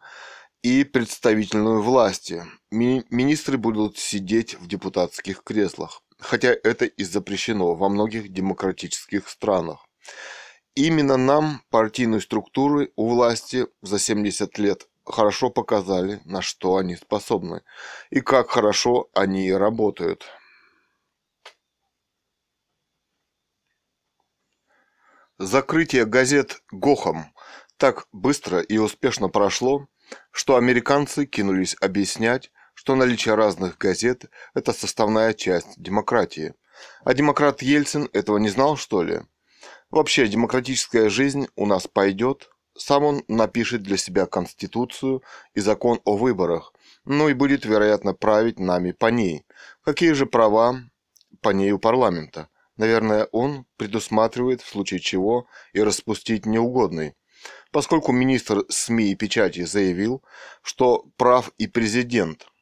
и 0.63 0.85
представительную 0.85 1.83
власти. 1.83 2.45
Ми 2.71 3.05
министры 3.11 3.59
будут 3.59 3.99
сидеть 3.99 4.55
в 4.55 4.67
депутатских 4.67 5.43
креслах 5.43 6.03
хотя 6.23 6.55
это 6.63 6.85
и 6.85 7.05
запрещено 7.05 7.75
во 7.75 7.89
многих 7.89 8.33
демократических 8.33 9.29
странах. 9.29 9.87
Именно 10.75 11.17
нам 11.17 11.63
партийные 11.71 12.21
структуры 12.21 12.93
у 12.97 13.09
власти 13.11 13.67
за 13.83 13.99
70 13.99 14.57
лет 14.59 14.89
хорошо 15.05 15.51
показали, 15.51 16.21
на 16.25 16.41
что 16.41 16.77
они 16.77 16.97
способны 16.97 17.63
и 18.11 18.21
как 18.21 18.51
хорошо 18.51 19.11
они 19.13 19.53
работают. 19.53 20.25
Закрытие 25.39 26.07
газет 26.07 26.63
Гохом 26.71 27.35
так 27.83 28.07
быстро 28.13 28.61
и 28.61 28.79
успешно 28.79 29.29
прошло, 29.29 29.89
что 30.31 30.55
американцы 30.55 31.27
кинулись 31.27 31.75
объяснять, 31.81 32.53
что 32.75 32.95
наличие 32.95 33.35
разных 33.35 33.77
газет– 33.77 34.27
это 34.55 34.73
составная 34.73 35.35
часть 35.35 35.83
демократии. 35.83 36.55
А 37.05 37.13
демократ 37.13 37.61
Ельцин 37.61 38.09
этого 38.13 38.39
не 38.39 38.51
знал, 38.51 38.77
что 38.77 39.03
ли? 39.03 39.23
Вообще, 39.91 40.29
демократическая 40.29 41.09
жизнь 41.09 41.49
у 41.57 41.67
нас 41.67 41.89
пойдет. 41.89 42.51
Сам 42.79 43.03
он 43.03 43.25
напишет 43.27 43.83
для 43.83 43.97
себя 43.97 44.27
Конституцию 44.27 45.25
и 45.55 45.59
закон 45.59 46.01
о 46.05 46.17
выборах, 46.17 46.73
ну 47.05 47.29
и 47.29 47.35
будет, 47.35 47.65
вероятно, 47.65 48.15
править 48.15 48.61
нами 48.61 48.93
по 48.93 49.07
ней. 49.07 49.45
Какие 49.83 50.13
же 50.13 50.27
права 50.27 50.77
по 51.41 51.49
ней 51.49 51.73
у 51.73 51.81
парламента? 51.81 52.49
Наверное, 52.77 53.25
он 53.33 53.67
предусматривает, 53.77 54.63
в 54.63 54.69
случае 54.69 55.01
чего, 55.01 55.49
и 55.73 55.83
распустить 55.83 56.47
неугодный. 56.47 57.17
Поскольку 57.73 58.13
министр 58.13 58.65
СМИ 58.69 59.11
и 59.11 59.15
печати 59.17 59.65
заявил, 59.65 60.23
что 60.63 61.07
прав 61.17 61.51
и 61.59 61.67
президент– 61.67 62.47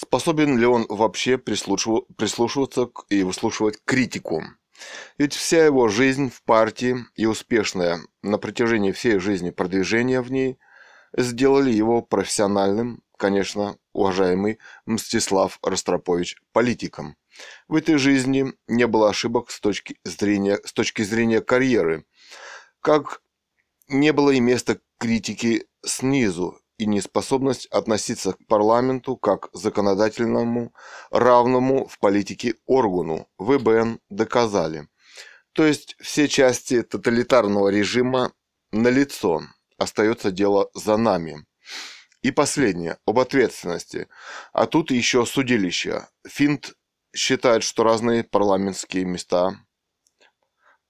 Способен 0.00 0.56
ли 0.56 0.64
он 0.64 0.86
вообще 0.88 1.36
прислушиваться 1.36 2.90
и 3.10 3.22
выслушивать 3.22 3.78
критику? 3.84 4.42
Ведь 5.18 5.34
вся 5.34 5.66
его 5.66 5.88
жизнь 5.88 6.30
в 6.30 6.42
партии 6.42 6.96
и 7.16 7.26
успешное 7.26 8.00
на 8.22 8.38
протяжении 8.38 8.92
всей 8.92 9.18
жизни 9.18 9.50
продвижение 9.50 10.22
в 10.22 10.32
ней 10.32 10.58
сделали 11.14 11.70
его 11.70 12.00
профессиональным, 12.00 13.02
конечно, 13.18 13.76
уважаемый 13.92 14.58
Мстислав 14.86 15.58
Ростропович 15.62 16.36
политиком. 16.52 17.16
В 17.68 17.74
этой 17.74 17.96
жизни 17.96 18.54
не 18.68 18.86
было 18.86 19.10
ошибок 19.10 19.50
с 19.50 19.60
точки 19.60 19.98
зрения, 20.04 20.58
с 20.64 20.72
точки 20.72 21.02
зрения 21.02 21.42
карьеры, 21.42 22.06
как 22.80 23.20
не 23.90 24.12
было 24.12 24.30
и 24.30 24.40
места 24.40 24.80
критики 24.98 25.66
снизу 25.84 26.58
и 26.78 26.86
неспособность 26.86 27.66
относиться 27.66 28.32
к 28.32 28.46
парламенту 28.46 29.16
как 29.16 29.50
законодательному, 29.52 30.72
равному 31.10 31.86
в 31.86 31.98
политике 31.98 32.54
органу, 32.66 33.28
ВБН 33.38 34.00
доказали. 34.08 34.88
То 35.52 35.64
есть 35.64 35.96
все 36.00 36.28
части 36.28 36.82
тоталитарного 36.82 37.68
режима 37.68 38.32
налицо, 38.72 39.42
остается 39.76 40.30
дело 40.30 40.70
за 40.74 40.96
нами. 40.96 41.44
И 42.22 42.30
последнее, 42.30 42.98
об 43.06 43.18
ответственности. 43.18 44.08
А 44.52 44.66
тут 44.66 44.90
еще 44.90 45.24
судилище. 45.26 46.06
Финт 46.26 46.74
считает, 47.14 47.62
что 47.62 47.82
разные 47.82 48.24
парламентские 48.24 49.04
места 49.04 49.58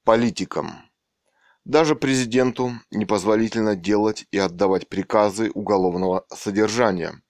политикам. 0.05 0.90
Даже 1.65 1.95
президенту 1.95 2.73
непозволительно 2.91 3.77
делать 3.77 4.27
и 4.33 4.39
отдавать 4.39 4.89
приказы 4.89 5.51
уголовного 5.51 6.25
содержания. 6.33 7.21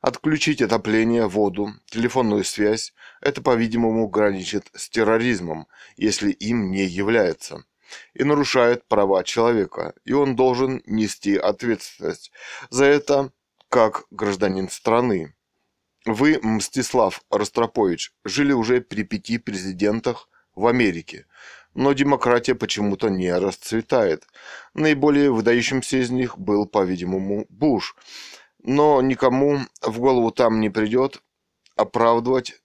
Отключить 0.00 0.62
отопление, 0.62 1.26
воду, 1.26 1.70
телефонную 1.86 2.44
связь– 2.44 2.94
это, 3.20 3.42
по-видимому, 3.42 4.06
граничит 4.08 4.68
с 4.74 4.88
терроризмом, 4.88 5.66
если 5.96 6.30
им 6.30 6.70
не 6.70 6.84
является. 6.84 7.64
И 8.12 8.22
нарушает 8.22 8.86
права 8.86 9.24
человека, 9.24 9.94
и 10.04 10.12
он 10.12 10.36
должен 10.36 10.82
нести 10.86 11.36
ответственность 11.36 12.30
за 12.70 12.84
это 12.84 13.32
как 13.68 14.04
гражданин 14.10 14.68
страны. 14.68 15.34
Вы, 16.04 16.38
Мстислав 16.42 17.22
Ростропович, 17.30 18.12
жили 18.24 18.52
уже 18.52 18.80
при 18.80 19.02
пяти 19.02 19.38
президентах 19.38 20.28
в 20.54 20.66
Америке 20.66 21.26
но 21.74 21.92
демократия 21.92 22.54
почему-то 22.54 23.08
не 23.08 23.32
расцветает. 23.32 24.26
Наиболее 24.74 25.30
выдающимся 25.30 25.98
из 25.98 26.10
них 26.10 26.38
был, 26.38 26.66
по-видимому, 26.66 27.46
Буш. 27.48 27.96
Но 28.62 29.02
никому 29.02 29.60
в 29.82 29.98
голову 29.98 30.30
там 30.30 30.60
не 30.60 30.70
придет 30.70 31.22
оправдывать 31.76 32.62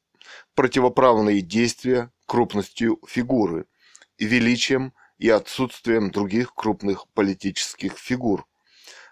противоправные 0.55 1.41
действия 1.41 2.11
крупностью 2.25 2.99
фигуры, 3.07 3.65
величием 4.17 4.93
и 5.17 5.29
отсутствием 5.29 6.11
других 6.11 6.53
крупных 6.53 7.07
политических 7.13 7.97
фигур. 7.97 8.45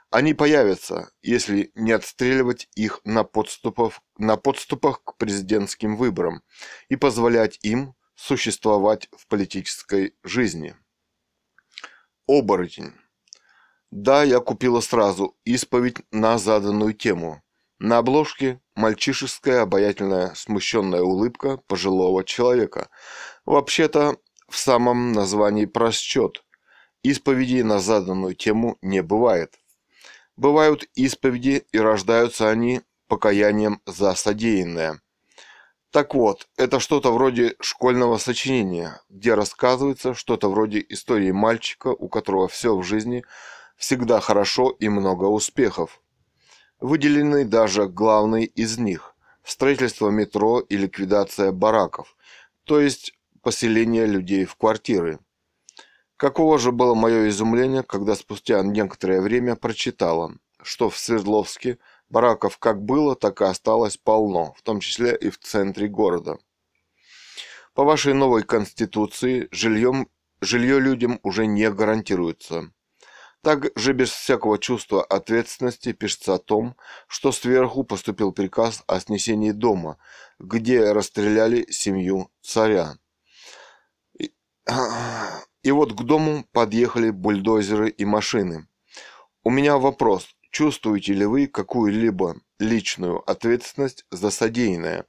Они 0.10 0.34
появятся, 0.34 1.12
если 1.22 1.72
не 1.76 1.92
отстреливать 1.92 2.70
их 2.76 3.02
на, 3.04 3.26
подступах, 3.26 4.00
на 4.18 4.38
подступах 4.38 5.04
к 5.04 5.18
президентским 5.18 5.98
выборам 5.98 6.44
и 6.88 6.96
позволять 6.96 7.60
им 7.62 7.94
существовать 8.18 9.08
в 9.16 9.28
политической 9.28 10.16
жизни. 10.24 10.76
Оборотень. 12.28 12.94
Да, 13.92 14.24
я 14.24 14.40
купила 14.40 14.82
сразу 14.82 15.38
исповедь 15.46 15.98
на 16.12 16.38
заданную 16.38 16.94
тему. 16.94 17.42
На 17.80 18.00
обложке 18.00 18.60
мальчишеская 18.76 19.62
обаятельная 19.62 20.34
смущенная 20.34 21.04
улыбка 21.04 21.58
пожилого 21.68 22.24
человека. 22.24 22.90
Вообще-то 23.46 24.18
в 24.50 24.58
самом 24.58 25.14
названии 25.14 25.66
просчет. 25.66 26.44
Исповеди 27.04 27.62
на 27.62 27.80
заданную 27.80 28.34
тему 28.34 28.78
не 28.82 29.04
бывает. 29.04 29.60
Бывают 30.36 30.90
исповеди 30.96 31.66
и 31.72 31.78
рождаются 31.78 32.50
они 32.50 32.82
покаянием 33.08 33.82
за 33.86 34.16
содеянное– 34.16 35.02
так 35.92 36.14
вот, 36.14 36.48
это 36.58 36.80
что-то 36.80 37.14
вроде 37.14 37.56
школьного 37.62 38.18
сочинения, 38.18 39.02
где 39.10 39.36
рассказывается 39.36 40.14
что-то 40.14 40.50
вроде 40.50 40.86
истории 40.90 41.32
мальчика, 41.32 41.88
у 41.88 42.10
которого 42.10 42.48
все 42.50 42.76
в 42.76 42.84
жизни 42.84 43.24
всегда 43.78 44.20
хорошо 44.20 44.70
и 44.70 44.90
много 44.90 45.26
успехов. 45.26 46.02
Выделены 46.80 47.46
даже 47.46 47.88
главные 47.88 48.46
из 48.46 48.78
них– 48.78 49.16
строительство 49.44 50.10
метро 50.10 50.60
и 50.60 50.76
ликвидация 50.76 51.52
бараков, 51.52 52.18
то 52.66 52.82
есть 52.82 53.14
поселение 53.42 54.06
людей 54.06 54.46
в 54.46 54.56
квартиры. 54.58 55.20
Каково 56.18 56.60
же 56.60 56.72
было 56.72 56.96
мое 56.96 57.30
изумление, 57.30 57.84
когда 57.84 58.16
спустя 58.16 58.62
некоторое 58.62 59.22
время 59.22 59.56
прочитала, 59.56 60.34
что 60.62 60.90
в 60.90 60.98
Свердловске– 60.98 61.78
Бараков 62.10 62.58
как 62.58 62.82
было, 62.82 63.16
так 63.16 63.42
и 63.42 63.46
осталось 63.46 63.98
полно, 63.98 64.54
в 64.58 64.62
том 64.62 64.80
числе 64.80 65.16
и 65.16 65.30
в 65.30 65.38
центре 65.40 65.88
города. 65.88 66.38
По 67.74 67.84
вашей 67.84 68.14
новой 68.14 68.44
конституции 68.44 69.48
жильем, 69.52 70.10
жилье 70.42 70.80
людям 70.80 71.20
уже 71.24 71.46
не 71.46 71.70
гарантируется. 71.70 72.72
Также 73.42 73.94
без 73.94 74.10
всякого 74.10 74.58
чувства 74.58 75.04
ответственности 75.04 75.94
пишется 75.94 76.34
о 76.34 76.40
том, 76.40 76.76
что 77.08 77.32
сверху 77.32 77.84
поступил 77.84 78.32
приказ 78.32 78.84
о 78.88 79.00
снесении 79.00 79.52
дома, 79.52 79.98
где 80.40 80.92
расстреляли 80.92 81.70
семью 81.70 82.32
царя. 82.42 82.98
И, 84.18 84.34
и 85.64 85.72
вот 85.72 85.94
к 85.94 86.04
дому 86.04 86.46
подъехали 86.52 87.10
бульдозеры 87.10 87.90
и 87.90 88.06
машины. 88.06 88.68
У 89.44 89.50
меня 89.50 89.78
вопрос. 89.78 90.36
Чувствуете 90.58 91.14
ли 91.14 91.24
вы 91.28 91.46
какую-либо 91.46 92.38
личную 92.58 93.22
ответственность 93.30 94.06
за 94.10 94.32
содеянное? 94.32 95.06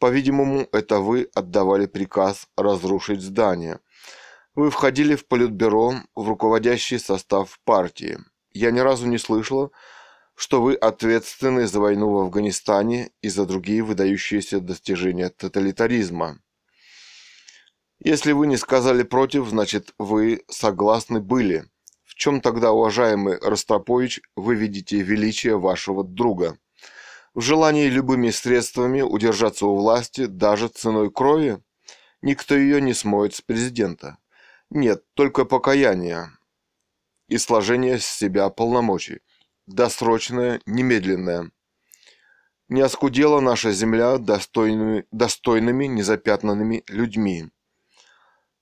По-видимому, 0.00 0.66
это 0.72 0.98
вы 0.98 1.30
отдавали 1.34 1.86
приказ 1.86 2.48
разрушить 2.56 3.22
здание– 3.22 3.78
вы 4.56 4.72
входили 4.72 5.14
в 5.14 5.24
политбюро, 5.28 5.94
в 6.16 6.28
руководящий 6.28 6.98
состав 6.98 7.60
партии. 7.64 8.18
Я 8.52 8.72
ни 8.72 8.80
разу 8.80 9.06
не 9.06 9.18
слышала, 9.18 9.70
что 10.34 10.60
вы 10.60 10.74
ответственны 10.74 11.68
за 11.68 11.78
войну 11.78 12.10
в 12.10 12.18
Афганистане 12.18 13.12
и 13.22 13.28
за 13.28 13.46
другие 13.46 13.84
выдающиеся 13.84 14.58
достижения 14.58 15.28
тоталитаризма. 15.28 16.40
Если 18.00 18.32
вы 18.32 18.48
не 18.48 18.56
сказали 18.56 19.04
против, 19.04 19.48
значит 19.48 19.94
вы 19.96 20.42
согласны 20.48 21.20
были. 21.20 21.70
Чем 22.18 22.40
тогда, 22.40 22.72
уважаемый 22.72 23.38
Ростропович, 23.38 24.20
вы 24.34 24.56
видите 24.56 25.00
величие 25.02 25.56
вашего 25.56 26.02
друга? 26.02 26.58
В 27.32 27.40
желании 27.40 27.86
любыми 27.86 28.30
средствами 28.30 29.02
удержаться 29.02 29.66
у 29.66 29.76
власти 29.76 30.26
даже 30.26 30.66
ценой 30.66 31.12
крови? 31.12 31.62
Никто 32.20 32.56
ее 32.56 32.80
не 32.80 32.92
смоет 32.92 33.36
с 33.36 33.40
президента. 33.40 34.18
Нет, 34.68 35.04
только 35.14 35.44
покаяние 35.44 36.32
и 37.28 37.38
сложение 37.38 38.00
с 38.00 38.06
себя 38.06 38.48
полномочий. 38.48 39.20
Досрочное, 39.68 40.60
немедленное. 40.66 41.52
Не 42.68 42.80
оскудела 42.80 43.38
наша 43.38 43.70
земля 43.70 44.18
достойными, 44.18 45.06
достойными 45.12 45.84
незапятнанными 45.84 46.82
людьми. 46.88 47.48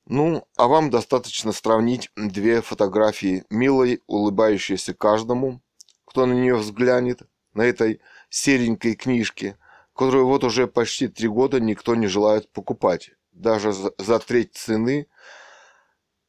Ну, 0.06 0.46
а 0.56 0.68
вам 0.68 0.90
достаточно 0.90 1.52
сравнить 1.52 2.10
две 2.16 2.62
фотографии 2.62 3.44
милой, 3.50 4.02
улыбающейся 4.06 4.94
каждому, 4.94 5.60
кто 6.04 6.26
на 6.26 6.32
нее 6.32 6.56
взглянет, 6.56 7.22
на 7.54 7.62
этой 7.62 8.00
серенькой 8.28 8.94
книжке, 8.94 9.58
которую 9.94 10.26
вот 10.26 10.44
уже 10.44 10.66
почти 10.66 11.08
три 11.08 11.28
года 11.28 11.58
никто 11.58 11.94
не 11.94 12.06
желает 12.06 12.52
покупать, 12.52 13.10
даже 13.32 13.72
за, 13.72 14.18
треть 14.20 14.54
цены– 14.54 15.08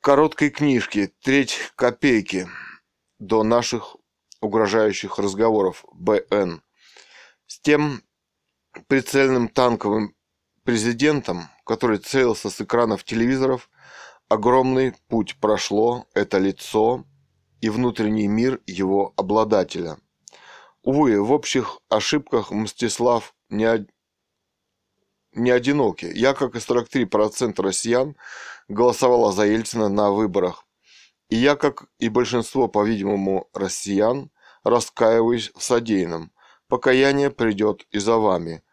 короткой 0.07 0.51
книжки 0.51 1.13
«Треть 1.21 1.59
копейки» 1.75 2.47
до 3.19 3.43
наших 3.43 3.97
угрожающих 4.39 5.19
разговоров. 5.19 5.83
БН 5.91 6.61
с 7.45 7.59
тем 7.59 8.01
прицельным 8.87 9.49
танковым 9.49 10.15
президентом, 10.67 11.47
который 11.65 11.97
целился 11.97 12.49
с 12.49 12.59
экранов 12.59 13.05
телевизоров, 13.05 13.69
огромный 14.27 14.93
путь 15.07 15.37
прошло 15.39 16.07
это 16.13 16.39
лицо 16.39 17.05
и 17.61 17.69
внутренний 17.69 18.27
мир 18.27 18.59
его 18.67 19.13
обладателя. 19.15 19.97
Увы, 20.83 21.21
в 21.21 21.31
общих 21.31 21.79
ошибках 21.87 22.51
Мстислав 22.51 23.33
не, 23.49 23.87
не 25.31 25.51
одинокий. 25.51 26.11
Я, 26.13 26.33
как 26.33 26.55
и 26.55 26.59
43% 26.59 27.61
россиян, 27.61 28.17
голосовала 28.67 29.31
за 29.31 29.45
Ельцина 29.45 29.87
на 29.87 30.11
выборах. 30.11 30.65
И 31.29 31.37
я, 31.37 31.55
как 31.55 31.85
и 31.97 32.09
большинство, 32.09 32.67
по-видимому, 32.67 33.47
россиян, 33.53 34.31
раскаиваюсь 34.65 35.49
в 35.55 35.63
содеянном. 35.63 36.33
Покаяние 36.67 37.31
придет 37.31 37.87
и 37.91 37.99
за 37.99 38.17
вами. 38.17 38.63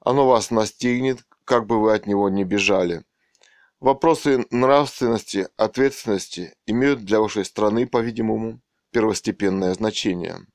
Оно 0.00 0.26
вас 0.26 0.50
настигнет, 0.50 1.26
как 1.52 1.66
бы 1.66 1.78
вы 1.82 1.92
от 1.92 2.06
него 2.06 2.30
не 2.30 2.44
бежали. 2.44 3.04
Вопросы 3.78 4.46
нравственности, 4.50 5.48
ответственности 5.58 6.54
имеют 6.64 7.04
для 7.04 7.20
вашей 7.20 7.44
страны, 7.44 7.86
по-видимому, 7.86 8.62
первостепенное 8.90 9.74
значение. 9.74 10.46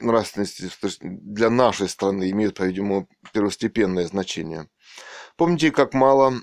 Нравственности 0.00 0.70
для 1.00 1.48
нашей 1.48 1.88
страны 1.88 2.30
имеют, 2.30 2.58
по-видимому, 2.58 3.08
первостепенное 3.32 4.06
значение. 4.06 4.68
Помните, 5.38 5.70
как 5.70 5.94
мало 5.94 6.34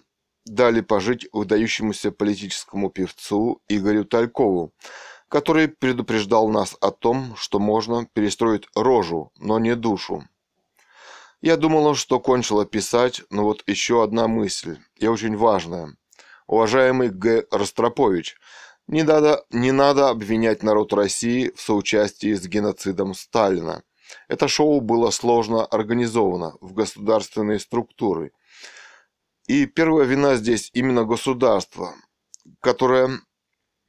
дали 0.46 0.82
пожить 0.82 1.28
выдающемуся 1.32 2.12
политическому 2.12 2.90
певцу 2.90 3.62
Игорю 3.68 4.04
Талькову, 4.04 4.74
который 5.30 5.68
предупреждал 5.68 6.50
нас 6.50 6.76
о 6.82 6.90
том, 6.90 7.36
что 7.36 7.60
можно 7.60 8.08
перестроить 8.14 8.68
рожу, 8.74 9.32
но 9.38 9.60
не 9.60 9.76
душу. 9.76 10.28
Я 11.44 11.58
думала, 11.58 11.94
что 11.94 12.20
кончила 12.20 12.66
писать, 12.66 13.22
но 13.30 13.44
вот 13.44 13.64
еще 13.68 14.04
одна 14.04 14.28
мысль, 14.28 14.80
и 14.96 15.06
очень 15.06 15.38
важная. 15.38 15.96
Уважаемый 16.48 17.10
Г. 17.10 17.46
Ростропович, 17.52 18.38
не 18.88 19.04
надо, 19.04 19.46
не 19.52 19.72
надо 19.72 20.10
обвинять 20.10 20.64
народ 20.64 20.94
России 20.94 21.52
в 21.56 21.62
соучастии 21.62 22.34
с 22.34 22.48
геноцидом 22.48 23.14
Сталина. 23.14 23.84
Это 24.28 24.48
шоу 24.48 24.82
было 24.82 25.12
сложно 25.12 25.64
организовано 25.66 26.56
в 26.62 26.74
государственные 26.74 27.60
структуры– 27.60 28.32
и 29.48 29.66
первая 29.66 30.06
вина 30.06 30.36
здесь 30.36 30.70
именно 30.74 31.04
государство, 31.04 31.94
которое 32.62 33.20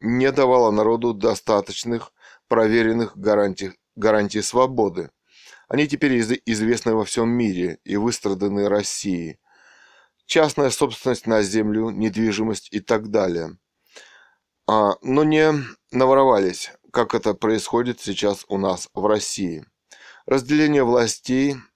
не 0.01 0.33
давало 0.33 0.73
народу 0.73 1.15
достаточных 1.15 2.13
проверенных 2.49 3.17
гарантий, 3.17 3.73
гарантий 3.95 4.43
свободы. 4.43 5.11
Они 5.69 5.89
теперь 5.89 6.21
известны 6.21 6.95
во 6.95 7.05
всем 7.05 7.29
мире 7.29 7.79
и 7.85 7.97
выстраданы 7.97 8.69
России. 8.69 9.39
Частная 10.27 10.71
собственность 10.71 11.27
на 11.27 11.43
землю, 11.43 11.91
недвижимость 11.91 12.69
и 12.73 12.81
так 12.81 13.11
далее. 13.11 13.59
А, 14.67 14.95
но 15.03 15.25
не 15.25 15.53
наворовались, 15.91 16.73
как 16.93 17.15
это 17.15 17.35
происходит 17.35 18.01
сейчас 18.01 18.45
у 18.49 18.59
нас 18.59 18.89
в 18.95 19.07
России. 19.07 19.65
Разделение 20.27 20.85
властей– 20.85 21.57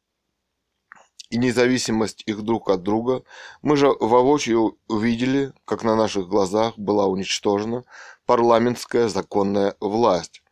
и 1.30 1.36
независимость 1.36 2.22
их 2.26 2.42
друг 2.42 2.70
от 2.70 2.82
друга, 2.82 3.22
мы 3.62 3.76
же 3.76 3.88
воочию 3.88 4.78
увидели, 4.88 5.52
как 5.64 5.82
на 5.82 5.94
наших 5.94 6.28
глазах 6.28 6.78
была 6.78 7.06
уничтожена 7.06 7.84
парламентская 8.26 9.08
законная 9.08 9.76
власть. 9.80 10.42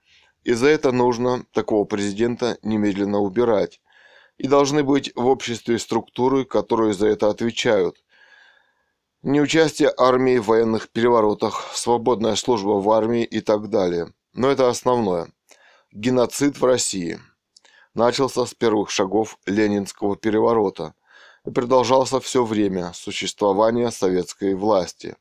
И 0.46 0.52
за 0.54 0.68
это 0.68 0.92
нужно 0.92 1.44
такого 1.52 1.84
президента 1.84 2.56
немедленно 2.62 3.18
убирать. 3.18 3.80
И 4.38 4.46
должны 4.46 4.84
быть 4.84 5.10
в 5.16 5.26
обществе 5.26 5.76
структуры, 5.76 6.44
которые 6.44 6.94
за 6.94 7.08
это 7.08 7.28
отвечают. 7.30 7.96
Неучастие 9.22 9.92
армии 9.98 10.38
в 10.38 10.46
военных 10.46 10.88
переворотах, 10.90 11.72
свободная 11.74 12.36
служба 12.36 12.80
в 12.80 12.88
армии 12.90 13.24
и 13.24 13.40
так 13.40 13.70
далее. 13.70 14.12
Но 14.34 14.48
это 14.48 14.68
основное. 14.68 15.32
Геноцид 15.90 16.60
в 16.60 16.64
России– 16.64 17.18
начался 17.96 18.46
с 18.46 18.54
первых 18.54 18.90
шагов 18.90 19.38
Ленинского 19.46 20.16
переворота 20.16 20.94
и 21.44 21.50
продолжался 21.50 22.20
все 22.20 22.44
время 22.44 22.92
существования 22.94 23.90
советской 23.90 24.54
власти. 24.54 25.16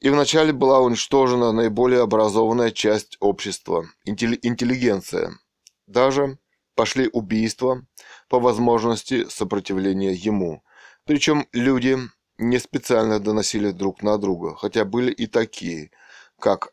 И 0.00 0.08
вначале 0.08 0.52
была 0.52 0.80
уничтожена 0.80 1.52
наиболее 1.52 2.02
образованная 2.02 2.70
часть 2.70 3.16
общества– 3.20 3.86
интеллигенция. 4.04 5.38
Даже 5.86 6.38
пошли 6.74 7.08
убийства 7.12 7.86
по 8.28 8.40
возможности 8.40 9.28
сопротивления 9.28 10.12
ему. 10.12 10.62
Причем 11.04 11.46
люди 11.52 11.98
не 12.38 12.58
специально 12.58 13.20
доносили 13.20 13.70
друг 13.70 14.02
на 14.02 14.16
друга, 14.16 14.56
хотя 14.56 14.84
были 14.84 15.12
и 15.12 15.26
такие, 15.26 15.90
как 16.38 16.72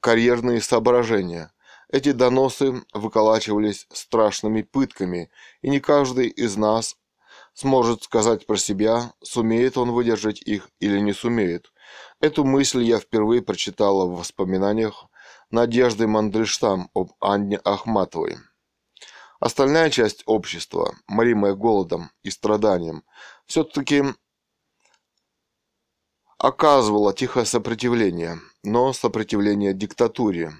карьерные 0.00 0.60
соображения– 0.60 1.52
эти 1.88 2.10
доносы 2.12 2.82
выколачивались 2.92 3.86
страшными 3.92 4.62
пытками, 4.62 5.30
и 5.62 5.70
не 5.70 5.78
каждый 5.78 6.28
из 6.28 6.56
нас 6.56 6.96
сможет 7.54 8.02
сказать 8.02 8.46
про 8.46 8.56
себя, 8.56 9.12
сумеет 9.22 9.78
он 9.78 9.92
выдержать 9.92 10.42
их 10.42 10.68
или 10.80 10.98
не 10.98 11.12
сумеет. 11.12 11.72
Эту 12.20 12.44
мысль 12.44 12.82
я 12.82 12.98
впервые 12.98 13.42
прочитала 13.42 14.06
в 14.06 14.16
воспоминаниях 14.16 15.06
Надежды 15.50 16.06
Мандельштам 16.06 16.90
об 16.94 17.12
Анне 17.20 17.58
Ахматовой. 17.58 18.38
Остальная 19.38 19.90
часть 19.90 20.22
общества, 20.24 20.94
моримая 21.06 21.54
голодом 21.54 22.10
и 22.22 22.30
страданием, 22.30 23.04
все-таки 23.44 24.02
оказывала 26.38 27.12
тихое 27.12 27.44
сопротивление, 27.44 28.40
но 28.62 28.94
сопротивление 28.94 29.74
диктатуре, 29.74 30.52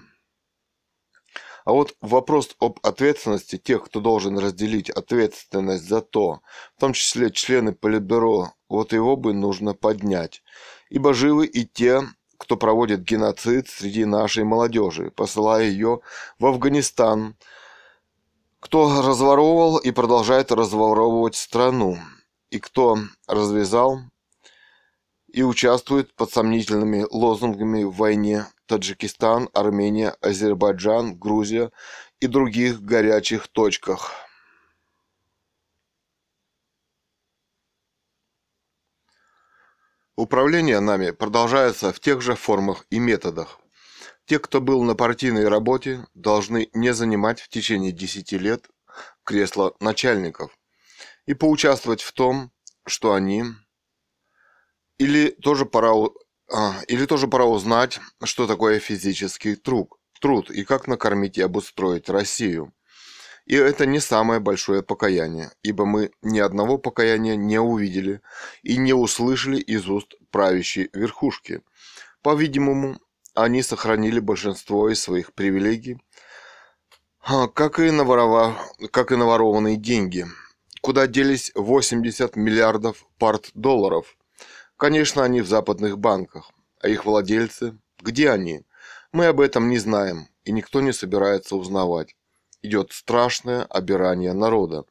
а 1.67 1.73
вот 1.73 1.97
вопрос 1.99 2.55
об 2.61 2.79
ответственности 2.81 3.57
тех, 3.57 3.83
кто 3.83 3.99
должен 3.99 4.39
разделить 4.39 4.89
ответственность 4.89 5.83
за 5.83 5.99
то, 5.99 6.39
в 6.77 6.79
том 6.79 6.93
числе 6.93 7.29
члены 7.29 7.73
Политбюро, 7.73 8.53
вот 8.69 8.93
его 8.93 9.17
бы 9.17 9.33
нужно 9.33 9.73
поднять. 9.73 10.43
Ибо 10.89 11.13
живы 11.13 11.45
и 11.45 11.65
те, 11.65 12.01
кто 12.37 12.55
проводит 12.55 13.01
геноцид 13.01 13.67
среди 13.67 14.05
нашей 14.05 14.43
молодежи, 14.43 15.11
посылая 15.11 15.65
ее 15.65 16.01
в 16.39 16.45
Афганистан, 16.45 17.35
кто 18.59 19.01
разворовывал 19.01 19.77
и 19.77 19.91
продолжает 19.91 20.51
разворовывать 20.51 21.35
страну, 21.35 21.97
и 22.49 22.59
кто 22.59 22.97
развязал 23.27 23.99
и 25.27 25.43
участвует 25.43 26.13
под 26.15 26.31
сомнительными 26.31 27.05
лозунгами 27.11 27.83
в 27.83 27.91
войне 27.91 28.45
Таджикистан, 28.65 29.49
Армения, 29.53 30.15
Азербайджан, 30.21 31.15
Грузия 31.15 31.71
и 32.19 32.27
других 32.27 32.81
горячих 32.81 33.47
точках. 33.47 34.26
Управление 40.17 40.79
нами 40.79 41.11
продолжается 41.11 41.93
в 41.93 41.99
тех 41.99 42.23
же 42.23 42.33
формах 42.33 42.87
и 42.89 42.97
методах. 42.97 43.59
Те, 44.25 44.39
кто 44.39 44.59
был 44.59 44.81
на 44.81 44.95
партийной 44.95 45.47
работе, 45.47 46.07
должны 46.15 46.71
не 46.73 46.91
занимать 46.91 47.39
в 47.39 47.49
течение 47.49 47.91
10 47.91 48.31
лет 48.31 48.67
кресло 49.23 49.75
начальников 49.79 50.57
и 51.27 51.35
поучаствовать 51.35 52.01
в 52.01 52.13
том, 52.13 52.51
что 52.87 53.13
они 53.13 53.43
или 54.97 55.29
тоже 55.29 55.67
пора 55.67 55.93
а, 56.51 56.81
или 56.87 57.05
тоже 57.05 57.27
пора 57.27 57.45
узнать, 57.45 57.99
что 58.23 58.47
такое 58.47 58.79
физический 58.79 59.55
труд, 59.55 59.91
труд 60.19 60.49
и 60.49 60.63
как 60.63 60.87
накормить 60.87 61.37
и 61.37 61.43
обустроить 61.43 62.09
Россию. 62.09 62.73
И 63.47 63.55
это 63.55 63.85
не 63.85 63.99
самое 63.99 64.39
большое 64.39 64.83
покаяние, 64.83 65.51
ибо 65.63 65.85
мы 65.85 66.11
ни 66.21 66.39
одного 66.39 66.77
покаяния 66.77 67.35
не 67.35 67.59
увидели 67.59 68.21
и 68.61 68.77
не 68.77 68.93
услышали 68.93 69.57
из 69.57 69.89
уст 69.89 70.13
правящей 70.29 70.89
верхушки. 70.93 71.61
По-видимому, 72.21 72.99
они 73.33 73.63
сохранили 73.63 74.19
большинство 74.19 74.89
из 74.89 75.01
своих 75.01 75.33
привилегий, 75.33 75.97
а, 77.21 77.47
как 77.47 77.79
и, 77.79 77.89
наворова... 77.89 78.55
как 78.91 79.11
и 79.11 79.15
наворованные 79.15 79.77
деньги. 79.77 80.27
Куда 80.81 81.07
делись 81.07 81.51
80 81.55 82.35
миллиардов 82.35 83.07
парт 83.17 83.49
долларов– 83.55 84.15
Конечно, 84.77 85.23
они 85.23 85.41
в 85.41 85.47
западных 85.47 85.97
банках. 85.97 86.51
А 86.79 86.87
их 86.87 87.05
владельцы? 87.05 87.79
Где 87.99 88.29
они? 88.29 88.61
Мы 89.11 89.25
об 89.25 89.41
этом 89.41 89.69
не 89.69 89.79
знаем, 89.79 90.27
и 90.43 90.51
никто 90.51 90.81
не 90.81 90.93
собирается 90.93 91.55
узнавать. 91.55 92.15
Идет 92.67 92.91
страшное 92.91 93.63
обирание 93.63 94.33
народа, 94.33 94.83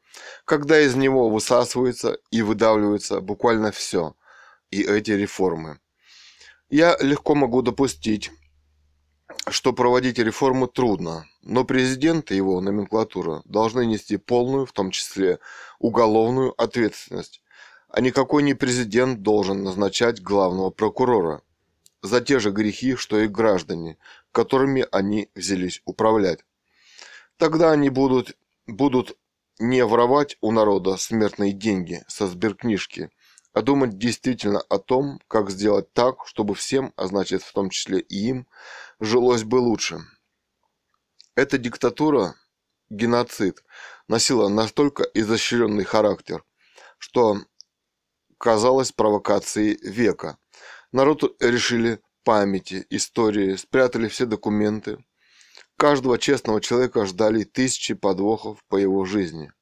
когда 0.46 0.80
из 0.80 0.94
него 0.94 1.28
высасывается 1.28 2.18
и 2.30 2.40
выдавливается 2.40 3.20
буквально 3.20 3.70
все, 3.70 4.14
и 4.70 4.82
эти 4.82 5.10
реформы. 5.10 5.78
Я 6.70 6.96
легко 7.00 7.34
могу 7.34 7.60
допустить, 7.60 8.30
что 9.48 9.74
проводить 9.74 10.18
реформы 10.18 10.68
трудно, 10.68 11.26
но 11.42 11.64
президент 11.64 12.30
и 12.30 12.36
его 12.36 12.60
номенклатура 12.62 13.42
должны 13.44 13.84
нести 13.84 14.16
полную, 14.16 14.64
в 14.64 14.72
том 14.72 14.90
числе 14.90 15.38
уголовную 15.78 16.54
ответственность 16.60 17.42
а 17.88 18.00
никакой 18.00 18.42
не 18.42 18.54
президент 18.54 19.22
должен 19.22 19.62
назначать 19.62 20.22
главного 20.22 20.70
прокурора 20.70 21.42
за 22.02 22.20
те 22.20 22.38
же 22.38 22.50
грехи, 22.50 22.94
что 22.94 23.20
и 23.20 23.28
граждане, 23.28 23.96
которыми 24.32 24.86
они 24.92 25.30
взялись 25.34 25.82
управлять. 25.84 26.44
Тогда 27.38 27.72
они 27.72 27.90
будут, 27.90 28.36
будут 28.66 29.16
не 29.58 29.84
воровать 29.84 30.36
у 30.40 30.52
народа 30.52 30.96
смертные 30.96 31.52
деньги 31.52 32.02
со 32.08 32.26
сберкнижки, 32.26 33.10
а 33.52 33.62
думать 33.62 33.98
действительно 33.98 34.60
о 34.60 34.78
том, 34.78 35.20
как 35.28 35.50
сделать 35.50 35.92
так, 35.92 36.26
чтобы 36.26 36.54
всем, 36.54 36.92
а 36.96 37.06
значит 37.06 37.42
в 37.42 37.52
том 37.52 37.70
числе 37.70 38.00
и 38.00 38.28
им, 38.28 38.46
жилось 39.00 39.44
бы 39.44 39.56
лучше. 39.56 40.00
Эта 41.34 41.58
диктатура, 41.58 42.34
геноцид, 42.90 43.62
носила 44.08 44.48
настолько 44.48 45.04
изощренный 45.14 45.84
характер, 45.84 46.44
что 46.98 47.42
казалось 48.38 48.92
провокацией 48.92 49.78
века. 49.82 50.38
Народ 50.92 51.36
решили 51.40 52.00
памяти, 52.24 52.86
истории, 52.90 53.56
спрятали 53.56 54.08
все 54.08 54.26
документы. 54.26 55.04
Каждого 55.78 56.18
честного 56.18 56.62
человека 56.62 57.04
ждали 57.04 57.44
тысячи 57.44 57.92
подвохов 57.92 58.64
по 58.68 58.76
его 58.76 59.04
жизни. 59.04 59.52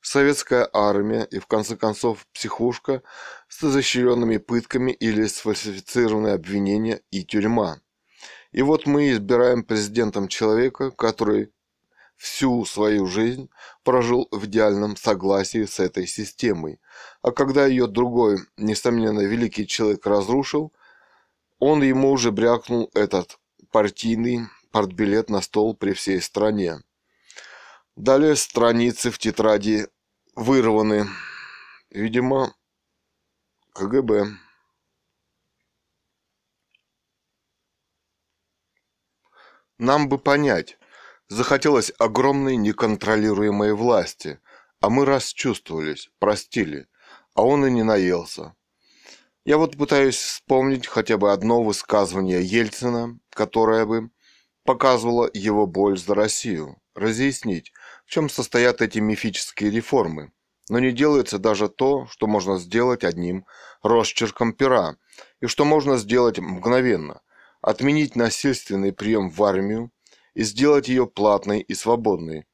Советская 0.00 0.68
армия 0.72 1.24
и, 1.24 1.40
в 1.40 1.48
конце 1.48 1.76
концов, 1.76 2.24
психушка 2.32 3.02
с 3.48 3.64
изощренными 3.64 4.36
пытками 4.36 4.92
или 4.92 5.26
сфальсифицированные 5.26 6.34
обвинения 6.34 7.00
и 7.10 7.24
тюрьма. 7.24 7.80
И 8.52 8.62
вот 8.62 8.86
мы 8.86 9.10
избираем 9.10 9.64
президентом 9.64 10.28
человека, 10.28 10.92
который 10.92 11.50
всю 12.16 12.64
свою 12.64 13.06
жизнь 13.08 13.50
прожил 13.82 14.28
в 14.30 14.46
идеальном 14.46 14.96
согласии 14.96 15.64
с 15.64 15.80
этой 15.80 16.06
системой. 16.06 16.80
А 17.22 17.32
когда 17.32 17.66
ее 17.66 17.88
другой, 17.88 18.38
несомненно, 18.56 19.20
великий 19.20 19.66
человек 19.66 20.06
разрушил, 20.06 20.72
он 21.58 21.82
ему 21.82 22.12
уже 22.12 22.30
брякнул 22.30 22.88
этот 22.94 23.38
партийный 23.72 24.46
портбилет 24.76 25.30
на 25.30 25.40
стол 25.40 25.74
при 25.74 25.94
всей 25.94 26.20
стране. 26.20 26.82
Далее 27.96 28.36
страницы 28.36 29.10
в 29.10 29.16
тетради 29.16 29.88
вырваны. 30.34 31.06
Видимо, 31.88 32.54
КГБ. 33.72 34.36
Нам 39.78 40.10
бы 40.10 40.18
понять, 40.18 40.76
Захотелось 41.28 41.90
огромной 41.98 42.56
неконтролируемой 42.56 43.72
власти, 43.72 44.40
а 44.80 44.90
мы 44.90 45.06
расчувствовались, 45.06 46.10
простили, 46.18 46.86
а 47.32 47.44
он 47.44 47.64
и 47.64 47.70
не 47.70 47.82
наелся. 47.82 48.54
Я 49.46 49.56
вот 49.56 49.78
пытаюсь 49.78 50.16
вспомнить 50.16 50.86
хотя 50.86 51.16
бы 51.16 51.32
одно 51.32 51.62
высказывание 51.62 52.42
Ельцина, 52.42 53.18
которое 53.30 53.86
бы 53.86 54.10
показывало 54.66 55.30
его 55.32 55.66
боль 55.66 55.96
за 55.96 56.14
Россию, 56.14 56.76
разъяснить, 56.94 57.72
в 58.04 58.10
чем 58.10 58.28
состоят 58.28 58.82
эти 58.82 58.98
мифические 58.98 59.70
реформы. 59.70 60.32
Но 60.68 60.80
не 60.80 60.92
делается 60.92 61.38
даже 61.38 61.68
то, 61.68 62.06
что 62.08 62.26
можно 62.26 62.58
сделать 62.58 63.04
одним 63.04 63.46
росчерком 63.82 64.52
пера, 64.52 64.96
и 65.40 65.46
что 65.46 65.64
можно 65.64 65.96
сделать 65.96 66.38
мгновенно. 66.38 67.22
Отменить 67.62 68.16
насильственный 68.16 68.92
прием 68.92 69.30
в 69.30 69.42
армию, 69.42 69.90
и 70.36 70.42
сделать 70.42 70.88
ее 70.88 71.06
платной 71.06 71.60
и 71.60 71.74
свободной. 71.74 72.44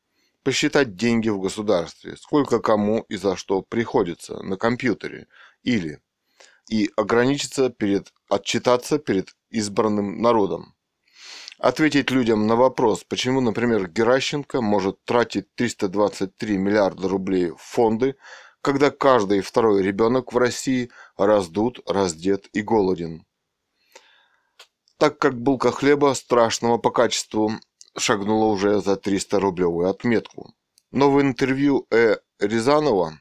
Посчитать 0.45 0.95
деньги 0.95 1.31
в 1.31 1.41
государстве, 1.41 2.17
сколько 2.17 2.61
кому 2.61 3.05
и 3.09 3.17
за 3.17 3.37
что 3.37 3.63
приходится 3.63 4.41
на 4.43 4.57
компьютере 4.57 5.27
или 5.65 6.01
и 6.69 6.91
ограничиться 6.97 7.71
перед 7.71 8.13
отчитаться 8.29 8.99
перед 8.99 9.35
избранным 9.51 10.23
народом. 10.23 10.72
Ответить 11.63 12.11
людям 12.11 12.49
на 12.49 12.57
вопрос, 12.57 13.05
почему, 13.05 13.41
например, 13.41 13.87
Геращенко 13.89 14.61
может 14.61 15.05
тратить 15.05 15.55
323 15.55 16.59
миллиарда 16.59 17.09
рублей 17.09 17.51
в 17.51 17.59
фонды, 17.59 18.17
когда 18.63 18.91
каждый 18.91 19.43
второй 19.43 19.81
ребенок 19.81 20.33
в 20.33 20.37
России 20.39 20.91
раздут, 21.17 21.79
раздет 21.89 22.49
и 22.53 22.63
голоден. 22.63 23.25
Так 24.99 25.21
как 25.21 25.41
булка 25.41 25.71
хлеба 25.71 26.15
страшного 26.15 26.79
по 26.79 26.91
качеству 26.91 27.53
шагнула 27.97 28.47
уже 28.47 28.81
за 28.81 28.95
300-рублевую 28.95 29.89
отметку. 29.89 30.53
Но 30.91 31.13
в 31.13 31.21
интервью 31.21 31.87
Э. 31.93 32.17
Рязанова 32.41 33.21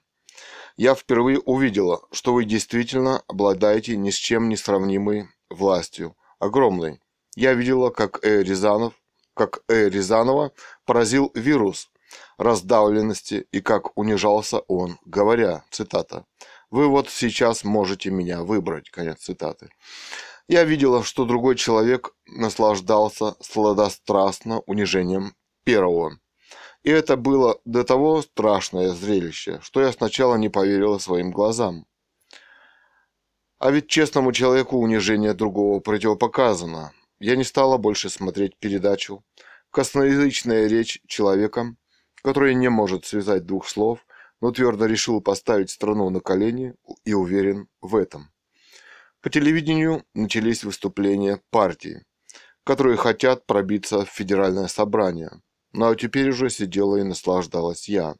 я 0.78 0.96
впервые 0.96 1.38
увидела, 1.38 2.02
что 2.12 2.34
вы 2.34 2.46
действительно 2.46 3.22
обладаете 3.28 3.96
ни 3.98 4.10
с 4.10 4.16
чем 4.16 4.50
не 4.50 4.58
сравнимой 4.58 5.28
властью, 5.52 6.18
огромной. 6.40 7.00
Я 7.36 7.54
видела, 7.54 7.90
как 7.90 8.24
Э. 8.24 8.44
Рязанов, 8.44 8.94
как 9.34 9.64
Э. 9.68 9.90
Рязанова 9.90 10.52
поразил 10.86 11.32
вирус 11.36 11.90
раздавленности 12.38 13.48
и 13.52 13.62
как 13.62 13.98
унижался 13.98 14.60
он, 14.68 14.98
говоря, 15.06 15.64
цитата, 15.72 16.26
«Вы 16.70 16.88
вот 16.88 17.10
сейчас 17.10 17.64
можете 17.64 18.10
меня 18.12 18.44
выбрать», 18.44 18.90
конец 18.90 19.20
цитаты. 19.20 19.70
Я 20.48 20.64
видела, 20.66 21.04
что 21.04 21.26
другой 21.26 21.56
человек 21.56 22.14
наслаждался 22.26 23.36
сладострастно 23.40 24.60
унижением 24.66 25.36
первого. 25.64 26.18
И 26.84 26.90
это 26.90 27.16
было 27.16 27.60
до 27.64 27.84
того 27.84 28.22
страшное 28.22 28.90
зрелище, 28.90 29.60
что 29.62 29.82
я 29.82 29.92
сначала 29.92 30.36
не 30.36 30.50
поверила 30.50 30.98
своим 30.98 31.32
глазам. 31.32 31.86
А 33.60 33.70
ведь 33.70 33.88
честному 33.88 34.34
человеку 34.34 34.78
унижение 34.78 35.34
другого 35.34 35.80
противопоказано. 35.80 36.92
Я 37.22 37.36
не 37.36 37.44
стала 37.44 37.78
больше 37.78 38.10
смотреть 38.10 38.58
передачу. 38.58 39.24
Косноязычная 39.70 40.66
речь 40.66 41.02
человека, 41.06 41.76
который 42.24 42.56
не 42.56 42.68
может 42.68 43.06
связать 43.06 43.46
двух 43.46 43.68
слов, 43.68 44.08
но 44.42 44.52
твердо 44.52 44.88
решил 44.88 45.22
поставить 45.22 45.70
страну 45.70 46.10
на 46.10 46.20
колени 46.20 46.74
и 47.06 47.14
уверен 47.14 47.68
в 47.80 47.96
этом. 47.96 48.32
По 49.22 49.30
телевидению 49.30 50.04
начались 50.16 50.64
выступления 50.64 51.40
партий, 51.52 52.00
которые 52.64 52.98
хотят 52.98 53.46
пробиться 53.46 54.04
в 54.04 54.10
федеральное 54.10 54.68
собрание. 54.68 55.30
Ну 55.74 55.92
а 55.92 55.96
теперь 55.96 56.30
уже 56.30 56.50
сидела 56.50 56.98
и 56.98 57.04
наслаждалась 57.04 57.88
я. 57.88 58.16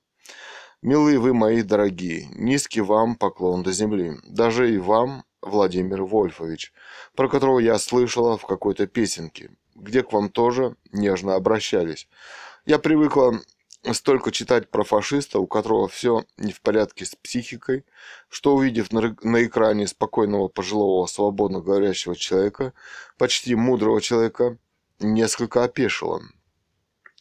Милые 0.84 1.18
вы 1.18 1.34
мои 1.34 1.64
дорогие, 1.64 2.28
низкий 2.36 2.82
вам 2.82 3.16
поклон 3.16 3.64
до 3.64 3.72
земли. 3.72 4.20
Даже 4.28 4.72
и 4.72 4.78
вам, 4.78 5.24
Владимир 5.42 6.04
Вольфович, 6.04 6.74
про 7.16 7.30
которого 7.30 7.60
я 7.60 7.78
слышала 7.80 8.38
в 8.38 8.46
какой-то 8.46 8.88
песенке, 8.88 9.52
где 9.76 10.04
к 10.04 10.14
вам 10.14 10.30
тоже 10.30 10.76
нежно 10.92 11.36
обращались. 11.36 12.08
Я 12.66 12.80
привыкла 12.80 13.42
столько 13.94 14.32
читать 14.32 14.70
про 14.70 14.84
фашиста, 14.84 15.40
у 15.40 15.48
которого 15.48 15.88
все 15.88 16.26
не 16.38 16.52
в 16.52 16.62
порядке 16.62 17.06
с 17.06 17.16
психикой, 17.16 17.86
что 18.30 18.56
увидев 18.56 18.92
на, 18.92 19.46
экране 19.46 19.88
спокойного 19.88 20.48
пожилого 20.48 21.06
свободно 21.08 21.62
говорящего 21.62 22.16
человека, 22.16 22.74
почти 23.18 23.56
мудрого 23.56 24.02
человека, 24.02 24.58
несколько 25.00 25.64
опешила. 25.64 26.22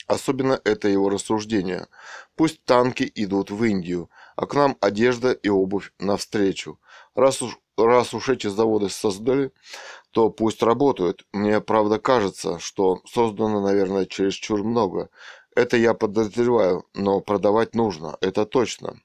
Особенно 0.07 0.61
это 0.65 0.89
его 0.89 1.09
рассуждение. 1.09 1.87
Пусть 2.35 2.65
танки 2.65 3.11
идут 3.15 3.51
в 3.51 3.63
Индию, 3.65 4.11
а 4.35 4.47
к 4.47 4.55
нам 4.55 4.77
одежда 4.81 5.31
и 5.31 5.49
обувь 5.49 5.93
навстречу. 6.01 6.81
Раз 7.15 7.43
уж, 7.43 7.59
раз 7.87 8.15
уж 8.15 8.29
эти 8.29 8.47
заводы 8.47 8.89
создали, 8.89 9.53
то 10.13 10.31
пусть 10.31 10.63
работают. 10.63 11.25
Мне 11.33 11.61
правда 11.61 11.99
кажется, 11.99 12.59
что 12.59 13.01
создано, 13.07 13.61
наверное, 13.61 14.07
чересчур 14.07 14.65
много. 14.65 15.11
Это 15.55 15.77
я 15.77 15.95
подозреваю, 15.95 16.85
но 16.95 17.21
продавать 17.21 17.75
нужно, 17.75 18.17
это 18.21 18.47
точно. 18.47 19.01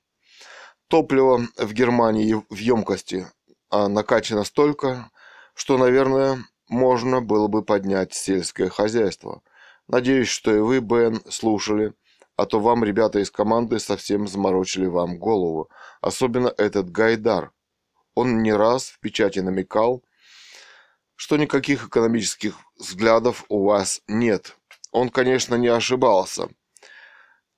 Топливо 0.88 1.48
в 1.58 1.74
Германии 1.74 2.44
в 2.50 2.58
емкости 2.58 3.28
а 3.70 3.90
накачано 3.90 4.44
столько, 4.44 5.12
что, 5.54 5.78
наверное, 5.78 6.40
можно 6.70 7.22
было 7.22 7.48
бы 7.48 7.64
поднять 7.64 8.14
сельское 8.14 8.70
хозяйство. 8.70 9.42
Надеюсь, 9.88 10.30
что 10.30 10.56
и 10.56 10.60
вы, 10.60 10.80
Бен, 10.80 11.22
слушали, 11.30 11.94
а 12.38 12.46
то 12.46 12.60
вам 12.60 12.84
ребята 12.84 13.20
из 13.20 13.32
команды 13.32 13.80
совсем 13.80 14.28
заморочили 14.28 14.86
вам 14.86 15.18
голову. 15.18 15.70
Особенно 16.02 16.54
этот 16.58 16.90
Гайдар. 16.90 17.52
Он 18.16 18.42
не 18.42 18.54
раз 18.54 18.90
в 18.90 19.00
печати 19.00 19.40
намекал, 19.40 20.04
что 21.16 21.38
никаких 21.38 21.88
экономических 21.88 22.58
взглядов 22.78 23.46
у 23.50 23.66
вас 23.66 24.02
нет, 24.08 24.58
он, 24.92 25.10
конечно, 25.10 25.56
не 25.56 25.68
ошибался. 25.68 26.50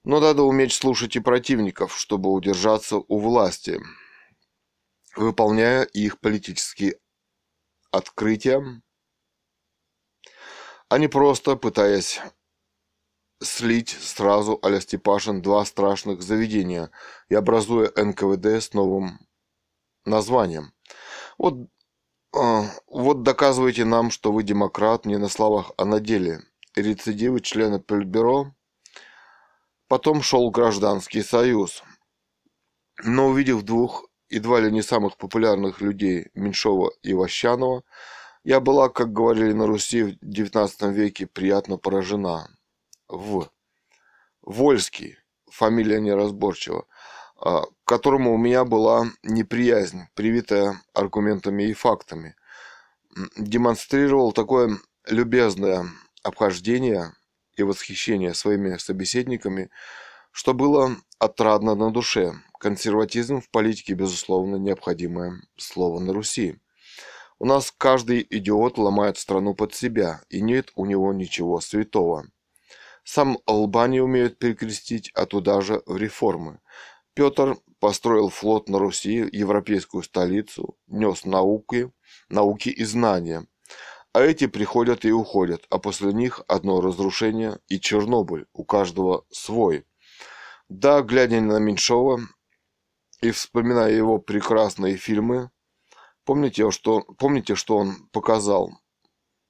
Но 0.04 0.20
надо 0.20 0.44
уметь 0.44 0.74
слушать 0.74 1.16
и 1.16 1.20
противников, 1.20 1.98
чтобы 1.98 2.32
удержаться 2.32 2.98
у 2.98 3.20
власти, 3.20 3.80
выполняя 5.16 5.84
их 5.84 6.20
политические 6.20 6.98
открытия, 7.92 8.82
а 10.90 10.98
не 10.98 11.08
просто 11.08 11.56
пытаясь 11.56 12.20
слить 13.42 13.90
сразу 13.90 14.58
а 14.62 14.80
Степашин 14.80 15.42
два 15.42 15.64
страшных 15.66 16.22
заведения 16.22 16.90
и 17.30 17.36
образуя 17.36 17.92
НКВД 17.96 18.46
с 18.46 18.74
новым 18.74 19.27
названием. 20.08 20.74
Вот, 21.38 21.70
э, 22.36 22.62
вот 22.88 23.24
доказывайте 23.24 23.86
нам, 23.86 24.12
что 24.12 24.32
вы 24.32 24.44
демократ 24.44 25.06
не 25.06 25.18
на 25.18 25.30
словах, 25.30 25.72
а 25.78 25.86
на 25.86 26.00
деле 26.00 26.42
рецидивы 26.76 27.42
члена 27.42 27.80
Политбюро. 27.80 28.54
Потом 29.88 30.22
шел 30.22 30.50
гражданский 30.52 31.22
союз. 31.22 31.84
Но 33.04 33.28
увидев 33.28 33.62
двух 33.64 34.08
едва 34.30 34.60
ли 34.60 34.72
не 34.72 34.82
самых 34.82 35.18
популярных 35.18 35.82
людей 35.82 36.30
Меньшова 36.34 36.92
и 37.02 37.14
Ващанова, 37.14 37.84
я 38.44 38.60
была, 38.60 38.90
как 38.90 39.12
говорили 39.12 39.54
на 39.54 39.68
Руси 39.68 40.04
в 40.04 40.24
XIX 40.24 40.92
веке, 40.92 41.28
приятно 41.28 41.78
поражена. 41.78 42.50
В. 43.08 43.50
Вольский, 44.42 45.18
фамилия 45.52 46.00
неразборчива, 46.00 46.86
а, 47.36 47.64
к 47.88 47.90
которому 47.90 48.34
у 48.34 48.38
меня 48.38 48.66
была 48.66 49.06
неприязнь, 49.24 50.10
привитая 50.14 50.82
аргументами 50.94 51.64
и 51.64 51.74
фактами. 51.74 52.36
Демонстрировал 53.38 54.34
такое 54.34 54.78
любезное 55.08 55.86
обхождения 56.22 57.14
и 57.56 57.64
восхищения 57.64 58.34
своими 58.34 58.76
собеседниками, 58.76 59.70
что 60.32 60.54
было 60.54 60.98
отрадно 61.18 61.76
на 61.76 61.90
душе. 61.90 62.34
Консерватизм 62.60 63.40
в 63.40 63.50
политике, 63.50 63.94
безусловно, 63.94 64.58
необходимое 64.58 65.42
слово 65.56 66.02
на 66.02 66.12
Руси. 66.12 66.60
У 67.40 67.46
нас 67.46 67.74
каждый 67.78 68.28
идиот 68.30 68.78
ломает 68.78 69.18
страну 69.18 69.54
под 69.54 69.74
себя, 69.74 70.24
и 70.28 70.42
нет 70.42 70.74
у 70.76 70.86
него 70.86 71.14
ничего 71.14 71.62
святого. 71.62 72.28
Сам 73.06 73.38
лба 73.48 73.88
не 73.88 74.02
умеют 74.02 74.40
перекрестить, 74.40 75.10
а 75.16 75.26
туда 75.26 75.62
же 75.62 75.82
в 75.86 75.96
реформы. 75.96 76.60
Петр 77.14 77.58
построил 77.80 78.30
флот 78.30 78.70
на 78.70 78.80
Руси, 78.80 79.28
европейскую 79.32 80.04
столицу, 80.04 80.78
нес 80.88 81.26
науки, 81.26 81.92
науки 82.30 82.70
и 82.70 82.84
знания– 82.84 83.48
а 84.18 84.22
эти 84.22 84.48
приходят 84.48 85.06
и 85.06 85.12
уходят, 85.12 85.68
а 85.70 85.78
после 85.78 86.12
них 86.12 86.42
одно 86.48 86.82
разрушение 86.82 87.60
и 87.68 87.80
Чернобыль, 87.80 88.48
у 88.52 88.64
каждого 88.64 89.28
свой. 89.30 89.86
Да, 90.70 91.04
глядя 91.04 91.40
на 91.40 91.60
Меньшова 91.60 92.22
и 93.22 93.30
вспоминая 93.30 93.92
его 93.92 94.18
прекрасные 94.18 94.98
фильмы, 94.98 95.52
помните, 96.26 96.72
что, 96.72 97.02
помните, 97.02 97.54
что 97.54 97.78
он 97.78 98.10
показал? 98.12 98.72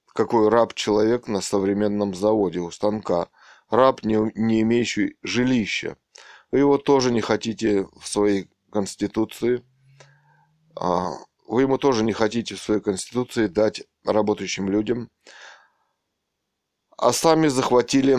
Какой 0.08 0.50
раб 0.50 0.74
человек 0.74 1.30
на 1.30 1.40
современном 1.40 2.14
заводе 2.14 2.60
у 2.60 2.70
станка. 2.70 3.30
Раб, 3.70 4.04
не, 4.04 4.18
не 4.36 4.64
имеющий 4.64 5.16
жилища. 5.24 5.96
Вы 6.52 6.60
его 6.60 6.78
тоже 6.78 7.12
не 7.12 7.22
хотите 7.22 7.88
в 8.00 8.08
своей 8.08 8.50
конституции. 8.72 9.64
А, 10.76 11.12
вы 11.46 11.64
ему 11.64 11.78
тоже 11.78 12.04
не 12.04 12.14
хотите 12.14 12.56
в 12.56 12.62
своей 12.62 12.82
конституции 12.82 13.48
дать 13.48 13.84
работающим 14.06 14.70
людям, 14.70 15.10
а 16.98 17.14
сами 17.14 17.48
захватили 17.48 18.18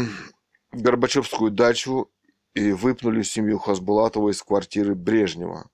Горбачевскую 0.72 1.50
дачу 1.50 2.10
и 2.54 2.72
выпнули 2.72 3.22
семью 3.22 3.58
Хасбулатова 3.58 4.30
из 4.30 4.42
квартиры 4.42 4.94
Брежнева. 4.94 5.70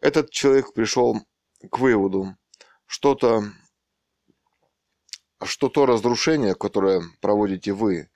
Этот 0.00 0.30
человек 0.30 0.72
пришел 0.72 1.20
к 1.70 1.78
выводу, 1.78 2.36
что-то 2.86 3.44
что 5.44 5.68
то 5.68 5.84
разрушение, 5.86 6.54
которое 6.54 7.02
проводите 7.20 7.72
вы, 7.72 8.10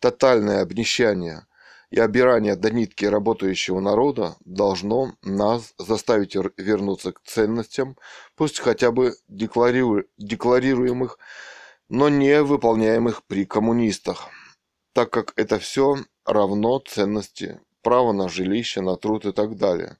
тотальное 0.00 0.60
обнищание 0.60 1.46
и 1.90 2.00
обирание 2.00 2.56
до 2.56 2.70
нитки 2.70 3.04
работающего 3.04 3.80
народа 3.80 4.36
должно 4.44 5.14
нас 5.22 5.74
заставить 5.78 6.34
вернуться 6.56 7.12
к 7.12 7.22
ценностям, 7.22 7.96
пусть 8.36 8.60
хотя 8.60 8.90
бы 8.90 9.16
декларируемых, 9.28 11.18
но 11.88 12.08
не 12.08 12.42
выполняемых 12.42 13.24
при 13.24 13.44
коммунистах, 13.44 14.28
так 14.92 15.10
как 15.10 15.32
это 15.36 15.58
все 15.58 15.96
равно 16.24 16.78
ценности, 16.78 17.60
право 17.82 18.12
на 18.12 18.28
жилище, 18.28 18.80
на 18.80 18.96
труд 18.96 19.26
и 19.26 19.32
так 19.32 19.56
далее. 19.56 19.98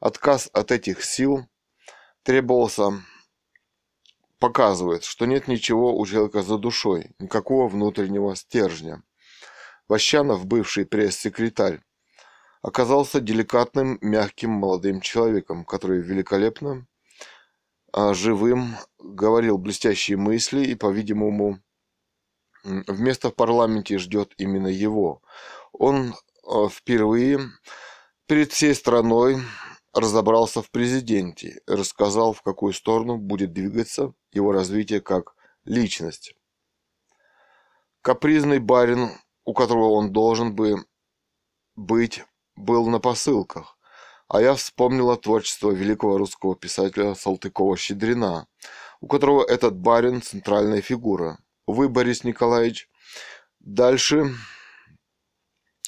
Отказ 0.00 0.48
от 0.52 0.72
этих 0.72 1.04
сил 1.04 1.46
требовался 2.22 3.02
показывает, 4.40 5.04
что 5.04 5.26
нет 5.26 5.46
ничего 5.46 5.94
у 5.96 6.06
человека 6.06 6.42
за 6.42 6.58
душой, 6.58 7.10
никакого 7.18 7.68
внутреннего 7.68 8.34
стержня. 8.34 9.02
Ващанов, 9.90 10.46
бывший 10.46 10.86
пресс-секретарь, 10.86 11.80
оказался 12.62 13.20
деликатным, 13.20 13.98
мягким 14.00 14.50
молодым 14.50 15.00
человеком, 15.00 15.64
который 15.64 16.00
великолепно 16.00 16.86
а, 17.92 18.14
живым 18.14 18.76
говорил 19.00 19.58
блестящие 19.58 20.16
мысли 20.16 20.60
и, 20.60 20.76
по-видимому, 20.76 21.60
вместо 22.62 23.30
в 23.30 23.34
парламенте 23.34 23.98
ждет 23.98 24.32
именно 24.36 24.68
его. 24.68 25.22
Он 25.72 26.14
а, 26.46 26.68
впервые 26.68 27.40
перед 28.26 28.52
всей 28.52 28.76
страной 28.76 29.42
разобрался 29.92 30.62
в 30.62 30.70
президенте, 30.70 31.62
рассказал, 31.66 32.32
в 32.32 32.42
какую 32.42 32.74
сторону 32.74 33.16
будет 33.18 33.52
двигаться 33.52 34.14
его 34.30 34.52
развитие 34.52 35.00
как 35.00 35.34
личность. 35.64 36.36
Капризный 38.02 38.60
барин 38.60 39.10
у 39.50 39.52
которого 39.52 39.90
он 39.94 40.12
должен 40.12 40.54
бы 40.54 40.84
быть, 41.74 42.24
был 42.54 42.86
на 42.86 43.00
посылках. 43.00 43.76
А 44.28 44.40
я 44.40 44.54
вспомнила 44.54 45.16
творчество 45.16 45.72
великого 45.72 46.18
русского 46.18 46.54
писателя 46.54 47.16
Салтыкова-Щедрина, 47.16 48.46
у 49.00 49.08
которого 49.08 49.44
этот 49.44 49.76
барин– 49.76 50.22
центральная 50.22 50.80
фигура. 50.82 51.40
Вы, 51.66 51.88
Борис 51.88 52.22
Николаевич, 52.22 52.88
дальше 53.58 54.36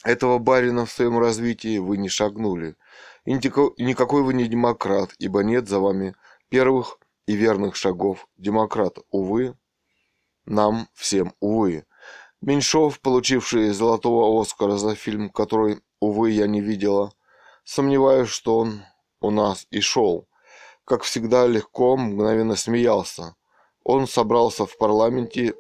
этого 0.03 0.41
барина 0.41 0.85
в 0.85 0.91
своем 0.91 1.21
развитии 1.21 1.79
вы 1.79 1.99
не 1.99 2.09
шагнули. 2.09 2.75
И 3.25 3.33
никакой 3.33 4.25
вы 4.25 4.35
не 4.35 4.49
демократ, 4.49 5.15
ибо 5.21 5.45
нет 5.45 5.69
за 5.69 5.79
вами 5.79 6.17
первых 6.49 6.99
и 7.27 7.37
верных 7.37 7.77
шагов 7.77 8.27
демократ. 8.37 8.99
Увы, 9.11 9.57
нам 10.47 10.89
всем 10.95 11.33
увы. 11.39 11.87
Меньшов, 12.43 12.99
получивший 12.99 13.71
золотого 13.71 14.41
Оскара 14.41 14.77
за 14.77 14.97
фильм, 14.97 15.31
который, 15.31 15.81
увы, 16.01 16.33
я 16.33 16.49
не 16.49 16.61
видела, 16.61 17.13
сомневаюсь, 17.63 18.31
что 18.31 18.59
он 18.59 18.83
у 19.21 19.31
нас 19.31 19.69
и 19.71 19.81
шел. 19.81 20.27
Как 20.85 21.05
всегда, 21.05 21.47
легко, 21.47 21.97
мгновенно 21.97 22.57
смеялся. 22.57 23.37
Он 23.85 24.09
собрался 24.09 24.67
в 24.67 24.77
парламенте 24.77 25.55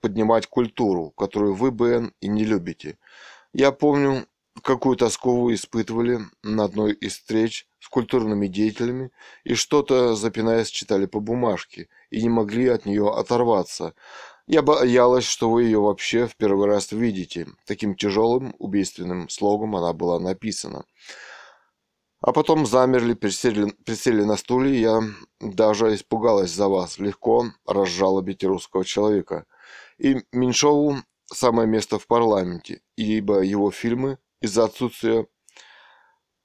поднимать 0.00 0.46
культуру, 0.46 1.10
которую 1.10 1.52
вы, 1.52 1.70
Бен, 1.70 2.14
и 2.22 2.28
не 2.28 2.46
любите. 2.46 2.96
Я 3.52 3.70
помню, 3.70 4.26
какую 4.62 4.96
тоску 4.96 5.42
вы 5.42 5.54
испытывали 5.54 6.20
на 6.42 6.64
одной 6.64 6.94
из 6.94 7.18
встреч 7.18 7.66
с 7.78 7.88
культурными 7.88 8.46
деятелями 8.46 9.10
и 9.44 9.54
что-то, 9.54 10.14
запинаясь, 10.14 10.68
читали 10.68 11.04
по 11.04 11.20
бумажке 11.20 11.88
и 12.10 12.22
не 12.22 12.30
могли 12.30 12.68
от 12.68 12.86
нее 12.86 13.10
оторваться. 13.10 13.94
Я 14.46 14.62
боялась, 14.62 15.24
что 15.24 15.50
вы 15.50 15.64
ее 15.64 15.80
вообще 15.80 16.26
в 16.26 16.36
первый 16.36 16.66
раз 16.66 16.92
видите. 16.92 17.46
Таким 17.66 17.94
тяжелым, 17.94 18.54
убийственным 18.58 19.28
слогом 19.28 19.76
она 19.76 19.92
была 19.92 20.18
написана. 20.18 20.84
А 22.20 22.32
потом 22.32 22.66
замерли, 22.66 23.14
присели, 23.14 23.70
присели 23.84 24.22
на 24.22 24.36
стуле, 24.36 24.80
я 24.80 25.00
даже 25.40 25.94
испугалась 25.94 26.52
за 26.52 26.68
вас. 26.68 26.98
Легко 26.98 27.46
разжалобить 27.66 28.44
русского 28.44 28.84
человека. 28.84 29.44
И 29.98 30.22
Меньшову 30.32 30.98
самое 31.26 31.68
место 31.68 31.98
в 31.98 32.06
парламенте, 32.06 32.80
ибо 32.96 33.40
его 33.40 33.70
фильмы 33.70 34.18
из-за 34.40 34.64
отсутствия 34.64 35.26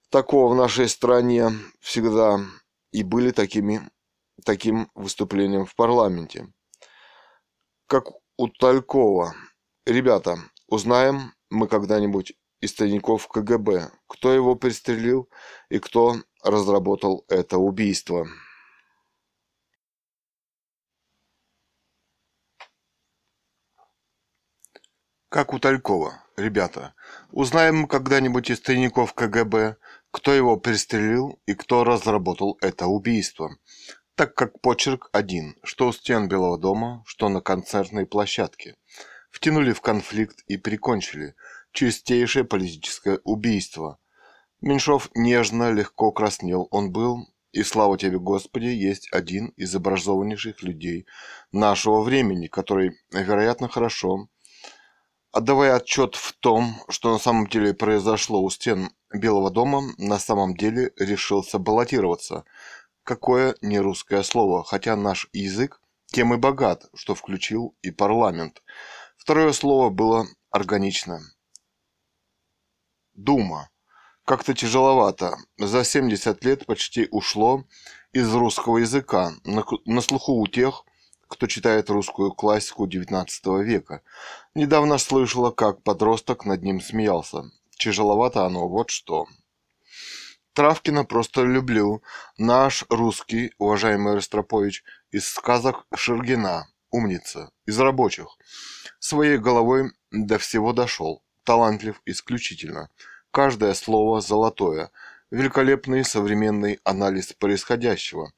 такого 0.09 0.53
в 0.53 0.55
нашей 0.55 0.87
стране 0.87 1.51
всегда 1.79 2.39
и 2.91 3.03
были 3.03 3.31
такими, 3.31 3.81
таким 4.45 4.89
выступлением 4.95 5.65
в 5.65 5.75
парламенте. 5.75 6.47
Как 7.87 8.09
у 8.35 8.49
Талькова. 8.49 9.33
Ребята, 9.85 10.39
узнаем 10.67 11.33
мы 11.49 11.69
когда-нибудь 11.69 12.33
из 12.59 12.73
тайников 12.73 13.29
КГБ, 13.29 13.91
кто 14.07 14.33
его 14.33 14.55
пристрелил 14.55 15.29
и 15.69 15.79
кто 15.79 16.17
разработал 16.43 17.23
это 17.29 17.57
убийство. 17.57 18.27
Как 25.29 25.53
у 25.53 25.59
Талькова. 25.59 26.25
Ребята, 26.35 26.93
узнаем 27.31 27.77
мы 27.77 27.87
когда-нибудь 27.87 28.49
из 28.49 28.59
тайников 28.59 29.13
КГБ, 29.13 29.77
кто 30.11 30.33
его 30.33 30.57
пристрелил 30.57 31.39
и 31.45 31.53
кто 31.53 31.85
разработал 31.85 32.57
это 32.59 32.87
убийство. 32.87 33.55
Так 34.17 34.33
как 34.33 34.61
почерк 34.61 35.09
один, 35.11 35.55
что 35.63 35.87
у 35.87 35.93
стен 35.93 36.27
Белого 36.27 36.57
дома, 36.57 37.03
что 37.05 37.29
на 37.29 37.39
концертной 37.39 38.07
площадке. 38.07 38.75
Втянули 39.29 39.73
в 39.73 39.81
конфликт 39.81 40.39
и 40.47 40.57
прикончили. 40.57 41.35
Чистейшее 41.71 42.43
политическое 42.43 43.19
убийство. 43.23 43.99
Меньшов 44.59 45.11
нежно, 45.13 45.71
легко 45.71 46.11
краснел. 46.11 46.67
Он 46.71 46.91
был, 46.91 47.27
и 47.51 47.61
слава 47.61 47.95
тебе, 47.95 48.17
Господи, 48.17 48.69
есть 48.69 49.07
один 49.11 49.49
из 49.49 49.75
образованнейших 49.75 50.63
людей 50.63 51.05
нашего 51.51 52.01
времени, 52.01 52.47
который, 52.47 52.97
вероятно, 53.11 53.69
хорошо 53.69 54.29
Отдавая 55.37 55.75
отчет 55.75 56.15
в 56.15 56.33
том, 56.39 56.81
что 56.89 57.11
на 57.11 57.19
самом 57.19 57.45
деле 57.45 57.73
произошло 57.73 58.41
у 58.41 58.49
стен 58.49 58.89
Белого 59.13 59.51
дома, 59.51 59.83
на 59.99 60.17
самом 60.17 60.55
деле 60.55 60.93
решился 60.97 61.59
баллотироваться. 61.59 62.43
Какое 63.07 63.55
не 63.61 63.79
русское 63.79 64.21
слово, 64.21 64.65
хотя 64.65 64.97
наш 64.97 65.29
язык 65.31 65.79
тем 66.07 66.33
и 66.33 66.37
богат, 66.37 66.89
что 66.93 67.15
включил 67.15 67.73
и 67.81 67.89
парламент. 67.89 68.61
Второе 69.15 69.53
слово 69.53 69.89
было 69.89 70.27
органично. 70.51 71.21
Дума. 73.13 73.69
Как-то 74.25 74.53
тяжеловато. 74.53 75.37
За 75.57 75.85
70 75.85 76.43
лет 76.43 76.65
почти 76.65 77.07
ушло 77.09 77.63
из 78.11 78.35
русского 78.35 78.79
языка. 78.79 79.31
На, 79.45 79.63
на 79.85 80.01
слуху 80.01 80.33
у 80.33 80.45
тех, 80.45 80.83
кто 81.29 81.47
читает 81.47 81.89
русскую 81.89 82.33
классику 82.33 82.87
XIX 82.87 83.63
века. 83.63 84.01
Недавно 84.53 84.97
слышала, 84.97 85.51
как 85.51 85.81
подросток 85.81 86.43
над 86.43 86.61
ним 86.61 86.81
смеялся. 86.81 87.45
Тяжеловато 87.77 88.45
оно, 88.45 88.67
вот 88.67 88.89
что. 88.89 89.27
Травкина 90.57 91.05
просто 91.05 91.43
люблю. 91.43 92.01
Наш 92.39 92.83
русский, 92.89 93.51
уважаемый 93.59 94.15
Ростропович, 94.15 94.83
из 95.11 95.27
сказок 95.27 95.85
Шергина. 95.93 96.67
Умница. 96.89 97.51
Из 97.67 97.79
рабочих. 97.79 98.25
Своей 98.97 99.37
головой 99.37 99.91
до 100.09 100.39
всего 100.39 100.73
дошел. 100.73 101.21
Талантлив 101.43 102.01
исключительно. 102.07 102.89
Каждое 103.29 103.75
слово 103.75 104.19
золотое. 104.19 104.89
Великолепный 105.29 106.03
современный 106.03 106.79
анализ 106.83 107.33
происходящего 107.33 108.31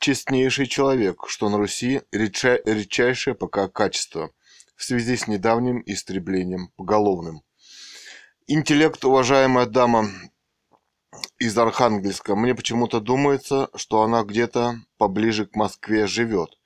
честнейший 0.00 0.66
человек, 0.66 1.26
что 1.28 1.48
на 1.48 1.58
Руси 1.58 2.02
редча, 2.10 2.58
редчайшее 2.64 3.36
пока 3.36 3.68
качество 3.68 4.32
в 4.74 4.82
связи 4.82 5.16
с 5.16 5.28
недавним 5.28 5.80
истреблением 5.86 6.72
поголовным. 6.74 7.42
Интеллект, 8.48 9.04
уважаемая 9.04 9.66
дама 9.66 10.08
из 11.38 11.56
Архангельска, 11.56 12.36
мне 12.36 12.54
почему-то 12.54 13.00
думается, 13.00 13.70
что 13.74 14.02
она 14.02 14.22
где-то 14.22 14.76
поближе 14.98 15.46
к 15.46 15.56
Москве 15.56 16.06
живет. 16.06 16.58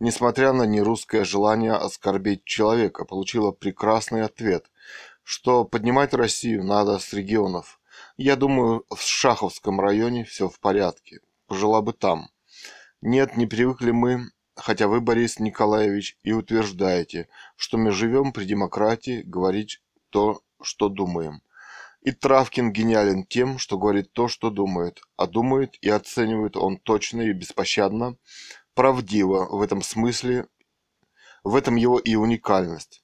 Несмотря 0.00 0.52
на 0.52 0.62
нерусское 0.62 1.24
желание 1.24 1.72
оскорбить 1.72 2.44
человека, 2.44 3.04
получила 3.04 3.50
прекрасный 3.50 4.22
ответ, 4.22 4.70
что 5.24 5.64
поднимать 5.64 6.14
Россию 6.14 6.64
надо 6.64 6.98
с 6.98 7.12
регионов. 7.12 7.80
Я 8.16 8.36
думаю, 8.36 8.84
в 8.94 9.00
Шаховском 9.00 9.80
районе 9.80 10.24
все 10.24 10.48
в 10.48 10.60
порядке. 10.60 11.20
Пожила 11.46 11.82
бы 11.82 11.92
там. 11.92 12.30
Нет, 13.00 13.36
не 13.36 13.46
привыкли 13.46 13.90
мы, 13.90 14.30
хотя 14.54 14.86
вы, 14.86 15.00
Борис 15.00 15.40
Николаевич, 15.40 16.16
и 16.22 16.32
утверждаете, 16.32 17.28
что 17.56 17.78
мы 17.78 17.90
живем 17.90 18.32
при 18.32 18.44
демократии, 18.44 19.22
говорить 19.24 19.82
то, 20.10 20.42
что 20.62 20.88
думаем. 20.88 21.42
И 22.02 22.12
Травкин 22.12 22.72
гениален 22.72 23.26
тем, 23.26 23.58
что 23.58 23.78
говорит 23.78 24.12
то, 24.12 24.28
что 24.28 24.50
думает, 24.50 25.00
а 25.16 25.26
думает 25.26 25.76
и 25.80 25.88
оценивает 25.88 26.56
он 26.56 26.78
точно 26.78 27.22
и 27.22 27.32
беспощадно, 27.32 28.16
правдиво 28.74 29.46
в 29.50 29.60
этом 29.62 29.82
смысле, 29.82 30.46
в 31.44 31.56
этом 31.56 31.76
его 31.76 31.98
и 31.98 32.14
уникальность. 32.14 33.02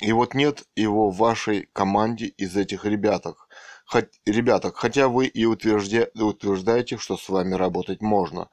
И 0.00 0.12
вот 0.12 0.34
нет 0.34 0.64
его 0.76 1.10
в 1.10 1.16
вашей 1.16 1.68
команде 1.72 2.26
из 2.26 2.56
этих 2.56 2.84
ребяток, 2.84 3.48
хоть, 3.86 4.20
ребяток, 4.26 4.76
хотя 4.76 5.08
вы 5.08 5.26
и 5.26 5.44
утверждаете, 5.44 6.98
что 6.98 7.16
с 7.16 7.28
вами 7.28 7.54
работать 7.54 8.02
можно 8.02 8.50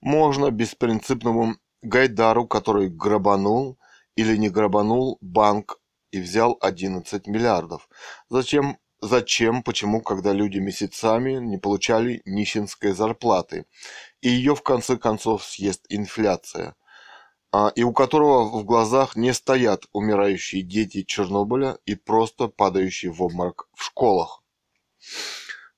можно 0.00 0.50
беспринципному 0.50 1.56
Гайдару, 1.82 2.46
который 2.46 2.88
грабанул 2.88 3.78
или 4.16 4.36
не 4.36 4.48
грабанул 4.48 5.18
банк 5.20 5.80
и 6.10 6.20
взял 6.20 6.56
11 6.60 7.26
миллиардов. 7.26 7.88
Зачем, 8.28 8.78
зачем, 9.00 9.62
почему, 9.62 10.02
когда 10.02 10.32
люди 10.32 10.58
месяцами 10.58 11.34
не 11.34 11.58
получали 11.58 12.22
нищенской 12.24 12.92
зарплаты, 12.92 13.66
и 14.20 14.28
ее 14.28 14.54
в 14.54 14.62
конце 14.62 14.96
концов 14.96 15.44
съест 15.44 15.84
инфляция, 15.88 16.74
а, 17.50 17.72
и 17.74 17.82
у 17.82 17.92
которого 17.92 18.44
в 18.44 18.64
глазах 18.64 19.16
не 19.16 19.32
стоят 19.32 19.84
умирающие 19.92 20.62
дети 20.62 21.02
Чернобыля 21.02 21.78
и 21.86 21.94
просто 21.94 22.48
падающие 22.48 23.10
в 23.10 23.22
обморок 23.22 23.68
в 23.74 23.84
школах. 23.84 24.42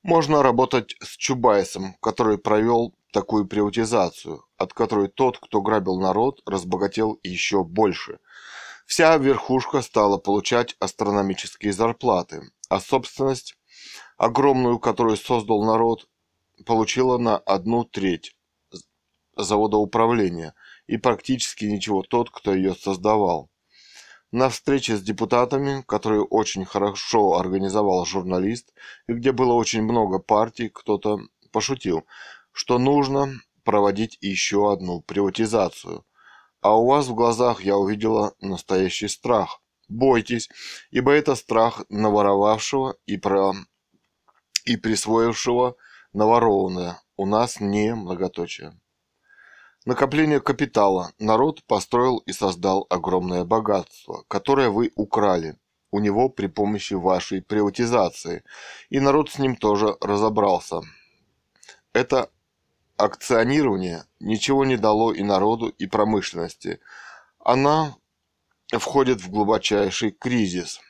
Можно 0.02 0.42
работать 0.42 0.96
с 1.00 1.16
Чубайсом, 1.16 1.94
который 2.00 2.38
провел 2.38 2.94
такую 3.12 3.46
приватизацию, 3.46 4.44
от 4.56 4.72
которой 4.72 5.08
тот, 5.08 5.38
кто 5.38 5.60
грабил 5.60 6.00
народ, 6.00 6.40
разбогател 6.46 7.20
еще 7.22 7.64
больше. 7.64 8.18
Вся 8.90 9.16
верхушка 9.18 9.82
стала 9.82 10.18
получать 10.18 10.74
астрономические 10.80 11.72
зарплаты, 11.72 12.50
а 12.68 12.80
собственность, 12.80 13.56
огромную, 14.16 14.80
которую 14.80 15.16
создал 15.16 15.62
народ, 15.62 16.08
получила 16.66 17.16
на 17.16 17.36
одну 17.38 17.84
треть 17.84 18.34
завода 19.36 19.76
управления 19.76 20.54
и 20.88 20.96
практически 20.96 21.66
ничего 21.66 22.02
тот, 22.02 22.30
кто 22.30 22.52
ее 22.52 22.74
создавал. 22.74 23.48
На 24.32 24.48
встрече 24.48 24.96
с 24.96 25.02
депутатами, 25.02 25.84
которую 25.86 26.24
очень 26.24 26.64
хорошо 26.64 27.38
организовал 27.38 28.04
журналист, 28.04 28.74
и 29.06 29.12
где 29.12 29.30
было 29.30 29.52
очень 29.52 29.82
много 29.82 30.18
партий, 30.18 30.68
кто-то 30.68 31.20
пошутил– 31.52 32.04
что 32.52 32.80
нужно 32.80 33.40
проводить 33.62 34.18
еще 34.20 34.72
одну 34.72 35.02
приватизацию. 35.02 36.04
А 36.60 36.76
у 36.76 36.86
вас 36.86 37.06
в 37.06 37.14
глазах 37.14 37.62
я 37.62 37.76
увидела 37.76 38.34
настоящий 38.40 39.08
страх. 39.08 39.60
Бойтесь, 39.88 40.48
ибо 40.90 41.12
это 41.12 41.34
страх 41.34 41.84
наворовавшего 41.88 42.96
и, 43.06 43.16
про... 43.16 43.54
и 44.64 44.76
присвоившего 44.76 45.76
наворованное. 46.12 47.02
У 47.16 47.26
нас 47.26 47.60
не 47.60 47.94
многоточие. 47.94 48.78
Накопление 49.86 50.40
капитала. 50.40 51.12
Народ 51.18 51.64
построил 51.64 52.18
и 52.18 52.32
создал 52.32 52.86
огромное 52.90 53.44
богатство, 53.44 54.24
которое 54.28 54.68
вы 54.68 54.92
украли 54.94 55.56
у 55.90 55.98
него 55.98 56.28
при 56.28 56.46
помощи 56.46 56.94
вашей 56.94 57.42
приватизации. 57.42 58.44
И 58.90 59.00
народ 59.00 59.30
с 59.30 59.38
ним 59.38 59.56
тоже 59.56 59.96
разобрался. 60.00 60.82
Это 61.92 62.30
акционирование 63.04 64.04
ничего 64.20 64.64
не 64.64 64.76
дало 64.76 65.12
и 65.12 65.22
народу, 65.22 65.68
и 65.68 65.86
промышленности. 65.86 66.80
Она 67.38 67.96
входит 68.70 69.20
в 69.20 69.30
глубочайший 69.30 70.10
кризис. 70.10 70.80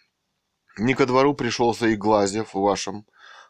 Не 0.79 0.95
ко 0.95 1.07
двору 1.07 1.35
пришелся 1.35 1.87
и 1.87 1.97
Глазев 1.97 2.55
в 2.55 2.61
вашем 2.61 3.07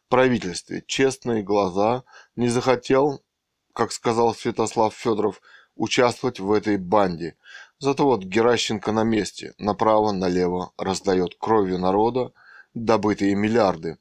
правительстве. 0.08 0.82
Честные 0.86 1.42
глаза 1.42 2.04
не 2.36 2.48
захотел 2.48 3.22
как 3.72 3.92
сказал 3.92 4.34
Святослав 4.34 4.94
Федоров, 4.94 5.40
участвовать 5.74 6.40
в 6.40 6.52
этой 6.52 6.76
банде. 6.76 7.36
Зато 7.78 8.04
вот 8.04 8.22
Геращенко 8.22 8.92
на 8.92 9.04
месте, 9.04 9.54
направо-налево 9.58 10.72
раздает 10.76 11.36
кровью 11.38 11.78
народа 11.78 12.32
добытые 12.74 13.34
миллиарды. 13.34 13.98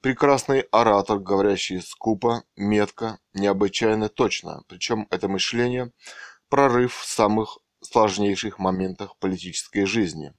Прекрасный 0.00 0.60
оратор, 0.72 1.18
говорящий 1.18 1.82
скупо, 1.82 2.44
метко, 2.56 3.18
необычайно 3.34 4.08
точно. 4.08 4.62
Причем 4.66 5.06
это 5.10 5.28
мышление– 5.28 5.92
прорыв 6.48 6.96
в 6.96 7.06
самых 7.06 7.58
сложнейших 7.82 8.58
моментах 8.58 9.16
политической 9.18 9.84
жизни. 9.84 10.32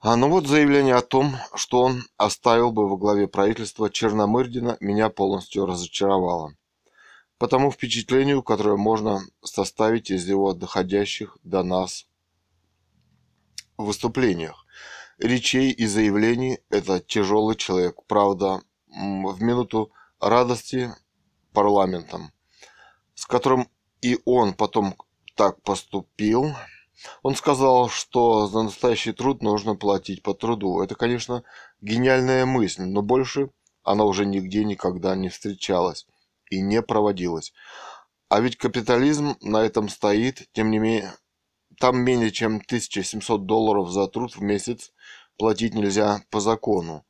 А 0.00 0.16
ну 0.16 0.28
вот 0.28 0.46
заявление 0.46 0.94
о 0.94 1.02
том, 1.02 1.36
что 1.54 1.82
он 1.82 2.02
оставил 2.16 2.72
бы 2.72 2.88
во 2.88 2.96
главе 2.96 3.28
правительства 3.28 3.90
Черномырдина, 3.90 4.76
меня 4.80 5.08
полностью 5.08 5.66
разочаровало 5.66 6.54
по 7.40 7.48
тому 7.48 7.70
впечатлению, 7.70 8.42
которое 8.42 8.76
можно 8.76 9.20
составить 9.42 10.10
из 10.10 10.28
его 10.28 10.52
доходящих 10.52 11.38
до 11.42 11.62
нас 11.62 12.06
выступлениях. 13.78 14.66
Речей 15.20 15.70
и 15.70 15.84
заявлений– 15.84 16.60
это 16.70 16.98
тяжелый 16.98 17.54
человек, 17.54 17.96
правда, 18.06 18.62
в 18.88 19.42
минуту 19.42 19.92
радости 20.18 20.94
парламентом, 21.52 22.32
с 23.14 23.26
которым 23.26 23.68
и 24.00 24.18
он 24.24 24.54
потом 24.54 24.94
так 25.36 25.60
поступил. 25.60 26.54
Он 27.22 27.34
сказал, 27.34 27.90
что 27.90 28.46
за 28.46 28.62
настоящий 28.62 29.12
труд 29.12 29.42
нужно 29.42 29.74
платить 29.74 30.22
по 30.22 30.32
труду. 30.32 30.80
Это, 30.80 30.94
конечно, 30.94 31.42
гениальная 31.82 32.46
мысль, 32.46 32.84
но 32.84 33.02
больше 33.02 33.50
она 33.82 34.04
уже 34.04 34.24
нигде 34.24 34.64
никогда 34.64 35.14
не 35.16 35.28
встречалась 35.28 36.06
и 36.48 36.62
не 36.62 36.80
проводилось. 36.80 37.52
А 38.30 38.40
ведь 38.40 38.56
капитализм 38.56 39.36
на 39.42 39.58
этом 39.58 39.90
стоит, 39.90 40.48
тем 40.54 40.70
не 40.70 40.78
менее, 40.78 41.12
там 41.80 41.98
менее 41.98 42.30
чем 42.30 42.56
1700 42.56 43.46
долларов 43.46 43.90
за 43.90 44.06
труд 44.06 44.36
в 44.36 44.42
месяц 44.42 44.92
платить 45.38 45.74
нельзя 45.74 46.22
по 46.30 46.38
закону. 46.38 47.06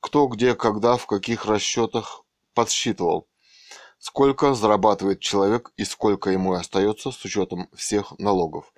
Кто, 0.00 0.26
где, 0.26 0.56
когда, 0.56 0.96
в 0.96 1.06
каких 1.06 1.46
расчетах 1.46 2.24
подсчитывал. 2.52 3.28
Сколько 3.98 4.54
зарабатывает 4.54 5.20
человек 5.20 5.70
и 5.76 5.84
сколько 5.84 6.30
ему 6.30 6.54
остается 6.54 7.12
с 7.12 7.24
учетом 7.24 7.68
всех 7.72 8.18
налогов. 8.18 8.72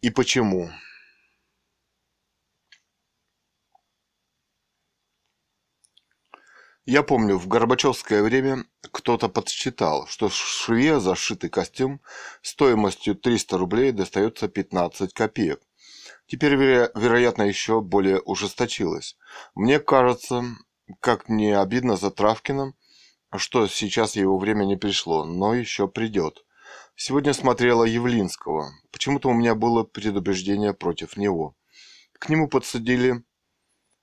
И 0.00 0.08
почему. 0.08 0.70
Я 6.90 7.02
помню, 7.02 7.36
в 7.36 7.46
Горбачевское 7.48 8.22
время 8.22 8.64
кто-то 8.80 9.28
подсчитал, 9.28 10.06
что 10.06 10.30
шве 10.30 11.00
зашитый 11.00 11.50
костюм 11.50 12.00
стоимостью 12.40 13.14
300 13.14 13.58
рублей 13.58 13.92
достается 13.92 14.48
15 14.48 15.12
копеек. 15.12 15.60
Теперь, 16.28 16.54
веро- 16.54 16.90
вероятно, 16.94 17.42
еще 17.42 17.82
более 17.82 18.20
ужесточилось. 18.20 19.18
Мне 19.54 19.80
кажется, 19.80 20.42
как 21.00 21.28
не 21.28 21.52
обидно 21.52 21.98
за 21.98 22.10
Травкина, 22.10 22.72
что 23.36 23.66
сейчас 23.66 24.16
его 24.16 24.38
время 24.38 24.64
не 24.64 24.78
пришло, 24.78 25.26
но 25.26 25.52
еще 25.52 25.88
придет. 25.88 26.42
Сегодня 26.96 27.34
смотрела 27.34 27.84
Явлинского. 27.84 28.70
Почему-то 28.92 29.28
у 29.28 29.34
меня 29.34 29.54
было 29.54 29.84
предубеждение 29.84 30.72
против 30.72 31.18
него. 31.18 31.54
К 32.18 32.30
нему 32.30 32.48
подсадили 32.48 33.24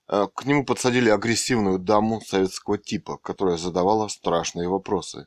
к 0.08 0.44
нему 0.44 0.64
подсадили 0.64 1.10
агрессивную 1.10 1.78
даму 1.78 2.20
советского 2.20 2.78
типа, 2.78 3.18
которая 3.18 3.56
задавала 3.56 4.08
страшные 4.08 4.68
вопросы. 4.68 5.26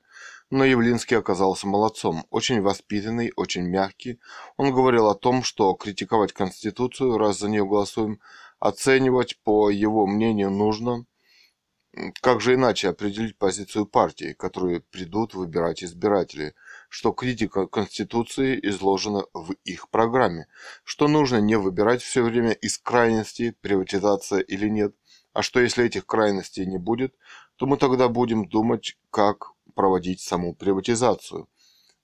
Но 0.50 0.64
Явлинский 0.64 1.16
оказался 1.16 1.68
молодцом, 1.68 2.26
очень 2.30 2.62
воспитанный, 2.62 3.34
очень 3.36 3.64
мягкий. 3.64 4.20
Он 4.58 4.74
говорил 4.74 5.08
о 5.08 5.16
том, 5.16 5.44
что 5.44 5.74
критиковать 5.74 6.34
Конституцию, 6.34 7.18
раз 7.18 7.40
за 7.40 7.50
нее 7.50 7.66
голосуем, 7.66 8.20
оценивать, 8.60 9.40
по 9.44 9.70
его 9.70 10.08
мнению, 10.08 10.50
нужно. 10.50 11.06
Как 12.22 12.40
же 12.40 12.54
иначе 12.54 12.90
определить 12.90 13.38
позицию 13.38 13.86
партии, 13.86 14.34
которую 14.34 14.82
придут 14.92 15.34
выбирать 15.34 15.84
избиратели– 15.84 16.56
что 16.90 17.12
критика 17.12 17.68
Конституции 17.68 18.60
изложена 18.64 19.24
в 19.34 19.54
их 19.64 19.90
программе, 19.90 20.48
что 20.84 21.08
нужно 21.08 21.38
не 21.38 21.58
выбирать 21.58 22.02
все 22.02 22.24
время 22.24 22.52
из 22.52 22.80
крайностей, 22.80 23.54
приватизация 23.54 24.40
или 24.40 24.68
нет, 24.68 24.96
а 25.32 25.44
что 25.44 25.60
если 25.60 25.86
этих 25.86 26.06
крайностей 26.06 26.66
не 26.66 26.80
будет, 26.80 27.16
то 27.56 27.68
мы 27.68 27.78
тогда 27.78 28.10
будем 28.10 28.50
думать, 28.50 28.98
как 29.12 29.52
проводить 29.76 30.20
саму 30.20 30.56
приватизацию. 30.56 31.48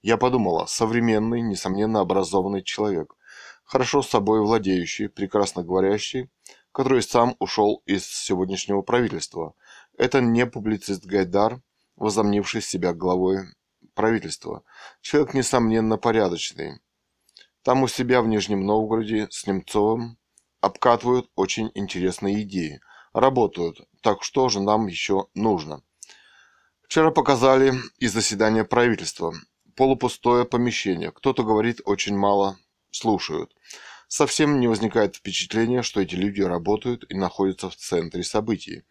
Я 0.03 0.17
подумала, 0.17 0.67
современный, 0.67 1.41
несомненно 1.41 1.99
образованный 1.99 2.61
человек, 2.61 3.15
хорошо 3.63 4.03
с 4.03 4.09
собой 4.09 4.39
владеющий, 4.41 5.09
прекрасно 5.09 5.63
говорящий, 5.63 6.29
который 6.71 7.01
сам 7.01 7.35
ушел 7.39 7.81
из 7.87 8.05
сегодняшнего 8.05 8.83
правительства. 8.83 9.55
Это 9.97 10.21
не 10.21 10.45
публицист 10.45 11.05
Гайдар, 11.05 11.61
возомнивший 11.95 12.61
себя 12.61 12.93
главой 12.93 13.47
правительства. 13.95 14.63
Человек, 15.01 15.33
несомненно, 15.33 15.97
порядочный. 15.97 16.79
Там 17.63 17.81
у 17.81 17.87
себя 17.87 18.21
в 18.21 18.27
Нижнем 18.27 18.63
Новгороде 18.63 19.27
с 19.31 19.47
Немцовым 19.47 20.19
обкатывают 20.61 21.31
очень 21.35 21.71
интересные 21.73 22.43
идеи. 22.43 22.81
Работают. 23.13 23.81
Так 24.01 24.21
что 24.21 24.49
же 24.49 24.61
нам 24.61 24.85
еще 24.87 25.27
нужно? 25.33 25.81
Вчера 26.83 27.09
показали 27.09 27.73
и 27.97 28.07
заседание 28.07 28.65
правительства. 28.65 29.33
Полупустое 29.75 30.45
помещение. 30.45 31.11
Кто-то 31.11 31.43
говорит 31.43 31.81
очень 31.85 32.15
мало, 32.15 32.57
слушают. 32.91 33.55
Совсем 34.07 34.59
не 34.59 34.67
возникает 34.67 35.15
впечатления, 35.15 35.81
что 35.81 36.01
эти 36.01 36.15
люди 36.15 36.41
работают 36.41 37.05
и 37.09 37.15
находятся 37.15 37.69
в 37.69 37.75
центре 37.75 38.23
событий. 38.23 38.83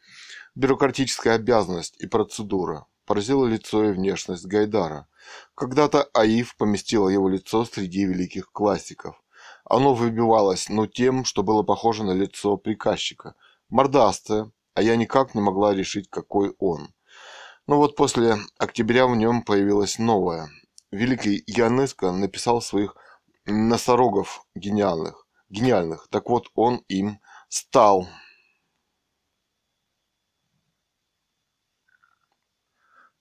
Бюрократическая 0.54 1.36
обязанность 1.36 1.94
и 2.00 2.06
процедура 2.06 2.86
поразило 3.06 3.46
лицо 3.46 3.84
и 3.84 3.92
внешность 3.92 4.46
Гайдара. 4.46 5.06
Когда-то 5.54 6.04
Аив 6.14 6.56
поместила 6.56 7.08
его 7.08 7.28
лицо 7.28 7.64
среди 7.64 8.04
великих 8.04 8.50
классиков. 8.52 9.20
Оно 9.64 9.94
выбивалось, 9.94 10.68
но 10.68 10.86
тем, 10.86 11.24
что 11.24 11.42
было 11.42 11.62
похоже 11.62 12.04
на 12.04 12.12
лицо 12.12 12.56
приказчика. 12.56 13.34
Мордастое, 13.68 14.50
а 14.74 14.82
я 14.82 14.96
никак 14.96 15.34
не 15.34 15.40
могла 15.40 15.74
решить, 15.74 16.08
какой 16.10 16.54
он. 16.58 16.92
Но 17.66 17.78
вот 17.78 17.96
после 17.96 18.36
октября 18.58 19.06
в 19.06 19.16
нем 19.16 19.42
появилось 19.42 19.98
новое. 19.98 20.50
Великий 20.90 21.42
Яныско 21.46 22.12
написал 22.12 22.60
своих 22.60 22.94
носорогов 23.46 24.46
гениальных. 24.54 25.26
Гениальных. 25.48 26.08
Так 26.10 26.28
вот 26.28 26.48
он 26.54 26.82
им 26.88 27.20
стал. 27.48 28.06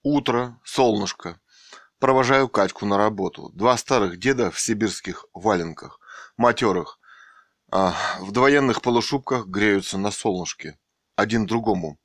Утро, 0.03 0.59
солнышко. 0.65 1.39
Провожаю 1.97 2.49
Катьку 2.49 2.85
на 2.85 2.97
работу. 2.97 3.49
Два 3.53 3.77
старых 3.77 4.19
деда 4.19 4.51
в 4.51 4.59
сибирских 4.59 5.25
валенках, 5.33 6.01
матерых, 6.35 6.99
а, 7.71 7.95
в 8.19 8.33
довоенных 8.33 8.81
полушубках 8.81 9.47
греются 9.47 9.97
на 9.97 10.11
солнышке. 10.11 10.77
Один 11.15 11.45
другому. 11.45 11.97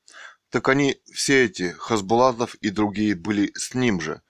Так 0.49 0.69
они, 0.69 1.01
все 1.13 1.43
эти, 1.43 1.71
Хасбулатов 1.77 2.55
и 2.55 2.69
другие, 2.69 3.15
были 3.15 3.51
с 3.55 3.73
ним 3.73 3.99
же. 3.99 4.21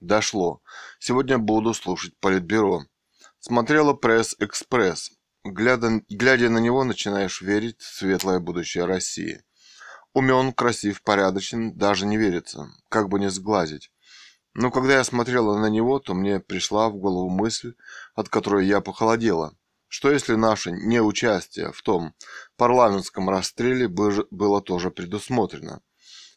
Дошло. 0.00 0.62
Сегодня 0.98 1.36
буду 1.36 1.74
слушать 1.74 2.18
Политбюро. 2.20 2.86
Смотрела 3.40 3.92
пресс-экспресс. 3.92 5.12
Глядя, 5.44 6.02
глядя 6.08 6.48
на 6.48 6.58
него, 6.58 6.82
начинаешь 6.82 7.42
верить 7.42 7.80
в 7.80 7.94
светлое 7.94 8.38
будущее 8.38 8.86
России. 8.86 9.42
Умен, 10.18 10.52
красив, 10.52 11.00
порядочен, 11.02 11.78
даже 11.78 12.04
не 12.04 12.16
верится, 12.16 12.72
как 12.88 13.08
бы 13.08 13.20
не 13.20 13.30
сглазить. 13.30 13.92
Но 14.52 14.72
когда 14.72 14.94
я 14.94 15.04
смотрела 15.04 15.56
на 15.56 15.66
него, 15.66 16.00
то 16.00 16.12
мне 16.12 16.40
пришла 16.40 16.88
в 16.88 16.96
голову 16.96 17.30
мысль, 17.30 17.74
от 18.16 18.28
которой 18.28 18.66
я 18.66 18.80
похолодела. 18.80 19.54
Что 19.86 20.10
если 20.10 20.34
наше 20.34 20.72
неучастие 20.72 21.70
в 21.70 21.82
том 21.82 22.14
парламентском 22.56 23.30
расстреле 23.30 23.86
было 23.86 24.60
тоже 24.60 24.90
предусмотрено? 24.90 25.82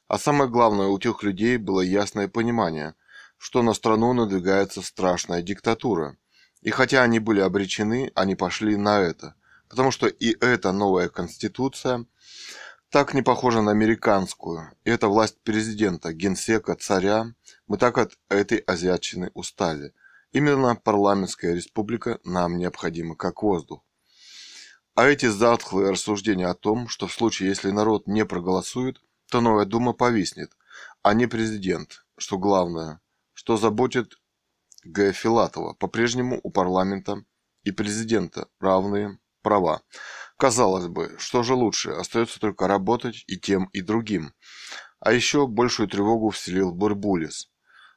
А 0.08 0.20
самое 0.20 0.48
главное, 0.48 0.86
у 0.86 1.00
тех 1.00 1.24
людей 1.24 1.58
было 1.58 1.82
ясное 1.82 2.28
понимание, 2.28 2.94
что 3.40 3.64
на 3.64 3.74
страну 3.74 4.14
надвигается 4.14 4.84
страшная 4.84 5.42
диктатура. 5.42 6.18
И 6.62 6.70
хотя 6.70 7.02
они 7.02 7.18
были 7.18 7.40
обречены, 7.40 8.12
они 8.14 8.36
пошли 8.36 8.76
на 8.76 9.00
это, 9.00 9.34
потому 9.70 9.90
что 9.90 10.06
и 10.06 10.38
эта 10.40 10.72
новая 10.72 11.10
конституция 11.10 12.06
так 12.92 13.14
не 13.14 13.22
похожа 13.22 13.62
на 13.62 13.72
американскую. 13.72 14.74
И 14.84 14.90
это 14.90 15.08
власть 15.08 15.42
президента, 15.44 16.12
генсека, 16.12 16.76
царя. 16.76 17.34
Мы 17.66 17.78
так 17.78 17.98
от 17.98 18.18
этой 18.30 18.58
азиатчины 18.58 19.32
устали. 19.34 19.94
Именно 20.34 20.76
парламентская 20.76 21.56
республика 21.56 22.20
нам 22.26 22.58
необходима 22.58 23.16
как 23.16 23.44
воздух. 23.44 23.82
А 24.94 25.08
эти 25.08 25.28
затхлые 25.28 25.92
рассуждения 25.92 26.48
о 26.48 26.54
том, 26.54 26.90
что 26.90 27.08
в 27.08 27.14
случае, 27.14 27.50
если 27.50 27.72
народ 27.72 28.08
не 28.08 28.26
проголосует, 28.26 29.02
то 29.30 29.40
новая 29.40 29.66
дума 29.66 29.94
повиснет, 29.94 30.52
а 31.02 31.14
не 31.14 31.28
президент, 31.28 32.06
что 32.18 32.38
главное, 32.38 33.00
что 33.34 33.56
заботит 33.56 34.20
Г. 34.84 35.14
Филатова. 35.14 35.74
По-прежнему 35.76 36.42
у 36.44 36.52
парламента 36.52 37.24
и 37.64 37.72
президента 37.72 38.50
равные 38.60 39.18
права. 39.42 39.82
Казалось 40.42 40.88
бы, 40.88 41.16
что 41.20 41.44
же 41.44 41.54
лучше, 41.54 41.92
остается 41.92 42.40
только 42.40 42.68
работать 42.68 43.24
и 43.28 43.38
тем, 43.38 43.66
и 43.74 43.82
другим. 43.82 44.34
А 45.00 45.14
еще 45.14 45.46
большую 45.46 45.88
тревогу 45.88 46.32
вселил 46.32 46.74
Бурбулис, 46.74 47.52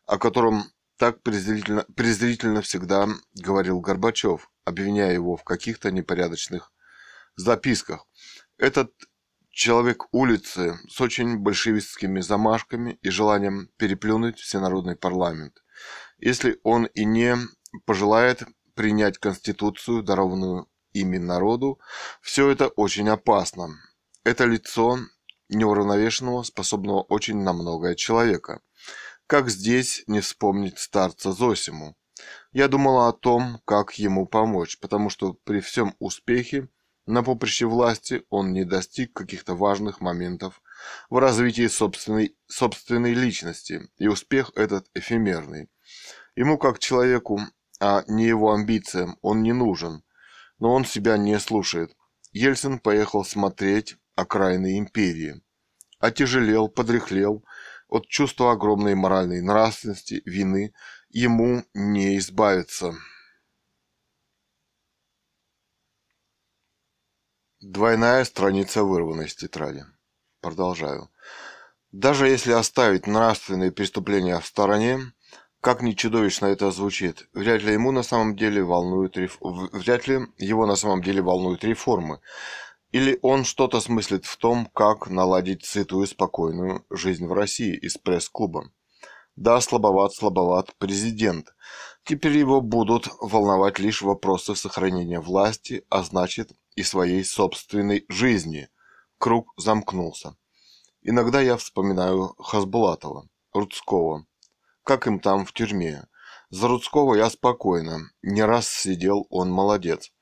о 0.04 0.18
котором 0.18 0.64
так 0.98 1.22
презрительно, 1.22 1.86
презрительно 1.96 2.60
всегда 2.60 3.08
говорил 3.32 3.80
Горбачев, 3.80 4.50
обвиняя 4.66 5.10
его 5.10 5.38
в 5.38 5.42
каких-то 5.42 5.90
непорядочных 5.90 6.70
записках. 7.34 8.06
Этот 8.58 8.92
человек 9.48 10.04
улицы 10.12 10.78
с 10.86 11.00
очень 11.00 11.38
большевистскими 11.38 12.20
замашками 12.20 12.98
и 13.00 13.08
желанием 13.08 13.70
переплюнуть 13.78 14.38
всенародный 14.38 14.96
парламент. 14.96 15.64
Если 16.18 16.60
он 16.62 16.84
и 16.84 17.06
не 17.06 17.38
пожелает 17.86 18.42
принять 18.74 19.16
конституцию, 19.16 20.02
дарованную 20.02 20.68
ими 20.94 21.18
народу, 21.18 21.78
все 22.22 22.48
это 22.48 22.68
очень 22.68 23.08
опасно. 23.10 23.76
Это 24.22 24.44
лицо 24.44 24.98
неуравновешенного, 25.50 26.42
способного 26.44 27.02
очень 27.02 27.36
на 27.42 27.52
многое 27.52 27.94
человека. 27.94 28.62
Как 29.26 29.50
здесь 29.50 30.04
не 30.06 30.20
вспомнить 30.20 30.78
старца 30.78 31.32
Зосиму? 31.32 31.96
Я 32.52 32.68
думала 32.68 33.08
о 33.08 33.12
том, 33.12 33.60
как 33.66 33.98
ему 33.98 34.26
помочь, 34.26 34.78
потому 34.78 35.10
что 35.10 35.34
при 35.44 35.60
всем 35.60 35.94
успехе 35.98 36.68
на 37.06 37.22
поприще 37.22 37.66
власти 37.66 38.24
он 38.30 38.52
не 38.52 38.64
достиг 38.64 39.12
каких-то 39.12 39.54
важных 39.54 40.00
моментов 40.00 40.62
в 41.10 41.18
развитии 41.18 41.66
собственной, 41.66 42.36
собственной 42.46 43.12
личности, 43.12 43.90
и 43.98 44.06
успех 44.06 44.52
этот 44.54 44.86
эфемерный. 44.94 45.68
Ему 46.36 46.56
как 46.56 46.78
человеку, 46.78 47.40
а 47.80 48.04
не 48.06 48.24
его 48.26 48.52
амбициям, 48.52 49.18
он 49.20 49.42
не 49.42 49.52
нужен– 49.52 50.02
но 50.58 50.72
он 50.72 50.84
себя 50.84 51.16
не 51.16 51.38
слушает. 51.38 51.96
Ельцин 52.32 52.78
поехал 52.78 53.24
смотреть 53.24 53.96
окраины 54.14 54.78
империи. 54.78 55.42
Отяжелел, 55.98 56.68
подряхлел 56.68 57.44
от 57.88 58.08
чувства 58.08 58.52
огромной 58.52 58.94
моральной 58.94 59.40
нравственности, 59.40 60.22
вины. 60.24 60.74
Ему 61.10 61.64
не 61.74 62.18
избавиться. 62.18 62.94
Двойная 67.60 68.24
страница 68.24 68.84
вырвана 68.84 69.22
из 69.22 69.34
тетради. 69.34 69.84
Продолжаю. 70.40 71.10
Даже 71.92 72.28
если 72.28 72.52
оставить 72.52 73.06
нравственные 73.06 73.72
преступления 73.72 74.38
в 74.38 74.44
стороне, 74.44 75.13
как 75.64 75.80
ни 75.80 75.92
чудовищно 75.92 76.44
это 76.46 76.70
звучит, 76.70 77.26
вряд 77.32 77.62
ли 77.62 77.72
ему 77.72 77.90
на 77.90 78.02
самом 78.02 78.36
деле 78.36 78.62
волнуют 78.62 79.16
реф... 79.16 79.38
вряд 79.40 80.06
ли 80.06 80.26
его 80.36 80.66
на 80.66 80.76
самом 80.76 81.02
деле 81.02 81.22
волнуют 81.22 81.64
реформы. 81.64 82.20
Или 82.92 83.18
он 83.22 83.44
что-то 83.44 83.80
смыслит 83.80 84.26
в 84.26 84.36
том, 84.36 84.66
как 84.66 85.08
наладить 85.08 85.64
сытую 85.64 86.06
спокойную 86.06 86.84
жизнь 86.90 87.26
в 87.26 87.32
России 87.32 87.74
из 87.74 87.96
пресс-клуба. 87.96 88.72
Да, 89.36 89.58
слабоват, 89.62 90.12
слабоват 90.12 90.74
президент. 90.76 91.54
Теперь 92.04 92.36
его 92.36 92.60
будут 92.60 93.08
волновать 93.18 93.78
лишь 93.78 94.02
вопросы 94.02 94.54
сохранения 94.54 95.18
власти, 95.18 95.86
а 95.88 96.02
значит 96.02 96.52
и 96.76 96.82
своей 96.82 97.24
собственной 97.24 98.04
жизни. 98.10 98.68
Круг 99.16 99.54
замкнулся. 99.56 100.36
Иногда 101.00 101.40
я 101.40 101.56
вспоминаю 101.56 102.34
Хасбулатова, 102.38 103.26
Рудского, 103.54 104.26
как 104.84 105.06
им 105.06 105.18
там 105.18 105.44
в 105.44 105.52
тюрьме. 105.52 106.06
За 106.50 106.68
Рудского 106.68 107.16
я 107.16 107.28
спокойно. 107.30 108.10
Не 108.22 108.44
раз 108.44 108.68
сидел, 108.68 109.26
он 109.30 109.50
молодец. 109.50 110.12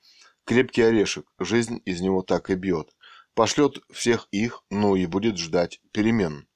Крепкий 0.45 0.83
орешек, 0.83 1.27
жизнь 1.39 1.83
из 1.85 2.01
него 2.01 2.23
так 2.23 2.51
и 2.51 2.55
бьет. 2.55 2.91
Пошлет 3.35 3.79
всех 3.93 4.29
их, 4.31 4.63
ну 4.71 4.97
и 4.97 5.07
будет 5.07 5.37
ждать 5.37 5.81
перемен. 5.93 6.49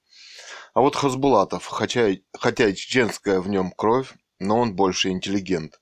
А 0.73 0.81
вот 0.81 0.95
Хасбулатов, 0.95 1.65
хотя, 1.65 2.09
хотя 2.33 2.69
и 2.69 2.75
чеченская 2.75 3.39
в 3.39 3.49
нем 3.49 3.71
кровь, 3.71 4.13
но 4.39 4.59
он 4.59 4.75
больше 4.75 5.09
интеллигент. 5.09 5.79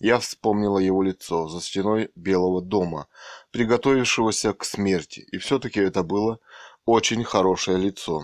Я 0.00 0.20
вспомнила 0.20 0.78
его 0.78 1.02
лицо 1.02 1.48
за 1.48 1.60
стеной 1.60 2.10
Белого 2.14 2.62
дома, 2.62 3.08
приготовившегося 3.50 4.52
к 4.52 4.64
смерти, 4.64 5.20
и 5.32 5.38
все-таки 5.38 5.80
это 5.80 6.02
было 6.02 6.38
очень 6.84 7.24
хорошее 7.24 7.78
лицо. 7.78 8.22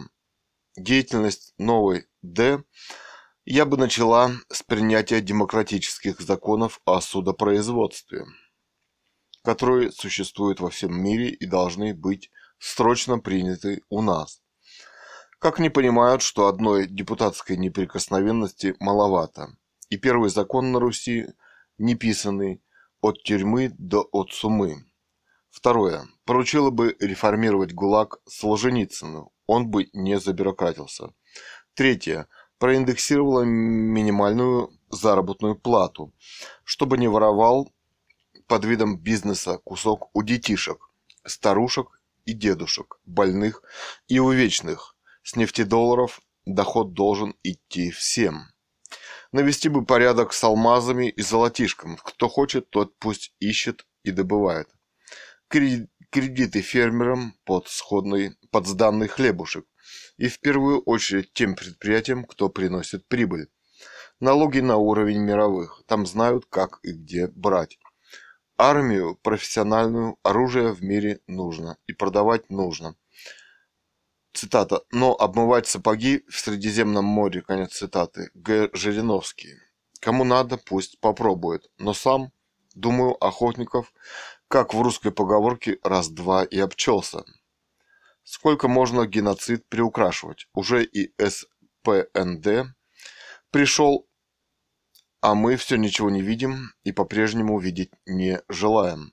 Деятельность 0.77 1.53
новой 1.59 2.07
Д 2.23 2.63
я 3.45 3.67
бы 3.67 3.77
начала 3.77 4.33
с 4.51 4.63
принятия 4.63 5.21
демократических 5.21 6.21
законов 6.21 6.81
о 6.87 7.01
судопроизводстве, 7.03 8.25
которые 9.43 9.93
существуют 9.93 10.61
во 10.61 10.71
всем 10.71 10.99
мире 10.99 11.29
и 11.29 11.45
должны 11.45 11.95
быть 11.95 12.31
срочно 12.59 13.19
приняты 13.19 13.83
у 13.91 14.01
нас. 14.01 14.41
Как 15.39 15.59
не 15.59 15.69
понимают, 15.69 16.23
что 16.23 16.47
одной 16.47 16.87
депутатской 16.87 17.59
неприкосновенности 17.59 18.77
маловато, 18.81 19.49
и 19.91 19.99
первый 19.99 20.31
закон 20.31 20.73
на 20.73 20.81
Руси 20.81 21.27
неписанный 21.77 22.63
от 23.03 23.23
тюрьмы 23.25 23.75
до 23.77 24.09
от 24.11 24.33
сумы. 24.33 24.87
Второе. 25.51 26.09
Поручило 26.25 26.71
бы 26.71 26.97
реформировать 26.99 27.75
ГУЛАГ 27.75 28.21
Солженицыну, 28.27 29.33
он 29.47 29.69
бы 29.69 29.91
не 29.93 30.19
забюрократился. 30.19 31.11
Третье 31.75 32.29
проиндексировала 32.65 33.43
минимальную 33.43 34.71
заработную 34.89 35.55
плату, 35.55 36.15
чтобы 36.65 36.97
не 36.97 37.09
воровал 37.09 37.71
под 38.47 38.65
видом 38.65 38.97
бизнеса 38.97 39.59
кусок 39.63 40.09
у 40.15 40.23
детишек, 40.23 40.89
старушек 41.27 42.01
и 42.25 42.33
дедушек, 42.33 42.99
больных 43.05 43.63
и 44.09 44.19
увечных. 44.19 44.97
С 45.23 45.37
нефтедолларов 45.37 46.23
доход 46.47 46.95
должен 46.95 47.35
идти 47.43 47.91
всем. 47.91 48.47
Навести 49.31 49.69
бы 49.69 49.85
порядок 49.85 50.33
с 50.33 50.43
алмазами 50.43 51.11
и 51.11 51.21
золотишком. 51.21 51.99
Кто 51.99 52.31
хочет, 52.31 52.71
тот 52.71 52.99
пусть 52.99 53.35
ищет 53.41 53.87
и 54.05 54.11
добывает. 54.11 54.71
Кредиты 55.49 56.63
фермерам 56.63 57.35
под 57.45 57.69
сходный, 57.69 58.39
под 58.51 58.67
сданный 58.67 59.09
хлебушек 59.09 59.67
и 60.17 60.29
в 60.29 60.41
первую 60.41 60.81
очередь 60.83 61.33
тем 61.33 61.55
предприятиям, 61.55 62.25
кто 62.25 62.49
приносит 62.49 63.07
прибыль. 63.09 63.49
Налоги 64.21 64.61
на 64.61 64.77
уровень 64.77 65.21
мировых, 65.21 65.83
там 65.87 66.07
знают, 66.07 66.47
как 66.47 66.79
и 66.83 66.93
где 66.93 67.27
брать. 67.29 67.79
Армию 68.57 69.17
профессиональную, 69.23 70.17
оружие 70.23 70.73
в 70.73 70.83
мире 70.83 71.21
нужно 71.27 71.77
и 71.87 71.93
продавать 71.93 72.51
нужно. 72.51 72.95
Цитата. 74.33 74.83
Но 74.91 75.15
обмывать 75.15 75.67
сапоги 75.67 76.25
в 76.29 76.39
Средиземном 76.39 77.05
море, 77.05 77.41
конец 77.41 77.73
цитаты. 77.75 78.31
Г. 78.35 78.69
Жириновский. 78.73 79.55
Кому 80.01 80.25
надо, 80.25 80.57
пусть 80.57 81.01
попробует. 81.01 81.71
Но 81.79 81.95
сам, 81.95 82.33
думаю, 82.75 83.13
охотников, 83.25 83.93
как 84.49 84.75
в 84.75 84.83
русской 84.83 85.13
поговорке, 85.13 85.79
раз-два 85.83 86.45
и 86.45 86.59
обчелся. 86.59 87.25
Сколько 88.25 88.69
можно 88.69 89.07
геноцид 89.07 89.69
приукрашивать? 89.69 90.49
Уже 90.55 90.83
и 90.83 91.15
СПНД 91.23 92.75
пришел, 93.51 94.09
а 95.21 95.35
мы 95.35 95.57
все 95.57 95.77
ничего 95.77 96.11
не 96.11 96.23
видим 96.23 96.73
и 96.85 96.93
по-прежнему 96.93 97.59
видеть 97.59 97.91
не 98.07 98.41
желаем. 98.49 99.13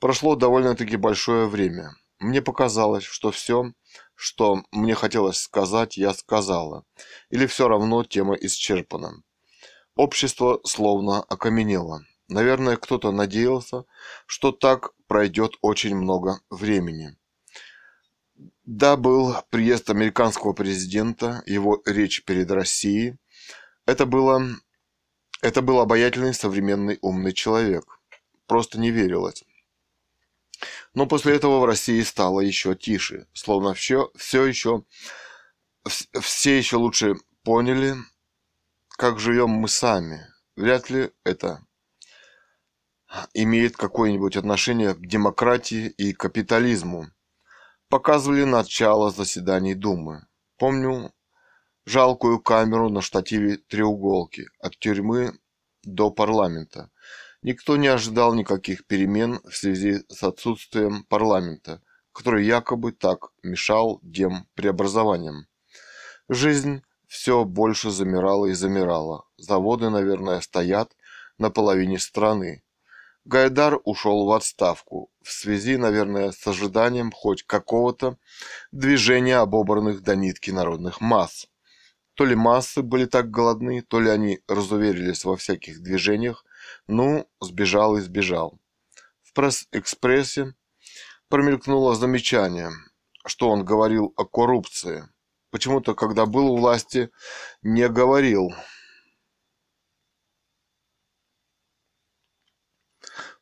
Прошло 0.00 0.36
довольно-таки 0.36 0.96
большое 0.96 1.46
время. 1.46 1.92
Мне 2.18 2.40
показалось, 2.40 3.04
что 3.04 3.30
все, 3.30 3.72
что 4.14 4.62
мне 4.70 4.94
хотелось 4.94 5.38
сказать, 5.38 5.96
я 5.98 6.14
сказала. 6.14 6.84
Или 7.28 7.46
все 7.46 7.68
равно 7.68 8.04
тема 8.04 8.34
исчерпана. 8.34 9.22
Общество 9.96 10.60
словно 10.64 11.22
окаменело. 11.22 12.00
Наверное, 12.28 12.76
кто-то 12.76 13.12
надеялся, 13.12 13.84
что 14.26 14.50
так 14.50 14.92
пройдет 15.06 15.56
очень 15.60 15.94
много 15.94 16.40
времени. 16.48 17.16
Да, 18.64 18.96
был 18.96 19.36
приезд 19.50 19.90
американского 19.90 20.54
президента, 20.54 21.42
его 21.44 21.82
речь 21.84 22.24
перед 22.24 22.50
Россией, 22.50 23.16
Это 23.86 24.06
было... 24.06 24.42
Это 25.42 25.60
был 25.60 25.80
обаятельный, 25.80 26.32
современный, 26.32 26.98
умный 27.02 27.34
человек. 27.34 28.00
Просто 28.46 28.78
не 28.80 28.90
верилось. 28.90 29.44
Но 30.94 31.06
после 31.06 31.36
этого 31.36 31.60
в 31.60 31.66
России 31.66 32.00
стало 32.02 32.40
еще 32.40 32.74
тише, 32.74 33.26
словно 33.34 33.74
все, 33.74 34.10
все 34.16 34.44
еще, 34.46 34.84
все 35.86 36.56
еще 36.56 36.76
лучше 36.76 37.16
поняли, 37.42 37.96
как 38.88 39.18
живем 39.18 39.50
мы 39.50 39.68
сами. 39.68 40.26
Вряд 40.56 40.88
ли 40.88 41.10
это 41.24 41.66
имеет 43.34 43.76
какое-нибудь 43.76 44.36
отношение 44.36 44.94
к 44.94 45.06
демократии 45.06 45.88
и 45.88 46.14
капитализму. 46.14 47.10
Показывали 47.88 48.44
начало 48.44 49.10
заседаний 49.10 49.74
Думы. 49.74 50.26
Помню 50.58 51.12
жалкую 51.84 52.40
камеру 52.40 52.88
на 52.88 53.02
штативе 53.02 53.58
треуголки 53.58 54.46
от 54.58 54.78
тюрьмы 54.78 55.38
до 55.82 56.10
парламента. 56.10 56.90
Никто 57.42 57.76
не 57.76 57.88
ожидал 57.88 58.34
никаких 58.34 58.86
перемен 58.86 59.40
в 59.44 59.54
связи 59.54 60.02
с 60.08 60.22
отсутствием 60.22 61.04
парламента, 61.04 61.82
который 62.12 62.46
якобы 62.46 62.92
так 62.92 63.32
мешал 63.42 64.00
дем 64.02 64.48
преобразованиям. 64.54 65.46
Жизнь 66.28 66.82
все 67.06 67.44
больше 67.44 67.90
замирала 67.90 68.46
и 68.46 68.54
замирала. 68.54 69.26
Заводы, 69.36 69.90
наверное, 69.90 70.40
стоят 70.40 70.96
на 71.36 71.50
половине 71.50 71.98
страны. 71.98 72.64
Гайдар 73.26 73.78
ушел 73.84 74.26
в 74.26 74.32
отставку 74.32 75.10
в 75.24 75.32
связи, 75.32 75.76
наверное, 75.76 76.32
с 76.32 76.46
ожиданием 76.46 77.10
хоть 77.10 77.42
какого-то 77.42 78.18
движения 78.72 79.38
обобранных 79.38 80.02
до 80.02 80.14
нитки 80.16 80.50
народных 80.50 81.00
масс. 81.00 81.48
То 82.14 82.24
ли 82.24 82.34
массы 82.34 82.82
были 82.82 83.06
так 83.06 83.30
голодны, 83.30 83.82
то 83.82 84.00
ли 84.00 84.10
они 84.10 84.40
разуверились 84.46 85.24
во 85.24 85.36
всяких 85.36 85.82
движениях, 85.82 86.44
ну, 86.86 87.28
сбежал 87.40 87.96
и 87.96 88.00
сбежал. 88.00 88.58
В 89.22 89.32
пресс-экспрессе 89.32 90.54
промелькнуло 91.28 91.96
замечание, 91.96 92.70
что 93.26 93.50
он 93.50 93.64
говорил 93.64 94.12
о 94.16 94.24
коррупции. 94.24 95.08
Почему-то, 95.50 95.94
когда 95.94 96.26
был 96.26 96.52
у 96.52 96.58
власти, 96.58 97.10
не 97.62 97.88
говорил– 97.88 98.54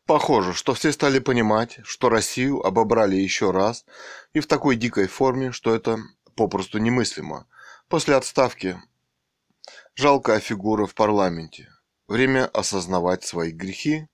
Похоже, 0.07 0.53
что 0.53 0.75
все 0.75 0.91
стали 0.91 1.21
понимать, 1.21 1.79
что 1.85 2.09
Россию 2.09 2.61
обобрали 2.67 3.15
еще 3.15 3.53
раз 3.53 3.85
и 4.33 4.41
в 4.41 4.47
такой 4.47 4.75
дикой 4.75 5.07
форме, 5.07 5.53
что 5.53 5.75
это 5.75 5.99
попросту 6.35 6.79
немыслимо. 6.79 7.47
После 7.89 8.17
отставки 8.17 8.83
жалкая 9.95 10.41
фигура 10.41 10.87
в 10.87 10.95
парламенте. 10.95 11.69
Время 12.09 12.47
осознавать 12.47 13.23
свои 13.23 13.53
грехи. 13.53 14.09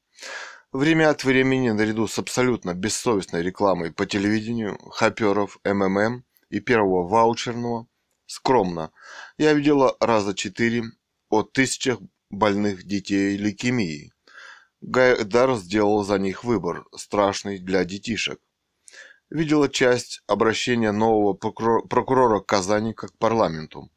Время 0.72 1.08
от 1.08 1.24
времени 1.24 1.70
наряду 1.70 2.06
с 2.06 2.18
абсолютно 2.18 2.74
бессовестной 2.74 3.42
рекламой 3.42 3.90
по 3.90 4.04
телевидению, 4.04 4.78
хаперов, 4.90 5.58
МММ 5.64 6.22
и 6.50 6.60
первого 6.60 7.08
ваучерного, 7.08 7.86
скромно, 8.26 8.90
я 9.38 9.54
видела 9.54 9.96
раза 10.00 10.34
четыре 10.34 10.84
о 11.30 11.42
тысячах 11.42 11.98
больных 12.28 12.84
детей 12.84 13.38
лейкемией 13.38 14.12
Гайдар 14.80 15.56
сделал 15.56 16.04
за 16.04 16.18
них 16.18 16.44
выбор, 16.44 16.84
страшный 16.96 17.58
для 17.58 17.84
детишек. 17.84 18.40
Видела 19.28 19.68
часть 19.68 20.22
обращения 20.26 20.92
нового 20.92 21.34
прокурора 21.34 22.40
Казани 22.40 22.94
к 22.94 23.12
парламенту. 23.18 23.90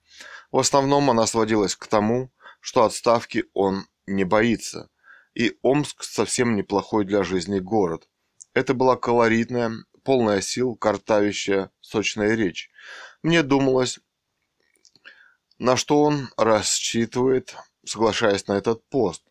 В 0.51 0.57
основном 0.57 1.09
она 1.09 1.27
сводилась 1.27 1.75
к 1.75 1.87
тому, 1.87 2.31
что 2.59 2.83
отставки 2.83 3.45
он 3.53 3.85
не 4.05 4.23
боится. 4.23 4.89
И 5.33 5.57
Омск 5.61 6.03
совсем 6.03 6.55
неплохой 6.55 7.05
для 7.05 7.23
жизни 7.23 7.59
город. 7.59 8.09
Это 8.53 8.73
была 8.73 8.97
колоритная, 8.97 9.71
полная 10.03 10.41
сил, 10.41 10.75
картавящая, 10.75 11.71
сочная 11.79 12.35
речь. 12.35 12.69
Мне 13.23 13.43
думалось, 13.43 13.99
на 15.57 15.77
что 15.77 16.01
он 16.01 16.29
рассчитывает, 16.37 17.55
соглашаясь 17.85 18.47
на 18.47 18.53
этот 18.53 18.83
пост. 18.89 19.23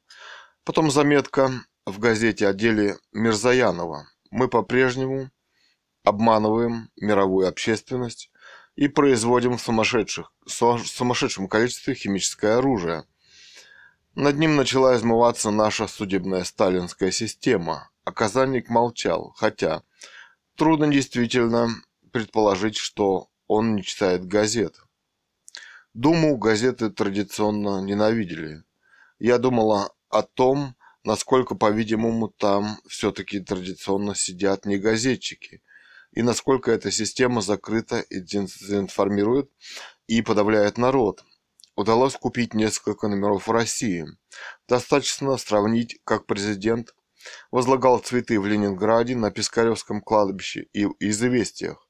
Потом 0.65 0.91
заметка 0.91 1.51
в 1.87 1.99
газете 1.99 2.47
о 2.47 2.53
деле 2.53 2.99
Мирзаянова. 3.13 4.07
Мы 4.31 4.49
по-прежнему 4.49 5.31
обманываем 6.05 6.91
мировую 6.97 7.49
общественность 7.49 8.31
и 8.77 8.87
производим 8.89 9.57
в 9.57 9.63
сумасшедших, 9.63 10.33
сумасшедшем 10.47 11.49
количестве 11.49 11.95
химическое 11.95 12.59
оружие. 12.59 13.05
Над 14.15 14.37
ним 14.37 14.57
начала 14.57 14.97
измываться 14.97 15.51
наша 15.51 15.87
судебная 15.87 16.45
сталинская 16.45 17.11
система. 17.11 17.91
А 18.05 18.13
Казанник 18.13 18.69
молчал, 18.69 19.33
хотя 19.37 19.83
трудно 20.57 20.89
действительно 20.89 21.69
предположить, 22.13 22.77
что 22.77 23.29
он 23.47 23.77
не 23.77 23.83
читает 23.83 24.27
газет. 24.27 24.77
Думаю, 25.95 26.37
газеты 26.37 26.91
традиционно 26.91 27.81
ненавидели. 27.81 28.63
Я 29.19 29.39
думала 29.39 29.93
о 30.11 30.23
том, 30.23 30.75
насколько, 31.05 31.55
по-видимому, 31.55 32.29
там 32.29 32.79
все-таки 32.89 33.41
традиционно 33.41 34.15
сидят 34.15 34.67
не 34.67 34.77
газетчики, 34.77 35.63
и 36.13 36.23
насколько 36.23 36.71
эта 36.71 36.91
система 36.91 37.41
закрыта 37.41 38.01
и 38.01 38.21
дезинформирует 38.21 39.51
и 40.07 40.23
подавляет 40.23 40.77
народ. 40.77 41.25
Удалось 41.77 42.17
купить 42.17 42.53
несколько 42.53 43.09
номеров 43.09 43.47
в 43.47 43.53
России. 43.53 44.05
Достаточно 44.69 45.37
сравнить, 45.39 46.01
как 46.05 46.27
президент 46.27 46.95
возлагал 47.51 47.99
цветы 48.01 48.41
в 48.41 48.47
Ленинграде 48.47 49.15
на 49.15 49.31
Пискаревском 49.31 50.01
кладбище 50.01 50.67
и 50.73 50.87
известиях. 50.99 51.89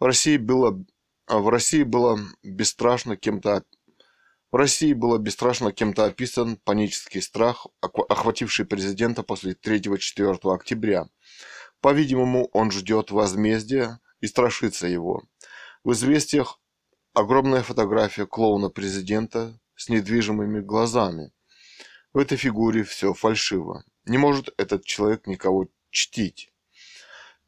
В 0.00 0.04
России 0.04 0.38
было 0.38 0.82
в 1.28 1.48
России 1.50 1.82
было 1.82 2.18
бесстрашно 2.42 3.16
кем-то 3.16 3.62
в 4.50 4.56
России 4.56 4.94
было 4.94 5.18
бесстрашно 5.18 5.72
кем-то 5.72 6.06
описан 6.06 6.56
панический 6.56 7.20
страх, 7.20 7.66
охвативший 7.80 8.64
президента 8.64 9.22
после 9.22 9.52
3-4 9.52 10.54
октября. 10.54 11.08
По-видимому, 11.80 12.48
он 12.52 12.70
ждет 12.70 13.10
возмездия 13.10 14.00
и 14.20 14.26
страшится 14.26 14.86
его. 14.86 15.22
В 15.84 15.92
известиях 15.92 16.60
огромная 17.12 17.62
фотография 17.62 18.26
клоуна-президента 18.26 19.58
с 19.76 19.90
недвижимыми 19.90 20.60
глазами. 20.60 21.30
В 22.14 22.18
этой 22.18 22.38
фигуре 22.38 22.84
все 22.84 23.12
фальшиво. 23.12 23.84
Не 24.06 24.16
может 24.16 24.48
этот 24.56 24.84
человек 24.84 25.26
никого 25.26 25.68
чтить. 25.90 26.50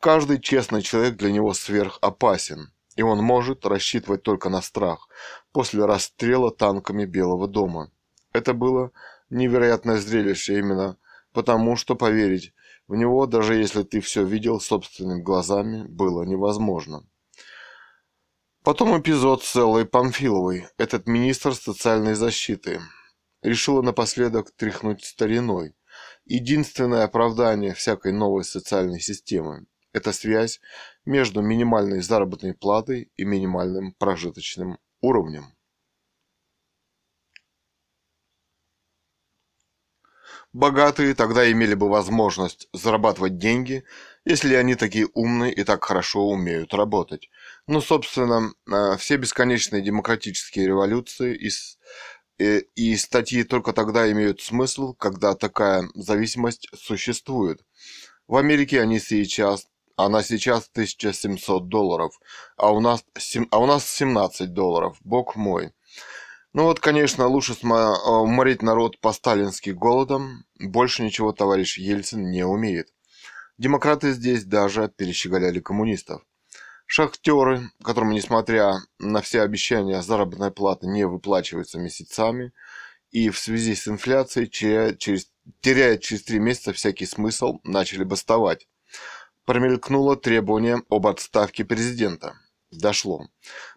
Каждый 0.00 0.40
честный 0.40 0.82
человек 0.82 1.16
для 1.16 1.32
него 1.32 1.54
сверхопасен 1.54 2.72
и 3.00 3.02
он 3.02 3.20
может 3.20 3.64
рассчитывать 3.64 4.22
только 4.22 4.50
на 4.50 4.60
страх 4.60 5.08
после 5.52 5.86
расстрела 5.86 6.50
танками 6.50 7.06
Белого 7.06 7.48
дома. 7.48 7.90
Это 8.34 8.52
было 8.52 8.92
невероятное 9.30 9.96
зрелище 9.96 10.58
именно 10.58 10.98
потому, 11.32 11.76
что 11.76 11.94
поверить 11.94 12.52
в 12.88 12.96
него, 12.96 13.24
даже 13.24 13.54
если 13.54 13.84
ты 13.84 14.02
все 14.02 14.22
видел 14.22 14.60
собственными 14.60 15.22
глазами, 15.22 15.86
было 15.88 16.24
невозможно. 16.24 17.08
Потом 18.64 19.00
эпизод 19.00 19.44
с 19.44 19.56
Эллой 19.56 19.86
Памфиловой, 19.86 20.66
этот 20.76 21.06
министр 21.06 21.54
социальной 21.54 22.12
защиты. 22.12 22.82
Решила 23.40 23.80
напоследок 23.80 24.50
тряхнуть 24.50 25.06
стариной. 25.06 25.74
Единственное 26.26 27.04
оправдание 27.04 27.72
всякой 27.72 28.12
новой 28.12 28.44
социальной 28.44 29.00
системы– 29.00 29.64
это 29.94 30.12
связь 30.12 30.60
между 31.10 31.42
минимальной 31.42 32.00
заработной 32.00 32.54
платой 32.54 33.10
и 33.16 33.24
минимальным 33.24 33.92
прожиточным 33.98 34.78
уровнем. 35.02 35.52
Богатые 40.52 41.14
тогда 41.14 41.50
имели 41.50 41.74
бы 41.74 41.88
возможность 41.88 42.68
зарабатывать 42.72 43.38
деньги, 43.38 43.84
если 44.24 44.54
они 44.54 44.74
такие 44.76 45.08
умные 45.14 45.52
и 45.52 45.64
так 45.64 45.84
хорошо 45.84 46.28
умеют 46.28 46.74
работать. 46.74 47.28
Ну, 47.66 47.80
собственно, 47.80 48.52
э, 48.68 48.96
все 48.96 49.16
бесконечные 49.16 49.82
демократические 49.82 50.66
революции 50.66 51.36
и, 51.36 51.50
э, 52.42 52.62
и 52.74 52.96
статьи 52.96 53.44
только 53.44 53.72
тогда 53.72 54.10
имеют 54.10 54.40
смысл, 54.40 54.94
когда 54.94 55.34
такая 55.34 55.88
зависимость 55.94 56.68
существует. 56.76 57.64
В 58.26 58.36
Америке 58.36 58.80
они 58.80 58.98
сейчас 59.00 59.66
она 59.96 60.22
сейчас 60.22 60.68
1700 60.72 61.68
долларов, 61.68 62.18
а 62.56 62.72
у 62.72 62.80
нас, 62.80 63.04
а 63.50 63.58
у 63.58 63.66
нас 63.66 63.88
17 63.88 64.52
долларов, 64.52 64.96
бог 65.00 65.36
мой. 65.36 65.72
Ну 66.52 66.64
вот, 66.64 66.80
конечно, 66.80 67.26
лучше 67.26 67.54
уморить 67.62 68.62
народ 68.62 69.00
по-сталински 69.00 69.70
голодом, 69.70 70.44
больше 70.58 71.04
ничего 71.04 71.32
товарищ 71.32 71.78
Ельцин 71.78 72.30
не 72.30 72.44
умеет. 72.44 72.88
Демократы 73.56 74.12
здесь 74.12 74.44
даже 74.44 74.88
перещеголяли 74.88 75.60
коммунистов. 75.60 76.22
Шахтеры, 76.86 77.70
которым, 77.84 78.10
несмотря 78.10 78.80
на 78.98 79.22
все 79.22 79.42
обещания, 79.42 80.02
заработная 80.02 80.50
плата 80.50 80.88
не 80.88 81.06
выплачивается 81.06 81.78
месяцами, 81.78 82.52
и 83.12 83.30
в 83.30 83.38
связи 83.38 83.76
с 83.76 83.86
инфляцией 83.86 84.48
теряя 84.48 84.94
через, 84.94 85.30
теряя 85.60 85.98
через 85.98 86.24
три 86.24 86.40
месяца 86.40 86.72
всякий 86.72 87.06
смысл, 87.06 87.60
начали 87.62 88.02
бастовать. 88.02 88.66
Промелькнуло 89.44 90.16
требование 90.16 90.82
об 90.88 91.06
отставке 91.06 91.64
президента. 91.64 92.36
Дошло. 92.70 93.26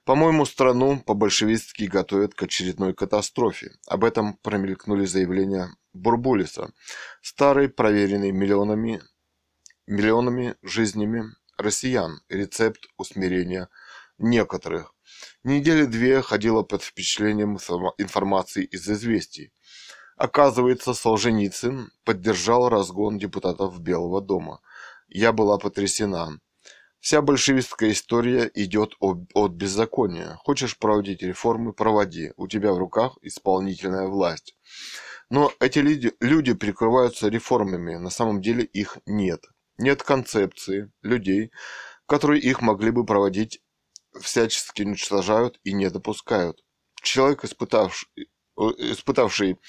По-моему, 0.06 0.46
страну 0.46 1.00
по-большевистски 1.00 1.86
готовят 1.86 2.36
к 2.36 2.44
очередной 2.44 2.94
катастрофе. 2.94 3.72
Об 3.88 4.04
этом 4.04 4.38
промелькнули 4.44 5.06
заявления 5.06 5.70
Бурбулиса, 5.94 6.72
старый, 7.22 7.70
проверенный 7.70 8.32
миллионами, 8.32 9.02
миллионами 9.88 10.56
жизнями 10.62 11.24
россиян, 11.58 12.22
рецепт 12.30 12.86
усмирения 12.98 13.70
некоторых. 14.18 14.94
Недели 15.44 15.86
две 15.86 16.22
ходила 16.22 16.64
под 16.64 16.84
впечатлением 16.84 17.58
информации 17.98 18.64
из 18.64 18.88
известий. 18.90 19.52
Оказывается, 20.16 20.94
Солженицын 20.94 21.92
поддержал 22.04 22.70
разгон 22.70 23.18
депутатов 23.18 23.80
Белого 23.80 24.22
дома. 24.22 24.62
Я 25.16 25.32
была 25.32 25.60
потрясена. 25.60 26.40
Вся 27.00 27.22
большевистская 27.22 27.92
история 27.92 28.50
идет 28.56 28.96
от 29.00 29.52
беззакония. 29.52 30.40
Хочешь 30.44 30.76
проводить 30.76 31.22
реформы– 31.22 31.72
проводи. 31.74 32.34
У 32.36 32.48
тебя 32.48 32.74
в 32.74 32.80
руках 32.80 33.20
исполнительная 33.22 34.08
власть. 34.08 34.58
Но 35.30 35.54
эти 35.60 35.78
люди, 35.78 36.14
люди 36.20 36.54
прикрываются 36.54 37.28
реформами, 37.28 37.98
на 37.98 38.10
самом 38.10 38.42
деле 38.42 38.64
их 38.64 38.98
нет. 39.06 39.46
Нет 39.78 40.02
концепции, 40.02 40.92
людей, 41.04 41.52
которые 42.08 42.42
их 42.42 42.62
могли 42.62 42.90
бы 42.90 43.06
проводить, 43.06 43.62
всячески 44.20 44.82
уничтожают 44.82 45.60
и 45.64 45.74
не 45.74 45.92
допускают. 45.92 46.64
Человек, 47.04 47.44
испытавший, 47.44 48.10
испытавший 48.58 49.60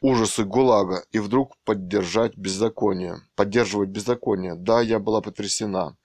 ужасы 0.00 0.44
ГУЛАГа, 0.44 1.04
и 1.12 1.18
вдруг 1.18 1.56
поддержать 1.64 2.36
беззаконие, 2.36 3.22
поддерживать 3.36 3.88
беззаконие. 3.88 4.54
Да, 4.54 4.80
я 4.80 4.98
была 4.98 5.20
потрясена. 5.20 5.96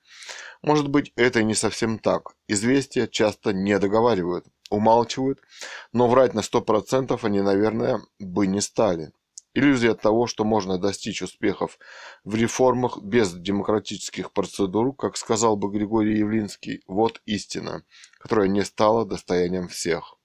Может 0.61 0.89
быть, 0.89 1.13
это 1.15 1.39
и 1.39 1.45
не 1.45 1.55
совсем 1.55 1.99
так. 1.99 2.33
Известия 2.47 3.07
часто 3.07 3.53
не 3.53 3.79
договаривают, 3.79 4.45
умалчивают, 4.69 5.39
но 5.93 6.07
врать 6.07 6.33
на 6.33 6.41
100% 6.41 7.17
они, 7.23 7.41
наверное, 7.41 8.01
бы 8.19 8.45
не 8.47 8.61
стали. 8.61 9.11
Иллюзия 9.55 9.95
того, 9.95 10.27
что 10.27 10.43
можно 10.43 10.77
достичь 10.77 11.23
успехов 11.23 11.79
в 12.23 12.35
реформах 12.35 13.01
без 13.01 13.33
демократических 13.33 14.31
процедур, 14.31 14.95
как 14.95 15.17
сказал 15.17 15.55
бы 15.55 15.71
Григорий 15.71 16.19
Явлинский, 16.19 16.83
вот 16.87 17.21
истина, 17.25 17.83
которая 18.19 18.47
не 18.47 18.63
стала 18.63 19.05
достоянием 19.05 19.67
всех. 19.67 20.18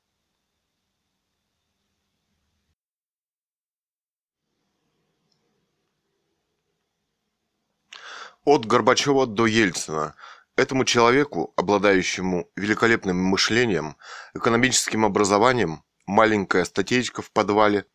От 8.45 8.67
Горбачева 8.67 9.27
до 9.27 9.47
Ельцина. 9.47 10.15
Этому 10.55 10.85
человеку, 10.85 11.55
обладающему 11.57 12.51
великолепным 12.57 13.17
мышлением, 13.17 13.97
экономическим 14.35 15.07
образованием, 15.07 15.83
маленькая 16.05 16.65
статейка 16.67 17.23
в 17.23 17.33
подвале, 17.33 17.87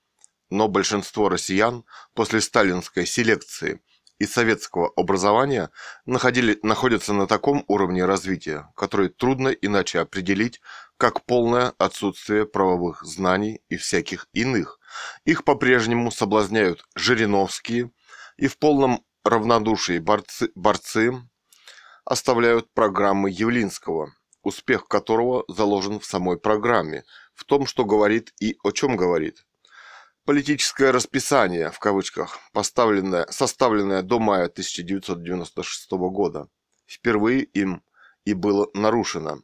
но 0.50 0.68
большинство 0.68 1.30
россиян 1.30 1.86
после 2.16 2.42
сталинской 2.42 3.06
селекции 3.06 3.80
и 4.18 4.26
советского 4.26 4.92
образования 4.96 5.70
находили, 6.08 6.58
находятся 6.64 7.14
на 7.14 7.28
таком 7.28 7.64
уровне 7.68 8.04
развития, 8.06 8.74
который 8.76 9.10
трудно 9.10 9.50
иначе 9.50 10.00
определить, 10.00 10.62
как 10.98 11.26
полное 11.26 11.74
отсутствие 11.78 12.48
правовых 12.48 13.04
знаний 13.04 13.62
и 13.70 13.78
всяких 13.78 14.28
иных. 14.34 14.80
Их 15.26 15.44
по-прежнему 15.44 16.10
соблазняют 16.10 16.84
Жириновские 16.96 17.92
и 18.38 18.48
в 18.48 18.58
полном 18.58 19.06
равнодушие 19.24 20.00
борцы, 20.00 20.52
борцы 20.56 21.14
оставляют 22.06 22.74
программы 22.74 23.30
Явлинского, 23.30 24.14
успех 24.44 24.88
которого 24.88 25.46
заложен 25.48 26.00
в 26.00 26.06
самой 26.06 26.38
программе, 26.38 27.04
в 27.34 27.46
том, 27.46 27.66
что 27.66 27.86
говорит 27.86 28.34
и 28.40 28.58
о 28.64 28.72
чем 28.72 28.96
говорит. 28.96 29.46
Политическое 30.26 30.92
расписание, 30.92 31.72
в 31.72 31.80
кавычках, 31.80 32.38
поставленное, 32.54 33.26
составленное 33.30 34.02
до 34.02 34.20
мая 34.20 34.46
1996 34.46 35.92
года, 35.92 36.48
впервые 36.86 37.44
им 37.44 37.84
и 38.26 38.34
было 38.34 38.70
нарушено. 38.74 39.42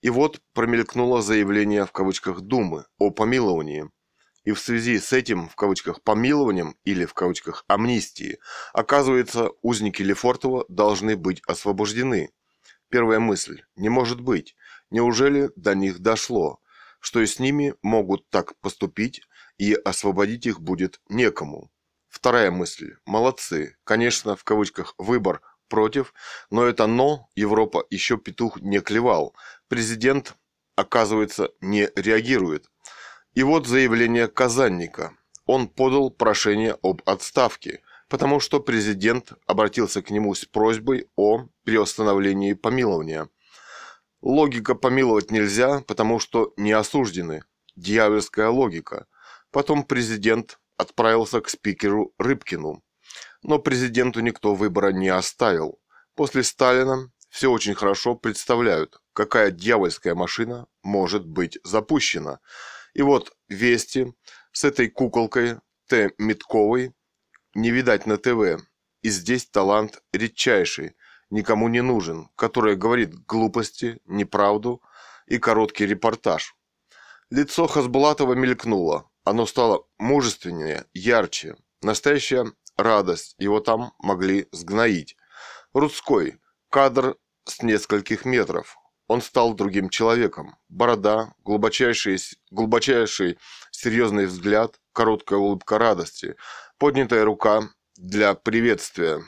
И 0.00 0.10
вот 0.10 0.40
промелькнуло 0.52 1.22
заявление 1.22 1.86
в 1.86 1.92
кавычках 1.92 2.40
Думы 2.40 2.86
о 2.98 3.10
помиловании– 3.10 3.90
и 4.44 4.52
в 4.52 4.58
связи 4.58 4.98
с 4.98 5.12
этим, 5.12 5.48
в 5.48 5.56
кавычках, 5.56 6.02
помилованием 6.02 6.76
или 6.84 7.04
в 7.04 7.14
кавычках 7.14 7.64
амнистии, 7.68 8.38
оказывается, 8.72 9.50
узники 9.62 10.02
Лефортово 10.02 10.64
должны 10.68 11.16
быть 11.16 11.42
освобождены. 11.46 12.30
Первая 12.88 13.20
мысль. 13.20 13.62
Не 13.76 13.88
может 13.88 14.20
быть. 14.20 14.56
Неужели 14.90 15.50
до 15.56 15.74
них 15.74 16.00
дошло, 16.00 16.60
что 17.00 17.20
и 17.20 17.26
с 17.26 17.38
ними 17.38 17.74
могут 17.82 18.28
так 18.28 18.58
поступить, 18.60 19.22
и 19.58 19.74
освободить 19.74 20.46
их 20.46 20.60
будет 20.60 21.00
некому? 21.08 21.70
Вторая 22.08 22.50
мысль. 22.50 22.96
Молодцы. 23.06 23.76
Конечно, 23.84 24.36
в 24.36 24.44
кавычках, 24.44 24.94
выбор 24.98 25.40
против, 25.68 26.12
но 26.50 26.66
это 26.66 26.86
«но» 26.86 27.30
Европа 27.34 27.86
еще 27.88 28.18
петух 28.18 28.60
не 28.60 28.80
клевал. 28.80 29.34
Президент, 29.68 30.34
оказывается, 30.76 31.50
не 31.62 31.90
реагирует. 31.96 32.68
И 33.34 33.42
вот 33.44 33.66
заявление 33.66 34.28
Казанника. 34.28 35.16
Он 35.46 35.66
подал 35.66 36.10
прошение 36.10 36.76
об 36.82 37.00
отставке, 37.06 37.80
потому 38.08 38.40
что 38.40 38.60
президент 38.60 39.32
обратился 39.46 40.02
к 40.02 40.10
нему 40.10 40.34
с 40.34 40.44
просьбой 40.44 41.08
о 41.16 41.46
приостановлении 41.64 42.52
помилования. 42.52 43.30
Логика 44.20 44.74
помиловать 44.74 45.30
нельзя, 45.30 45.80
потому 45.80 46.20
что 46.20 46.52
не 46.58 46.72
осуждены. 46.72 47.42
Дьявольская 47.74 48.48
логика. 48.48 49.06
Потом 49.50 49.84
президент 49.84 50.58
отправился 50.76 51.40
к 51.40 51.48
спикеру 51.48 52.12
Рыбкину. 52.18 52.84
Но 53.42 53.58
президенту 53.58 54.20
никто 54.20 54.54
выбора 54.54 54.92
не 54.92 55.08
оставил. 55.08 55.80
После 56.14 56.42
Сталина 56.42 57.10
все 57.30 57.50
очень 57.50 57.74
хорошо 57.74 58.14
представляют, 58.14 59.00
какая 59.14 59.50
дьявольская 59.50 60.14
машина 60.14 60.66
может 60.82 61.24
быть 61.24 61.58
запущена– 61.64 62.38
и 62.94 63.02
вот 63.02 63.32
вести 63.48 64.14
с 64.52 64.64
этой 64.64 64.88
куколкой 64.88 65.58
Т. 65.88 66.12
Митковой 66.18 66.94
не 67.54 67.70
видать 67.70 68.06
на 68.06 68.16
ТВ. 68.16 68.62
И 69.02 69.10
здесь 69.10 69.46
талант 69.46 70.02
редчайший, 70.12 70.96
никому 71.30 71.68
не 71.68 71.82
нужен, 71.82 72.28
который 72.36 72.76
говорит 72.76 73.26
глупости, 73.26 74.00
неправду 74.06 74.80
и 75.26 75.38
короткий 75.38 75.86
репортаж. 75.86 76.54
Лицо 77.30 77.66
Хасбулатова 77.66 78.34
мелькнуло. 78.34 79.10
Оно 79.24 79.46
стало 79.46 79.86
мужественнее, 79.98 80.84
ярче. 80.92 81.56
Настоящая 81.80 82.52
радость, 82.76 83.34
его 83.38 83.60
там 83.60 83.92
могли 83.98 84.48
сгноить. 84.52 85.16
Рудской. 85.72 86.38
Кадр 86.68 87.16
с 87.44 87.62
нескольких 87.62 88.24
метров. 88.24 88.78
Он 89.12 89.20
стал 89.20 89.52
другим 89.52 89.90
человеком. 89.90 90.56
Борода, 90.70 91.34
глубочайший, 91.44 92.16
глубочайший 92.50 93.38
серьезный 93.70 94.24
взгляд, 94.24 94.80
короткая 94.94 95.38
улыбка 95.38 95.78
радости, 95.78 96.36
поднятая 96.78 97.26
рука 97.26 97.68
для 97.98 98.32
приветствия. 98.32 99.22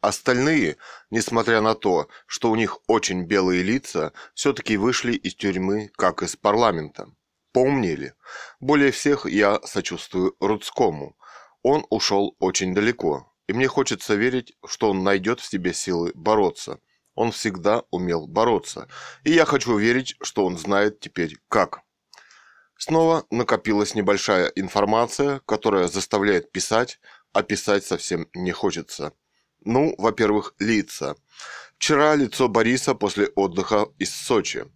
Остальные, 0.00 0.78
несмотря 1.10 1.60
на 1.60 1.74
то, 1.74 2.08
что 2.26 2.50
у 2.50 2.56
них 2.56 2.78
очень 2.86 3.24
белые 3.24 3.62
лица, 3.62 4.12
все-таки 4.34 4.78
вышли 4.78 5.12
из 5.12 5.34
тюрьмы, 5.34 5.90
как 5.96 6.22
из 6.22 6.36
парламента. 6.36 7.08
Помнили. 7.52 8.14
Более 8.60 8.92
всех 8.92 9.26
я 9.26 9.60
сочувствую 9.62 10.36
Рудскому. 10.40 11.18
Он 11.62 11.84
ушел 11.90 12.34
очень 12.38 12.74
далеко, 12.74 13.30
и 13.46 13.52
мне 13.52 13.68
хочется 13.68 14.14
верить, 14.14 14.54
что 14.64 14.90
он 14.90 15.02
найдет 15.02 15.40
в 15.40 15.44
себе 15.44 15.74
силы 15.74 16.12
бороться. 16.14 16.80
Он 17.14 17.30
всегда 17.32 17.82
умел 17.90 18.26
бороться, 18.26 18.88
и 19.24 19.32
я 19.32 19.44
хочу 19.44 19.76
верить, 19.76 20.16
что 20.22 20.46
он 20.46 20.56
знает 20.56 21.00
теперь 21.00 21.36
как. 21.48 21.80
Снова 22.78 23.26
накопилась 23.30 23.94
небольшая 23.94 24.46
информация, 24.54 25.40
которая 25.40 25.88
заставляет 25.88 26.50
писать, 26.50 26.98
а 27.34 27.42
писать 27.42 27.84
совсем 27.84 28.26
не 28.32 28.52
хочется. 28.52 29.12
Ну, 29.64 29.94
во-первых, 29.98 30.54
лица. 30.58 31.16
Вчера 31.76 32.14
лицо 32.14 32.48
Бориса 32.48 32.94
после 32.94 33.26
отдыха 33.28 33.88
из 33.98 34.14
Сочи. 34.14 34.66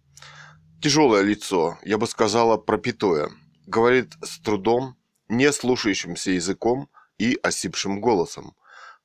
Тяжелое 0.81 1.23
лицо, 1.23 1.77
я 1.83 1.97
бы 1.97 2.07
сказала, 2.07 2.57
пропитое. 2.57 3.31
Говорит 3.65 4.13
с 4.23 4.39
трудом, 4.39 4.95
не 5.27 5.51
слушающимся 5.51 6.31
языком 6.31 6.89
и 7.17 7.39
осипшим 7.41 7.99
голосом. 7.99 8.55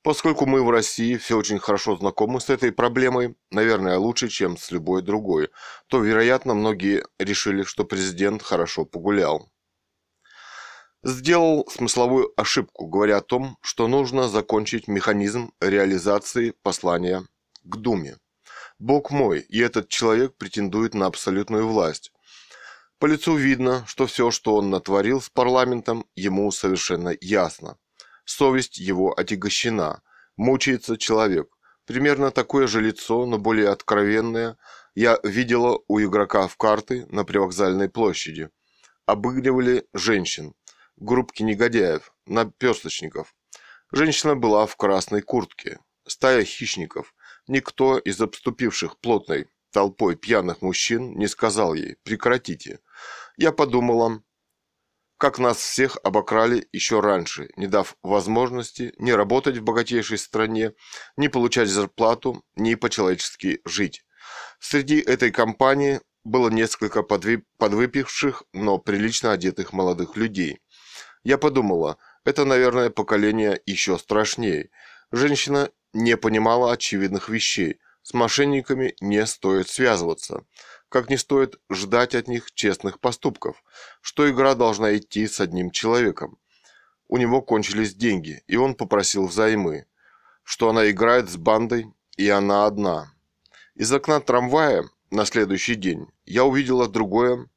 Поскольку 0.03 0.47
мы 0.47 0.63
в 0.63 0.69
России 0.71 1.15
все 1.17 1.37
очень 1.37 1.59
хорошо 1.59 1.95
знакомы 1.95 2.41
с 2.41 2.49
этой 2.49 2.71
проблемой, 2.71 3.35
наверное, 3.51 3.97
лучше, 3.97 4.29
чем 4.29 4.57
с 4.57 4.71
любой 4.71 5.03
другой, 5.03 5.49
то, 5.87 5.99
вероятно, 5.99 6.55
многие 6.55 7.05
решили, 7.19 7.61
что 7.63 7.83
президент 7.83 8.41
хорошо 8.41 8.83
погулял. 8.85 9.50
Сделал 11.03 11.67
смысловую 11.67 12.31
ошибку, 12.37 12.85
говоря 12.85 13.17
о 13.17 13.21
том, 13.21 13.57
что 13.61 13.87
нужно 13.87 14.29
закончить 14.29 14.87
механизм 14.87 15.51
реализации 15.59 16.53
послания 16.61 17.25
к 17.63 17.75
Думе. 17.77 18.17
Бог 18.77 19.09
мой, 19.09 19.39
и 19.39 19.59
этот 19.59 19.89
человек 19.89 20.35
претендует 20.35 20.93
на 20.93 21.07
абсолютную 21.07 21.67
власть. 21.67 22.11
По 22.99 23.07
лицу 23.07 23.35
видно, 23.35 23.83
что 23.87 24.05
все, 24.05 24.29
что 24.29 24.55
он 24.55 24.69
натворил 24.69 25.21
с 25.21 25.29
парламентом, 25.29 26.05
ему 26.15 26.51
совершенно 26.51 27.15
ясно. 27.19 27.77
Совесть 28.23 28.77
его 28.77 29.11
отягощена. 29.11 30.03
Мучается 30.37 30.99
человек. 30.99 31.49
Примерно 31.85 32.29
такое 32.29 32.67
же 32.67 32.79
лицо, 32.79 33.25
но 33.25 33.39
более 33.39 33.69
откровенное, 33.69 34.55
я 34.93 35.19
видела 35.23 35.79
у 35.87 35.99
игрока 35.99 36.47
в 36.47 36.57
карты 36.57 37.07
на 37.09 37.23
привокзальной 37.23 37.89
площади. 37.89 38.51
Обыгрывали 39.07 39.87
женщин, 39.93 40.53
группки 41.01 41.41
негодяев, 41.43 42.13
наперсточников. 42.27 43.35
Женщина 43.91 44.35
была 44.35 44.65
в 44.67 44.77
красной 44.77 45.21
куртке. 45.21 45.79
Стая 46.07 46.45
хищников. 46.45 47.13
Никто 47.47 47.97
из 47.97 48.21
обступивших 48.21 48.99
плотной 48.99 49.47
толпой 49.71 50.15
пьяных 50.15 50.61
мужчин 50.61 51.17
не 51.17 51.27
сказал 51.27 51.73
ей 51.73 51.97
«прекратите». 52.03 52.79
Я 53.35 53.51
подумала, 53.51 54.21
как 55.17 55.39
нас 55.39 55.57
всех 55.57 55.97
обокрали 56.03 56.67
еще 56.71 56.99
раньше, 56.99 57.49
не 57.55 57.67
дав 57.67 57.95
возможности 58.03 58.93
ни 58.97 59.11
работать 59.11 59.57
в 59.57 59.63
богатейшей 59.63 60.17
стране, 60.17 60.73
ни 61.17 61.27
получать 61.27 61.69
зарплату, 61.69 62.43
ни 62.55 62.75
по-человечески 62.75 63.61
жить. 63.65 64.05
Среди 64.59 64.99
этой 64.99 65.31
компании 65.31 66.01
было 66.23 66.49
несколько 66.49 67.01
подвыпивших, 67.03 68.43
но 68.53 68.77
прилично 68.77 69.31
одетых 69.31 69.73
молодых 69.73 70.15
людей. 70.17 70.59
Я 71.23 71.37
подумала, 71.37 71.97
это, 72.23 72.45
наверное, 72.45 72.89
поколение 72.89 73.61
еще 73.65 73.97
страшнее. 73.97 74.69
Женщина 75.11 75.69
не 75.93 76.17
понимала 76.17 76.71
очевидных 76.71 77.29
вещей. 77.29 77.79
С 78.03 78.13
мошенниками 78.13 78.95
не 78.99 79.25
стоит 79.25 79.69
связываться 79.69 80.43
как 80.91 81.09
не 81.09 81.15
стоит 81.15 81.57
ждать 81.71 82.15
от 82.15 82.27
них 82.27 82.51
честных 82.51 82.99
поступков, 82.99 83.63
что 84.01 84.29
игра 84.29 84.55
должна 84.55 84.97
идти 84.97 85.25
с 85.25 85.39
одним 85.39 85.71
человеком. 85.71 86.37
У 87.07 87.15
него 87.15 87.41
кончились 87.41 87.95
деньги, 87.95 88.43
и 88.47 88.57
он 88.57 88.75
попросил 88.75 89.27
взаймы, 89.27 89.85
что 90.43 90.69
она 90.69 90.91
играет 90.91 91.29
с 91.29 91.37
бандой, 91.37 91.93
и 92.17 92.27
она 92.27 92.65
одна. 92.65 93.13
Из 93.73 93.89
окна 93.93 94.19
трамвая 94.19 94.83
на 95.11 95.23
следующий 95.23 95.75
день 95.75 96.07
я 96.25 96.43
увидела 96.43 96.89
другое 96.89 97.47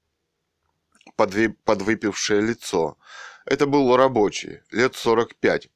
подвыпившее 1.17 2.41
лицо. 2.41 2.97
Это 3.45 3.67
был 3.67 3.97
рабочий, 3.97 4.61
лет 4.71 4.97
45. 4.97 5.69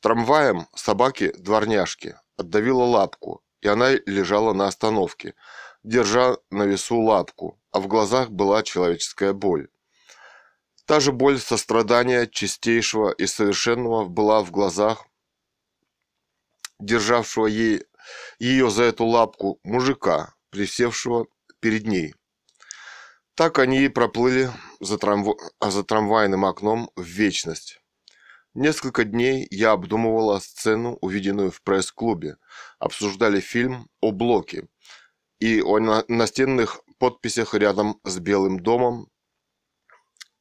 Трамваем 0.00 0.66
собаки-дворняжки 0.74 2.16
отдавила 2.36 2.84
лапку, 2.84 3.42
и 3.60 3.68
она 3.68 3.92
лежала 4.06 4.52
на 4.52 4.66
остановке– 4.66 5.34
держа 5.86 6.36
на 6.50 6.64
весу 6.64 7.00
лапку, 7.00 7.58
а 7.70 7.78
в 7.78 7.86
глазах 7.86 8.30
была 8.30 8.62
человеческая 8.62 9.32
боль. 9.32 9.68
Та 10.84 11.00
же 11.00 11.12
боль 11.12 11.38
сострадания 11.38 12.26
чистейшего 12.26 13.10
и 13.10 13.26
совершенного 13.26 14.04
была 14.04 14.42
в 14.42 14.50
глазах 14.50 15.06
державшего 16.78 17.46
ей, 17.46 17.84
ее 18.38 18.70
за 18.70 18.82
эту 18.84 19.04
лапку 19.04 19.58
мужика, 19.62 20.34
присевшего 20.50 21.26
перед 21.60 21.86
ней. 21.86 22.14
Так 23.34 23.58
они 23.58 23.84
и 23.84 23.88
проплыли 23.88 24.50
за, 24.80 24.98
трамв... 24.98 25.36
за 25.60 25.84
трамвайным 25.84 26.44
окном 26.44 26.90
в 26.96 27.02
вечность. 27.02 27.80
Несколько 28.54 29.04
дней 29.04 29.46
я 29.50 29.72
обдумывала 29.72 30.38
сцену, 30.38 30.96
увиденную 31.00 31.50
в 31.50 31.62
пресс-клубе. 31.62 32.38
Обсуждали 32.78 33.40
фильм 33.40 33.88
о 34.00 34.12
Блоке, 34.12 34.68
и 35.38 35.60
о 35.60 35.78
настенных 36.08 36.80
подписях 36.98 37.54
рядом 37.54 38.00
с 38.04 38.18
Белым 38.18 38.60
домом 38.60 39.10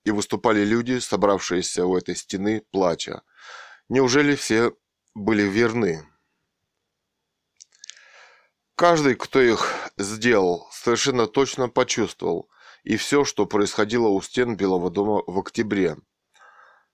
и 0.04 0.12
выступали 0.12 0.64
люди, 0.64 1.00
собравшиеся 1.00 1.86
у 1.86 1.98
этой 1.98 2.16
стены, 2.16 2.62
плача. 2.72 3.24
Неужели 3.90 4.36
все 4.36 4.74
были 5.14 5.44
верны? 5.44 6.08
Каждый, 8.76 9.16
кто 9.16 9.42
их 9.42 9.74
сделал, 9.98 10.68
совершенно 10.72 11.28
точно 11.28 11.70
почувствовал 11.70 12.50
и 12.86 12.98
все, 12.98 13.26
что 13.26 13.48
происходило 13.48 14.08
у 14.08 14.22
стен 14.22 14.56
Белого 14.56 14.92
дома 14.92 15.24
в 15.26 15.40
октябре. 15.40 15.98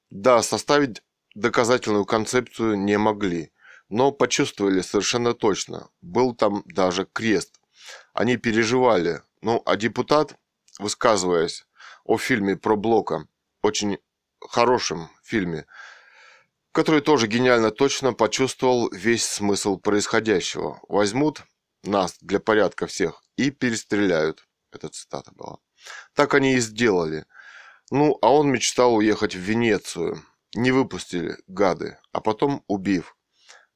Да, 0.10 0.42
составить 0.42 1.04
доказательную 1.36 2.06
концепцию 2.06 2.78
не 2.78 2.98
могли, 2.98 3.52
но 3.90 4.12
почувствовали 4.12 4.82
совершенно 4.82 5.34
точно. 5.34 5.90
Был 6.02 6.34
там 6.34 6.64
даже 6.66 7.06
крест, 7.06 7.60
они 8.14 8.38
переживали. 8.38 9.22
Ну, 9.42 9.62
а 9.66 9.76
депутат, 9.76 10.38
высказываясь 10.80 11.66
о 12.06 12.18
фильме 12.18 12.56
про 12.56 12.78
Блока, 12.78 13.28
очень 13.62 13.98
хорошем 14.40 15.10
фильме, 15.24 15.66
который 16.72 17.02
тоже 17.02 17.28
гениально 17.28 17.72
точно 17.72 18.14
почувствовал 18.14 18.90
весь 18.92 19.26
смысл 19.26 19.78
происходящего. 19.78 20.80
Возьмут 20.88 21.42
нас 21.84 22.18
для 22.22 22.40
порядка 22.40 22.88
всех 22.88 23.24
и 23.36 23.52
перестреляют. 23.52 24.48
Это 24.72 24.88
цитата 24.88 25.32
была. 25.34 25.58
Так 26.14 26.34
они 26.34 26.54
и 26.56 26.60
сделали. 26.60 27.26
Ну, 27.90 28.18
а 28.22 28.32
он 28.32 28.52
мечтал 28.52 28.96
уехать 28.96 29.36
в 29.36 29.40
Венецию. 29.40 30.24
Не 30.54 30.72
выпустили, 30.72 31.38
гады, 31.48 31.98
а 32.12 32.22
потом 32.22 32.64
убив. 32.68 33.16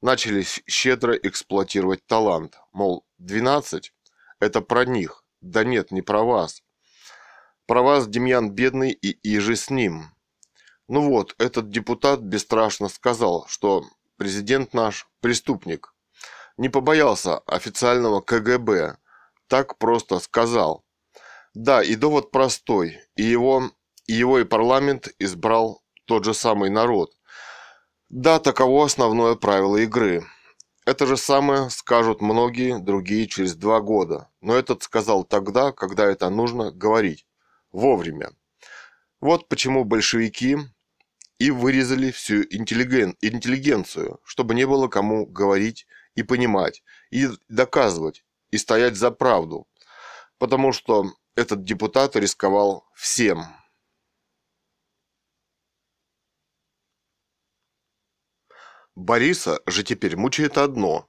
Начали 0.02 0.42
щедро 0.42 1.14
эксплуатировать 1.14 2.06
талант. 2.06 2.58
Мол, 2.72 3.06
12 3.18 3.92
это 4.40 4.60
про 4.60 4.84
них. 4.84 5.24
Да 5.40 5.64
нет, 5.64 5.90
не 5.90 6.02
про 6.02 6.22
вас. 6.22 6.62
Про 7.66 7.82
вас 7.82 8.06
Демьян 8.06 8.50
бедный 8.50 8.90
и 8.90 9.18
иже 9.22 9.56
с 9.56 9.70
ним. 9.70 10.14
Ну 10.88 11.08
вот, 11.08 11.34
этот 11.38 11.70
депутат 11.70 12.20
бесстрашно 12.20 12.88
сказал, 12.88 13.46
что 13.48 13.84
президент 14.16 14.72
наш 14.72 15.08
преступник. 15.20 15.94
Не 16.56 16.68
побоялся 16.68 17.38
официального 17.38 18.20
КГБ. 18.20 18.98
Так 19.48 19.78
просто 19.78 20.20
сказал. 20.20 20.84
Да, 21.56 21.82
и 21.82 21.94
довод 21.94 22.32
простой. 22.32 23.00
И 23.16 23.22
его, 23.22 23.70
и 24.06 24.12
его 24.12 24.38
и 24.38 24.44
парламент 24.44 25.08
избрал 25.18 25.82
тот 26.04 26.26
же 26.26 26.34
самый 26.34 26.68
народ. 26.68 27.16
Да, 28.10 28.38
таково 28.38 28.84
основное 28.84 29.36
правило 29.36 29.78
игры. 29.78 30.26
Это 30.84 31.06
же 31.06 31.16
самое 31.16 31.70
скажут 31.70 32.20
многие 32.20 32.78
другие 32.78 33.26
через 33.26 33.54
два 33.54 33.80
года, 33.80 34.28
но 34.42 34.54
этот 34.54 34.82
сказал 34.82 35.24
тогда, 35.24 35.72
когда 35.72 36.04
это 36.04 36.28
нужно 36.28 36.70
говорить. 36.70 37.26
Вовремя. 37.72 38.32
Вот 39.22 39.48
почему 39.48 39.86
большевики 39.86 40.58
и 41.38 41.50
вырезали 41.50 42.10
всю 42.10 42.42
интеллиген... 42.42 43.16
интеллигенцию, 43.22 44.20
чтобы 44.24 44.54
не 44.54 44.66
было 44.66 44.88
кому 44.88 45.24
говорить 45.24 45.86
и 46.16 46.22
понимать, 46.22 46.82
и 47.10 47.28
доказывать, 47.48 48.26
и 48.50 48.58
стоять 48.58 48.96
за 48.96 49.10
правду. 49.10 49.66
Потому 50.36 50.72
что 50.72 51.12
этот 51.36 51.64
депутат 51.64 52.16
рисковал 52.16 52.88
всем. 52.94 53.44
Бориса 58.94 59.60
же 59.66 59.84
теперь 59.84 60.16
мучает 60.16 60.56
одно. 60.56 61.08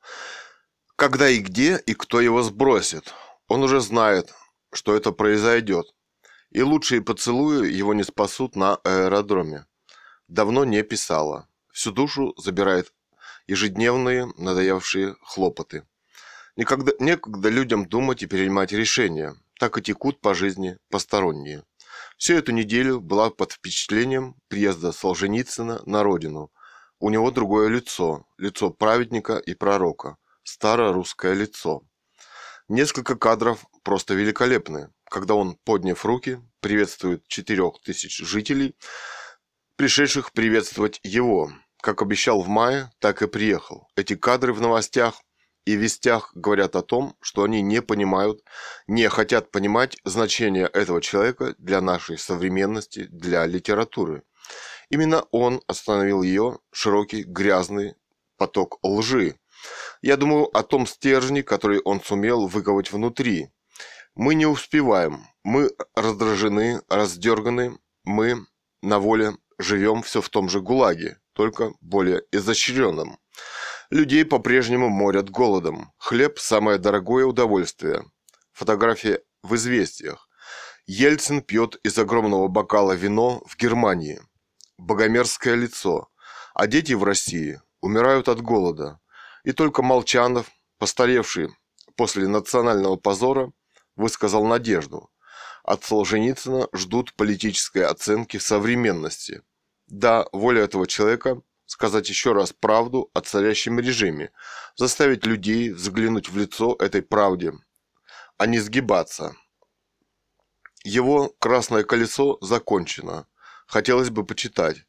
Когда 0.98 1.30
и 1.30 1.40
где, 1.40 1.78
и 1.78 1.94
кто 1.94 2.20
его 2.20 2.44
сбросит. 2.44 3.14
Он 3.48 3.64
уже 3.64 3.80
знает, 3.80 4.34
что 4.74 4.94
это 4.94 5.14
произойдет. 5.14 5.96
И 6.50 6.62
лучшие 6.62 7.02
поцелуи 7.02 7.72
его 7.72 7.94
не 7.94 8.04
спасут 8.04 8.58
на 8.58 8.76
аэродроме. 8.76 9.66
Давно 10.28 10.66
не 10.66 10.84
писала. 10.84 11.48
Всю 11.72 11.92
душу 11.92 12.34
забирает 12.38 12.94
ежедневные 13.48 14.26
надоевшие 14.38 15.16
хлопоты. 15.22 15.88
Никогда, 16.58 16.92
некогда 17.00 17.48
людям 17.48 17.86
думать 17.86 18.24
и 18.24 18.28
принимать 18.28 18.74
решения. 18.74 19.38
Так 19.60 19.78
и 19.78 19.82
текут 19.82 20.22
по 20.22 20.34
жизни 20.34 20.78
посторонние. 20.90 21.64
Всю 22.18 22.36
эту 22.36 22.52
неделю 22.52 23.00
была 23.00 23.30
под 23.30 23.54
впечатлением 23.54 24.36
приезда 24.48 24.92
Солженицына 24.92 25.82
на 25.86 26.04
родину– 26.04 26.52
у 27.00 27.12
него 27.12 27.30
другое 27.30 27.70
лицо, 27.70 28.26
лицо 28.38 28.72
праведника 28.72 29.38
и 29.38 29.54
пророка, 29.54 30.18
старорусское 30.44 31.34
лицо. 31.34 31.84
Несколько 32.68 33.16
кадров 33.16 33.66
просто 33.84 34.16
великолепны, 34.16 34.90
когда 35.04 35.36
он, 35.36 35.58
подняв 35.64 36.04
руки, 36.06 36.42
приветствует 36.60 37.28
четырех 37.28 37.80
тысяч 37.84 38.18
жителей, 38.18 38.76
пришедших 39.76 40.32
приветствовать 40.32 41.00
его, 41.04 41.52
Как 41.80 42.02
обещал 42.02 42.42
в 42.42 42.48
мае, 42.48 42.90
так 42.98 43.22
и 43.22 43.28
приехал. 43.28 43.88
Эти 43.96 44.16
кадры 44.16 44.52
в 44.52 44.60
новостях 44.60 45.22
и 45.68 45.76
вестях 45.76 46.32
говорят 46.34 46.78
о 46.78 46.82
том, 46.82 47.18
что 47.20 47.44
они 47.44 47.62
не 47.62 47.82
понимают, 47.82 48.42
не 48.88 49.10
хотят 49.10 49.52
понимать 49.52 49.98
значение 50.06 50.66
этого 50.66 51.02
человека 51.02 51.56
для 51.58 51.82
нашей 51.82 52.18
современности, 52.18 53.08
для 53.10 53.46
литературы. 53.46 54.24
Именно 54.90 55.24
он 55.32 55.62
остановил 55.68 56.22
ее 56.22 56.60
широкий 56.72 57.24
грязный 57.24 57.96
поток 58.38 58.80
лжи. 58.82 59.36
Я 60.02 60.16
думаю 60.16 60.46
о 60.58 60.64
том 60.64 60.88
стержне, 60.88 61.44
который 61.44 61.82
он 61.82 62.00
сумел 62.00 62.48
выковать 62.48 62.94
внутри. 62.94 63.50
Мы 64.16 64.36
не 64.36 64.46
успеваем, 64.46 65.28
мы 65.44 65.72
раздражены, 65.96 66.82
раздерганы, 66.88 67.78
мы 68.06 68.38
на 68.82 69.00
воле 69.00 69.34
живем 69.60 70.02
все 70.02 70.22
в 70.22 70.30
том 70.30 70.48
же 70.48 70.62
ГУЛАГе, 70.62 71.20
только 71.34 71.74
более 71.82 72.22
изощренном. 72.32 73.20
Людей 73.90 74.26
по-прежнему 74.26 74.90
морят 74.90 75.30
голодом. 75.30 75.94
Хлеб– 75.98 76.40
самое 76.40 76.78
дорогое 76.78 77.26
удовольствие. 77.26 78.04
Фотография 78.52 79.22
в 79.44 79.56
«Известиях». 79.56 80.28
Ельцин 80.88 81.42
пьет 81.42 81.80
из 81.84 81.98
огромного 81.98 82.50
бокала 82.50 82.92
вино 82.92 83.42
в 83.46 83.56
Германии. 83.56 84.22
Богомерзкое 84.78 85.56
лицо. 85.56 86.10
А 86.54 86.68
дети 86.68 86.94
в 86.94 87.06
России 87.06 87.62
умирают 87.80 88.28
от 88.28 88.42
голода. 88.42 89.00
И 89.46 89.54
только 89.54 89.82
Молчанов, 89.82 90.52
постаревший 90.80 91.50
после 91.96 92.28
национального 92.28 92.98
позора, 92.98 93.54
высказал 93.96 94.46
надежду. 94.46 95.10
От 95.64 95.86
Солженицына 95.86 96.68
ждут 96.74 97.14
политической 97.14 97.86
оценки 97.86 98.36
современности. 98.36 99.44
Да, 99.88 100.26
воля 100.34 100.64
этого 100.64 100.88
человека– 100.88 101.42
сказать 101.68 102.10
еще 102.10 102.34
раз 102.34 102.54
правду 102.54 103.12
о 103.14 103.22
царящем 103.22 103.80
режиме, 103.80 104.32
заставить 104.76 105.26
людей 105.26 105.70
взглянуть 105.70 106.30
в 106.30 106.38
лицо 106.38 106.76
этой 106.80 107.04
правде, 107.04 107.54
а 108.38 108.48
не 108.48 108.58
сгибаться. 108.60 109.36
Его 110.84 111.36
«Красное 111.40 111.84
колесо» 111.84 112.38
закончено. 112.42 113.28
Хотелось 113.68 114.10
бы 114.10 114.26
почитать. 114.26 114.86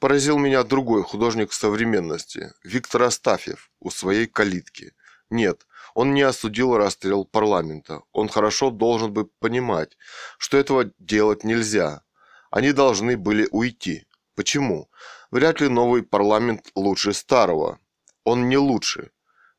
Поразил 0.00 0.38
меня 0.38 0.64
другой 0.64 1.02
художник 1.04 1.52
современности, 1.52 2.52
Виктор 2.64 3.04
Астафьев, 3.04 3.70
у 3.80 3.90
своей 3.90 4.26
калитки. 4.26 4.92
Нет, 5.30 5.66
он 5.94 6.12
не 6.12 6.22
осудил 6.22 6.76
расстрел 6.76 7.24
парламента. 7.24 8.02
Он 8.12 8.28
хорошо 8.28 8.70
должен 8.70 9.12
бы 9.12 9.26
понимать, 9.38 9.96
что 10.38 10.58
этого 10.58 10.90
делать 10.98 11.44
нельзя. 11.44 12.02
Они 12.50 12.72
должны 12.72 13.16
были 13.16 13.48
уйти. 13.50 14.06
Почему? 14.34 14.90
Вряд 15.36 15.60
ли 15.60 15.68
новый 15.68 16.02
парламент 16.02 16.70
лучше 16.74 17.12
старого. 17.12 17.78
Он 18.24 18.48
не 18.48 18.56
лучше. 18.56 19.10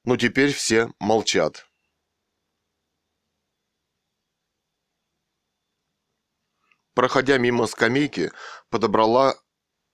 Но 0.05 0.17
теперь 0.17 0.51
все 0.51 0.91
молчат. 0.99 1.67
Проходя 6.95 7.37
мимо 7.37 7.67
скамейки, 7.67 8.31
подобрала 8.71 9.35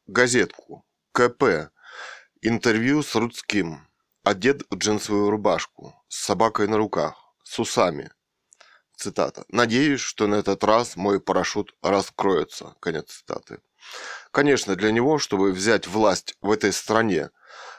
газетку 0.08 0.86
КП. 1.12 1.70
Интервью 2.42 3.04
с 3.04 3.14
Рудским. 3.14 3.86
Одет 4.24 4.62
в 4.70 4.78
джинсовую 4.78 5.32
рубашку, 5.32 6.02
с 6.08 6.24
собакой 6.24 6.70
на 6.70 6.78
руках, 6.78 7.36
с 7.44 7.60
усами. 7.60 8.10
Цитата. 8.96 9.44
«Надеюсь, 9.50 10.00
что 10.00 10.28
на 10.28 10.36
этот 10.36 10.64
раз 10.64 10.96
мой 10.96 11.20
парашют 11.20 11.76
раскроется». 11.82 12.74
Конец 12.80 13.12
цитаты. 13.12 13.60
Конечно, 14.32 14.76
для 14.76 14.92
него, 14.92 15.20
чтобы 15.20 15.52
взять 15.52 15.88
власть 15.88 16.36
в 16.42 16.52
этой 16.52 16.74
стране, 16.74 17.30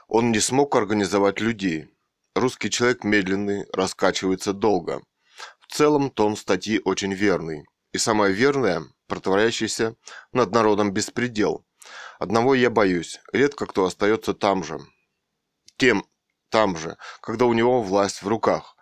он 0.08 0.30
не 0.30 0.40
смог 0.40 0.76
организовать 0.76 1.40
людей. 1.40 1.88
Русский 2.34 2.70
человек 2.70 3.04
медленный, 3.04 3.66
раскачивается 3.72 4.52
долго. 4.52 5.02
В 5.60 5.72
целом 5.72 6.10
тон 6.10 6.36
статьи 6.36 6.80
очень 6.84 7.12
верный. 7.12 7.64
И 7.92 7.98
самое 7.98 8.32
верное, 8.32 8.82
протворяющийся 9.06 9.96
над 10.32 10.52
народом 10.52 10.92
беспредел. 10.92 11.64
Одного 12.18 12.54
я 12.54 12.70
боюсь, 12.70 13.20
редко 13.32 13.66
кто 13.66 13.84
остается 13.84 14.34
там 14.34 14.64
же. 14.64 14.78
Тем 15.76 16.06
там 16.48 16.76
же, 16.76 16.96
когда 17.20 17.46
у 17.46 17.52
него 17.52 17.82
власть 17.82 18.22
в 18.22 18.28
руках. 18.28 18.76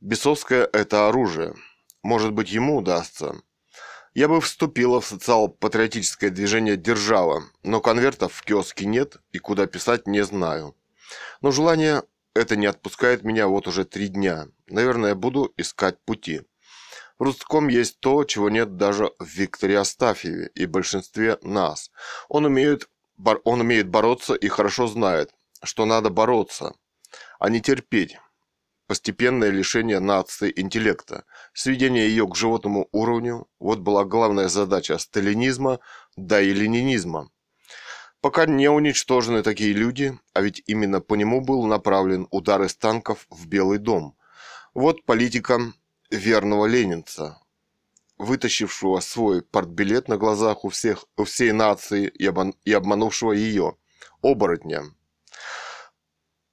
Бесовское– 0.00 0.68
это 0.72 1.08
оружие. 1.08 1.54
Может 2.02 2.32
быть, 2.32 2.50
ему 2.50 2.78
удастся. 2.78 3.40
Я 4.14 4.28
бы 4.28 4.42
вступила 4.42 5.00
в 5.00 5.06
социал-патриотическое 5.06 6.28
движение 6.28 6.76
«Держава», 6.76 7.44
но 7.62 7.80
конвертов 7.80 8.34
в 8.34 8.42
киоске 8.42 8.84
нет 8.84 9.16
и 9.32 9.38
куда 9.38 9.66
писать 9.66 10.06
не 10.06 10.22
знаю. 10.22 10.76
Но 11.40 11.50
желание 11.50 12.02
это 12.34 12.56
не 12.56 12.66
отпускает 12.66 13.24
меня 13.24 13.48
вот 13.48 13.66
уже 13.66 13.86
три 13.86 14.08
дня. 14.08 14.48
Наверное, 14.66 15.14
буду 15.14 15.54
искать 15.56 15.98
пути. 16.04 16.42
В 17.18 17.22
русском 17.22 17.68
есть 17.68 18.00
то, 18.00 18.24
чего 18.24 18.50
нет 18.50 18.76
даже 18.76 19.12
в 19.18 19.26
Викторе 19.26 19.78
Астафьеве 19.78 20.50
и 20.54 20.66
большинстве 20.66 21.38
нас. 21.40 21.90
Он 22.28 22.44
умеет, 22.44 22.90
он 23.44 23.60
умеет 23.60 23.88
бороться 23.88 24.34
и 24.34 24.48
хорошо 24.48 24.88
знает, 24.88 25.32
что 25.62 25.86
надо 25.86 26.10
бороться, 26.10 26.74
а 27.38 27.48
не 27.48 27.62
терпеть. 27.62 28.18
Постепенное 28.92 29.48
лишение 29.48 30.00
нации 30.00 30.52
интеллекта, 30.54 31.24
сведение 31.54 32.06
ее 32.10 32.28
к 32.28 32.36
животному 32.36 32.90
уровню– 32.92 33.48
вот 33.58 33.78
была 33.78 34.04
главная 34.04 34.48
задача 34.48 34.98
сталинизма, 34.98 35.80
да 36.14 36.42
и 36.42 36.52
ленинизма. 36.52 37.30
Пока 38.20 38.44
не 38.44 38.68
уничтожены 38.68 39.42
такие 39.42 39.72
люди, 39.72 40.18
а 40.34 40.42
ведь 40.42 40.62
именно 40.66 41.00
по 41.00 41.14
нему 41.14 41.40
был 41.40 41.64
направлен 41.64 42.28
удар 42.30 42.60
из 42.64 42.74
танков 42.76 43.26
в 43.30 43.46
Белый 43.46 43.78
дом. 43.78 44.14
Вот 44.74 45.06
политика 45.06 45.72
верного 46.10 46.66
ленинца, 46.66 47.40
вытащившего 48.18 49.00
свой 49.00 49.40
портбилет 49.40 50.08
на 50.08 50.18
глазах 50.18 50.66
у 50.66 50.68
всех, 50.68 51.06
у 51.16 51.24
всей 51.24 51.52
нации 51.52 52.08
и, 52.08 52.26
обман, 52.26 52.54
и 52.66 52.74
обманувшего 52.74 53.32
ее, 53.32 53.74
оборотня. 54.20 54.82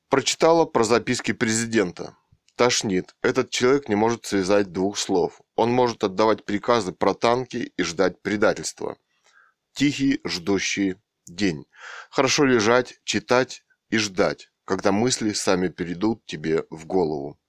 Прочитала 0.08 0.64
про 0.64 0.86
записки 0.86 1.34
президента. 1.34 2.16
Тошнит. 2.60 3.16
Этот 3.22 3.52
человек 3.52 3.88
не 3.88 3.96
может 3.96 4.26
связать 4.26 4.74
двух 4.74 4.98
слов. 4.98 5.40
Он 5.56 5.72
может 5.72 6.04
отдавать 6.04 6.44
приказы 6.44 6.92
про 6.92 7.14
танки 7.14 7.72
и 7.78 7.84
ждать 7.84 8.22
предательства. 8.22 8.98
Тихий, 9.72 10.20
ждущий 10.26 10.98
день. 11.26 11.68
Хорошо 12.10 12.44
лежать, 12.44 13.00
читать 13.06 13.64
и 13.90 13.98
ждать, 13.98 14.52
когда 14.66 14.92
мысли 14.92 15.32
сами 15.32 15.70
перейдут 15.70 16.26
тебе 16.26 16.66
в 16.70 16.86
голову. 16.86 17.40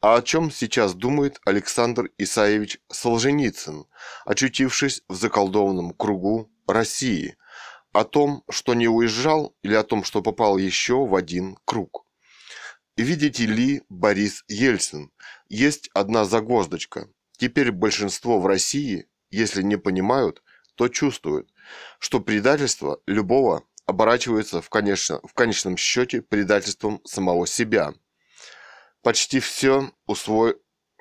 А 0.00 0.14
о 0.14 0.22
чем 0.22 0.52
сейчас 0.52 0.94
думает 0.94 1.40
Александр 1.44 2.08
Исаевич 2.16 2.78
Солженицын, 2.92 3.86
очутившись 4.24 5.02
в 5.08 5.16
заколдованном 5.16 5.90
кругу 5.94 6.48
России– 6.68 7.36
о 7.92 8.04
том, 8.04 8.44
что 8.48 8.74
не 8.74 8.86
уезжал, 8.86 9.56
или 9.62 9.74
о 9.74 9.82
том, 9.82 10.04
что 10.04 10.22
попал 10.22 10.58
еще 10.58 11.06
в 11.06 11.16
один 11.16 11.56
круг. 11.64 12.04
Видите 12.98 13.46
ли, 13.46 13.84
Борис 13.88 14.42
Ельцин, 14.48 15.12
есть 15.48 15.88
одна 15.94 16.24
загвоздочка. 16.24 17.08
Теперь 17.36 17.70
большинство 17.70 18.40
в 18.40 18.46
России, 18.48 19.06
если 19.30 19.62
не 19.62 19.78
понимают, 19.78 20.42
то 20.74 20.88
чувствуют, 20.88 21.48
что 22.00 22.18
предательство 22.18 23.00
любого 23.06 23.62
оборачивается 23.86 24.60
в, 24.60 24.68
конечно, 24.68 25.20
в 25.22 25.32
конечном 25.32 25.76
счете 25.76 26.22
предательством 26.22 27.00
самого 27.04 27.46
себя. 27.46 27.94
Почти 29.00 29.38
все, 29.38 29.92
усвои, 30.06 30.54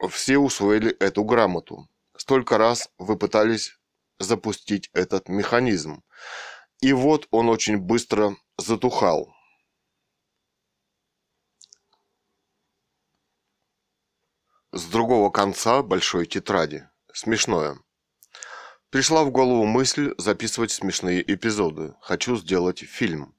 все 0.07 0.38
усвоили 0.38 0.91
эту 0.99 1.24
грамоту. 1.24 1.90
Столько 2.15 2.60
раз 2.60 2.91
вы 2.99 3.18
пытались 3.18 3.76
запустить 4.19 4.91
этот 4.94 5.30
механизм. 5.30 6.03
И 6.80 6.94
вот 6.94 7.28
он 7.32 7.49
очень 7.49 7.78
быстро 7.78 8.38
затухал. 8.56 9.34
С 14.73 14.84
другого 14.84 15.30
конца 15.30 15.81
большой 15.81 16.26
тетради. 16.26 16.89
Смешное. 17.14 17.80
Пришла 18.89 19.23
в 19.23 19.31
голову 19.31 19.65
мысль 19.65 20.14
записывать 20.18 20.72
смешные 20.72 21.22
эпизоды. 21.22 21.94
Хочу 22.02 22.35
сделать 22.35 22.80
фильм. 22.80 23.34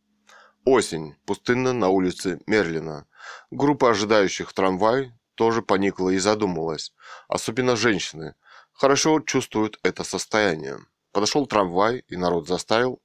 Осень. 0.64 1.16
Пустынно 1.26 1.74
на 1.74 1.90
улице 1.90 2.40
Мерлина. 2.46 3.06
Группа 3.50 3.90
ожидающих 3.90 4.54
трамвай 4.54 5.12
тоже 5.34 5.60
поникла 5.60 6.08
и 6.08 6.18
задумалась. 6.18 6.94
Особенно 7.28 7.76
женщины. 7.76 8.34
Хорошо 8.72 9.20
чувствуют 9.20 9.78
это 9.82 10.04
состояние. 10.04 10.78
Подошел 11.12 11.46
трамвай, 11.46 12.04
и 12.08 12.16
народ 12.16 12.48
заставил 12.48 13.02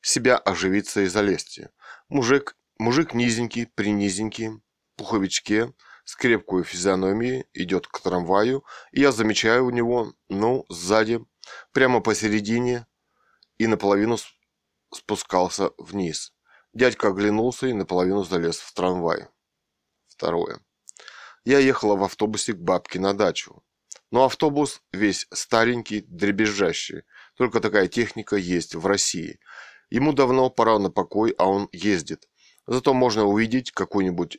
себя 0.00 0.36
оживиться 0.36 1.00
и 1.00 1.06
залезть. 1.06 1.62
Мужик, 2.08 2.56
мужик 2.78 3.12
низенький, 3.12 3.66
принизенький, 3.66 4.50
пуховичке, 4.96 5.72
с 6.06 6.14
крепкой 6.14 6.62
физиономией, 6.62 7.46
идет 7.52 7.88
к 7.88 8.00
трамваю, 8.00 8.64
и 8.92 9.00
я 9.00 9.10
замечаю 9.10 9.66
у 9.66 9.70
него, 9.70 10.14
ну, 10.28 10.64
сзади, 10.68 11.20
прямо 11.72 12.00
посередине 12.00 12.86
и 13.58 13.66
наполовину 13.66 14.16
спускался 14.94 15.72
вниз. 15.78 16.32
Дядька 16.72 17.08
оглянулся 17.08 17.66
и 17.66 17.72
наполовину 17.72 18.22
залез 18.22 18.58
в 18.58 18.72
трамвай. 18.72 19.26
Второе. 20.06 20.60
Я 21.44 21.58
ехала 21.58 21.96
в 21.96 22.04
автобусе 22.04 22.52
к 22.52 22.58
бабке 22.58 23.00
на 23.00 23.12
дачу. 23.12 23.64
Но 24.12 24.24
автобус 24.24 24.82
весь 24.92 25.26
старенький, 25.32 26.02
дребезжащий. 26.02 27.02
Только 27.34 27.60
такая 27.60 27.88
техника 27.88 28.36
есть 28.36 28.76
в 28.76 28.86
России. 28.86 29.40
Ему 29.90 30.12
давно 30.12 30.50
пора 30.50 30.78
на 30.78 30.90
покой, 30.90 31.34
а 31.36 31.46
он 31.46 31.68
ездит. 31.72 32.28
Зато 32.68 32.94
можно 32.94 33.24
увидеть 33.24 33.72
какую-нибудь 33.72 34.38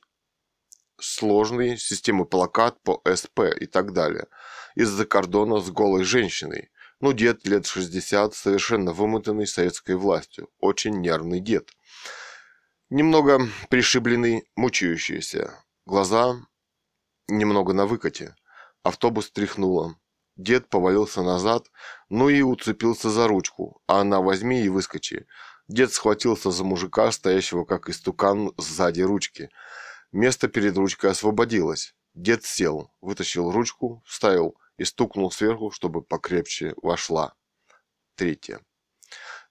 сложные 1.00 1.78
системы 1.78 2.26
плакат 2.26 2.82
по 2.84 3.02
СП 3.06 3.42
и 3.60 3.66
так 3.66 3.94
далее. 3.94 4.28
Из-за 4.76 5.06
кордона 5.06 5.60
с 5.60 5.70
голой 5.70 6.04
женщиной. 6.04 6.70
Ну, 7.00 7.14
дед 7.14 7.46
лет 7.46 7.66
60, 7.66 8.34
совершенно 8.34 8.92
вымотанный 8.92 9.48
советской 9.48 9.96
властью. 9.96 10.50
Очень 10.60 11.00
нервный 11.02 11.40
дед. 11.40 11.70
Немного 12.90 13.48
пришибленный, 13.70 14.48
мучающийся. 14.56 15.54
Глаза 15.86 16.38
немного 17.28 17.74
на 17.74 17.86
выкате. 17.86 18.36
Автобус 18.84 19.30
тряхнуло. 19.30 19.96
Дед 20.38 20.70
повалился 20.70 21.24
назад, 21.24 21.66
ну 22.10 22.30
и 22.30 22.42
уцепился 22.42 23.10
за 23.10 23.28
ручку. 23.28 23.82
А 23.88 24.02
она 24.02 24.22
возьми 24.22 24.62
и 24.62 24.70
выскочи. 24.70 25.28
Дед 25.68 25.92
схватился 25.92 26.52
за 26.52 26.64
мужика, 26.64 27.12
стоящего 27.12 27.66
как 27.66 27.90
истукан 27.90 28.54
сзади 28.58 29.02
ручки. 29.02 29.50
Место 30.18 30.48
перед 30.48 30.76
ручкой 30.76 31.12
освободилось. 31.12 31.94
Дед 32.16 32.44
сел, 32.44 32.92
вытащил 33.02 33.52
ручку, 33.52 34.02
вставил 34.04 34.58
и 34.80 34.84
стукнул 34.84 35.30
сверху, 35.30 35.70
чтобы 35.70 36.02
покрепче 36.02 36.74
вошла. 36.82 37.36
Третье. 38.16 38.62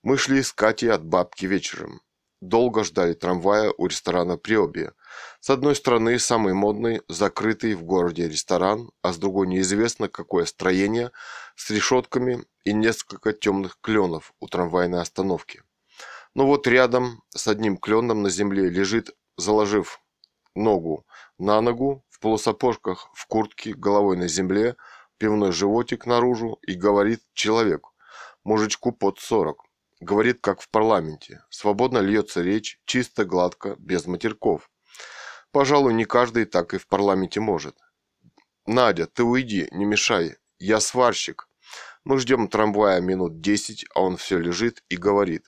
Мы 0.02 0.18
шли 0.18 0.42
с 0.42 0.52
Катей 0.52 0.90
от 0.90 1.04
бабки 1.04 1.46
вечером. 1.46 2.00
Долго 2.40 2.82
ждали 2.82 3.12
трамвая 3.12 3.72
у 3.78 3.86
ресторана 3.86 4.38
Приобия. 4.38 4.94
С 5.38 5.50
одной 5.50 5.76
стороны, 5.76 6.18
самый 6.18 6.52
модный, 6.52 7.00
закрытый 7.06 7.74
в 7.74 7.84
городе 7.84 8.28
ресторан, 8.28 8.90
а 9.02 9.12
с 9.12 9.18
другой 9.18 9.46
неизвестно 9.46 10.08
какое 10.08 10.46
строение 10.46 11.12
с 11.54 11.70
решетками 11.70 12.44
и 12.64 12.72
несколько 12.72 13.32
темных 13.32 13.78
кленов 13.80 14.34
у 14.40 14.48
трамвайной 14.48 15.00
остановки. 15.00 15.62
Но 16.34 16.44
вот 16.44 16.66
рядом 16.66 17.22
с 17.30 17.46
одним 17.46 17.76
кленом 17.76 18.22
на 18.22 18.30
земле 18.30 18.68
лежит, 18.68 19.14
заложив 19.36 20.00
ногу 20.56 21.06
на 21.38 21.60
ногу, 21.60 22.04
в 22.08 22.20
полусапожках, 22.20 23.10
в 23.14 23.26
куртке, 23.26 23.74
головой 23.74 24.16
на 24.16 24.28
земле, 24.28 24.76
пивной 25.18 25.52
животик 25.52 26.06
наружу 26.06 26.58
и 26.62 26.74
говорит 26.74 27.20
человек, 27.34 27.86
мужичку 28.44 28.92
под 28.92 29.18
сорок. 29.18 29.62
Говорит, 30.00 30.40
как 30.42 30.60
в 30.60 30.68
парламенте. 30.68 31.42
Свободно 31.48 31.98
льется 31.98 32.42
речь, 32.42 32.78
чисто, 32.84 33.24
гладко, 33.24 33.76
без 33.78 34.06
матерков. 34.06 34.70
Пожалуй, 35.52 35.94
не 35.94 36.04
каждый 36.04 36.44
так 36.44 36.74
и 36.74 36.78
в 36.78 36.86
парламенте 36.86 37.40
может. 37.40 37.76
Надя, 38.66 39.06
ты 39.06 39.24
уйди, 39.24 39.68
не 39.70 39.84
мешай. 39.86 40.36
Я 40.58 40.80
сварщик. 40.80 41.48
Мы 42.04 42.18
ждем 42.18 42.48
трамвая 42.48 43.00
минут 43.00 43.40
десять, 43.40 43.86
а 43.94 44.02
он 44.02 44.16
все 44.16 44.38
лежит 44.38 44.82
и 44.88 44.96
говорит. 44.96 45.46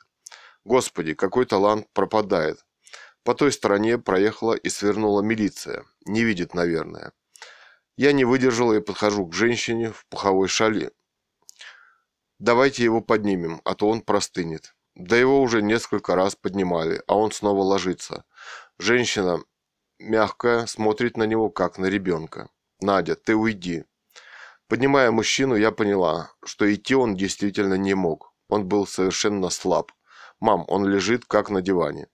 Господи, 0.64 1.14
какой 1.14 1.44
талант 1.44 1.86
пропадает. 1.92 2.64
По 3.28 3.34
той 3.34 3.52
стороне 3.52 3.98
проехала 3.98 4.54
и 4.54 4.70
свернула 4.70 5.20
милиция. 5.20 5.84
Не 6.06 6.24
видит, 6.24 6.54
наверное. 6.54 7.12
Я 7.98 8.12
не 8.12 8.24
выдержала 8.24 8.72
и 8.72 8.80
подхожу 8.80 9.26
к 9.26 9.34
женщине 9.34 9.92
в 9.92 10.06
пуховой 10.06 10.48
шали. 10.48 10.92
Давайте 12.38 12.84
его 12.84 13.02
поднимем, 13.02 13.60
а 13.64 13.74
то 13.74 13.90
он 13.90 14.00
простынет. 14.00 14.74
Да 14.94 15.14
его 15.14 15.42
уже 15.42 15.60
несколько 15.60 16.14
раз 16.14 16.36
поднимали, 16.36 17.02
а 17.06 17.18
он 17.18 17.30
снова 17.30 17.60
ложится. 17.60 18.24
Женщина 18.78 19.44
мягкая 19.98 20.64
смотрит 20.64 21.18
на 21.18 21.24
него, 21.24 21.50
как 21.50 21.76
на 21.76 21.84
ребенка. 21.84 22.48
«Надя, 22.80 23.14
ты 23.14 23.36
уйди». 23.36 23.84
Поднимая 24.68 25.10
мужчину, 25.10 25.54
я 25.54 25.70
поняла, 25.70 26.32
что 26.46 26.64
идти 26.74 26.94
он 26.94 27.14
действительно 27.14 27.74
не 27.74 27.92
мог. 27.92 28.32
Он 28.48 28.66
был 28.66 28.86
совершенно 28.86 29.50
слаб. 29.50 29.92
«Мам, 30.40 30.64
он 30.66 30.86
лежит, 30.86 31.26
как 31.26 31.50
на 31.50 31.60
диване». 31.60 32.08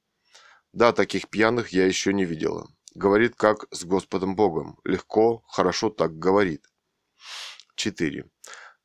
Да, 0.74 0.92
таких 0.92 1.28
пьяных 1.28 1.68
я 1.68 1.86
еще 1.86 2.12
не 2.12 2.24
видела. 2.24 2.68
Говорит, 2.96 3.36
как 3.36 3.66
с 3.70 3.84
Господом 3.84 4.34
Богом. 4.34 4.80
Легко, 4.82 5.44
хорошо 5.46 5.88
так 5.88 6.18
говорит. 6.18 6.66
4. 7.76 8.28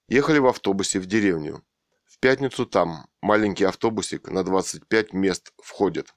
Ехали 0.08 0.38
в 0.38 0.46
автобусе 0.46 1.00
в 1.00 1.08
деревню. 1.08 1.66
В 2.06 2.20
пятницу 2.20 2.68
там 2.68 3.08
маленький 3.22 3.64
автобусик 3.64 4.30
на 4.30 4.44
25 4.44 5.14
мест 5.14 5.52
входит. 5.58 6.14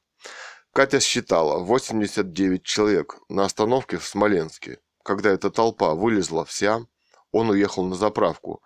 Катя 0.75 1.01
считала 1.01 1.59
89 1.65 2.63
человек 2.63 3.19
на 3.31 3.47
остановке 3.47 3.97
в 3.97 4.05
Смоленске. 4.05 4.79
Когда 5.03 5.31
эта 5.31 5.51
толпа 5.51 5.95
вылезла 5.95 6.45
вся, 6.45 6.85
он 7.31 7.49
уехал 7.49 7.87
на 7.87 7.95
заправку, 7.95 8.63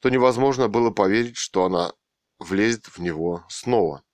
то 0.00 0.08
невозможно 0.08 0.68
было 0.68 0.90
поверить, 0.90 1.36
что 1.36 1.66
она 1.66 1.92
влезет 2.38 2.86
в 2.86 2.98
него 2.98 3.44
снова. 3.50 4.05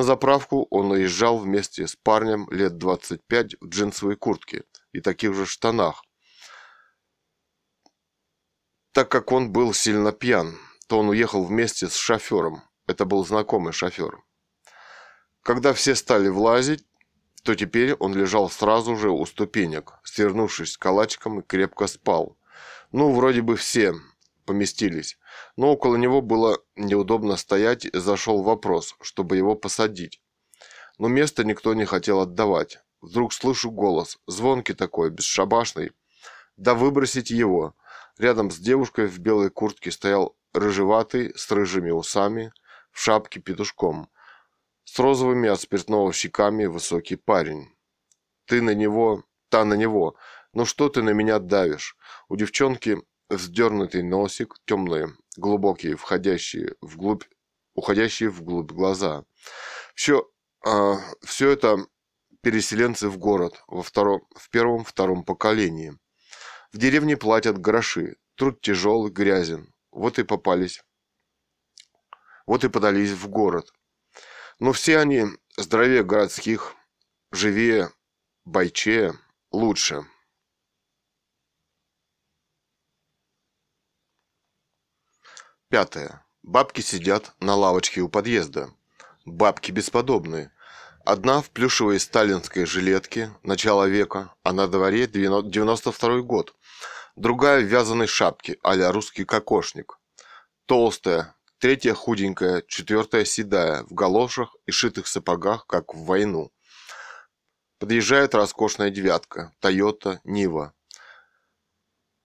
На 0.00 0.04
заправку 0.04 0.66
он 0.70 0.92
уезжал 0.92 1.36
вместе 1.36 1.86
с 1.86 1.94
парнем 1.94 2.48
лет 2.50 2.78
25 2.78 3.56
в 3.60 3.68
джинсовой 3.68 4.16
куртке 4.16 4.64
и 4.92 5.02
таких 5.02 5.34
же 5.34 5.44
штанах, 5.44 6.02
так 8.92 9.10
как 9.10 9.30
он 9.30 9.52
был 9.52 9.74
сильно 9.74 10.12
пьян, 10.12 10.56
то 10.88 11.00
он 11.00 11.10
уехал 11.10 11.44
вместе 11.44 11.86
с 11.86 11.96
шофером. 11.96 12.62
Это 12.86 13.04
был 13.04 13.26
знакомый 13.26 13.74
шофер. 13.74 14.24
Когда 15.42 15.74
все 15.74 15.94
стали 15.94 16.28
влазить, 16.28 16.86
то 17.42 17.54
теперь 17.54 17.92
он 17.92 18.14
лежал 18.14 18.48
сразу 18.48 18.96
же 18.96 19.10
у 19.10 19.26
ступенек, 19.26 19.98
свернувшись 20.02 20.78
калачиком 20.78 21.40
и 21.40 21.42
крепко 21.42 21.86
спал. 21.86 22.38
Ну, 22.90 23.12
вроде 23.12 23.42
бы 23.42 23.54
все 23.54 23.92
поместились, 24.50 25.16
но 25.56 25.70
около 25.70 25.94
него 25.94 26.22
было 26.22 26.58
неудобно 26.74 27.36
стоять 27.36 27.84
и 27.84 27.96
зашел 27.96 28.42
вопрос, 28.42 28.96
чтобы 29.00 29.36
его 29.36 29.54
посадить. 29.54 30.20
Но 30.98 31.06
место 31.06 31.44
никто 31.44 31.72
не 31.72 31.84
хотел 31.84 32.18
отдавать. 32.18 32.80
Вдруг 33.00 33.32
слышу 33.32 33.70
голос, 33.70 34.18
звонкий 34.26 34.74
такой, 34.74 35.10
бесшабашный. 35.10 35.92
Да 36.56 36.74
выбросить 36.74 37.30
его. 37.30 37.76
Рядом 38.18 38.50
с 38.50 38.58
девушкой 38.58 39.06
в 39.06 39.20
белой 39.20 39.50
куртке 39.50 39.92
стоял 39.92 40.36
рыжеватый, 40.52 41.32
с 41.36 41.48
рыжими 41.52 41.92
усами, 41.92 42.52
в 42.90 43.00
шапке 43.00 43.38
петушком, 43.38 44.08
с 44.82 44.98
розовыми 44.98 45.48
от 45.48 45.60
спиртного 45.60 46.12
щеками 46.12 46.66
высокий 46.66 47.14
парень. 47.14 47.68
«Ты 48.46 48.62
на 48.62 48.74
него, 48.74 49.22
та 49.48 49.64
на 49.64 49.74
него, 49.74 50.16
ну 50.52 50.64
что 50.64 50.88
ты 50.88 51.02
на 51.02 51.10
меня 51.10 51.38
давишь?» 51.38 51.96
У 52.28 52.34
девчонки 52.34 52.98
вздернутый 53.30 54.02
носик, 54.02 54.56
темные, 54.66 55.14
глубокие, 55.36 55.96
входящие 55.96 56.74
вглубь, 56.80 57.24
уходящие 57.74 58.28
вглубь 58.30 58.72
глаза. 58.72 59.24
Все, 59.94 60.28
а, 60.66 60.98
все 61.22 61.50
это 61.50 61.78
переселенцы 62.42 63.08
в 63.08 63.18
город 63.18 63.62
во 63.66 63.82
втором, 63.82 64.26
в 64.34 64.50
первом-втором 64.50 65.24
поколении. 65.24 65.96
В 66.72 66.78
деревне 66.78 67.16
платят 67.16 67.58
гроши, 67.58 68.16
труд 68.34 68.60
тяжелый, 68.60 69.10
грязен. 69.10 69.72
Вот 69.90 70.18
и 70.18 70.24
попались. 70.24 70.82
Вот 72.46 72.64
и 72.64 72.68
подались 72.68 73.10
в 73.10 73.28
город. 73.28 73.72
Но 74.58 74.72
все 74.72 74.98
они 74.98 75.26
здоровее 75.56 76.04
городских, 76.04 76.74
живее, 77.32 77.90
бойчее, 78.44 79.14
лучше. 79.50 80.04
Пятое. 85.70 86.24
Бабки 86.42 86.80
сидят 86.80 87.32
на 87.38 87.54
лавочке 87.54 88.00
у 88.00 88.08
подъезда. 88.08 88.70
Бабки 89.24 89.70
бесподобные. 89.70 90.50
Одна 91.04 91.40
в 91.40 91.50
плюшевой 91.50 92.00
сталинской 92.00 92.66
жилетке 92.66 93.30
начала 93.44 93.86
века, 93.86 94.34
а 94.42 94.52
на 94.52 94.66
дворе 94.66 95.06
92 95.06 96.22
год 96.22 96.56
другая 97.14 97.60
в 97.60 97.66
вязаной 97.66 98.08
шапке 98.08 98.58
а 98.64 98.90
русский 98.90 99.24
кокошник. 99.24 100.00
Толстая, 100.66 101.36
третья 101.58 101.94
худенькая, 101.94 102.62
четвертая 102.66 103.24
седая, 103.24 103.84
в 103.84 103.94
галошах 103.94 104.56
и 104.66 104.72
шитых 104.72 105.06
сапогах, 105.06 105.66
как 105.68 105.94
в 105.94 106.04
войну. 106.04 106.50
Подъезжает 107.78 108.34
роскошная 108.34 108.90
девятка, 108.90 109.54
Тойота, 109.60 110.20
Нива. 110.24 110.74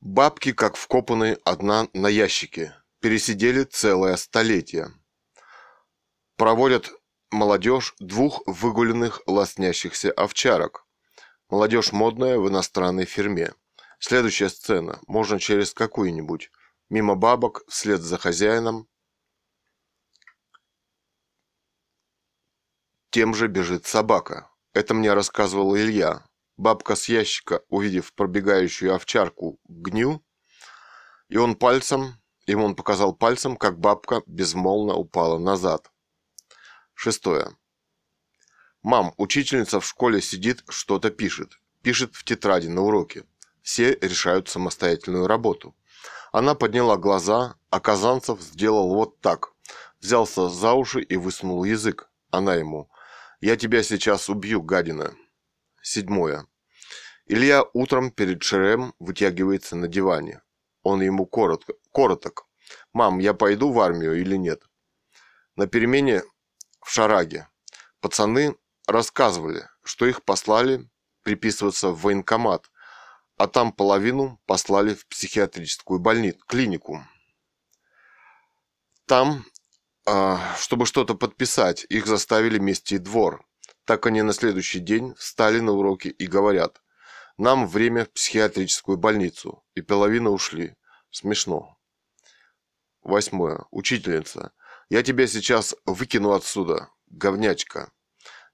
Бабки, 0.02 0.52
как 0.52 0.78
вкопанные, 0.78 1.38
одна 1.44 1.88
на 1.94 2.08
ящике. 2.08 2.74
Пересидели 3.06 3.66
целое 3.66 4.16
столетие. 4.16 4.92
Проводят 6.38 6.92
молодежь 7.30 7.94
двух 8.00 8.42
выгуленных 8.48 9.22
лоснящихся 9.28 10.12
овчарок. 10.12 10.88
Молодежь 11.48 11.92
модная 11.92 12.40
в 12.40 12.50
иностранной 12.50 13.06
фирме. 13.06 13.54
Следующая 14.00 14.50
сцена. 14.50 15.00
Можно 15.06 15.40
через 15.40 15.72
какую-нибудь. 15.72 16.50
Мимо 16.90 17.14
бабок, 17.14 17.62
вслед 17.68 18.02
за 18.02 18.18
хозяином. 18.18 18.88
тем 23.12 23.36
же 23.36 23.48
бежит 23.48 23.86
собака. 23.86 24.50
Это 24.74 24.96
мне 24.96 25.14
рассказывал 25.14 25.78
Илья. 25.78 26.26
Бабка 26.58 26.96
с 26.96 27.08
ящика, 27.08 27.62
увидев 27.70 28.16
пробегающую 28.16 28.96
овчарку, 28.96 29.60
гню, 29.66 30.26
и 31.30 31.38
он 31.38 31.56
пальцем, 31.56 32.20
ему 32.52 32.66
он 32.66 32.76
показал 32.76 33.14
пальцем, 33.14 33.58
как 33.58 33.80
бабка 33.80 34.22
безмолвно 34.26 34.94
упала 34.94 35.38
назад. 35.38 35.92
Шестое. 36.94 37.56
Мам, 38.84 39.14
учительница 39.18 39.80
в 39.80 39.86
школе 39.86 40.22
сидит, 40.22 40.64
что-то 40.70 41.10
пишет. 41.10 41.60
Пишет 41.82 42.16
в 42.16 42.24
тетради 42.24 42.68
на 42.68 42.82
уроке. 42.82 43.26
Все 43.62 43.98
решают 44.02 44.48
самостоятельную 44.48 45.28
работу. 45.28 45.76
Она 46.32 46.54
подняла 46.54 46.98
глаза, 46.98 47.56
а 47.70 47.80
Казанцев 47.80 48.42
сделал 48.42 48.94
вот 48.94 49.20
так. 49.22 49.54
Взялся 50.00 50.50
за 50.50 50.74
уши 50.74 51.02
и 51.02 51.16
высунул 51.16 51.64
язык. 51.64 52.10
Она 52.30 52.56
ему. 52.56 52.90
«Я 53.42 53.58
тебя 53.58 53.84
сейчас 53.84 54.30
убью, 54.30 54.62
гадина». 54.62 55.16
Седьмое. 55.82 56.46
Илья 57.26 57.64
утром 57.74 58.12
перед 58.12 58.44
Шерем 58.44 58.94
вытягивается 59.00 59.76
на 59.76 59.88
диване. 59.88 60.42
Он 60.86 61.02
ему 61.02 61.26
коротко, 61.26 61.74
короток. 61.92 62.48
«Мам, 62.94 63.18
я 63.18 63.34
пойду 63.34 63.72
в 63.72 63.80
армию 63.80 64.22
или 64.22 64.36
нет?» 64.36 64.62
На 65.56 65.66
перемене 65.66 66.22
в 66.84 66.92
Шараге 66.92 67.50
пацаны 68.02 68.56
рассказывали, 68.88 69.68
что 69.84 70.06
их 70.06 70.24
послали 70.24 70.88
приписываться 71.24 71.90
в 71.90 72.02
военкомат, 72.02 72.70
а 73.38 73.48
там 73.48 73.72
половину 73.72 74.40
послали 74.46 74.94
в 74.94 75.08
психиатрическую 75.08 76.00
больницу, 76.00 76.38
клинику. 76.48 77.04
Там, 79.08 79.44
а, 80.06 80.56
чтобы 80.60 80.86
что-то 80.86 81.16
подписать, 81.16 81.88
их 81.90 82.06
заставили 82.06 82.60
мести 82.60 83.00
двор. 83.00 83.44
Так 83.86 84.06
они 84.06 84.22
на 84.22 84.34
следующий 84.34 84.80
день 84.80 85.16
встали 85.16 85.62
на 85.62 85.72
уроки 85.72 86.10
и 86.10 86.28
говорят, 86.28 86.84
нам 87.38 87.68
время 87.68 88.06
в 88.06 88.12
психиатрическую 88.12 88.98
больницу, 88.98 89.64
и 89.74 89.82
половина 89.82 90.30
ушли. 90.30 90.76
Смешно. 91.12 91.78
Восьмое. 93.02 93.66
Учительница. 93.72 94.54
Я 94.90 95.04
тебя 95.04 95.28
сейчас 95.28 95.76
выкину 95.86 96.32
отсюда, 96.32 96.90
говнячка. 97.08 97.92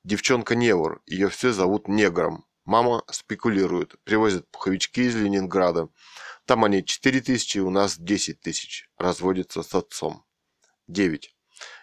Девчонка 0.03 0.55
Невор, 0.55 1.01
ее 1.05 1.29
все 1.29 1.51
зовут 1.51 1.87
Негром. 1.87 2.45
Мама 2.65 3.03
спекулирует, 3.11 3.95
привозят 4.03 4.49
пуховички 4.49 5.01
из 5.01 5.15
Ленинграда. 5.15 5.89
Там 6.45 6.63
они 6.63 6.83
4 6.83 7.21
тысячи, 7.21 7.59
у 7.59 7.69
нас 7.69 7.97
10 7.97 8.39
тысяч. 8.39 8.89
Разводится 8.97 9.61
с 9.61 9.75
отцом. 9.75 10.25
9. 10.87 11.35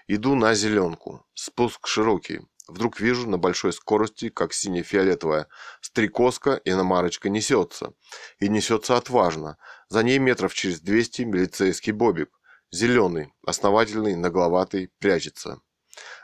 Иду 0.08 0.34
на 0.34 0.54
зеленку. 0.54 1.26
Спуск 1.34 1.86
широкий. 1.86 2.40
Вдруг 2.68 3.00
вижу 3.00 3.28
на 3.28 3.38
большой 3.38 3.72
скорости, 3.72 4.28
как 4.28 4.52
сине-фиолетовая 4.52 5.48
стрекозка 5.80 6.60
иномарочка 6.64 7.30
несется. 7.30 7.94
И 8.38 8.48
несется 8.48 8.96
отважно. 8.96 9.56
За 9.88 10.02
ней 10.02 10.18
метров 10.18 10.52
через 10.52 10.80
200 10.80 11.22
милицейский 11.22 11.92
бобик. 11.92 12.30
Зеленый, 12.70 13.32
основательный, 13.46 14.14
нагловатый, 14.14 14.92
прячется. 14.98 15.62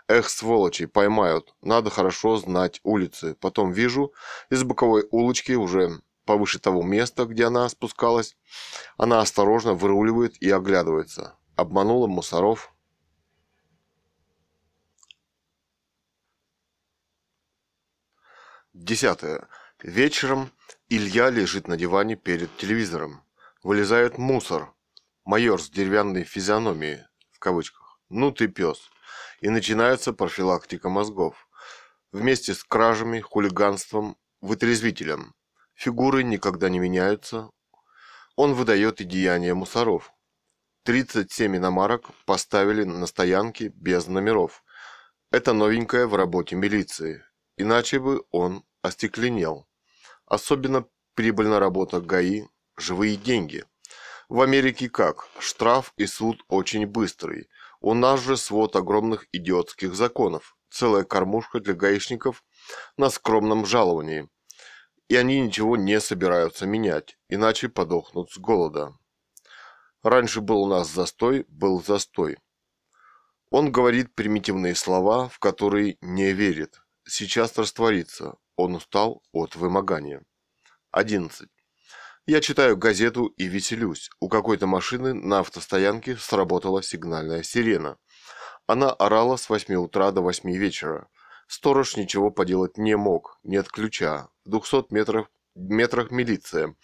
Эх, 0.06 0.28
сволочи, 0.28 0.84
поймают. 0.84 1.54
Надо 1.62 1.88
хорошо 1.88 2.36
знать 2.36 2.80
улицы. 2.82 3.34
Потом 3.40 3.72
вижу, 3.72 4.12
из 4.50 4.62
боковой 4.62 5.08
улочки 5.10 5.52
уже 5.52 6.02
повыше 6.26 6.58
того 6.58 6.82
места, 6.82 7.24
где 7.24 7.46
она 7.46 7.66
спускалась, 7.70 8.36
она 8.98 9.20
осторожно 9.20 9.72
выруливает 9.72 10.36
и 10.42 10.50
оглядывается. 10.50 11.36
Обманула 11.56 12.06
мусоров. 12.06 12.73
Десятое. 18.74 19.46
Вечером 19.84 20.50
Илья 20.88 21.30
лежит 21.30 21.68
на 21.68 21.76
диване 21.76 22.16
перед 22.16 22.56
телевизором. 22.56 23.22
Вылезает 23.62 24.18
мусор. 24.18 24.74
Майор 25.24 25.62
с 25.62 25.70
деревянной 25.70 26.24
физиономией, 26.24 27.04
в 27.30 27.38
кавычках. 27.38 28.00
Ну 28.08 28.32
ты 28.32 28.48
пес 28.48 28.90
и 29.40 29.48
начинается 29.48 30.12
профилактика 30.12 30.88
мозгов. 30.88 31.48
Вместе 32.10 32.52
с 32.52 32.64
кражами, 32.64 33.20
хулиганством, 33.20 34.16
вытрезвителем. 34.40 35.34
Фигуры 35.74 36.24
никогда 36.24 36.68
не 36.68 36.80
меняются. 36.80 37.50
Он 38.34 38.54
выдает 38.54 39.00
и 39.00 39.04
деяния 39.04 39.54
мусоров. 39.54 40.12
37 40.82 41.56
иномарок 41.56 42.10
поставили 42.26 42.82
на 42.82 43.06
стоянке 43.06 43.68
без 43.68 44.08
номеров. 44.08 44.64
Это 45.30 45.52
новенькое 45.52 46.08
в 46.08 46.16
работе 46.16 46.56
милиции. 46.56 47.22
Иначе 47.56 48.00
бы 48.00 48.24
он 48.30 48.64
остекленел. 48.82 49.68
Особенно 50.26 50.86
прибыльна 51.14 51.60
работа 51.60 52.00
ГАИ 52.00 52.44
«Живые 52.76 53.16
деньги». 53.16 53.64
В 54.28 54.40
Америке 54.40 54.88
как? 54.88 55.28
Штраф 55.38 55.92
и 55.96 56.06
суд 56.06 56.42
очень 56.48 56.86
быстрый. 56.86 57.48
У 57.80 57.94
нас 57.94 58.20
же 58.20 58.36
свод 58.36 58.74
огромных 58.74 59.26
идиотских 59.32 59.94
законов, 59.94 60.56
целая 60.70 61.04
кормушка 61.04 61.60
для 61.60 61.74
гаишников 61.74 62.42
на 62.96 63.10
скромном 63.10 63.66
жаловании. 63.66 64.28
И 65.08 65.16
они 65.16 65.40
ничего 65.40 65.76
не 65.76 66.00
собираются 66.00 66.66
менять, 66.66 67.18
иначе 67.28 67.68
подохнут 67.68 68.32
с 68.32 68.38
голода. 68.38 68.96
Раньше 70.02 70.40
был 70.40 70.62
у 70.62 70.68
нас 70.68 70.88
застой, 70.88 71.44
был 71.48 71.82
застой. 71.82 72.38
Он 73.50 73.70
говорит 73.70 74.14
примитивные 74.14 74.74
слова, 74.74 75.28
в 75.28 75.38
которые 75.38 75.98
не 76.00 76.32
верит. 76.32 76.83
Сейчас 77.06 77.58
растворится. 77.58 78.36
Он 78.56 78.76
устал 78.76 79.22
от 79.32 79.56
вымогания. 79.56 80.22
11. 80.90 81.48
Я 82.26 82.40
читаю 82.40 82.78
газету 82.78 83.26
и 83.26 83.44
веселюсь. 83.44 84.08
У 84.20 84.30
какой-то 84.30 84.66
машины 84.66 85.12
на 85.12 85.40
автостоянке 85.40 86.16
сработала 86.16 86.82
сигнальная 86.82 87.42
сирена. 87.42 87.98
Она 88.66 88.90
орала 88.90 89.36
с 89.36 89.50
8 89.50 89.74
утра 89.74 90.12
до 90.12 90.22
8 90.22 90.50
вечера. 90.56 91.08
Сторож 91.46 91.96
ничего 91.96 92.30
поделать 92.30 92.78
не 92.78 92.96
мог, 92.96 93.38
нет 93.42 93.68
ключа. 93.68 94.28
В 94.46 94.50
200 94.50 94.86
метрах, 94.94 95.28
метрах 95.54 96.10
милиция. 96.10 96.74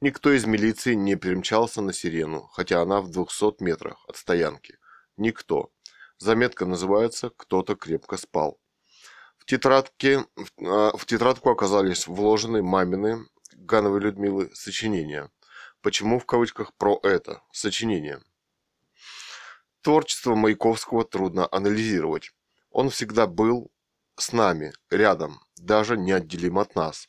Никто 0.00 0.32
из 0.32 0.46
милиции 0.46 0.94
не 0.94 1.16
примчался 1.16 1.82
на 1.82 1.92
сирену, 1.92 2.48
хотя 2.52 2.80
она 2.80 3.02
в 3.02 3.10
200 3.10 3.62
метрах 3.62 4.02
от 4.08 4.16
стоянки. 4.16 4.78
Никто. 5.18 5.70
Заметка 6.16 6.64
называется 6.64 7.30
«Кто-то 7.36 7.76
крепко 7.76 8.16
спал». 8.16 8.58
В 9.48 9.50
тетрадке, 9.50 10.26
в 10.36 10.50
а, 10.62 10.92
тетрадку 11.06 11.48
оказались 11.48 12.06
вложены 12.06 12.62
мамины 12.62 13.24
Гановой 13.54 14.00
Людмилы 14.00 14.50
сочинения. 14.54 15.30
Почему 15.80 16.18
в 16.18 16.26
кавычках 16.26 16.74
про 16.74 17.00
это 17.02 17.40
сочинение? 17.50 18.20
Творчество 19.80 20.34
Маяковского 20.34 21.02
трудно 21.02 21.48
анализировать. 21.50 22.30
Он 22.70 22.90
всегда 22.90 23.26
был 23.26 23.70
с 24.16 24.34
нами, 24.34 24.74
рядом, 24.90 25.40
даже 25.56 25.96
неотделим 25.96 26.58
от 26.58 26.74
нас. 26.74 27.08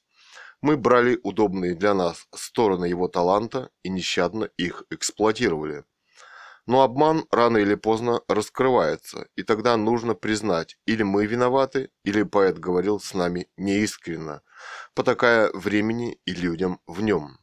Мы 0.62 0.78
брали 0.78 1.20
удобные 1.22 1.76
для 1.76 1.94
нас 1.94 2.26
стороны 2.34 2.86
его 2.86 3.10
таланта 3.10 3.70
и 3.84 3.90
нещадно 3.90 4.46
их 4.56 4.86
эксплуатировали. 4.90 5.84
Но 6.66 6.82
обман 6.82 7.26
рано 7.32 7.58
или 7.58 7.76
поздно 7.76 8.22
раскрывается, 8.28 9.28
и 9.36 9.44
тогда 9.44 9.78
нужно 9.78 10.14
признать, 10.14 10.78
или 10.86 11.04
мы 11.04 11.26
виноваты, 11.26 11.90
или 12.04 12.24
поэт 12.24 12.60
говорил 12.60 13.00
с 13.00 13.14
нами 13.14 13.48
неискренно, 13.58 14.42
потакая 14.94 15.52
времени 15.54 16.20
и 16.26 16.32
людям 16.34 16.80
в 16.86 17.02
нем. 17.02 17.40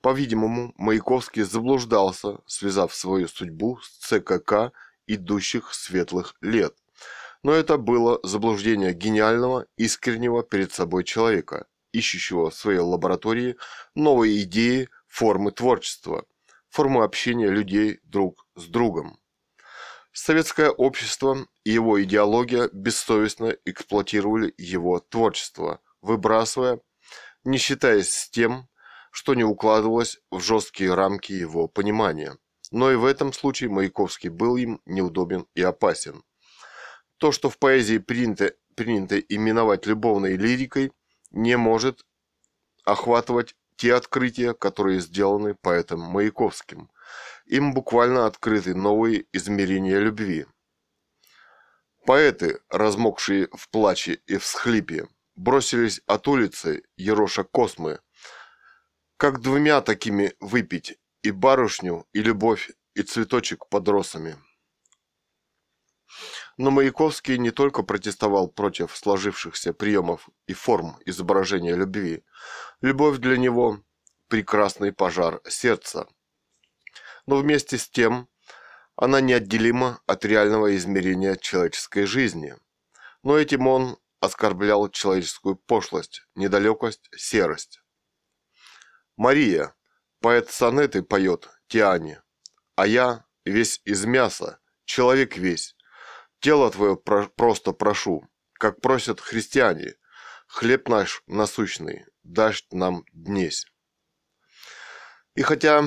По-видимому, 0.00 0.74
Маяковский 0.76 1.42
заблуждался, 1.42 2.38
связав 2.46 2.94
свою 2.94 3.28
судьбу 3.28 3.78
с 3.82 3.88
ЦКК 4.06 4.72
идущих 5.06 5.72
светлых 5.72 6.34
лет. 6.40 6.74
Но 7.42 7.52
это 7.52 7.76
было 7.76 8.20
заблуждение 8.22 8.92
гениального, 8.94 9.66
искреннего 9.76 10.42
перед 10.42 10.72
собой 10.72 11.04
человека, 11.04 11.66
ищущего 11.92 12.50
в 12.50 12.54
своей 12.54 12.78
лаборатории 12.78 13.56
новые 13.94 14.42
идеи, 14.42 14.88
формы 15.06 15.52
творчества– 15.52 16.24
форму 16.74 17.02
общения 17.02 17.48
людей 17.48 18.00
друг 18.02 18.48
с 18.56 18.64
другом. 18.64 19.20
Советское 20.12 20.70
общество 20.70 21.46
и 21.62 21.70
его 21.70 22.02
идеология 22.02 22.68
бессовестно 22.72 23.56
эксплуатировали 23.64 24.52
его 24.58 24.98
творчество, 24.98 25.80
выбрасывая, 26.02 26.80
не 27.44 27.58
считаясь 27.58 28.10
с 28.10 28.28
тем, 28.28 28.68
что 29.12 29.34
не 29.34 29.44
укладывалось 29.44 30.18
в 30.32 30.40
жесткие 30.40 30.94
рамки 30.94 31.30
его 31.30 31.68
понимания. 31.68 32.36
Но 32.72 32.90
и 32.90 32.96
в 32.96 33.04
этом 33.04 33.32
случае 33.32 33.70
Маяковский 33.70 34.30
был 34.30 34.56
им 34.56 34.80
неудобен 34.84 35.46
и 35.54 35.62
опасен. 35.62 36.24
То, 37.18 37.30
что 37.30 37.50
в 37.50 37.58
поэзии 37.58 37.98
принято, 37.98 38.52
принято 38.74 39.20
именовать 39.20 39.86
любовной 39.86 40.36
лирикой, 40.36 40.90
не 41.30 41.56
может 41.56 42.04
охватывать 42.84 43.54
те 43.76 43.94
открытия, 43.94 44.54
которые 44.54 45.00
сделаны 45.00 45.54
поэтом 45.54 46.00
Маяковским. 46.00 46.90
Им 47.46 47.74
буквально 47.74 48.26
открыты 48.26 48.74
новые 48.74 49.26
измерения 49.32 49.98
любви. 49.98 50.46
Поэты, 52.06 52.60
размокшие 52.68 53.48
в 53.52 53.68
плаче 53.70 54.20
и 54.26 54.36
всхлипе, 54.36 55.08
бросились 55.36 56.00
от 56.06 56.28
улицы 56.28 56.82
Ероша 56.96 57.44
Космы. 57.44 58.00
Как 59.16 59.40
двумя 59.40 59.80
такими 59.80 60.34
выпить 60.40 60.98
и 61.22 61.30
барышню, 61.30 62.06
и 62.12 62.20
любовь, 62.20 62.70
и 62.94 63.02
цветочек 63.02 63.68
под 63.68 63.88
росами. 63.88 64.36
Но 66.56 66.70
Маяковский 66.70 67.36
не 67.38 67.50
только 67.50 67.82
протестовал 67.82 68.48
против 68.48 68.96
сложившихся 68.96 69.72
приемов 69.72 70.28
и 70.46 70.52
форм 70.52 70.98
изображения 71.04 71.74
любви. 71.74 72.24
Любовь 72.80 73.18
для 73.18 73.36
него– 73.36 73.80
прекрасный 74.28 74.92
пожар 74.92 75.40
сердца. 75.48 76.06
Но 77.26 77.36
вместе 77.36 77.78
с 77.78 77.88
тем 77.88 78.28
она 78.96 79.20
неотделима 79.20 80.00
от 80.06 80.24
реального 80.24 80.76
измерения 80.76 81.36
человеческой 81.36 82.06
жизни. 82.06 82.56
Но 83.22 83.36
этим 83.36 83.66
он 83.66 83.98
оскорблял 84.20 84.88
человеческую 84.88 85.56
пошлость, 85.56 86.26
недалекость, 86.34 87.08
серость. 87.16 87.80
Мария, 89.16 89.74
поэт 90.20 90.50
сонеты 90.50 91.02
поет 91.02 91.48
Тиане, 91.68 92.22
а 92.76 92.86
я 92.86 93.24
весь 93.44 93.80
из 93.84 94.04
мяса, 94.04 94.60
человек 94.84 95.36
весь. 95.36 95.76
Тело 96.44 96.70
твое 96.70 96.94
про 96.94 97.26
просто 97.26 97.72
прошу, 97.72 98.28
как 98.52 98.82
просят 98.82 99.18
христиане, 99.18 99.94
хлеб 100.46 100.90
наш 100.90 101.22
насущный, 101.26 102.04
дашь 102.22 102.66
нам 102.70 103.06
днесь. 103.14 103.64
И 105.36 105.40
хотя 105.40 105.84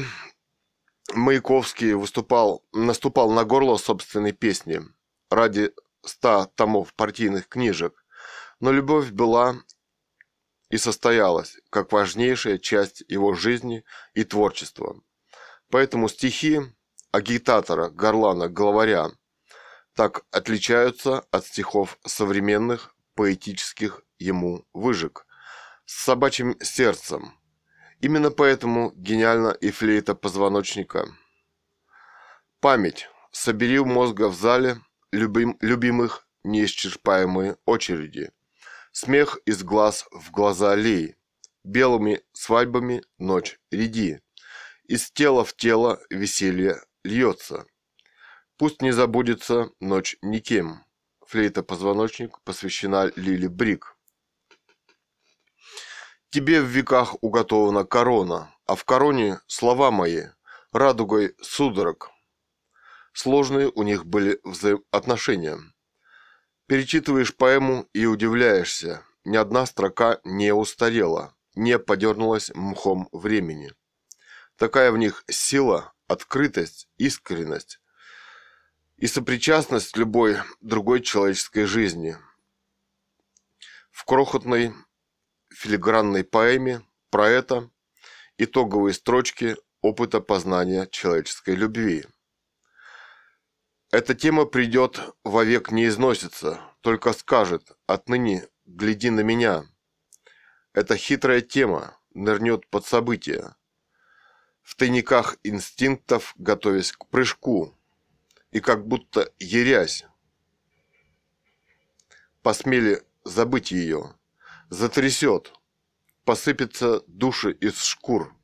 Маяковский 1.14 1.94
выступал, 1.94 2.66
наступал 2.72 3.30
на 3.30 3.46
горло 3.46 3.78
собственной 3.78 4.32
песни 4.32 4.82
ради 5.30 5.74
ста 6.04 6.48
томов 6.48 6.96
партийных 6.96 7.48
книжек, 7.48 8.04
но 8.60 8.72
любовь 8.72 9.12
была 9.12 9.58
и 10.72 10.78
состоялась 10.78 11.56
как 11.70 11.92
важнейшая 11.92 12.58
часть 12.58 13.04
его 13.08 13.36
жизни 13.36 13.84
и 14.16 14.24
творчества. 14.24 15.00
Поэтому 15.70 16.10
стихи 16.10 16.62
агитатора, 17.12 17.90
горлана, 17.90 18.50
главаря 18.50 19.12
так 19.98 20.26
отличаются 20.32 21.26
от 21.32 21.45
стихов 21.45 21.98
современных 22.06 22.95
поэтических 23.15 24.03
ему 24.19 24.65
выжиг 24.74 25.26
с 25.86 26.06
собачьим 26.06 26.56
сердцем, 26.61 27.34
Именно 27.99 28.30
поэтому 28.30 28.94
гениальна 28.95 29.49
и 29.49 29.72
флейта 29.72 30.14
позвоночника. 30.14 31.07
Память. 32.60 33.10
Собери 33.32 33.80
у 33.80 33.86
мозга 33.86 34.30
в 34.30 34.36
зале 34.36 34.80
любим, 35.11 35.57
любимых 35.61 36.28
неисчерпаемые 36.44 37.57
очереди. 37.65 38.32
Смех 38.91 39.40
из 39.45 39.64
глаз 39.64 40.07
в 40.11 40.32
глаза 40.32 40.72
аллеи. 40.72 41.18
Белыми 41.64 42.22
свадьбами 42.34 43.03
ночь 43.18 43.60
ряди. 43.72 44.22
Из 44.88 45.11
тела 45.11 45.44
в 45.44 45.56
тело 45.56 45.99
веселье 46.10 46.82
льется. 47.03 47.65
Пусть 48.58 48.82
не 48.82 48.92
забудется 48.92 49.70
ночь 49.80 50.18
никем. 50.24 50.84
Флейта-позвоночник 51.28 52.42
посвящена 52.42 53.12
Лили 53.16 53.46
Брик. 53.46 53.96
Тебе 56.32 56.62
в 56.62 56.66
веках 56.66 57.16
уготована 57.22 57.86
корона, 57.86 58.52
а 58.66 58.76
в 58.76 58.84
короне 58.84 59.40
слова 59.46 59.92
мои, 59.92 60.26
радугой 60.72 61.36
судорог. 61.40 62.10
Сложные 63.14 63.70
у 63.70 63.84
них 63.84 64.08
были 64.08 64.40
взаимоотношения. 64.44 65.60
Перечитываешь 66.66 67.36
поэму 67.36 67.88
и 67.94 68.08
удивляешься, 68.08 69.04
ни 69.24 69.38
одна 69.38 69.68
строка 69.68 70.20
не 70.24 70.52
устарела, 70.52 71.36
не 71.54 71.78
подернулась 71.78 72.52
мхом 72.56 73.08
времени. 73.12 73.72
Такая 74.56 74.92
в 74.92 74.98
них 74.98 75.24
сила, 75.30 75.94
открытость, 76.08 76.90
искренность 76.98 77.80
и 78.98 79.07
сопричастность 79.07 79.95
любой 79.95 80.38
другой 80.61 81.02
человеческой 81.02 81.65
жизни. 81.65 82.18
В 83.91 84.03
крохотной 84.06 84.74
филигранной 85.53 86.24
поэме 86.24 86.82
про 87.10 87.30
это 87.30 87.69
итоговые 88.38 88.94
строчки 88.94 89.56
опыта 89.82 90.19
познания 90.19 90.88
человеческой 90.88 91.56
любви. 91.56 92.06
Эта 93.91 94.15
тема 94.15 94.45
придет 94.45 94.99
вовек 95.24 95.72
не 95.72 95.88
износится, 95.88 96.61
только 96.82 97.14
скажет 97.14 97.72
«отныне 97.86 98.48
гляди 98.65 99.10
на 99.10 99.22
меня». 99.22 99.65
Эта 100.74 100.98
хитрая 100.98 101.41
тема 101.41 101.98
нырнет 102.14 102.68
под 102.68 102.86
события, 102.86 103.56
в 104.61 104.76
тайниках 104.76 105.38
инстинктов 105.44 106.34
готовясь 106.38 106.91
к 106.91 107.07
прыжку, 107.07 107.77
и 108.58 108.60
как 108.60 108.88
будто 108.88 109.32
ерясь, 109.38 110.04
посмели 112.42 113.04
забыть 113.24 113.72
ее– 113.72 114.16
затрясет, 114.70 115.54
посыпятся 116.26 117.04
души 117.06 117.52
из 117.52 117.84
шкур. 117.84 118.36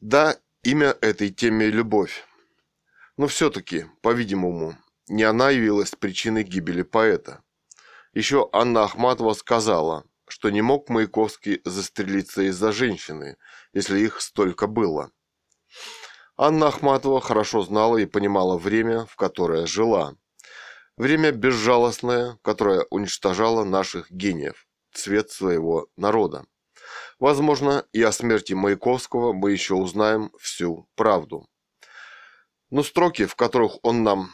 Да, 0.00 0.38
имя 0.62 0.96
этой 1.02 1.28
теме– 1.28 1.66
любовь. 1.70 2.24
Но 3.18 3.26
все-таки, 3.26 3.84
по-видимому, 4.00 4.78
не 5.08 5.24
она 5.24 5.50
явилась 5.50 5.90
причиной 5.90 6.42
гибели 6.42 6.80
поэта. 6.80 7.42
Еще 8.14 8.48
Анна 8.50 8.84
Ахматова 8.84 9.34
сказала, 9.34 10.06
что 10.26 10.48
не 10.48 10.62
мог 10.62 10.88
Маяковский 10.88 11.60
застрелиться 11.66 12.48
из-за 12.48 12.72
женщины, 12.72 13.36
если 13.74 14.00
их 14.00 14.22
столько 14.22 14.66
было. 14.66 15.12
Анна 16.44 16.66
Ахматова 16.66 17.20
хорошо 17.20 17.62
знала 17.62 17.98
и 17.98 18.04
понимала 18.04 18.58
время, 18.58 19.06
в 19.06 19.14
которое 19.14 19.64
жила. 19.64 20.16
Время 20.96 21.30
безжалостное, 21.30 22.36
которое 22.42 22.84
уничтожало 22.90 23.62
наших 23.62 24.10
гениев 24.10 24.66
цвет 24.92 25.30
своего 25.30 25.86
народа. 25.96 26.44
Возможно, 27.20 27.86
и 27.92 28.02
о 28.02 28.10
смерти 28.10 28.54
Маяковского 28.54 29.32
мы 29.32 29.52
еще 29.52 29.74
узнаем 29.74 30.32
всю 30.40 30.88
правду. 30.96 31.46
Но 32.70 32.82
строки, 32.82 33.26
в 33.26 33.36
которых 33.36 33.76
он 33.84 34.02
нам 34.02 34.32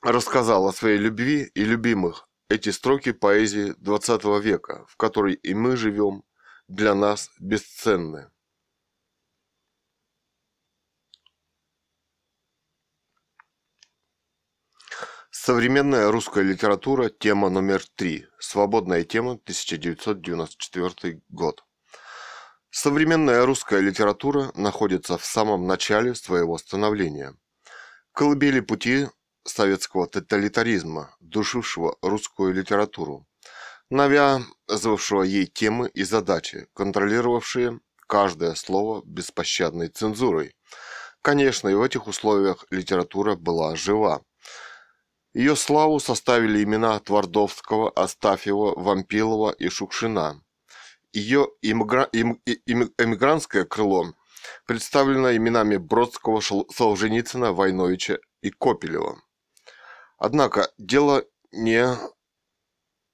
рассказал 0.00 0.66
о 0.66 0.72
своей 0.72 0.96
любви 0.96 1.50
и 1.54 1.62
любимых, 1.62 2.26
эти 2.48 2.70
строки 2.70 3.12
поэзии 3.12 3.74
XX 3.82 4.40
века, 4.40 4.86
в 4.88 4.96
которой 4.96 5.34
и 5.34 5.52
мы 5.52 5.76
живем, 5.76 6.22
для 6.68 6.94
нас 6.94 7.28
бесценны. 7.38 8.30
Современная 15.46 16.10
русская 16.10 16.42
литература. 16.42 17.08
Тема 17.08 17.50
номер 17.50 17.80
три. 17.94 18.26
Свободная 18.40 19.04
тема. 19.04 19.34
1994 19.34 21.20
год. 21.28 21.64
Современная 22.70 23.46
русская 23.46 23.78
литература 23.78 24.50
находится 24.56 25.16
в 25.16 25.24
самом 25.24 25.68
начале 25.68 26.16
своего 26.16 26.58
становления. 26.58 27.36
Колыбели 28.10 28.58
пути 28.58 29.06
советского 29.44 30.08
тоталитаризма, 30.08 31.14
душившего 31.20 31.96
русскую 32.02 32.52
литературу, 32.52 33.24
навязывавшего 33.88 35.22
ей 35.22 35.46
темы 35.46 35.88
и 35.94 36.02
задачи, 36.02 36.66
контролировавшие 36.74 37.78
каждое 38.08 38.56
слово 38.56 39.00
беспощадной 39.04 39.90
цензурой. 39.90 40.56
Конечно, 41.22 41.68
и 41.68 41.74
в 41.74 41.82
этих 41.82 42.08
условиях 42.08 42.66
литература 42.70 43.36
была 43.36 43.76
жива. 43.76 44.22
Ее 45.36 45.54
славу 45.54 46.00
составили 46.00 46.64
имена 46.64 46.98
Твардовского, 46.98 47.90
Астафьева, 47.90 48.72
Вампилова 48.74 49.50
и 49.50 49.68
Шукшина. 49.68 50.42
Ее 51.12 51.48
эмигра... 51.60 52.08
эм... 52.14 52.40
эмигрантское 52.46 53.66
крыло 53.66 54.14
представлено 54.66 55.36
именами 55.36 55.76
Бродского, 55.76 56.40
Солженицына, 56.40 57.52
Войновича 57.52 58.18
и 58.40 58.48
Копелева. 58.48 59.20
Однако 60.16 60.72
дело 60.78 61.22
не 61.52 61.86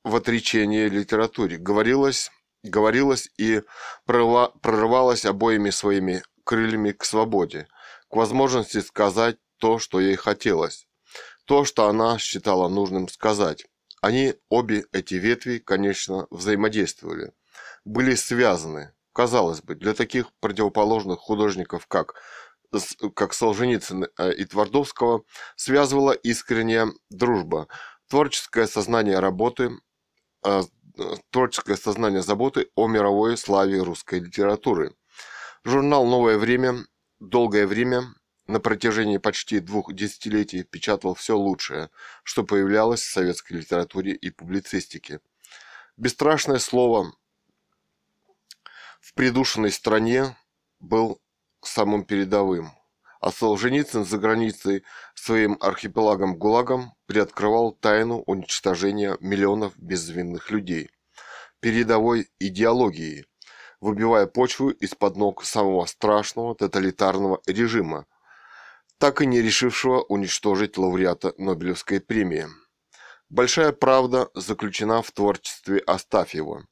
в 0.05 0.15
отречении 0.15 0.89
литературе. 0.89 1.57
Говорилось, 1.57 2.31
говорилось 2.63 3.31
и 3.37 3.63
прорывалось 4.07 5.25
обоими 5.25 5.71
своими 5.71 6.23
крыльями 6.45 6.93
к 6.93 7.05
свободе, 7.05 7.67
к 8.09 8.15
возможности 8.15 8.81
сказать 8.81 9.39
то, 9.59 9.81
что 9.81 9.99
ей 9.99 10.15
хотелось 10.15 10.87
то, 11.45 11.65
что 11.65 11.89
она 11.89 12.19
считала 12.19 12.69
нужным 12.69 13.09
сказать. 13.09 13.67
Они, 14.01 14.35
обе 14.49 14.85
эти 14.93 15.15
ветви, 15.15 15.59
конечно, 15.59 16.27
взаимодействовали, 16.31 17.33
были 17.85 18.15
связаны. 18.15 18.93
Казалось 19.13 19.63
бы, 19.63 19.75
для 19.75 19.95
таких 19.95 20.33
противоположных 20.41 21.19
художников, 21.19 21.87
как, 21.87 22.15
как 23.15 23.35
Солженицын 23.35 24.05
э, 24.05 24.33
и 24.35 24.45
Твардовского, 24.45 25.25
связывала 25.55 26.13
искренняя 26.13 26.89
дружба. 27.11 27.69
Творческое 28.09 28.67
сознание 28.67 29.19
работы, 29.19 29.73
э, 30.45 30.63
творческое 31.31 31.77
сознание 31.77 32.23
заботы 32.23 32.71
о 32.75 32.89
мировой 32.89 33.37
славе 33.37 33.83
русской 33.83 34.21
литературы. 34.21 34.95
Журнал 35.65 36.07
«Новое 36.07 36.39
время» 36.39 36.87
долгое 37.21 37.67
время 37.67 38.15
на 38.53 38.61
протяжении 38.61 39.17
почти 39.17 39.61
двух 39.61 39.95
десятилетий 39.95 40.63
печатал 40.63 41.15
все 41.15 41.37
лучшее, 41.37 41.89
что 42.23 42.45
появлялось 42.45 43.01
в 43.01 43.11
советской 43.11 43.55
литературе 43.55 44.13
и 44.13 44.29
публицистике. 44.29 45.21
Бесстрашное 45.97 46.59
слово 46.59 47.15
в 49.01 49.15
придушенной 49.15 49.73
стране 49.73 50.37
был 50.81 51.19
самым 51.63 52.05
передовым, 52.05 52.73
а 53.21 53.33
Солженицын 53.33 54.05
за 54.05 54.19
границей 54.19 54.85
своим 55.15 55.57
архипелагом-гулагом 55.59 56.93
приоткрывал 57.07 57.73
тайну 57.73 58.23
уничтожения 58.27 59.17
миллионов 59.21 59.73
безвинных 59.79 60.51
людей, 60.51 60.91
передовой 61.61 62.29
идеологии, 62.39 63.25
выбивая 63.81 64.27
почву 64.27 64.69
из-под 64.69 65.17
ног 65.17 65.43
самого 65.43 65.87
страшного 65.87 66.55
тоталитарного 66.55 67.41
режима, 67.47 68.07
так 68.99 69.23
и 69.23 69.27
не 69.27 69.41
решившего 69.41 70.03
уничтожить 70.03 70.79
лауреата 70.79 71.35
Нобелевской 71.39 72.01
премии. 72.01 72.47
Большая 73.29 73.73
правда 73.73 74.29
заключена 74.35 75.03
в 75.03 75.11
творчестве 75.11 75.79
Астафьева. 75.87 76.67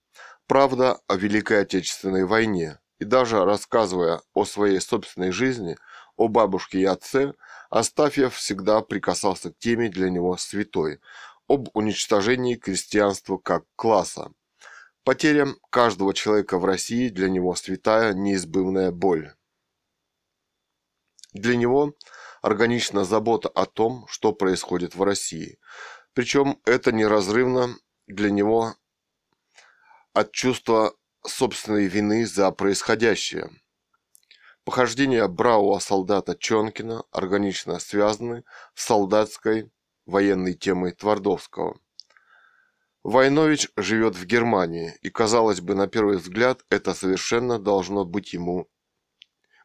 Правда 0.46 1.00
о 1.06 1.16
Великой 1.16 1.62
Отечественной 1.62 2.24
войне. 2.24 2.78
И 2.98 3.04
даже 3.04 3.44
рассказывая 3.44 4.20
о 4.34 4.44
своей 4.44 4.80
собственной 4.80 5.30
жизни, 5.30 5.76
о 6.16 6.28
бабушке 6.28 6.80
и 6.80 6.84
отце, 6.84 7.32
Астафьев 7.70 8.34
всегда 8.34 8.82
прикасался 8.82 9.52
к 9.52 9.58
теме 9.58 9.88
для 9.88 10.10
него 10.10 10.36
святой– 10.36 11.00
об 11.50 11.68
уничтожении 11.74 12.54
крестьянства 12.54 13.36
как 13.36 13.64
класса. 13.74 14.30
Потеря 15.02 15.48
каждого 15.70 16.14
человека 16.14 16.58
в 16.58 16.64
России 16.64 17.08
для 17.08 17.28
него 17.28 17.56
святая 17.56 18.14
неизбывная 18.14 18.92
боль. 18.92 19.32
Для 21.32 21.56
него 21.56 21.94
органична 22.42 23.04
забота 23.04 23.48
о 23.48 23.66
том, 23.66 24.06
что 24.08 24.32
происходит 24.32 24.94
в 24.94 25.02
России. 25.02 25.58
Причем 26.12 26.60
это 26.64 26.92
неразрывно 26.92 27.76
для 28.06 28.30
него 28.30 28.74
от 30.12 30.32
чувства 30.32 30.94
собственной 31.24 31.86
вины 31.86 32.26
за 32.26 32.50
происходящее. 32.50 33.50
Похождения 34.64 35.26
бравого 35.28 35.78
солдата 35.78 36.36
Чонкина 36.36 37.04
органично 37.12 37.78
связаны 37.78 38.44
с 38.74 38.84
солдатской 38.84 39.70
военной 40.06 40.54
темой 40.54 40.92
Твардовского. 40.92 41.78
Войнович 43.02 43.68
живет 43.76 44.16
в 44.16 44.26
Германии, 44.26 44.94
и, 45.00 45.08
казалось 45.08 45.60
бы, 45.60 45.74
на 45.74 45.86
первый 45.86 46.18
взгляд, 46.18 46.64
это 46.68 46.92
совершенно 46.92 47.58
должно 47.58 48.04
быть 48.04 48.34
ему 48.34 48.68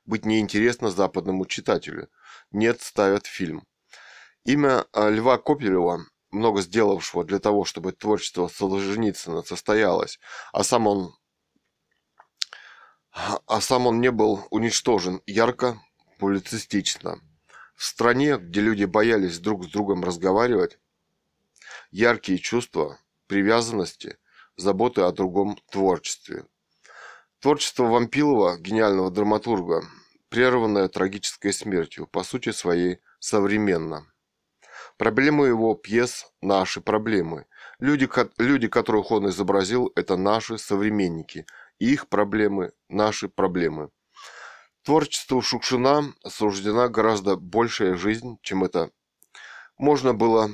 быть 0.05 0.25
неинтересно 0.25 0.89
западному 0.89 1.45
читателю– 1.45 2.09
нет 2.51 2.81
ставят 2.81 3.25
фильм. 3.25 3.65
Имя 4.45 4.85
а, 4.93 5.09
Льва 5.09 5.37
Копелева, 5.37 6.05
много 6.31 6.61
сделавшего 6.61 7.23
для 7.23 7.39
того, 7.39 7.65
чтобы 7.65 7.91
творчество 7.91 8.47
Солженицына 8.47 9.41
состоялось, 9.43 10.19
а 10.53 10.63
сам 10.63 10.87
он 10.87 11.15
а 13.11 13.61
сам 13.61 13.87
он 13.87 14.01
не 14.01 14.11
был 14.11 14.45
уничтожен 14.49 15.21
ярко, 15.25 15.79
публицистично. 16.19 17.21
В 17.73 17.85
стране, 17.85 18.37
где 18.37 18.59
люди 18.59 18.83
боялись 18.83 19.39
друг 19.39 19.65
с 19.65 19.67
другом 19.69 20.03
разговаривать, 20.03 20.79
яркие 21.91 22.39
чувства, 22.39 22.99
привязанности, 23.27 24.17
заботы 24.57 25.01
о 25.01 25.13
другом 25.13 25.57
творчестве. 25.71 26.45
Творчество 27.45 27.83
Вампилова, 27.83 28.57
гениального 28.57 29.11
драматурга, 29.11 29.83
прерванная 30.29 30.87
трагической 30.87 31.53
смертью, 31.53 32.07
по 32.07 32.23
сути 32.23 32.51
своей 32.51 32.97
современно. 33.19 34.11
Проблемы 34.97 35.45
его 35.45 35.75
пьес– 35.75 36.25
наши 36.41 36.81
проблемы. 36.81 37.45
Люди, 37.77 38.09
люди, 38.39 38.67
которых 38.67 39.11
он 39.11 39.29
изобразил, 39.29 39.91
это 39.95 40.17
наши 40.17 40.57
современники. 40.57 41.45
И 41.77 41.93
их 41.93 42.09
проблемы– 42.09 42.71
наши 42.89 43.29
проблемы. 43.29 43.91
Творчеству 44.81 45.39
Шукшина 45.43 46.15
суждена 46.27 46.87
гораздо 46.89 47.35
большая 47.35 47.95
жизнь, 47.95 48.39
чем 48.41 48.63
это 48.63 48.89
можно 49.77 50.15
было 50.15 50.49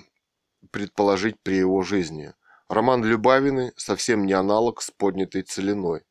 предположить 0.71 1.37
при 1.41 1.53
его 1.53 1.83
жизни. 1.83 2.33
Роман 2.67 3.01
Любавины 3.05 3.71
совсем 3.77 4.25
не 4.25 4.33
аналог 4.33 4.81
с 4.81 4.91
поднятой 4.91 5.43
целиной. 5.43 6.03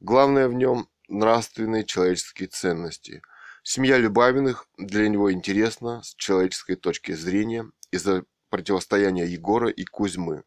Главное 0.00 0.48
в 0.48 0.52
нем 0.52 0.88
нравственные 1.08 1.84
человеческие 1.84 2.48
ценности. 2.48 3.22
Семья 3.62 3.96
Любавиных 3.96 4.66
для 4.76 5.08
него 5.08 5.32
интересна 5.32 6.02
с 6.02 6.14
человеческой 6.14 6.76
точки 6.76 7.12
зрения 7.12 7.70
из-за 7.90 8.24
противостояния 8.50 9.24
Егора 9.24 9.70
и 9.70 9.84
Кузьмы. 9.84 10.44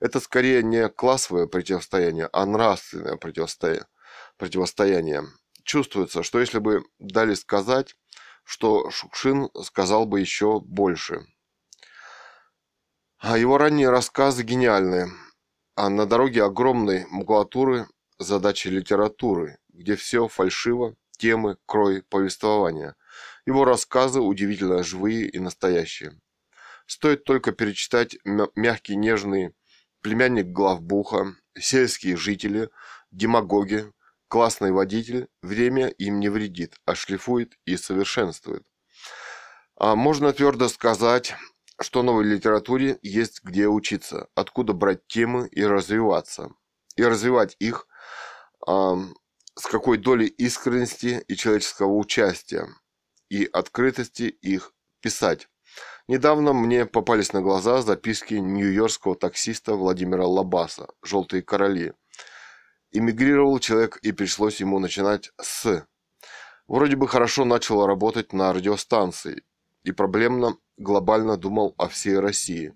Это 0.00 0.20
скорее 0.20 0.62
не 0.62 0.88
классовое 0.88 1.46
противостояние, 1.46 2.30
а 2.32 2.46
нравственное 2.46 3.16
противостояние. 3.16 5.26
Чувствуется, 5.64 6.22
что 6.22 6.40
если 6.40 6.58
бы 6.58 6.82
дали 6.98 7.34
сказать, 7.34 7.94
что 8.42 8.90
Шукшин 8.90 9.50
сказал 9.64 10.06
бы 10.06 10.20
еще 10.20 10.60
больше. 10.60 11.26
А 13.18 13.36
его 13.36 13.58
ранние 13.58 13.90
рассказы 13.90 14.44
гениальные. 14.44 15.08
А 15.74 15.90
на 15.90 16.06
дороге 16.06 16.42
огромной 16.42 17.04
макулатуры 17.10 17.86
задачи 18.18 18.68
литературы, 18.68 19.58
где 19.68 19.96
все 19.96 20.28
фальшиво, 20.28 20.96
темы, 21.16 21.56
крой, 21.66 22.02
повествования. 22.02 22.96
Его 23.46 23.64
рассказы 23.64 24.20
удивительно 24.20 24.82
живые 24.82 25.28
и 25.28 25.38
настоящие. 25.38 26.20
Стоит 26.86 27.24
только 27.24 27.52
перечитать 27.52 28.16
мягкий, 28.24 28.96
нежный 28.96 29.54
племянник 30.00 30.46
главбуха, 30.46 31.34
сельские 31.58 32.16
жители, 32.16 32.70
демагоги, 33.10 33.92
классный 34.28 34.72
водитель, 34.72 35.28
время 35.42 35.88
им 35.88 36.20
не 36.20 36.28
вредит, 36.28 36.76
а 36.84 36.94
шлифует 36.94 37.58
и 37.64 37.76
совершенствует. 37.76 38.64
А 39.76 39.96
можно 39.96 40.32
твердо 40.32 40.68
сказать, 40.68 41.34
что 41.80 42.02
новой 42.02 42.24
литературе 42.24 42.98
есть 43.02 43.42
где 43.44 43.68
учиться, 43.68 44.28
откуда 44.34 44.72
брать 44.72 45.06
темы 45.06 45.48
и 45.48 45.64
развиваться. 45.64 46.50
И 46.96 47.04
развивать 47.04 47.56
их 47.60 47.86
с 48.66 49.66
какой 49.70 49.98
долей 49.98 50.26
искренности 50.26 51.24
и 51.26 51.36
человеческого 51.36 51.92
участия 51.94 52.68
и 53.28 53.44
открытости 53.44 54.24
их 54.24 54.72
писать. 55.00 55.48
Недавно 56.06 56.52
мне 56.52 56.86
попались 56.86 57.32
на 57.32 57.42
глаза 57.42 57.82
записки 57.82 58.34
нью-йоркского 58.34 59.14
таксиста 59.14 59.74
Владимира 59.74 60.26
Лабаса 60.26 60.88
«Желтые 61.02 61.42
короли». 61.42 61.92
Эмигрировал 62.90 63.58
человек 63.58 63.98
и 63.98 64.12
пришлось 64.12 64.60
ему 64.60 64.78
начинать 64.78 65.30
с. 65.38 65.86
Вроде 66.66 66.96
бы 66.96 67.06
хорошо 67.06 67.44
начал 67.44 67.84
работать 67.86 68.32
на 68.32 68.52
радиостанции 68.54 69.42
и 69.84 69.92
проблемно 69.92 70.56
глобально 70.78 71.36
думал 71.36 71.74
о 71.76 71.88
всей 71.88 72.18
России. 72.18 72.74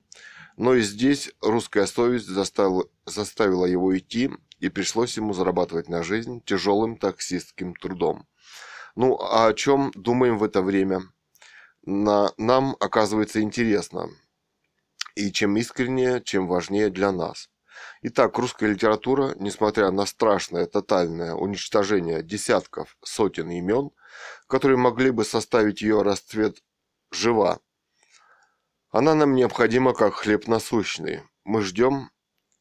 Но 0.59 0.74
и 0.74 0.82
здесь 0.82 1.32
русская 1.40 1.86
совесть 1.86 2.26
заставила, 2.26 2.84
заставила 3.06 3.64
его 3.64 3.96
идти 3.96 4.30
и 4.62 4.68
пришлось 4.68 5.16
ему 5.16 5.34
зарабатывать 5.34 5.89
на 5.89 6.05
жизнь 6.05 6.40
тяжелым 6.44 6.97
таксистским 6.97 7.74
трудом. 7.74 8.28
Ну, 8.94 9.18
а 9.20 9.48
о 9.48 9.55
чем 9.55 9.90
думаем 9.97 10.39
в 10.39 10.44
это 10.44 10.62
время? 10.62 11.02
На, 11.84 12.32
нам 12.39 12.76
оказывается 12.78 13.40
интересно. 13.40 14.09
И 15.16 15.32
чем 15.32 15.56
искреннее, 15.56 16.22
чем 16.22 16.47
важнее 16.47 16.90
для 16.90 17.10
нас. 17.10 17.51
Итак, 18.02 18.39
русская 18.39 18.70
литература, 18.70 19.34
несмотря 19.36 19.90
на 19.90 20.06
страшное 20.06 20.66
тотальное 20.66 21.34
уничтожение 21.34 22.22
десятков, 22.22 22.97
сотен 23.02 23.51
имен, 23.51 23.90
которые 24.47 24.76
могли 24.76 25.10
бы 25.10 25.24
составить 25.24 25.82
ее 25.82 26.02
расцвет, 26.02 26.62
жива. 27.10 27.59
Она 28.90 29.16
нам 29.16 29.34
необходима 29.34 29.93
как 29.93 30.14
хлеб 30.14 30.47
насущный. 30.47 31.22
Мы 31.43 31.62
ждем 31.62 32.12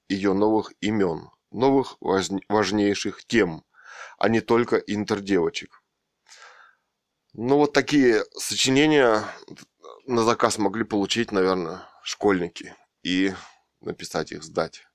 ее 0.09 0.33
новых 0.33 0.73
имен 0.81 1.29
новых 1.51 1.97
важнейших 1.99 3.25
тем, 3.25 3.63
а 4.17 4.29
не 4.29 4.41
только 4.41 4.77
интердевочек. 4.77 5.83
Ну 7.33 7.57
вот 7.57 7.73
такие 7.73 8.25
сочинения 8.35 9.23
на 10.05 10.23
заказ 10.23 10.57
могли 10.57 10.83
получить, 10.83 11.31
наверное, 11.31 11.81
школьники 12.03 12.75
и 13.03 13.33
написать 13.79 14.31
их, 14.31 14.43
сдать. 14.43 14.85